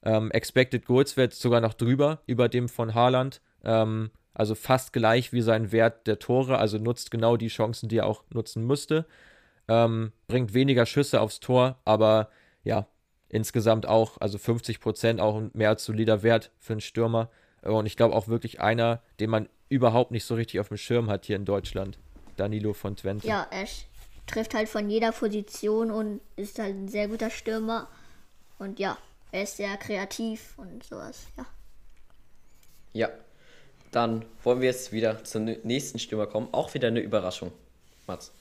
Ähm, 0.04 0.30
Expected 0.32 0.84
Goals 0.86 1.16
Wert 1.16 1.32
sogar 1.34 1.60
noch 1.60 1.74
drüber, 1.74 2.22
über 2.26 2.48
dem 2.48 2.68
von 2.68 2.94
Haaland. 2.94 3.40
Ähm, 3.64 4.10
also 4.34 4.54
fast 4.54 4.92
gleich 4.92 5.32
wie 5.32 5.42
sein 5.42 5.72
Wert 5.72 6.06
der 6.06 6.18
Tore, 6.18 6.58
also 6.58 6.78
nutzt 6.78 7.10
genau 7.10 7.36
die 7.36 7.48
Chancen, 7.48 7.88
die 7.88 7.98
er 7.98 8.06
auch 8.06 8.24
nutzen 8.30 8.66
müsste. 8.66 9.06
Ähm, 9.68 10.12
bringt 10.26 10.54
weniger 10.54 10.86
Schüsse 10.86 11.20
aufs 11.20 11.38
Tor, 11.40 11.78
aber 11.84 12.30
ja, 12.64 12.86
insgesamt 13.28 13.86
auch, 13.86 14.20
also 14.20 14.38
50 14.38 14.80
Prozent 14.80 15.20
auch 15.20 15.36
ein 15.36 15.50
mehr 15.54 15.68
als 15.68 15.84
solider 15.84 16.22
Wert 16.22 16.50
für 16.58 16.72
einen 16.74 16.80
Stürmer. 16.80 17.30
Und 17.62 17.86
ich 17.86 17.96
glaube 17.96 18.14
auch 18.16 18.26
wirklich 18.28 18.60
einer, 18.60 19.00
den 19.20 19.30
man 19.30 19.48
überhaupt 19.68 20.10
nicht 20.10 20.24
so 20.24 20.34
richtig 20.34 20.58
auf 20.60 20.68
dem 20.68 20.76
Schirm 20.76 21.08
hat 21.08 21.26
hier 21.26 21.36
in 21.36 21.44
Deutschland. 21.44 21.98
Danilo 22.36 22.72
von 22.72 22.96
Twente. 22.96 23.28
Ja, 23.28 23.46
sch- 23.52 23.84
trifft 24.26 24.54
halt 24.54 24.68
von 24.68 24.88
jeder 24.88 25.12
Position 25.12 25.90
und 25.90 26.20
ist 26.36 26.58
halt 26.58 26.74
ein 26.74 26.88
sehr 26.88 27.08
guter 27.08 27.30
Stürmer. 27.30 27.88
Und 28.58 28.78
ja, 28.78 28.96
er 29.32 29.42
ist 29.42 29.56
sehr 29.56 29.76
kreativ 29.76 30.54
und 30.56 30.84
sowas, 30.84 31.26
ja. 31.36 31.46
Ja, 32.94 33.08
dann 33.90 34.24
wollen 34.42 34.60
wir 34.60 34.68
jetzt 34.68 34.92
wieder 34.92 35.24
zum 35.24 35.44
nächsten 35.44 35.98
Stürmer 35.98 36.26
kommen. 36.26 36.48
Auch 36.52 36.74
wieder 36.74 36.88
eine 36.88 37.00
Überraschung, 37.00 37.52
Mats. 38.06 38.32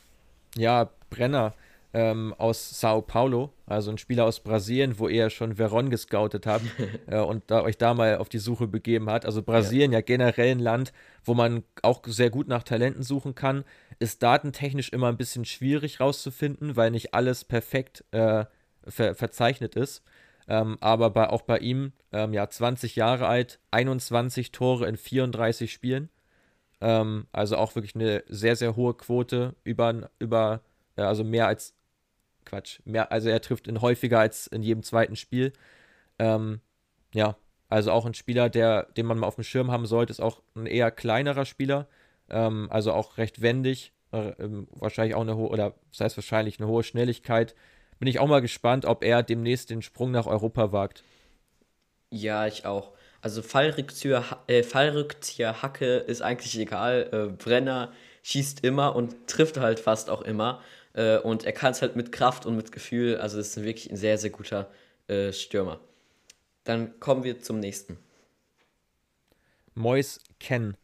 Ja, 0.55 0.89
Brenner 1.09 1.53
ähm, 1.93 2.33
aus 2.37 2.79
Sao 2.79 3.01
Paulo, 3.01 3.51
also 3.65 3.91
ein 3.91 3.97
Spieler 3.97 4.25
aus 4.25 4.39
Brasilien, 4.39 4.97
wo 4.97 5.07
ihr 5.07 5.29
schon 5.29 5.57
Veron 5.57 5.89
gescoutet 5.89 6.45
habt 6.45 6.65
äh, 7.07 7.19
und 7.19 7.43
da, 7.47 7.63
euch 7.63 7.77
da 7.77 7.93
mal 7.93 8.17
auf 8.17 8.29
die 8.29 8.39
Suche 8.39 8.67
begeben 8.67 9.09
hat. 9.09 9.25
Also 9.25 9.41
Brasilien 9.41 9.91
ja. 9.91 10.01
generell 10.01 10.51
ein 10.51 10.59
Land, 10.59 10.93
wo 11.23 11.33
man 11.33 11.63
auch 11.81 12.01
sehr 12.05 12.29
gut 12.29 12.47
nach 12.47 12.63
Talenten 12.63 13.03
suchen 13.03 13.35
kann, 13.35 13.65
ist 14.01 14.23
datentechnisch 14.23 14.89
immer 14.89 15.09
ein 15.09 15.17
bisschen 15.17 15.45
schwierig 15.45 15.99
rauszufinden, 15.99 16.75
weil 16.75 16.91
nicht 16.91 17.13
alles 17.13 17.43
perfekt 17.43 18.03
äh, 18.11 18.45
ver 18.87 19.15
verzeichnet 19.15 19.75
ist. 19.75 20.03
Ähm, 20.47 20.77
aber 20.81 21.11
bei, 21.11 21.29
auch 21.29 21.43
bei 21.43 21.59
ihm, 21.59 21.93
ähm, 22.11 22.33
ja, 22.33 22.49
20 22.49 22.95
Jahre 22.95 23.27
alt, 23.27 23.59
21 23.71 24.51
Tore 24.51 24.87
in 24.87 24.97
34 24.97 25.71
Spielen. 25.71 26.09
Ähm, 26.81 27.27
also 27.31 27.57
auch 27.57 27.75
wirklich 27.75 27.95
eine 27.95 28.23
sehr, 28.27 28.55
sehr 28.55 28.75
hohe 28.75 28.95
Quote 28.95 29.55
über, 29.63 30.09
über 30.19 30.61
äh, 30.97 31.03
also 31.03 31.23
mehr 31.23 31.47
als, 31.47 31.75
Quatsch, 32.45 32.79
mehr, 32.85 33.11
also 33.11 33.29
er 33.29 33.41
trifft 33.41 33.67
in 33.67 33.81
häufiger 33.81 34.19
als 34.19 34.47
in 34.47 34.63
jedem 34.63 34.83
zweiten 34.83 35.15
Spiel. 35.15 35.53
Ähm, 36.19 36.59
ja, 37.13 37.37
also 37.69 37.91
auch 37.91 38.05
ein 38.05 38.15
Spieler, 38.15 38.49
der, 38.49 38.83
den 38.97 39.05
man 39.05 39.19
mal 39.19 39.27
auf 39.27 39.35
dem 39.35 39.43
Schirm 39.43 39.71
haben 39.71 39.85
sollte, 39.85 40.11
ist 40.11 40.21
auch 40.21 40.41
ein 40.55 40.65
eher 40.65 40.91
kleinerer 40.91 41.45
Spieler, 41.45 41.87
ähm, 42.31 42.67
also 42.71 42.93
auch 42.93 43.17
recht 43.17 43.41
wendig, 43.41 43.93
äh, 44.11 44.29
ähm, 44.39 44.67
wahrscheinlich 44.71 45.15
auch 45.15 45.21
eine 45.21 45.35
hohe, 45.35 45.49
oder 45.49 45.75
das 45.91 46.01
heißt 46.01 46.17
wahrscheinlich 46.17 46.59
eine 46.59 46.67
hohe 46.67 46.83
Schnelligkeit. 46.83 47.55
Bin 47.99 48.07
ich 48.07 48.19
auch 48.19 48.27
mal 48.27 48.41
gespannt, 48.41 48.85
ob 48.85 49.03
er 49.03 49.21
demnächst 49.21 49.69
den 49.69 49.81
Sprung 49.81 50.11
nach 50.11 50.25
Europa 50.25 50.71
wagt. 50.71 51.03
Ja, 52.09 52.47
ich 52.47 52.65
auch. 52.65 52.93
Also 53.21 53.41
Fallrückzieher, 53.41 54.25
äh, 54.47 54.63
Fallrückzieher 54.63 55.61
Hacke 55.61 55.97
ist 55.97 56.21
eigentlich 56.21 56.57
egal. 56.57 57.09
Äh, 57.11 57.31
Brenner 57.37 57.91
schießt 58.23 58.63
immer 58.63 58.95
und 58.95 59.27
trifft 59.27 59.57
halt 59.57 59.79
fast 59.79 60.09
auch 60.09 60.23
immer. 60.23 60.61
Äh, 60.93 61.19
und 61.19 61.43
er 61.43 61.53
kann 61.53 61.71
es 61.71 61.81
halt 61.81 61.95
mit 61.95 62.11
Kraft 62.11 62.45
und 62.45 62.55
mit 62.55 62.71
Gefühl. 62.71 63.17
Also 63.17 63.39
ist 63.39 63.61
wirklich 63.61 63.91
ein 63.91 63.97
sehr, 63.97 64.17
sehr 64.17 64.31
guter 64.31 64.71
äh, 65.07 65.31
Stürmer. 65.31 65.79
Dann 66.63 66.99
kommen 66.99 67.23
wir 67.23 67.39
zum 67.39 67.59
nächsten. 67.59 67.97
Mois 69.75 70.19
Ken. 70.39 70.75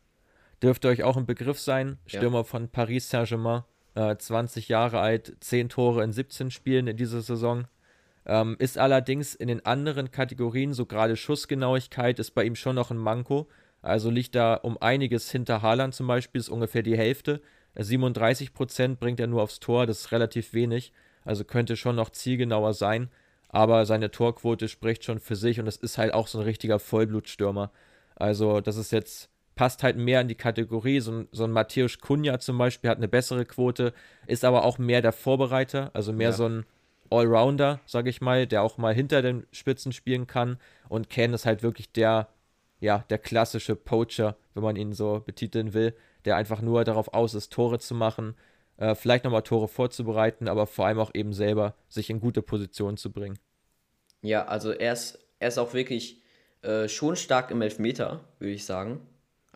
Dürfte 0.61 0.87
euch 0.87 1.03
auch 1.03 1.17
ein 1.17 1.25
Begriff 1.25 1.59
sein. 1.59 1.97
Stürmer 2.05 2.39
ja. 2.39 2.43
von 2.43 2.69
Paris 2.69 3.09
Saint-Germain. 3.09 3.63
Äh, 3.95 4.15
20 4.17 4.69
Jahre 4.69 4.99
alt, 4.99 5.35
10 5.39 5.69
Tore 5.69 6.03
in 6.03 6.11
17 6.11 6.51
Spielen 6.51 6.87
in 6.87 6.97
dieser 6.97 7.21
Saison. 7.21 7.67
Ähm, 8.25 8.55
ist 8.59 8.77
allerdings 8.77 9.35
in 9.35 9.47
den 9.47 9.65
anderen 9.65 10.11
Kategorien, 10.11 10.73
so 10.73 10.85
gerade 10.85 11.15
Schussgenauigkeit, 11.15 12.19
ist 12.19 12.31
bei 12.31 12.43
ihm 12.43 12.55
schon 12.55 12.75
noch 12.75 12.91
ein 12.91 12.97
Manko. 12.97 13.47
Also 13.81 14.09
liegt 14.09 14.35
da 14.35 14.55
um 14.55 14.77
einiges 14.81 15.31
hinter 15.31 15.61
Haaland 15.61 15.95
zum 15.95 16.07
Beispiel, 16.07 16.39
ist 16.39 16.49
ungefähr 16.49 16.83
die 16.83 16.97
Hälfte. 16.97 17.41
37 17.75 18.53
Prozent 18.53 18.99
bringt 18.99 19.19
er 19.19 19.27
nur 19.27 19.41
aufs 19.41 19.59
Tor, 19.59 19.85
das 19.85 20.01
ist 20.01 20.11
relativ 20.11 20.53
wenig. 20.53 20.91
Also 21.23 21.43
könnte 21.43 21.77
schon 21.77 21.95
noch 21.95 22.09
zielgenauer 22.09 22.73
sein. 22.73 23.09
Aber 23.49 23.85
seine 23.85 24.11
Torquote 24.11 24.67
spricht 24.67 25.05
schon 25.05 25.19
für 25.19 25.35
sich 25.35 25.59
und 25.59 25.67
es 25.67 25.77
ist 25.77 25.97
halt 25.97 26.13
auch 26.13 26.27
so 26.27 26.39
ein 26.39 26.43
richtiger 26.43 26.79
Vollblutstürmer. 26.79 27.71
Also, 28.15 28.61
das 28.61 28.77
ist 28.77 28.91
jetzt, 28.91 29.29
passt 29.57 29.83
halt 29.83 29.97
mehr 29.97 30.21
in 30.21 30.29
die 30.29 30.35
Kategorie. 30.35 31.01
So 31.01 31.11
ein, 31.11 31.27
so 31.33 31.43
ein 31.43 31.51
Matthäus 31.51 31.99
Kunja 31.99 32.39
zum 32.39 32.57
Beispiel 32.57 32.89
hat 32.89 32.97
eine 32.97 33.09
bessere 33.09 33.43
Quote, 33.43 33.91
ist 34.27 34.45
aber 34.45 34.63
auch 34.63 34.77
mehr 34.77 35.01
der 35.01 35.11
Vorbereiter, 35.11 35.91
also 35.93 36.13
mehr 36.13 36.29
ja. 36.29 36.35
so 36.35 36.47
ein 36.47 36.65
Allrounder, 37.09 37.81
sage 37.85 38.09
ich 38.09 38.21
mal, 38.21 38.47
der 38.47 38.61
auch 38.61 38.77
mal 38.77 38.93
hinter 38.93 39.21
den 39.21 39.45
Spitzen 39.51 39.91
spielen 39.91 40.27
kann. 40.27 40.57
Und 40.87 41.09
Ken 41.09 41.33
ist 41.33 41.45
halt 41.45 41.63
wirklich 41.63 41.91
der, 41.91 42.29
ja, 42.79 43.03
der 43.09 43.17
klassische 43.17 43.75
Poacher, 43.75 44.37
wenn 44.53 44.63
man 44.63 44.75
ihn 44.75 44.93
so 44.93 45.21
betiteln 45.25 45.73
will, 45.73 45.93
der 46.25 46.35
einfach 46.35 46.61
nur 46.61 46.83
darauf 46.83 47.13
aus 47.13 47.33
ist, 47.33 47.51
Tore 47.51 47.79
zu 47.79 47.95
machen, 47.95 48.35
äh, 48.77 48.93
vielleicht 48.93 49.23
nochmal 49.23 49.41
Tore 49.41 49.67
vorzubereiten, 49.67 50.47
aber 50.47 50.67
vor 50.67 50.85
allem 50.85 50.99
auch 50.99 51.11
eben 51.13 51.33
selber 51.33 51.73
sich 51.89 52.09
in 52.09 52.19
gute 52.19 52.43
Positionen 52.43 52.97
zu 52.97 53.11
bringen. 53.11 53.39
Ja, 54.21 54.45
also 54.45 54.71
er 54.71 54.93
ist, 54.93 55.19
er 55.39 55.47
ist 55.47 55.57
auch 55.57 55.73
wirklich 55.73 56.21
äh, 56.61 56.87
schon 56.87 57.15
stark 57.15 57.49
im 57.49 57.61
Elfmeter, 57.61 58.23
würde 58.39 58.53
ich 58.53 58.65
sagen. 58.65 59.01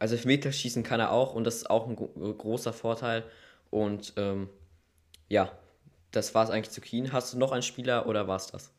Also 0.02 0.16
Elfmeterschießen 0.16 0.82
kann 0.82 1.00
er 1.00 1.12
auch 1.12 1.36
und 1.36 1.44
das 1.44 1.58
ist 1.58 1.70
auch 1.70 1.86
ein 1.86 1.96
großer 1.96 2.74
Vorteil. 2.74 3.24
Und 3.70 4.14
ähm, 4.18 4.50
ja, 5.30 5.52
das 6.10 6.34
war 6.34 6.44
es 6.44 6.50
eigentlich 6.50 6.72
zu 6.72 6.82
Keen. 6.82 7.14
Hast 7.14 7.36
du 7.36 7.38
noch 7.38 7.52
einen 7.52 7.62
Spieler 7.62 8.08
oder 8.08 8.28
war 8.28 8.38
es 8.38 8.48
das? 8.48 8.74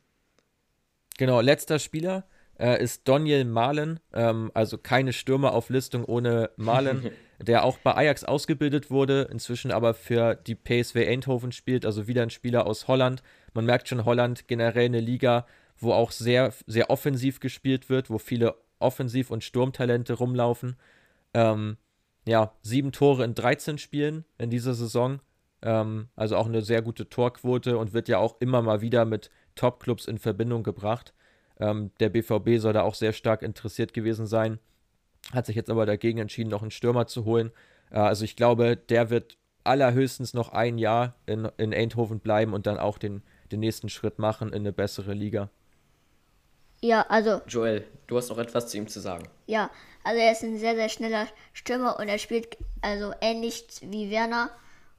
Genau, 1.19 1.41
letzter 1.41 1.79
Spieler 1.79 2.25
äh, 2.59 2.83
ist 2.83 3.07
Daniel 3.07 3.45
Malen, 3.45 4.01
ähm, 4.13 4.51
also 4.53 4.79
keine 4.79 5.13
Stürmerauflistung 5.13 6.05
ohne 6.07 6.51
Malen, 6.57 7.13
der 7.41 7.63
auch 7.67 7.79
bei 7.79 7.95
Ajax 7.95 8.25
ausgebildet 8.25 8.91
wurde, 8.91 9.29
inzwischen 9.31 9.71
aber 9.71 9.95
für 9.95 10.35
die 10.35 10.57
PSV 10.57 10.97
Eindhoven 10.97 11.53
spielt, 11.53 11.87
also 11.87 12.09
wieder 12.09 12.25
ein 12.25 12.31
Spieler 12.31 12.67
aus 12.67 12.89
Holland. 12.89 13.23
Man 13.55 13.65
merkt 13.65 13.87
schon, 13.87 14.05
Holland 14.05 14.49
generell 14.49 14.87
eine 14.87 14.99
Liga, 14.99 15.47
wo 15.79 15.93
auch 15.93 16.11
sehr, 16.11 16.53
sehr 16.67 16.91
offensiv 16.91 17.39
gespielt 17.39 17.89
wird, 17.89 18.11
wo 18.11 18.19
viele 18.19 18.57
Offensiv- 18.81 19.31
und 19.31 19.45
Sturmtalente 19.45 20.15
rumlaufen. 20.15 20.75
Ähm, 21.35 21.77
ja, 22.27 22.53
sieben 22.63 22.93
Tore 22.93 23.25
in 23.25 23.35
13 23.35 23.79
Spielen 23.79 24.25
in 24.39 24.51
dieser 24.51 24.75
Saison. 24.75 25.21
Ähm, 25.63 26.09
also 26.17 26.37
auch 26.37 26.47
eine 26.47 26.63
sehr 26.63 26.83
gute 26.83 27.09
Torquote 27.09 27.79
und 27.79 27.93
wird 27.93 28.09
ja 28.09 28.19
auch 28.19 28.37
immer 28.41 28.63
mal 28.63 28.81
wieder 28.81 29.05
mit 29.05 29.31
Topclubs 29.55 30.07
in 30.07 30.19
Verbindung 30.19 30.63
gebracht. 30.63 31.15
Ähm, 31.59 31.91
der 32.01 32.09
BVB 32.09 32.59
soll 32.59 32.73
da 32.73 32.83
auch 32.83 32.95
sehr 32.95 33.13
stark 33.13 33.43
interessiert 33.43 33.95
gewesen 33.95 34.27
sein. 34.27 34.59
Hat 35.33 35.47
sich 35.47 35.57
jetzt 35.57 35.71
aber 35.71 35.87
dagegen 35.87 36.19
entschieden, 36.19 36.51
noch 36.51 36.63
einen 36.63 36.71
Stürmer 36.71 37.07
zu 37.07 37.25
holen. 37.25 37.51
Äh, 37.91 37.99
also 37.99 38.25
ich 38.25 38.37
glaube, 38.37 38.77
der 38.77 39.11
wird 39.11 39.37
allerhöchstens 39.65 40.35
noch 40.35 40.51
ein 40.51 40.79
Jahr 40.79 41.15
in, 41.27 41.49
in 41.57 41.73
Eindhoven 41.73 42.19
bleiben 42.19 42.53
und 42.53 42.67
dann 42.67 42.79
auch 42.79 42.99
den, 42.99 43.23
den 43.53 43.61
nächsten 43.61 43.89
Schritt 43.89 44.19
machen 44.19 44.49
in 44.49 44.63
eine 44.63 44.73
bessere 44.73 45.15
Liga. 45.15 45.51
Ja, 46.81 47.07
also. 47.09 47.41
Joel, 47.47 47.85
du 48.09 48.17
hast 48.17 48.29
noch 48.31 48.39
etwas 48.39 48.69
zu 48.69 48.77
ihm 48.77 48.89
zu 48.89 48.99
sagen. 48.99 49.29
Ja, 49.53 49.69
also 50.03 50.19
er 50.19 50.33
ist 50.33 50.43
ein 50.43 50.57
sehr, 50.57 50.75
sehr 50.77 50.89
schneller 50.89 51.29
Stürmer 51.53 51.99
und 51.99 52.09
er 52.09 52.17
spielt 52.17 52.57
also 52.81 53.13
ähnlich 53.21 53.67
wie 53.83 54.11
Werner. 54.11 54.49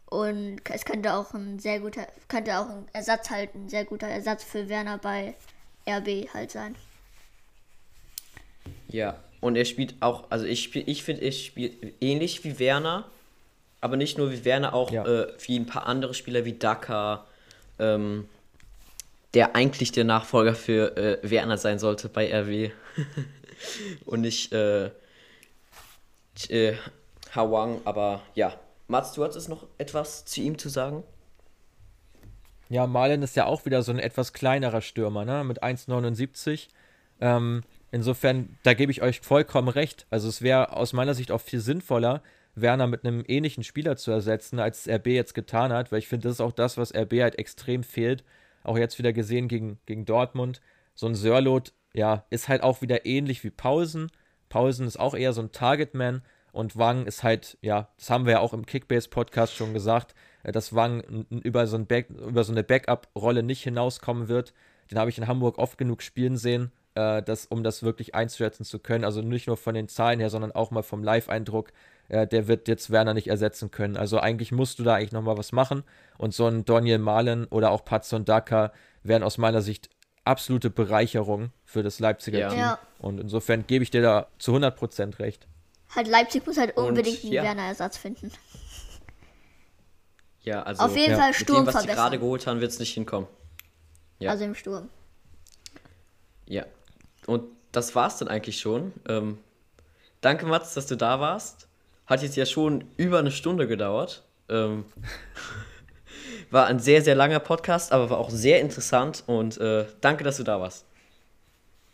Und 0.05 0.61
es 0.71 0.85
könnte 0.85 1.15
auch 1.15 1.33
ein 1.33 1.57
sehr 1.57 1.79
guter, 1.79 2.05
könnte 2.27 2.59
auch 2.59 2.69
ein 2.69 2.85
Ersatz 2.93 3.31
halt, 3.31 3.55
ein 3.55 3.67
sehr 3.67 3.83
guter 3.83 4.05
Ersatz 4.05 4.43
für 4.43 4.69
Werner 4.69 4.99
bei 4.99 5.33
RB 5.89 6.31
halt 6.35 6.51
sein. 6.51 6.75
Ja, 8.89 9.15
und 9.41 9.55
er 9.55 9.65
spielt 9.65 9.95
auch, 10.01 10.29
also 10.29 10.45
ich 10.45 10.61
spiel, 10.61 10.83
ich 10.85 11.03
finde, 11.03 11.23
er 11.23 11.31
spielt 11.31 11.95
ähnlich 11.99 12.43
wie 12.43 12.59
Werner, 12.59 13.09
aber 13.81 13.97
nicht 13.97 14.19
nur 14.19 14.31
wie 14.31 14.45
Werner, 14.45 14.75
auch 14.75 14.91
ja. 14.91 15.03
äh, 15.03 15.33
wie 15.47 15.57
ein 15.57 15.65
paar 15.65 15.87
andere 15.87 16.13
Spieler 16.13 16.45
wie 16.45 16.53
Daka, 16.53 17.25
ähm, 17.79 18.29
der 19.33 19.55
eigentlich 19.55 19.91
der 19.91 20.03
Nachfolger 20.03 20.53
für 20.53 20.95
äh, 20.95 21.17
Werner 21.23 21.57
sein 21.57 21.79
sollte 21.79 22.07
bei 22.07 22.31
RW. 22.31 22.69
und 24.05 24.21
nicht 24.21 24.51
äh, 24.53 24.91
äh, 26.49 26.75
Hawang, 27.31 27.81
aber 27.85 28.21
ja. 28.35 28.53
Mats, 28.87 29.13
du 29.13 29.23
hattest 29.23 29.49
noch 29.49 29.65
etwas 29.77 30.25
zu 30.25 30.41
ihm 30.41 30.57
zu 30.57 30.69
sagen? 30.69 31.03
Ja, 32.69 32.85
Malen 32.85 33.23
ist 33.23 33.35
ja 33.35 33.45
auch 33.45 33.65
wieder 33.65 33.81
so 33.81 33.91
ein 33.91 33.99
etwas 33.99 34.33
kleinerer 34.33 34.81
Stürmer, 34.81 35.25
ne? 35.25 35.43
Mit 35.43 35.63
1,79. 35.63 36.67
Ähm, 37.21 37.61
insofern, 37.91 38.57
da 38.63 38.73
gebe 38.73 38.91
ich 38.91 39.01
euch 39.01 39.21
vollkommen 39.21 39.69
recht. 39.69 40.05
Also 40.09 40.27
es 40.27 40.41
wäre 40.41 40.75
aus 40.75 40.91
meiner 40.93 41.13
Sicht 41.13 41.31
auch 41.31 41.41
viel 41.41 41.59
sinnvoller, 41.59 42.21
Werner 42.55 42.87
mit 42.87 43.05
einem 43.05 43.23
ähnlichen 43.27 43.63
Spieler 43.63 43.95
zu 43.95 44.11
ersetzen, 44.11 44.59
als 44.59 44.87
RB 44.87 45.07
jetzt 45.07 45.33
getan 45.33 45.71
hat, 45.71 45.91
weil 45.91 45.99
ich 45.99 46.07
finde, 46.07 46.27
das 46.27 46.35
ist 46.37 46.41
auch 46.41 46.51
das, 46.51 46.77
was 46.77 46.93
RB 46.93 47.21
halt 47.21 47.39
extrem 47.39 47.83
fehlt 47.83 48.23
auch 48.63 48.77
jetzt 48.77 48.97
wieder 48.97 49.13
gesehen 49.13 49.47
gegen, 49.47 49.79
gegen 49.85 50.05
Dortmund. 50.05 50.61
So 50.95 51.07
ein 51.07 51.15
Sörlot, 51.15 51.73
ja, 51.93 52.25
ist 52.29 52.49
halt 52.49 52.63
auch 52.63 52.81
wieder 52.81 53.05
ähnlich 53.05 53.43
wie 53.43 53.49
Pausen. 53.49 54.11
Pausen 54.49 54.87
ist 54.87 54.99
auch 54.99 55.13
eher 55.15 55.33
so 55.33 55.41
ein 55.41 55.51
Targetman 55.51 56.21
und 56.51 56.77
Wang 56.77 57.05
ist 57.05 57.23
halt, 57.23 57.57
ja, 57.61 57.89
das 57.97 58.09
haben 58.09 58.25
wir 58.25 58.33
ja 58.33 58.39
auch 58.39 58.53
im 58.53 58.65
Kickbase-Podcast 58.65 59.55
schon 59.55 59.73
gesagt, 59.73 60.13
äh, 60.43 60.51
dass 60.51 60.75
Wang 60.75 61.25
über 61.29 61.65
so, 61.67 61.77
ein 61.77 61.87
Back, 61.87 62.09
über 62.09 62.43
so 62.43 62.51
eine 62.51 62.63
Backup-Rolle 62.63 63.43
nicht 63.43 63.63
hinauskommen 63.63 64.27
wird. 64.27 64.53
Den 64.91 64.99
habe 64.99 65.09
ich 65.09 65.17
in 65.17 65.27
Hamburg 65.27 65.57
oft 65.57 65.77
genug 65.77 66.03
spielen 66.03 66.37
sehen, 66.37 66.71
äh, 66.95 67.23
dass, 67.23 67.45
um 67.45 67.63
das 67.63 67.83
wirklich 67.83 68.13
einzuschätzen 68.13 68.65
zu 68.65 68.79
können. 68.79 69.05
Also 69.05 69.21
nicht 69.21 69.47
nur 69.47 69.57
von 69.57 69.73
den 69.73 69.87
Zahlen 69.87 70.19
her, 70.19 70.29
sondern 70.29 70.51
auch 70.51 70.71
mal 70.71 70.83
vom 70.83 71.03
Live-Eindruck 71.03 71.71
äh, 72.09 72.27
der 72.27 72.47
wird 72.47 72.67
jetzt 72.67 72.91
Werner 72.91 73.13
nicht 73.13 73.27
ersetzen 73.27 73.71
können. 73.71 73.97
Also 73.97 74.19
eigentlich 74.19 74.51
musst 74.51 74.79
du 74.79 74.83
da 74.83 74.95
eigentlich 74.95 75.11
nochmal 75.11 75.37
was 75.37 75.51
machen. 75.51 75.83
Und 76.17 76.33
so 76.33 76.47
ein 76.47 76.65
Daniel 76.65 76.99
Malen 76.99 77.45
oder 77.45 77.71
auch 77.71 77.85
Patson 77.85 78.25
Daka 78.25 78.71
wären 79.03 79.23
aus 79.23 79.37
meiner 79.37 79.61
Sicht 79.61 79.89
absolute 80.25 80.69
Bereicherung 80.69 81.51
für 81.65 81.83
das 81.83 81.99
Leipziger 81.99 82.39
ja. 82.39 82.49
Team. 82.49 82.59
Ja. 82.59 82.79
Und 82.99 83.19
insofern 83.19 83.67
gebe 83.67 83.83
ich 83.83 83.91
dir 83.91 84.01
da 84.01 84.27
zu 84.39 84.55
100% 84.55 85.19
recht. 85.19 85.47
Halt 85.95 86.07
Leipzig 86.07 86.45
muss 86.45 86.57
halt 86.57 86.75
unbedingt 86.77 87.23
einen 87.23 87.33
ja. 87.33 87.43
Werner-Ersatz 87.43 87.97
finden. 87.97 88.31
Ja, 90.41 90.63
also 90.63 90.83
auf 90.83 90.95
jeden 90.95 91.11
ja. 91.11 91.17
Fall 91.17 91.33
Sturm 91.33 91.65
mit 91.65 91.67
dem, 91.67 91.73
was 91.73 91.83
sie 91.83 91.87
gerade 91.87 92.19
geholt 92.19 92.47
haben, 92.47 92.59
wird 92.59 92.71
es 92.71 92.79
nicht 92.79 92.93
hinkommen. 92.93 93.27
Ja. 94.19 94.31
Also 94.31 94.43
im 94.43 94.55
Sturm. 94.55 94.89
Ja. 96.47 96.65
Und 97.25 97.45
das 97.71 97.95
war's 97.95 98.17
dann 98.17 98.27
eigentlich 98.27 98.59
schon. 98.59 98.93
Ähm, 99.07 99.39
danke, 100.21 100.45
Mats, 100.45 100.73
dass 100.73 100.87
du 100.87 100.97
da 100.97 101.19
warst. 101.19 101.67
Hat 102.05 102.21
jetzt 102.21 102.35
ja 102.35 102.45
schon 102.45 102.85
über 102.97 103.19
eine 103.19 103.31
Stunde 103.31 103.67
gedauert. 103.67 104.23
Ähm, 104.49 104.85
war 106.53 106.67
ein 106.67 106.79
sehr, 106.79 107.01
sehr 107.01 107.15
langer 107.15 107.39
Podcast, 107.39 107.91
aber 107.91 108.11
war 108.11 108.19
auch 108.19 108.29
sehr 108.29 108.61
interessant 108.61 109.23
und 109.25 109.57
äh, 109.57 109.85
danke, 110.01 110.23
dass 110.23 110.37
du 110.37 110.43
da 110.43 110.59
warst. 110.59 110.85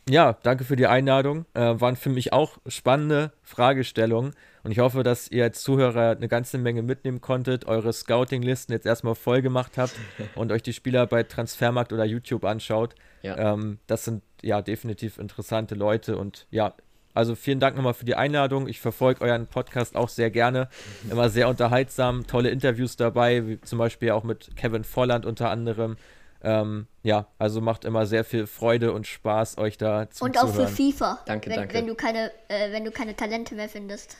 Ja, 0.09 0.37
danke 0.43 0.63
für 0.63 0.75
die 0.75 0.87
Einladung. 0.87 1.45
Äh, 1.53 1.79
waren 1.79 1.95
für 1.95 2.09
mich 2.09 2.33
auch 2.33 2.57
spannende 2.67 3.31
Fragestellungen 3.41 4.33
und 4.63 4.71
ich 4.71 4.79
hoffe, 4.79 5.03
dass 5.03 5.29
ihr 5.29 5.43
als 5.43 5.61
Zuhörer 5.61 6.11
eine 6.17 6.27
ganze 6.27 6.57
Menge 6.57 6.81
mitnehmen 6.81 7.21
konntet, 7.21 7.65
eure 7.65 7.93
Scouting-Listen 7.93 8.73
jetzt 8.73 8.85
erstmal 8.85 9.15
voll 9.15 9.41
gemacht 9.41 9.77
habt 9.77 9.95
und 10.35 10.51
euch 10.51 10.63
die 10.63 10.73
Spieler 10.73 11.07
bei 11.07 11.23
Transfermarkt 11.23 11.93
oder 11.93 12.03
YouTube 12.03 12.43
anschaut. 12.43 12.95
Ja. 13.21 13.53
Ähm, 13.53 13.79
das 13.87 14.03
sind 14.03 14.23
ja 14.41 14.61
definitiv 14.61 15.19
interessante 15.19 15.75
Leute 15.75 16.17
und 16.17 16.47
ja, 16.51 16.73
also 17.19 17.35
vielen 17.35 17.59
Dank 17.59 17.75
nochmal 17.75 17.93
für 17.93 18.05
die 18.05 18.15
Einladung. 18.15 18.69
Ich 18.69 18.79
verfolge 18.79 19.19
euren 19.21 19.45
Podcast 19.45 19.97
auch 19.97 20.07
sehr 20.07 20.31
gerne. 20.31 20.69
Immer 21.11 21.29
sehr 21.29 21.49
unterhaltsam, 21.49 22.25
tolle 22.25 22.49
Interviews 22.49 22.95
dabei, 22.95 23.45
wie 23.45 23.59
zum 23.59 23.77
Beispiel 23.77 24.11
auch 24.11 24.23
mit 24.23 24.55
Kevin 24.55 24.85
Volland 24.85 25.25
unter 25.25 25.49
anderem. 25.49 25.97
Ähm, 26.41 26.87
ja, 27.03 27.27
also 27.37 27.59
macht 27.59 27.83
immer 27.83 28.05
sehr 28.05 28.23
viel 28.23 28.47
Freude 28.47 28.93
und 28.93 29.05
Spaß, 29.05 29.57
euch 29.57 29.77
da 29.77 30.09
zu 30.09 30.23
Und 30.23 30.37
auch 30.39 30.47
für 30.47 30.69
FIFA. 30.69 31.19
Danke, 31.25 31.49
wenn, 31.49 31.57
danke. 31.57 31.73
Wenn 31.73 31.87
du, 31.87 31.95
keine, 31.95 32.31
äh, 32.47 32.71
wenn 32.71 32.85
du 32.85 32.91
keine 32.91 33.17
Talente 33.17 33.53
mehr 33.53 33.67
findest. 33.67 34.15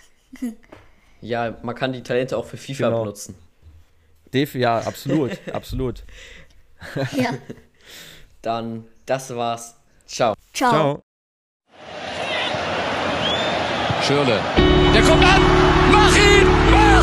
ja, 1.21 1.57
man 1.63 1.76
kann 1.76 1.93
die 1.93 2.03
Talente 2.03 2.35
auch 2.38 2.45
für 2.45 2.57
FIFA 2.57 2.89
genau. 2.89 2.99
benutzen. 3.03 3.35
Def 4.34 4.55
ja, 4.55 4.80
absolut, 4.85 5.39
absolut. 5.53 6.03
ja. 7.13 7.34
Dann, 8.41 8.84
das 9.05 9.34
war's. 9.34 9.77
Ciao. 10.05 10.34
Ciao. 10.53 10.71
Ciao. 10.71 11.03
Schürle. 14.10 14.40
Der 14.91 15.03
kommt 15.03 15.23
an. 15.23 15.41
Mach 15.91 16.15
ihn! 16.15 16.48
Mach! 16.72 16.98